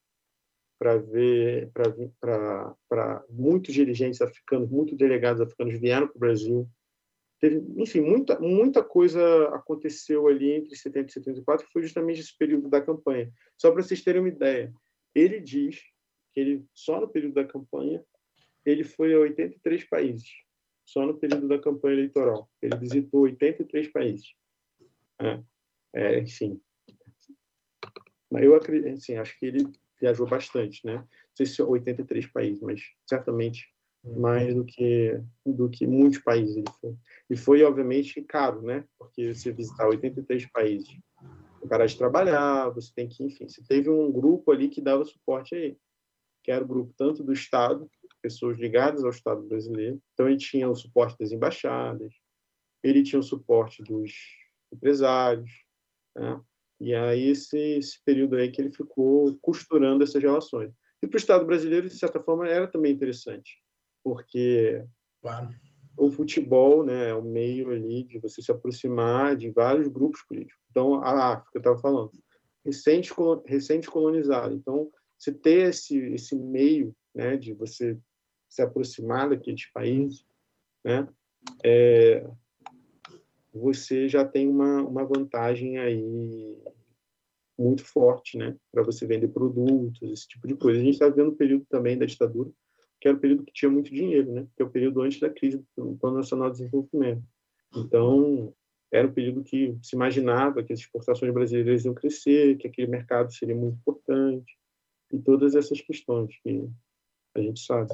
para 0.79 0.97
ver, 0.97 1.69
para 1.73 3.25
muitos 3.29 3.73
dirigentes 3.73 4.21
africanos, 4.21 4.69
muitos 4.69 4.97
delegados 4.97 5.41
africanos 5.41 5.77
vieram 5.77 6.07
para 6.07 6.15
o 6.15 6.19
Brasil 6.19 6.69
Teve, 7.39 7.63
enfim, 7.81 8.01
muita, 8.01 8.37
muita 8.39 8.83
coisa 8.83 9.21
aconteceu 9.55 10.27
ali 10.27 10.51
entre 10.51 10.75
70 10.75 11.09
e 11.09 11.13
74, 11.13 11.65
que 11.65 11.71
foi 11.71 11.83
justamente 11.83 12.19
esse 12.19 12.37
período 12.37 12.69
da 12.69 12.81
campanha. 12.81 13.31
Só 13.57 13.71
para 13.71 13.81
vocês 13.81 14.03
terem 14.03 14.21
uma 14.21 14.27
ideia, 14.27 14.73
ele 15.15 15.39
diz 15.39 15.81
que 16.33 16.39
ele, 16.39 16.65
só 16.73 16.99
no 16.99 17.07
período 17.07 17.35
da 17.35 17.45
campanha, 17.45 18.03
ele 18.65 18.83
foi 18.83 19.13
a 19.13 19.19
83 19.19 19.85
países, 19.85 20.29
só 20.85 21.05
no 21.05 21.17
período 21.17 21.47
da 21.47 21.57
campanha 21.57 21.95
eleitoral. 21.95 22.49
Ele 22.61 22.75
visitou 22.77 23.21
83 23.21 23.87
países. 23.87 24.33
É, 25.21 25.41
é, 25.93 26.19
enfim. 26.19 26.61
Mas 28.29 28.43
eu 28.43 28.53
acredito, 28.53 28.93
assim, 28.93 29.15
acho 29.15 29.39
que 29.39 29.45
ele 29.45 29.65
viajou 29.99 30.27
bastante, 30.27 30.85
né? 30.85 30.95
Não 30.97 31.07
sei 31.35 31.45
se 31.45 31.61
83 31.61 32.27
países, 32.27 32.61
mas 32.61 32.81
certamente 33.07 33.73
mais 34.03 34.53
do 34.55 34.63
que 34.63 35.21
do 35.45 35.69
que 35.69 35.85
muitos 35.85 36.19
países 36.19 36.55
ele 36.55 36.71
foi. 36.79 36.95
E 37.29 37.35
foi 37.37 37.63
obviamente 37.63 38.21
caro, 38.21 38.61
né? 38.61 38.85
Porque 38.97 39.33
você 39.33 39.51
visitar 39.51 39.87
83 39.87 40.49
países, 40.51 40.97
parar 41.67 41.85
de 41.85 41.97
trabalhar, 41.97 42.69
você 42.69 42.91
tem 42.95 43.07
que, 43.07 43.23
enfim, 43.23 43.47
você 43.47 43.61
teve 43.67 43.89
um 43.89 44.11
grupo 44.11 44.51
ali 44.51 44.69
que 44.69 44.81
dava 44.81 45.03
suporte 45.03 45.55
a 45.55 45.57
ele, 45.57 45.77
que 46.43 46.51
era 46.51 46.63
o 46.63 46.67
grupo 46.67 46.93
tanto 46.97 47.23
do 47.23 47.33
Estado, 47.33 47.89
pessoas 48.21 48.57
ligadas 48.57 49.03
ao 49.03 49.11
Estado 49.11 49.41
brasileiro. 49.43 50.01
Então 50.13 50.27
ele 50.27 50.37
tinha 50.37 50.69
o 50.69 50.75
suporte 50.75 51.17
das 51.19 51.31
embaixadas, 51.31 52.13
ele 52.83 53.03
tinha 53.03 53.19
o 53.19 53.23
suporte 53.23 53.83
dos 53.83 54.11
empresários, 54.73 55.51
né? 56.15 56.39
E 56.81 56.95
aí 56.95 57.27
esse, 57.27 57.57
esse 57.57 58.01
período 58.05 58.37
aí 58.37 58.49
que 58.49 58.61
ele 58.61 58.71
ficou 58.71 59.37
costurando 59.41 60.01
essas 60.01 60.23
relações. 60.23 60.71
E 61.01 61.07
para 61.07 61.17
o 61.17 61.19
Estado 61.19 61.45
brasileiro, 61.45 61.89
de 61.89 61.97
certa 61.97 62.21
forma, 62.21 62.47
era 62.47 62.67
também 62.67 62.93
interessante 62.93 63.61
porque 64.03 64.83
claro. 65.21 65.49
o 65.97 66.11
futebol 66.11 66.83
né, 66.83 67.09
é 67.09 67.15
o 67.15 67.23
meio 67.23 67.69
ali 67.71 68.03
de 68.03 68.19
você 68.19 68.41
se 68.41 68.51
aproximar 68.51 69.35
de 69.35 69.49
vários 69.49 69.87
grupos 69.87 70.21
políticos. 70.23 70.59
Então, 70.69 70.95
a 71.03 71.33
África, 71.33 71.51
eu 71.55 71.59
estava 71.59 71.77
falando, 71.77 72.11
recente, 72.65 73.11
recente 73.45 73.89
colonizada. 73.89 74.53
Então, 74.53 74.89
você 75.17 75.33
ter 75.33 75.69
esse, 75.69 75.97
esse 76.13 76.35
meio 76.35 76.95
né, 77.13 77.35
de 77.35 77.53
você 77.53 77.97
se 78.47 78.61
aproximar 78.61 79.29
daqueles 79.29 79.69
países, 79.71 80.25
né, 80.83 81.07
é, 81.63 82.25
você 83.53 84.07
já 84.07 84.25
tem 84.25 84.47
uma, 84.47 84.81
uma 84.83 85.05
vantagem 85.05 85.77
aí 85.77 86.57
muito 87.57 87.83
forte, 87.83 88.37
né, 88.37 88.55
para 88.71 88.83
você 88.83 89.05
vender 89.05 89.27
produtos, 89.27 90.01
esse 90.01 90.27
tipo 90.27 90.47
de 90.47 90.55
coisa. 90.55 90.79
A 90.79 90.83
gente 90.83 90.93
está 90.93 91.09
vendo 91.09 91.31
o 91.31 91.35
período 91.35 91.65
também 91.69 91.97
da 91.97 92.05
ditadura, 92.05 92.49
que 92.99 93.07
era 93.07 93.17
o 93.17 93.19
período 93.19 93.43
que 93.43 93.53
tinha 93.53 93.71
muito 93.71 93.93
dinheiro, 93.93 94.31
né? 94.31 94.47
Que 94.55 94.61
é 94.61 94.65
o 94.65 94.69
período 94.69 95.01
antes 95.01 95.19
da 95.19 95.29
crise 95.29 95.63
do 95.77 95.95
Plano 95.95 96.17
Nacional 96.17 96.49
de 96.49 96.57
Desenvolvimento. 96.57 97.23
Então, 97.75 98.53
era 98.91 99.07
o 99.07 99.13
período 99.13 99.43
que 99.43 99.77
se 99.81 99.95
imaginava 99.95 100.63
que 100.63 100.73
as 100.73 100.79
exportações 100.79 101.33
brasileiras 101.33 101.85
iam 101.85 101.93
crescer, 101.93 102.57
que 102.57 102.67
aquele 102.67 102.87
mercado 102.87 103.33
seria 103.33 103.55
muito 103.55 103.77
importante, 103.77 104.57
e 105.11 105.19
todas 105.19 105.55
essas 105.55 105.79
questões 105.81 106.35
que 106.43 106.67
a 107.35 107.41
gente 107.41 107.59
sabe. 107.61 107.89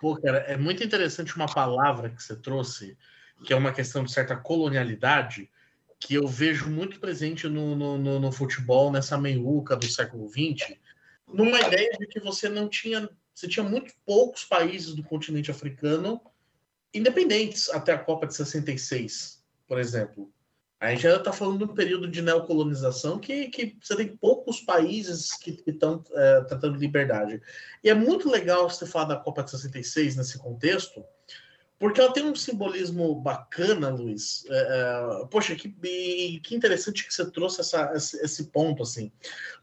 Pô, 0.00 0.16
cara, 0.16 0.38
é 0.38 0.56
muito 0.56 0.82
interessante 0.82 1.36
uma 1.36 1.46
palavra 1.46 2.10
que 2.10 2.22
você 2.22 2.34
trouxe, 2.34 2.96
que 3.44 3.52
é 3.52 3.56
uma 3.56 3.72
questão 3.72 4.02
de 4.02 4.12
certa 4.12 4.34
colonialidade, 4.34 5.48
que 6.00 6.14
eu 6.14 6.26
vejo 6.26 6.68
muito 6.68 6.98
presente 6.98 7.46
no, 7.46 7.76
no, 7.76 7.98
no, 7.98 8.18
no 8.18 8.32
futebol, 8.32 8.90
nessa 8.90 9.16
meiuca 9.16 9.76
do 9.76 9.86
século 9.86 10.28
XX, 10.28 10.76
numa 11.28 11.60
ideia 11.60 11.90
de 11.98 12.06
que 12.06 12.20
você 12.20 12.48
não 12.48 12.68
tinha 12.68 13.08
você 13.34 13.48
tinha 13.48 13.64
muito 13.64 13.94
poucos 14.04 14.44
países 14.44 14.94
do 14.94 15.02
continente 15.02 15.50
africano 15.50 16.20
independentes 16.94 17.70
até 17.70 17.92
a 17.92 17.98
Copa 17.98 18.26
de 18.26 18.34
66, 18.34 19.42
por 19.66 19.78
exemplo. 19.78 20.32
A 20.78 20.90
gente 20.90 21.06
ainda 21.06 21.20
está 21.20 21.32
falando 21.32 21.58
de 21.58 21.64
um 21.64 21.74
período 21.74 22.08
de 22.08 22.20
neocolonização 22.20 23.18
que, 23.18 23.48
que 23.48 23.76
você 23.80 23.94
tem 23.94 24.16
poucos 24.16 24.60
países 24.60 25.32
que 25.38 25.62
estão 25.64 26.02
é, 26.12 26.40
tratando 26.40 26.76
liberdade. 26.76 27.40
E 27.84 27.88
é 27.88 27.94
muito 27.94 28.28
legal 28.28 28.68
você 28.68 28.84
falar 28.84 29.04
da 29.04 29.16
Copa 29.16 29.44
de 29.44 29.52
66 29.52 30.16
nesse 30.16 30.38
contexto, 30.38 31.04
porque 31.82 32.00
ela 32.00 32.12
tem 32.12 32.24
um 32.24 32.36
simbolismo 32.36 33.12
bacana, 33.12 33.88
Luiz. 33.88 34.46
É, 34.48 34.52
é, 34.54 35.26
poxa, 35.26 35.56
que, 35.56 35.68
que 36.38 36.54
interessante 36.54 37.04
que 37.04 37.12
você 37.12 37.28
trouxe 37.28 37.60
essa, 37.60 37.92
esse, 37.92 38.44
ponto, 38.52 38.84
assim. 38.84 39.10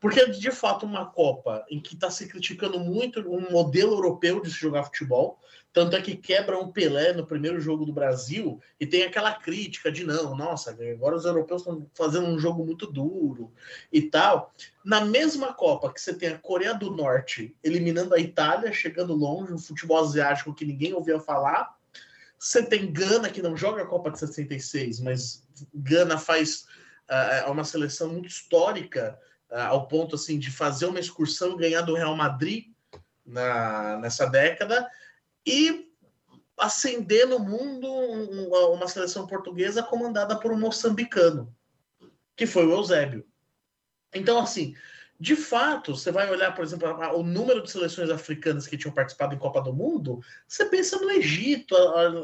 Porque, 0.02 0.26
de 0.26 0.52
fato, 0.52 0.86
uma 0.86 1.06
Copa 1.06 1.66
em 1.70 1.80
que 1.80 1.94
está 1.94 2.12
se 2.12 2.28
criticando 2.28 2.78
muito 2.78 3.22
um 3.22 3.50
modelo 3.50 3.94
europeu 3.94 4.42
de 4.42 4.52
se 4.52 4.58
jogar 4.60 4.84
futebol, 4.84 5.40
tanto 5.72 5.96
é 5.96 6.02
que 6.02 6.14
quebra 6.14 6.60
um 6.60 6.70
Pelé 6.70 7.14
no 7.14 7.26
primeiro 7.26 7.62
jogo 7.62 7.86
do 7.86 7.94
Brasil 7.94 8.60
e 8.78 8.86
tem 8.86 9.04
aquela 9.04 9.34
crítica 9.36 9.90
de 9.90 10.04
não, 10.04 10.36
nossa, 10.36 10.72
agora 10.72 11.16
os 11.16 11.24
europeus 11.24 11.62
estão 11.62 11.90
fazendo 11.94 12.28
um 12.28 12.38
jogo 12.38 12.66
muito 12.66 12.86
duro 12.86 13.54
e 13.94 14.02
tal. 14.02 14.54
Na 14.84 15.06
mesma 15.06 15.54
Copa 15.54 15.94
que 15.94 16.02
você 16.02 16.14
tem 16.14 16.28
a 16.28 16.38
Coreia 16.38 16.74
do 16.74 16.92
Norte 16.92 17.56
eliminando 17.64 18.14
a 18.14 18.20
Itália, 18.20 18.74
chegando 18.74 19.14
longe, 19.14 19.54
um 19.54 19.58
futebol 19.58 20.04
asiático 20.04 20.54
que 20.54 20.66
ninguém 20.66 20.94
ouvia 20.94 21.18
falar, 21.18 21.79
você 22.40 22.64
tem 22.64 22.92
Gana, 22.92 23.30
que 23.30 23.42
não 23.42 23.58
joga 23.58 23.84
a 23.84 23.86
Copa 23.86 24.10
de 24.10 24.20
66, 24.20 25.02
mas 25.02 25.44
Gana 25.74 26.18
faz 26.18 26.66
uh, 27.10 27.52
uma 27.52 27.66
seleção 27.66 28.08
muito 28.08 28.30
histórica, 28.30 29.20
uh, 29.52 29.56
ao 29.56 29.88
ponto 29.88 30.16
assim 30.16 30.40
de 30.40 30.50
fazer 30.50 30.86
uma 30.86 31.00
excursão 31.00 31.52
e 31.54 31.58
ganhar 31.58 31.82
do 31.82 31.96
Real 31.96 32.16
Madrid 32.16 32.68
na, 33.26 33.98
nessa 33.98 34.26
década, 34.26 34.90
e 35.46 35.92
acender 36.58 37.28
no 37.28 37.40
mundo 37.40 37.92
uma, 38.74 38.88
seleção 38.88 39.28
portuguesa 39.28 39.84
comandada 39.84 40.38
por 40.38 40.52
um 40.52 40.60
moçambicano, 40.60 41.54
que 42.36 42.46
foi 42.46 42.66
o 42.66 42.72
Eusébio. 42.72 43.26
Então, 44.14 44.40
assim, 44.40 44.76
de 45.20 45.36
fato, 45.36 45.98
você 45.98 46.12
vai 46.12 46.32
olhar, 46.32 46.56
por 46.56 46.64
exemplo, 46.64 46.88
o 47.14 47.24
número 47.24 47.62
de 47.62 47.70
seleções 47.70 48.10
africanas 48.10 48.66
que 48.66 48.78
tinham 48.78 48.94
participado 48.94 49.36
em 49.36 49.38
Copa 49.38 49.62
do 49.62 49.74
Mundo, 49.74 50.22
você 50.48 50.66
pensa 50.66 50.98
no 50.98 51.12
Egito, 51.12 51.76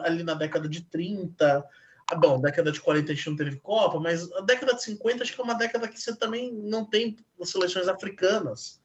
ali 0.01 0.23
na 0.23 0.33
década 0.33 0.69
de 0.69 0.81
30. 0.81 1.65
Ah, 2.09 2.15
bom, 2.15 2.39
década 2.39 2.71
de 2.71 2.79
40 2.79 3.11
a 3.11 3.15
gente 3.15 3.29
não 3.29 3.35
teve 3.35 3.57
Copa, 3.57 3.99
mas 3.99 4.31
a 4.31 4.41
década 4.41 4.75
de 4.75 4.83
50 4.83 5.23
acho 5.23 5.33
que 5.33 5.41
é 5.41 5.43
uma 5.43 5.55
década 5.55 5.89
que 5.89 5.99
você 5.99 6.15
também 6.15 6.53
não 6.53 6.85
tem 6.85 7.17
seleções 7.43 7.89
africanas 7.89 8.81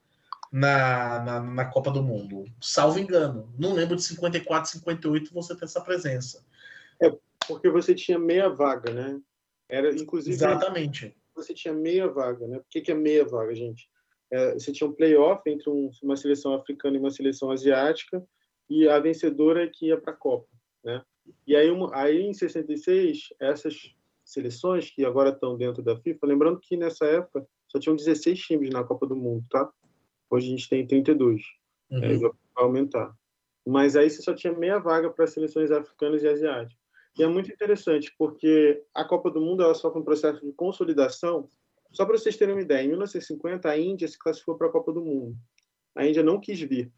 na, 0.51 1.23
na, 1.23 1.39
na 1.39 1.65
Copa 1.65 1.89
do 1.89 2.03
Mundo. 2.03 2.43
Salvo 2.59 2.99
engano. 2.99 3.53
Não 3.57 3.73
lembro 3.73 3.95
de 3.95 4.03
54, 4.03 4.71
58 4.71 5.33
você 5.33 5.55
ter 5.55 5.63
essa 5.63 5.79
presença. 5.79 6.43
É, 7.01 7.15
porque 7.47 7.69
você 7.69 7.95
tinha 7.95 8.19
meia 8.19 8.49
vaga, 8.49 8.91
né? 8.91 9.21
Era, 9.69 9.95
inclusive. 9.95 10.35
Exatamente. 10.35 11.15
Você 11.33 11.53
tinha 11.53 11.73
meia 11.73 12.09
vaga, 12.09 12.45
né? 12.45 12.57
Por 12.57 12.67
que, 12.69 12.81
que 12.81 12.91
é 12.91 12.95
meia 12.95 13.25
vaga, 13.25 13.55
gente? 13.55 13.89
É, 14.31 14.53
você 14.53 14.71
tinha 14.71 14.89
um 14.89 14.93
playoff 14.93 15.41
entre 15.49 15.69
um, 15.69 15.89
uma 16.01 16.15
seleção 16.15 16.53
africana 16.53 16.95
e 16.95 16.99
uma 16.99 17.11
seleção 17.11 17.51
asiática 17.51 18.23
e 18.69 18.87
a 18.87 18.99
vencedora 18.99 19.69
que 19.69 19.87
ia 19.87 19.99
para 19.99 20.13
a 20.13 20.15
Copa, 20.15 20.47
né? 20.83 21.03
E 21.45 21.55
aí, 21.55 21.69
uma, 21.69 21.95
aí 21.95 22.21
em 22.21 22.33
66 22.33 23.33
essas 23.39 23.93
seleções 24.23 24.89
que 24.89 25.03
agora 25.03 25.29
estão 25.29 25.57
dentro 25.57 25.83
da 25.83 25.97
FIFA, 25.97 26.27
lembrando 26.27 26.59
que 26.59 26.77
nessa 26.77 27.05
época 27.05 27.45
só 27.67 27.79
tinham 27.79 27.95
16 27.95 28.39
times 28.39 28.69
na 28.69 28.83
Copa 28.83 29.05
do 29.05 29.15
Mundo, 29.15 29.45
tá? 29.49 29.69
Hoje 30.29 30.47
a 30.47 30.49
gente 30.51 30.69
tem 30.69 30.87
32, 30.87 31.41
uhum. 31.91 32.03
é, 32.03 32.17
vai 32.17 32.31
aumentar. 32.55 33.13
Mas 33.67 33.95
aí 33.95 34.09
você 34.09 34.21
só 34.21 34.33
tinha 34.33 34.53
meia 34.53 34.79
vaga 34.79 35.09
para 35.09 35.27
seleções 35.27 35.69
africanas 35.71 36.23
e 36.23 36.27
asiáticas. 36.27 36.81
E 37.19 37.23
é 37.23 37.27
muito 37.27 37.51
interessante, 37.51 38.13
porque 38.17 38.83
a 38.93 39.03
Copa 39.03 39.29
do 39.29 39.41
Mundo 39.41 39.61
ela 39.61 39.75
sofre 39.75 39.99
um 39.99 40.05
processo 40.05 40.43
de 40.45 40.53
consolidação 40.53 41.49
só 41.91 42.05
para 42.05 42.17
vocês 42.17 42.37
terem 42.37 42.55
uma 42.55 42.61
ideia, 42.61 42.83
em 42.83 42.89
1950 42.89 43.69
a 43.69 43.77
Índia 43.77 44.07
se 44.07 44.17
classificou 44.17 44.57
para 44.57 44.67
a 44.67 44.71
Copa 44.71 44.93
do 44.93 45.03
Mundo. 45.03 45.35
A 45.95 46.05
Índia 46.05 46.23
não 46.23 46.39
quis 46.39 46.59
vir. 46.59 46.91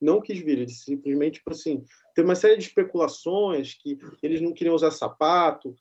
Não 0.00 0.20
quis 0.20 0.38
vir, 0.38 0.58
eles 0.58 0.82
simplesmente, 0.84 1.34
tipo 1.34 1.50
assim, 1.50 1.84
teve 2.14 2.28
uma 2.28 2.36
série 2.36 2.56
de 2.56 2.64
especulações 2.64 3.74
que 3.74 3.98
eles 4.22 4.40
não 4.40 4.52
queriam 4.52 4.74
usar 4.74 4.90
sapato, 4.92 5.74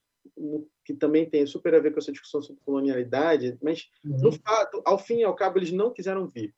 que 0.84 0.93
também 0.93 1.30
tem 1.30 1.45
super 1.45 1.73
a 1.76 1.80
ver 1.80 1.91
com 1.91 1.99
essa 1.99 2.11
discussão 2.11 2.41
sobre 2.41 2.61
colonialidade, 2.64 3.57
mas 3.61 3.88
uhum. 4.03 4.18
no 4.18 4.31
fato, 4.31 4.81
ao 4.85 4.97
fim 4.97 5.19
e 5.19 5.23
ao 5.23 5.35
cabo, 5.35 5.59
eles 5.59 5.72
não 5.72 5.93
quiseram 5.93 6.27
vir. 6.27 6.53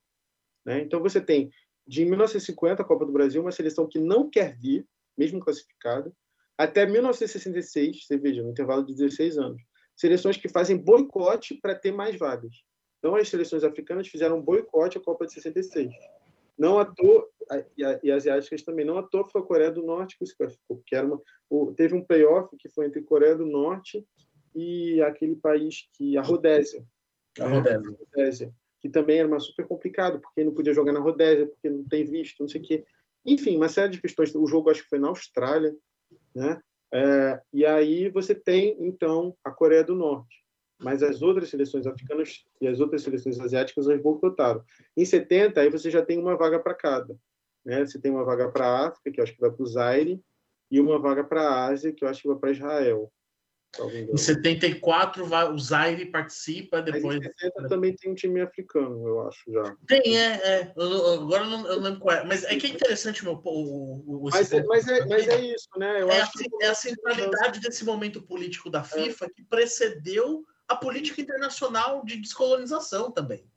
Né? 0.64 0.80
Então 0.80 1.00
você 1.02 1.20
tem, 1.20 1.50
de 1.86 2.04
1950, 2.04 2.82
a 2.82 2.84
Copa 2.84 3.04
do 3.04 3.12
Brasil, 3.12 3.42
uma 3.42 3.52
seleção 3.52 3.86
que 3.86 3.98
não 3.98 4.28
quer 4.28 4.56
vir, 4.58 4.86
mesmo 5.16 5.40
classificada, 5.40 6.12
até 6.56 6.86
1966, 6.86 8.06
você 8.06 8.18
veja, 8.18 8.42
um 8.42 8.50
intervalo 8.50 8.84
de 8.84 8.94
16 8.94 9.38
anos 9.38 9.62
seleções 10.00 10.36
que 10.36 10.48
fazem 10.48 10.76
boicote 10.76 11.54
para 11.54 11.74
ter 11.74 11.92
mais 11.92 12.16
vagas. 12.16 12.62
Então, 12.98 13.16
as 13.16 13.28
seleções 13.28 13.64
africanas 13.64 14.08
fizeram 14.08 14.38
um 14.38 14.42
boicote 14.42 14.98
à 14.98 15.00
Copa 15.00 15.26
de 15.26 15.32
66. 15.32 15.92
Não 16.58 16.78
à 16.78 16.84
toa, 16.84 17.26
e, 17.76 17.84
a, 17.84 18.00
e 18.02 18.10
asiáticas 18.10 18.62
também, 18.62 18.84
não 18.84 18.98
à 18.98 19.02
toa 19.02 19.28
foi 19.28 19.40
a 19.40 19.44
Coreia 19.44 19.70
do 19.70 19.82
Norte 19.82 20.18
que 20.18 20.26
se 20.26 20.36
classificou, 20.36 20.76
porque 20.76 20.94
era 20.94 21.06
uma, 21.06 21.20
teve 21.74 21.94
um 21.94 22.04
playoff 22.04 22.54
que 22.58 22.68
foi 22.68 22.86
entre 22.86 23.02
Coreia 23.02 23.34
do 23.34 23.46
Norte 23.46 24.06
e 24.54 25.00
aquele 25.02 25.36
país 25.36 25.88
que, 25.94 26.16
a 26.16 26.22
Rodésia. 26.22 26.84
A 27.38 27.48
Rodésia. 27.48 27.88
A 27.88 27.98
Rodésia 27.98 28.54
que 28.80 28.88
também 28.88 29.18
era 29.18 29.28
uma 29.28 29.38
super 29.38 29.66
complicado, 29.66 30.20
porque 30.20 30.42
não 30.42 30.54
podia 30.54 30.72
jogar 30.72 30.92
na 30.92 31.00
Rodésia, 31.00 31.46
porque 31.46 31.68
não 31.68 31.84
tem 31.84 32.04
visto, 32.04 32.40
não 32.40 32.48
sei 32.48 32.60
o 32.60 32.64
quê. 32.64 32.84
Enfim, 33.24 33.56
uma 33.56 33.68
série 33.68 33.92
de 33.92 34.00
questões. 34.00 34.34
O 34.34 34.46
jogo 34.46 34.70
acho 34.70 34.82
que 34.82 34.88
foi 34.88 34.98
na 34.98 35.08
Austrália, 35.08 35.76
né? 36.34 36.60
É, 36.92 37.40
e 37.52 37.64
aí 37.64 38.08
você 38.08 38.34
tem, 38.34 38.76
então, 38.80 39.36
a 39.44 39.50
Coreia 39.50 39.84
do 39.84 39.94
Norte. 39.94 40.40
Mas 40.82 41.02
as 41.02 41.20
outras 41.20 41.50
seleções 41.50 41.86
africanas 41.86 42.44
e 42.60 42.66
as 42.66 42.80
outras 42.80 43.02
seleções 43.02 43.38
asiáticas 43.38 43.86
elas 43.86 44.02
boicotaram. 44.02 44.64
Em 44.96 45.04
70, 45.04 45.60
aí 45.60 45.68
você 45.68 45.90
já 45.90 46.04
tem 46.04 46.18
uma 46.18 46.36
vaga 46.36 46.58
para 46.58 46.74
cada. 46.74 47.16
Né? 47.64 47.84
Você 47.84 48.00
tem 48.00 48.10
uma 48.10 48.24
vaga 48.24 48.50
para 48.50 48.66
a 48.66 48.88
África, 48.88 49.10
que 49.10 49.20
eu 49.20 49.24
acho 49.24 49.34
que 49.34 49.40
vai 49.40 49.50
para 49.50 49.62
o 49.62 49.66
Zaire, 49.66 50.20
e 50.70 50.80
uma 50.80 50.98
vaga 50.98 51.22
para 51.22 51.42
a 51.42 51.66
Ásia, 51.66 51.92
que 51.92 52.04
eu 52.04 52.08
acho 52.08 52.22
que 52.22 52.28
vai 52.28 52.38
para 52.38 52.52
Israel. 52.52 53.12
Em 53.78 54.16
74, 54.16 55.24
vai, 55.26 55.50
o 55.50 55.58
Zaire 55.58 56.04
participa, 56.06 56.82
depois. 56.82 57.18
Em 57.18 57.22
60 57.22 57.68
também 57.68 57.94
tem 57.94 58.10
um 58.10 58.14
time 58.14 58.40
africano, 58.40 59.06
eu 59.06 59.28
acho 59.28 59.50
já. 59.50 59.76
Tem, 59.86 60.18
é. 60.18 60.32
é. 60.42 60.72
Eu, 60.76 61.22
agora 61.22 61.44
eu 61.44 61.50
não, 61.50 61.66
eu 61.66 61.80
lembro 61.80 62.00
qual 62.00 62.16
é. 62.16 62.24
Mas 62.24 62.42
é 62.44 62.56
que 62.56 62.66
é 62.66 62.70
interessante, 62.70 63.22
meu. 63.22 63.40
O, 63.44 64.24
o, 64.26 64.30
mas, 64.30 64.52
é, 64.52 64.62
mas, 64.64 64.88
é, 64.88 65.06
mas 65.06 65.28
é 65.28 65.40
isso, 65.40 65.68
né? 65.76 66.02
Eu 66.02 66.10
é, 66.10 66.20
acho 66.20 66.32
a, 66.38 66.64
é 66.64 66.68
a 66.68 66.74
centralidade 66.74 67.60
desse 67.60 67.84
momento 67.84 68.20
político 68.20 68.68
da 68.68 68.82
FIFA 68.82 69.26
é. 69.26 69.28
que 69.30 69.44
precedeu 69.44 70.44
a 70.66 70.74
política 70.74 71.20
internacional 71.20 72.04
de 72.04 72.16
descolonização 72.16 73.12
também. 73.12 73.48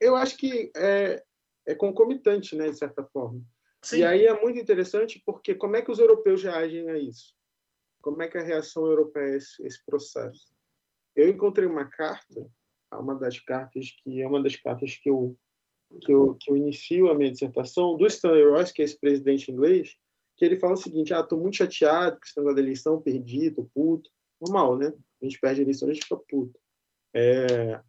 Eu 0.00 0.16
acho 0.16 0.36
que 0.36 0.72
é, 0.76 1.22
é 1.64 1.74
concomitante, 1.74 2.56
né, 2.56 2.70
de 2.70 2.78
certa 2.78 3.04
forma. 3.04 3.40
Sim. 3.82 3.98
E 3.98 4.04
aí 4.04 4.26
é 4.26 4.40
muito 4.40 4.58
interessante 4.58 5.22
porque 5.24 5.54
como 5.54 5.76
é 5.76 5.82
que 5.82 5.90
os 5.90 5.98
europeus 5.98 6.42
reagem 6.42 6.88
a 6.90 6.98
isso? 6.98 7.33
Como 8.04 8.20
é 8.20 8.28
que 8.28 8.36
é 8.36 8.42
a 8.42 8.44
reação 8.44 8.84
europeia 8.84 9.32
a 9.32 9.36
esse, 9.36 9.66
esse 9.66 9.82
processo? 9.82 10.54
Eu 11.16 11.26
encontrei 11.26 11.66
uma 11.66 11.86
carta, 11.86 12.46
uma 12.92 13.14
das 13.14 13.40
cartas 13.40 13.96
que 14.02 14.20
é 14.20 14.28
uma 14.28 14.42
das 14.42 14.56
cartas 14.56 14.94
que 14.94 15.08
eu 15.08 15.34
que 16.02 16.12
eu, 16.12 16.34
que 16.34 16.50
eu 16.50 16.56
inicio 16.56 17.08
a 17.08 17.14
minha 17.14 17.30
dissertação 17.30 17.96
do 17.96 18.06
Stanley 18.06 18.44
Royce, 18.44 18.74
que 18.74 18.82
é 18.82 18.84
esse 18.84 18.98
presidente 18.98 19.50
inglês, 19.50 19.96
que 20.36 20.44
ele 20.44 20.58
fala 20.58 20.74
o 20.74 20.76
seguinte: 20.76 21.14
ah, 21.14 21.20
estou 21.20 21.40
muito 21.40 21.56
chateado 21.56 22.18
com 22.18 22.24
esse 22.24 22.36
negócio 22.36 22.56
da 22.56 22.62
eleição, 22.62 23.00
perdi, 23.00 23.50
tô 23.50 23.64
puto. 23.72 24.10
Normal, 24.38 24.76
né? 24.76 24.92
A 25.22 25.24
gente 25.24 25.40
perde 25.40 25.60
a 25.60 25.62
eleição, 25.62 25.88
a 25.88 25.94
gente 25.94 26.02
fica 26.02 26.16
puto. 26.28 26.60
É, 27.14 27.80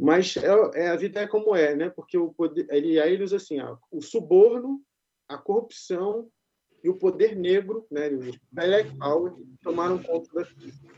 mas 0.00 0.34
é, 0.38 0.84
é, 0.84 0.88
a 0.88 0.96
vida 0.96 1.20
é 1.20 1.26
como 1.26 1.54
é, 1.54 1.76
né? 1.76 1.90
Porque 1.90 2.16
o 2.16 2.32
poder, 2.32 2.66
ele, 2.70 2.98
aí 2.98 3.12
ele 3.12 3.24
usa 3.24 3.36
assim, 3.36 3.58
o 3.90 4.00
suborno, 4.00 4.82
a 5.28 5.36
corrupção 5.36 6.30
e 6.82 6.88
o 6.88 6.96
poder 6.96 7.36
negro, 7.36 7.86
né? 7.90 8.08
O 8.08 8.32
Black 8.52 8.96
Power 8.96 9.34
tomaram 9.62 10.02
conta 10.02 10.32
da, 10.32 10.48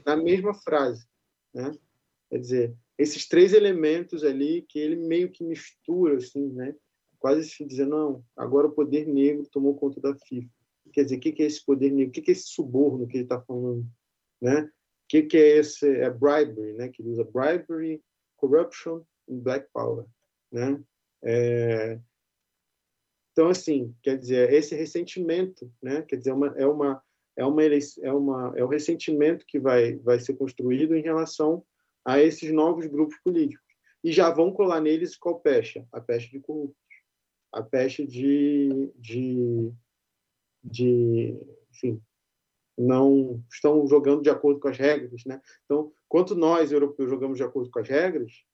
da 0.05 0.17
mesma 0.17 0.55
frase, 0.55 1.07
né? 1.55 1.73
Quer 2.29 2.39
dizer, 2.39 2.77
esses 2.99 3.27
três 3.27 3.53
elementos 3.53 4.25
ali 4.25 4.63
que 4.69 4.79
ele 4.79 4.97
meio 4.97 5.31
que 5.31 5.43
mistura, 5.43 6.17
assim, 6.17 6.49
né? 6.53 6.75
Quase 7.19 7.49
se 7.49 7.65
dizendo, 7.65 7.91
não, 7.91 8.25
agora 8.37 8.67
o 8.67 8.73
poder 8.73 9.07
negro 9.07 9.47
tomou 9.51 9.75
conta 9.75 10.01
da 10.01 10.15
FIFA. 10.15 10.51
Quer 10.93 11.05
dizer, 11.05 11.17
o 11.17 11.21
que 11.21 11.43
é 11.43 11.47
esse 11.47 11.65
poder 11.65 11.91
negro? 11.91 12.11
O 12.11 12.13
que 12.13 12.31
é 12.31 12.33
esse 12.33 12.49
suborno 12.49 13.07
que 13.07 13.17
ele 13.17 13.25
está 13.25 13.41
falando, 13.41 13.87
né? 14.41 14.63
O 14.63 15.09
que 15.09 15.37
é 15.37 15.59
esse 15.59 15.87
é 15.87 16.11
bribery, 16.11 16.75
né? 16.75 16.89
Que 16.89 17.03
ele 17.03 17.11
usa 17.11 17.25
bribery, 17.25 18.03
corruption 18.37 19.03
e 19.29 19.37
black 19.37 19.69
power, 19.73 20.07
né? 20.51 20.83
É... 21.23 22.01
Então 23.33 23.49
assim, 23.49 23.95
quer 24.03 24.19
dizer, 24.19 24.53
esse 24.53 24.75
ressentimento, 24.75 25.71
né? 25.83 26.03
Quer 26.03 26.17
dizer, 26.17 26.31
é 26.31 26.35
uma, 26.35 26.47
é 26.57 26.67
uma 26.67 27.03
é 27.37 27.45
uma 27.45 27.63
é 28.03 28.13
uma 28.13 28.53
é 28.57 28.65
o 28.65 28.69
ressentimento 28.69 29.47
que 29.47 29.59
vai 29.59 29.97
vai 29.97 30.19
ser 30.19 30.35
construído 30.35 30.95
em 30.95 31.03
relação 31.03 31.65
a 32.05 32.21
esses 32.21 32.53
novos 32.53 32.87
grupos 32.87 33.17
políticos 33.23 33.65
e 34.03 34.13
já 34.13 34.31
vão 34.31 34.53
colar 34.53 34.81
neles 34.81 35.17
qual 35.17 35.41
peste? 35.41 35.87
A 35.93 36.01
peste 36.01 36.31
de 36.31 36.41
corruptos, 36.41 36.77
a 37.53 37.63
peste 37.63 38.07
de 38.07 38.91
de 38.97 39.73
de 40.63 41.39
enfim, 41.71 42.03
não 42.77 43.43
estão 43.51 43.87
jogando 43.87 44.23
de 44.23 44.31
acordo 44.31 44.61
com 44.61 44.69
as 44.69 44.77
regras, 44.77 45.25
né? 45.25 45.41
Então, 45.65 45.93
quanto 46.09 46.35
nós 46.35 46.73
europeus 46.73 47.11
jogamos 47.11 47.39
de 47.39 47.45
acordo 47.45 47.71
com 47.71 47.79
as 47.79 47.89
regras, 47.89 48.45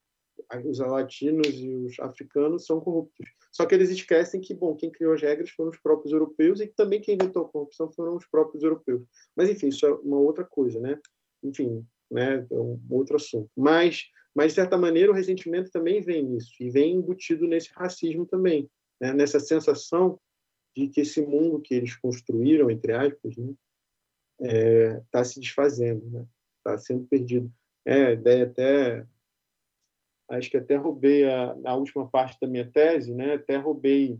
os 0.65 0.79
latinos 0.79 1.49
e 1.49 1.75
os 1.75 1.99
africanos 2.01 2.67
são 2.67 2.81
corruptos. 2.81 3.27
Só 3.51 3.65
que 3.65 3.75
eles 3.75 3.91
esquecem 3.91 4.41
que, 4.41 4.55
bom, 4.55 4.75
quem 4.77 4.91
criou 4.91 5.15
as 5.15 5.23
regras 5.23 5.51
foram 5.51 5.71
os 5.71 5.79
próprios 5.79 6.13
europeus 6.13 6.61
e 6.61 6.67
também 6.67 7.01
quem 7.01 7.15
inventou 7.15 7.43
a 7.43 7.49
corrupção 7.49 7.91
foram 7.91 8.17
os 8.17 8.27
próprios 8.27 8.63
europeus. 8.63 9.03
Mas, 9.35 9.49
enfim, 9.49 9.69
isso 9.69 9.87
é 9.87 9.93
uma 9.95 10.19
outra 10.19 10.45
coisa, 10.45 10.79
né? 10.79 10.99
Enfim, 11.43 11.87
né? 12.11 12.47
É 12.51 12.55
um 12.55 12.81
outro 12.91 13.17
assunto. 13.17 13.51
Mas, 13.57 14.05
mas 14.35 14.53
de 14.53 14.57
certa 14.57 14.77
maneira, 14.77 15.11
o 15.11 15.15
ressentimento 15.15 15.71
também 15.71 16.01
vem 16.01 16.23
nisso 16.23 16.53
e 16.61 16.71
vem 16.71 16.97
embutido 16.97 17.47
nesse 17.47 17.71
racismo 17.73 18.27
também, 18.27 18.69
né? 19.01 19.13
nessa 19.13 19.41
sensação 19.41 20.19
de 20.77 20.89
que 20.89 21.01
esse 21.01 21.23
mundo 21.23 21.61
que 21.61 21.75
eles 21.75 21.97
construíram, 21.97 22.71
entre 22.71 22.93
aspas, 22.93 23.37
né? 23.37 23.55
está 24.39 24.55
é, 24.55 25.03
tá 25.11 25.25
se 25.25 25.41
desfazendo, 25.41 26.29
está 26.59 26.73
né? 26.73 26.79
Sendo 26.79 27.07
perdido. 27.07 27.51
É, 27.85 28.07
a 28.07 28.13
ideia 28.13 28.45
até 28.45 29.07
acho 30.29 30.51
que 30.51 30.57
até 30.57 30.77
roubei 30.77 31.29
a, 31.29 31.57
a 31.65 31.77
última 31.77 32.09
parte 32.09 32.39
da 32.41 32.49
minha 32.49 32.71
tese, 32.71 33.15
né? 33.15 33.35
Até 33.35 33.57
roubei, 33.57 34.19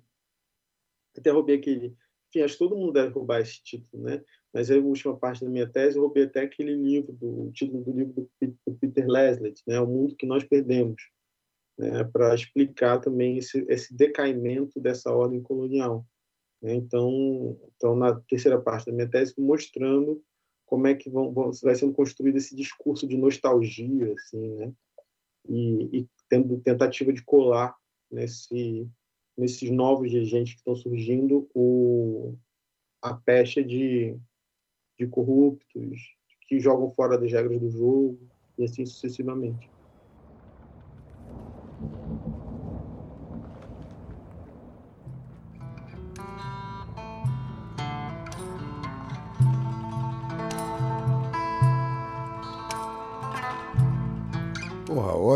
até 1.17 1.31
roubei 1.31 1.57
aquele, 1.57 1.97
enfim, 2.29 2.41
acho 2.43 2.55
que 2.55 2.59
todo 2.59 2.77
mundo 2.77 2.93
deve 2.93 3.13
roubar 3.13 3.41
esse 3.41 3.63
título, 3.63 4.03
né? 4.03 4.23
Mas 4.53 4.71
a 4.71 4.77
última 4.77 5.17
parte 5.17 5.45
da 5.45 5.51
minha 5.51 5.69
tese, 5.69 5.97
eu 5.97 6.03
roubei 6.03 6.25
até 6.25 6.41
aquele 6.41 6.75
livro, 6.75 7.13
do, 7.13 7.49
o 7.49 7.53
título 7.53 7.83
do 7.83 7.93
livro 7.93 8.29
do, 8.41 8.75
Peter 8.77 9.07
Leslie, 9.07 9.55
né? 9.67 9.81
O 9.81 9.87
Mundo 9.87 10.17
que 10.17 10.27
Nós 10.27 10.45
Perdemos, 10.45 11.03
né? 11.79 12.05
Para 12.05 12.35
explicar 12.35 13.01
também 13.01 13.39
esse, 13.39 13.65
esse 13.69 13.95
decaimento 13.95 14.81
dessa 14.81 15.13
ordem 15.13 15.43
colonial. 15.43 16.07
Né? 16.63 16.75
Então, 16.75 17.59
então, 17.77 17.95
na 17.95 18.19
terceira 18.21 18.61
parte 18.61 18.87
da 18.87 18.93
minha 18.93 19.09
tese, 19.09 19.35
mostrando 19.39 20.23
como 20.65 20.87
é 20.87 20.95
que 20.95 21.09
vão, 21.09 21.33
vão, 21.33 21.51
vai 21.63 21.75
sendo 21.75 21.93
construído 21.93 22.37
esse 22.37 22.57
discurso 22.57 23.07
de 23.07 23.17
nostalgia, 23.17 24.13
assim, 24.15 24.57
né? 24.57 24.73
E, 25.49 26.01
e 26.01 26.09
tendo 26.29 26.59
tentativa 26.61 27.13
de 27.13 27.23
colar 27.23 27.77
nesse, 28.11 28.89
nesses 29.37 29.71
novos 29.71 30.11
dirigentes 30.11 30.55
que 30.55 30.61
estão 30.61 30.75
surgindo 30.75 31.49
o, 31.55 32.37
a 33.03 33.15
pecha 33.15 33.63
de, 33.63 34.17
de 34.99 35.07
corruptos 35.07 36.17
que 36.49 36.61
jogam 36.61 36.91
fora 36.93 37.19
das 37.19 37.31
regras 37.33 37.61
do 37.61 37.71
jogo 37.71 38.19
e 38.59 38.65
assim 38.65 38.87
sucessivamente. 38.87 39.71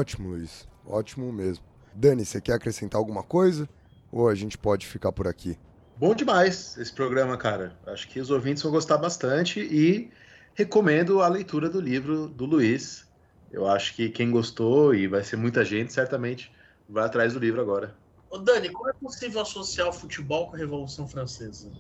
Ótimo, 0.01 0.31
Luiz. 0.31 0.67
Ótimo 0.87 1.33
mesmo. 1.33 1.65
Dani, 1.95 2.25
você 2.25 2.41
quer 2.41 2.55
acrescentar 2.55 2.99
alguma 2.99 3.23
coisa? 3.23 3.69
Ou 4.11 4.29
a 4.29 4.35
gente 4.35 4.57
pode 4.57 4.87
ficar 4.87 5.13
por 5.13 5.29
aqui? 5.29 5.59
Bom 5.97 6.15
demais 6.15 6.77
esse 6.79 6.93
programa, 6.93 7.37
cara. 7.37 7.77
Acho 7.87 8.09
que 8.09 8.19
os 8.19 8.31
ouvintes 8.31 8.63
vão 8.63 8.73
gostar 8.73 8.97
bastante 8.97 9.61
e 9.61 10.11
recomendo 10.55 11.21
a 11.21 11.29
leitura 11.29 11.69
do 11.69 11.81
livro 11.81 12.29
do 12.29 12.47
Luiz. 12.47 13.07
Eu 13.53 13.69
acho 13.69 13.95
que 13.95 14.09
quem 14.09 14.31
gostou, 14.31 14.95
e 14.95 15.07
vai 15.07 15.23
ser 15.23 15.37
muita 15.37 15.65
gente, 15.65 15.93
certamente 15.93 16.51
vai 16.89 17.05
atrás 17.05 17.35
do 17.35 17.39
livro 17.39 17.61
agora. 17.61 17.95
Ô 18.31 18.39
Dani, 18.39 18.71
como 18.71 18.89
é 18.89 18.93
possível 18.93 19.43
associar 19.43 19.89
o 19.89 19.93
futebol 19.93 20.49
com 20.49 20.57
a 20.57 20.59
Revolução 20.59 21.07
Francesa? 21.07 21.71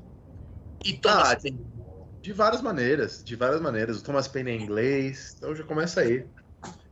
E 0.85 0.95
Thomas 0.95 1.31
ah, 1.31 1.37
Paine? 1.37 1.67
De 2.21 2.33
várias 2.33 2.61
maneiras, 2.61 3.25
de 3.25 3.37
várias 3.37 3.61
maneiras. 3.61 3.99
O 3.99 4.05
Thomas 4.05 4.29
Paine 4.29 4.51
é 4.51 4.57
inglês, 4.57 5.35
então 5.39 5.55
já 5.55 5.65
começa 5.65 6.01
aí. 6.01 6.27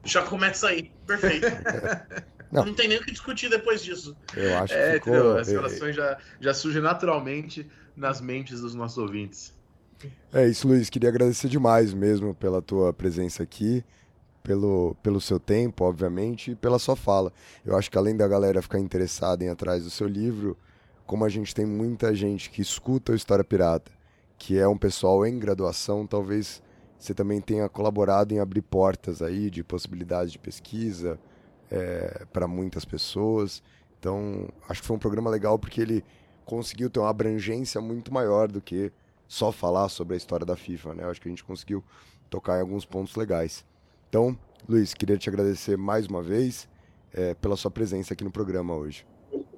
Já 0.04 0.22
começa 0.22 0.68
aí. 0.68 0.90
Perfeito. 1.06 1.46
Não. 2.50 2.64
não 2.64 2.72
tem 2.72 2.88
nem 2.88 2.96
o 2.96 3.04
que 3.04 3.10
discutir 3.10 3.50
depois 3.50 3.82
disso. 3.82 4.16
Eu 4.34 4.56
acho 4.56 4.72
que 4.72 4.80
é, 4.80 4.94
ficou... 4.94 5.36
As 5.36 5.48
relações 5.48 5.94
já, 5.94 6.16
já 6.40 6.54
surgem 6.54 6.80
naturalmente 6.80 7.68
nas 7.94 8.22
mentes 8.22 8.62
dos 8.62 8.74
nossos 8.74 8.96
ouvintes. 8.96 9.54
É 10.32 10.46
isso, 10.46 10.66
Luiz. 10.66 10.88
Queria 10.88 11.10
agradecer 11.10 11.48
demais 11.48 11.92
mesmo 11.92 12.34
pela 12.34 12.62
tua 12.62 12.90
presença 12.92 13.42
aqui, 13.42 13.84
pelo, 14.42 14.96
pelo 15.02 15.20
seu 15.20 15.38
tempo, 15.38 15.84
obviamente, 15.84 16.52
e 16.52 16.54
pela 16.54 16.78
sua 16.78 16.96
fala. 16.96 17.32
Eu 17.66 17.76
acho 17.76 17.90
que 17.90 17.98
além 17.98 18.16
da 18.16 18.26
galera 18.26 18.62
ficar 18.62 18.78
interessada 18.78 19.44
em 19.44 19.50
atrás 19.50 19.84
do 19.84 19.90
seu 19.90 20.06
livro, 20.06 20.56
como 21.06 21.24
a 21.24 21.28
gente 21.28 21.54
tem 21.54 21.66
muita 21.66 22.14
gente 22.14 22.48
que 22.48 22.62
escuta 22.62 23.12
o 23.12 23.14
História 23.14 23.44
Pirata, 23.44 23.90
que 24.38 24.58
é 24.58 24.68
um 24.68 24.78
pessoal 24.78 25.26
em 25.26 25.38
graduação, 25.38 26.06
talvez 26.06 26.62
você 26.98 27.14
também 27.14 27.40
tenha 27.40 27.68
colaborado 27.68 28.34
em 28.34 28.40
abrir 28.40 28.62
portas 28.62 29.22
aí 29.22 29.50
de 29.50 29.62
possibilidades 29.62 30.32
de 30.32 30.38
pesquisa 30.38 31.18
é, 31.70 32.24
para 32.32 32.48
muitas 32.48 32.84
pessoas. 32.84 33.62
Então, 33.98 34.48
acho 34.68 34.80
que 34.80 34.86
foi 34.86 34.96
um 34.96 35.00
programa 35.00 35.30
legal 35.30 35.58
porque 35.58 35.80
ele 35.80 36.04
conseguiu 36.44 36.90
ter 36.90 36.98
uma 36.98 37.10
abrangência 37.10 37.80
muito 37.80 38.12
maior 38.12 38.48
do 38.48 38.60
que 38.60 38.92
só 39.28 39.52
falar 39.52 39.88
sobre 39.88 40.14
a 40.14 40.16
história 40.16 40.46
da 40.46 40.56
FIFA, 40.56 40.94
né? 40.94 41.04
Acho 41.04 41.20
que 41.20 41.28
a 41.28 41.30
gente 41.30 41.44
conseguiu 41.44 41.84
tocar 42.30 42.58
em 42.58 42.62
alguns 42.62 42.84
pontos 42.84 43.14
legais. 43.14 43.64
Então, 44.08 44.36
Luiz, 44.68 44.94
queria 44.94 45.18
te 45.18 45.28
agradecer 45.28 45.76
mais 45.76 46.06
uma 46.06 46.22
vez 46.22 46.68
é, 47.12 47.34
pela 47.34 47.56
sua 47.56 47.70
presença 47.70 48.14
aqui 48.14 48.24
no 48.24 48.30
programa 48.30 48.74
hoje. 48.74 49.06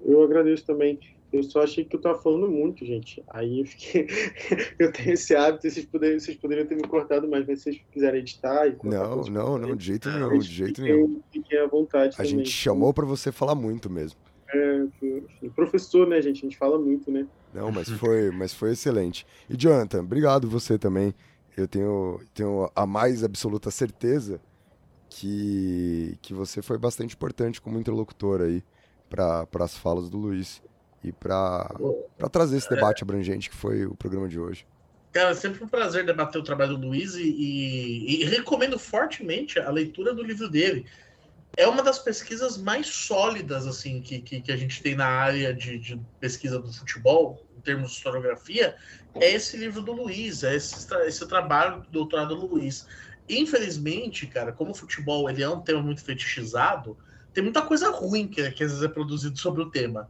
Eu 0.04 0.22
agradeço 0.22 0.66
também. 0.66 0.98
Eu 1.32 1.42
só 1.44 1.62
achei 1.62 1.84
que 1.84 1.94
eu 1.94 2.00
tava 2.00 2.18
falando 2.18 2.50
muito, 2.50 2.84
gente. 2.84 3.22
Aí 3.28 3.60
eu 3.60 3.66
fiquei. 3.66 4.06
eu 4.78 4.92
tenho 4.92 5.12
esse 5.12 5.34
hábito, 5.34 5.70
vocês 5.70 5.86
poderiam, 5.86 6.18
vocês 6.18 6.36
poderiam 6.36 6.66
ter 6.66 6.74
me 6.74 6.82
cortado 6.82 7.28
mais, 7.28 7.46
mas 7.46 7.60
se 7.60 7.64
vocês 7.64 7.80
quiserem 7.92 8.20
editar. 8.20 8.74
não, 8.82 9.22
não, 9.22 9.58
não, 9.58 9.76
de 9.76 9.84
jeito 9.84 10.10
nenhum, 10.10 10.38
de 10.38 10.48
jeito 10.48 10.82
nenhum. 10.82 11.22
Fiquem 11.30 11.58
à 11.58 11.66
vontade. 11.66 12.14
A 12.14 12.16
também. 12.18 12.30
gente 12.30 12.50
chamou 12.50 12.92
para 12.92 13.06
você 13.06 13.30
falar 13.30 13.54
muito 13.54 13.88
mesmo. 13.88 14.18
É, 14.52 14.84
professor, 15.54 16.06
né, 16.06 16.20
gente? 16.20 16.38
A 16.38 16.42
gente 16.42 16.58
fala 16.58 16.78
muito, 16.78 17.10
né? 17.10 17.26
Não, 17.54 17.70
mas 17.70 17.88
foi, 17.88 18.30
mas 18.32 18.52
foi 18.52 18.72
excelente. 18.72 19.24
E 19.48 19.56
Jonathan, 19.56 20.00
obrigado 20.00 20.48
você 20.48 20.76
também. 20.76 21.14
eu 21.56 21.68
tenho, 21.68 22.20
tenho 22.34 22.70
a 22.74 22.86
mais 22.86 23.22
absoluta 23.22 23.70
certeza 23.70 24.40
que, 25.08 26.16
que 26.22 26.34
você 26.34 26.62
foi 26.62 26.78
bastante 26.78 27.14
importante 27.14 27.60
como 27.60 27.78
interlocutor 27.78 28.40
aí 28.40 28.62
para 29.08 29.46
as 29.60 29.76
falas 29.76 30.08
do 30.08 30.16
Luiz 30.18 30.62
e 31.02 31.12
para 31.12 31.68
trazer 32.30 32.58
esse 32.58 32.68
debate 32.68 33.02
abrangente 33.02 33.48
que 33.48 33.56
foi 33.56 33.86
o 33.86 33.94
programa 33.94 34.28
de 34.28 34.38
hoje. 34.38 34.66
Cara, 35.12 35.34
sempre 35.34 35.64
um 35.64 35.68
prazer 35.68 36.04
debater 36.06 36.40
o 36.40 36.44
trabalho 36.44 36.76
do 36.76 36.86
Luiz 36.86 37.14
e, 37.14 37.22
e, 37.22 38.22
e, 38.22 38.24
recomendo 38.24 38.78
fortemente 38.78 39.58
a 39.58 39.68
leitura 39.68 40.14
do 40.14 40.22
livro 40.22 40.48
dele. 40.48 40.86
É 41.56 41.66
uma 41.66 41.82
das 41.82 41.98
pesquisas 41.98 42.56
mais 42.56 42.86
sólidas 42.86 43.66
assim 43.66 44.00
que, 44.00 44.20
que, 44.20 44.40
que 44.40 44.52
a 44.52 44.56
gente 44.56 44.80
tem 44.80 44.94
na 44.94 45.06
área 45.06 45.52
de, 45.52 45.78
de, 45.78 46.00
pesquisa 46.20 46.60
do 46.60 46.72
futebol, 46.72 47.44
em 47.58 47.60
termos 47.60 47.90
de 47.90 47.96
historiografia, 47.96 48.76
é 49.16 49.32
esse 49.32 49.56
livro 49.56 49.82
do 49.82 49.90
Luiz, 49.90 50.44
é 50.44 50.54
esse, 50.54 50.86
esse 51.06 51.26
trabalho 51.26 51.80
do 51.80 51.88
doutorado 51.90 52.36
do 52.36 52.46
Luiz. 52.46 52.86
Infelizmente, 53.28 54.28
cara, 54.28 54.52
como 54.52 54.70
o 54.70 54.74
futebol 54.74 55.28
ele 55.28 55.42
é 55.42 55.48
um 55.48 55.60
tema 55.60 55.82
muito 55.82 56.04
fetichizado, 56.04 56.96
tem 57.32 57.42
muita 57.42 57.62
coisa 57.62 57.90
ruim 57.90 58.28
que, 58.28 58.48
que 58.52 58.62
às 58.62 58.70
vezes 58.70 58.84
é 58.84 58.88
produzido 58.88 59.36
sobre 59.36 59.62
o 59.62 59.70
tema 59.70 60.08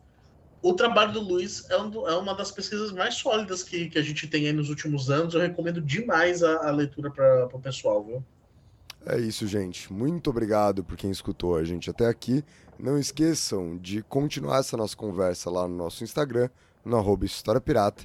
o 0.62 0.74
trabalho 0.74 1.12
do 1.12 1.20
Luiz 1.20 1.68
é, 1.70 1.76
um, 1.76 2.08
é, 2.08 2.14
uma 2.16 2.34
das 2.34 2.50
pesquisas 2.50 2.92
mais 2.92 3.14
sólidas 3.14 3.62
que, 3.62 3.88
que 3.88 3.98
a 3.98 4.02
gente 4.02 4.26
tem 4.26 4.46
aí 4.46 4.52
nos 4.52 4.68
últimos 4.68 5.10
anos. 5.10 5.34
Eu 5.34 5.40
recomendo 5.40 5.80
demais 5.80 6.42
a, 6.42 6.68
a 6.68 6.70
leitura 6.70 7.10
para 7.10 7.48
o 7.52 7.60
pessoal, 7.60 8.04
viu? 8.04 8.24
É 9.06 9.18
isso, 9.18 9.46
gente. 9.46 9.90
Muito 9.92 10.28
obrigado 10.28 10.84
por 10.84 10.96
quem 10.96 11.10
escutou 11.10 11.56
a 11.56 11.64
gente 11.64 11.88
até 11.88 12.06
aqui. 12.06 12.44
Não 12.78 12.98
esqueçam 12.98 13.76
de 13.78 14.02
continuar 14.02 14.58
essa 14.58 14.76
nossa 14.76 14.96
conversa 14.96 15.50
lá 15.50 15.66
no 15.66 15.74
nosso 15.74 16.04
Instagram, 16.04 16.48
no 16.84 16.96
arroba 16.96 17.24
História 17.24 17.60
Pirata. 17.60 18.04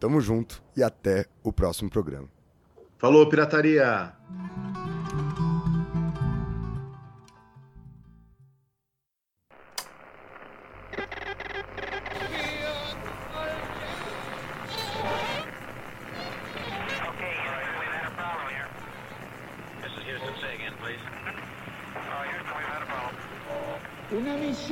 Tamo 0.00 0.20
junto 0.20 0.62
e 0.76 0.82
até 0.82 1.26
o 1.44 1.52
próximo 1.52 1.88
programa. 1.88 2.28
Falou, 2.98 3.28
pirataria! 3.28 4.12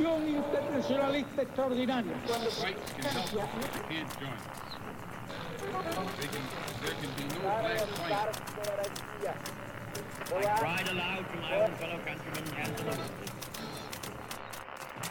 Misión 0.01 0.27
internacionalista 0.27 1.43
extraordinaria. 1.43 2.13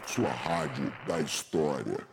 Sua 0.07 0.27
rádio 0.27 0.93
da 1.07 1.21
história. 1.21 2.10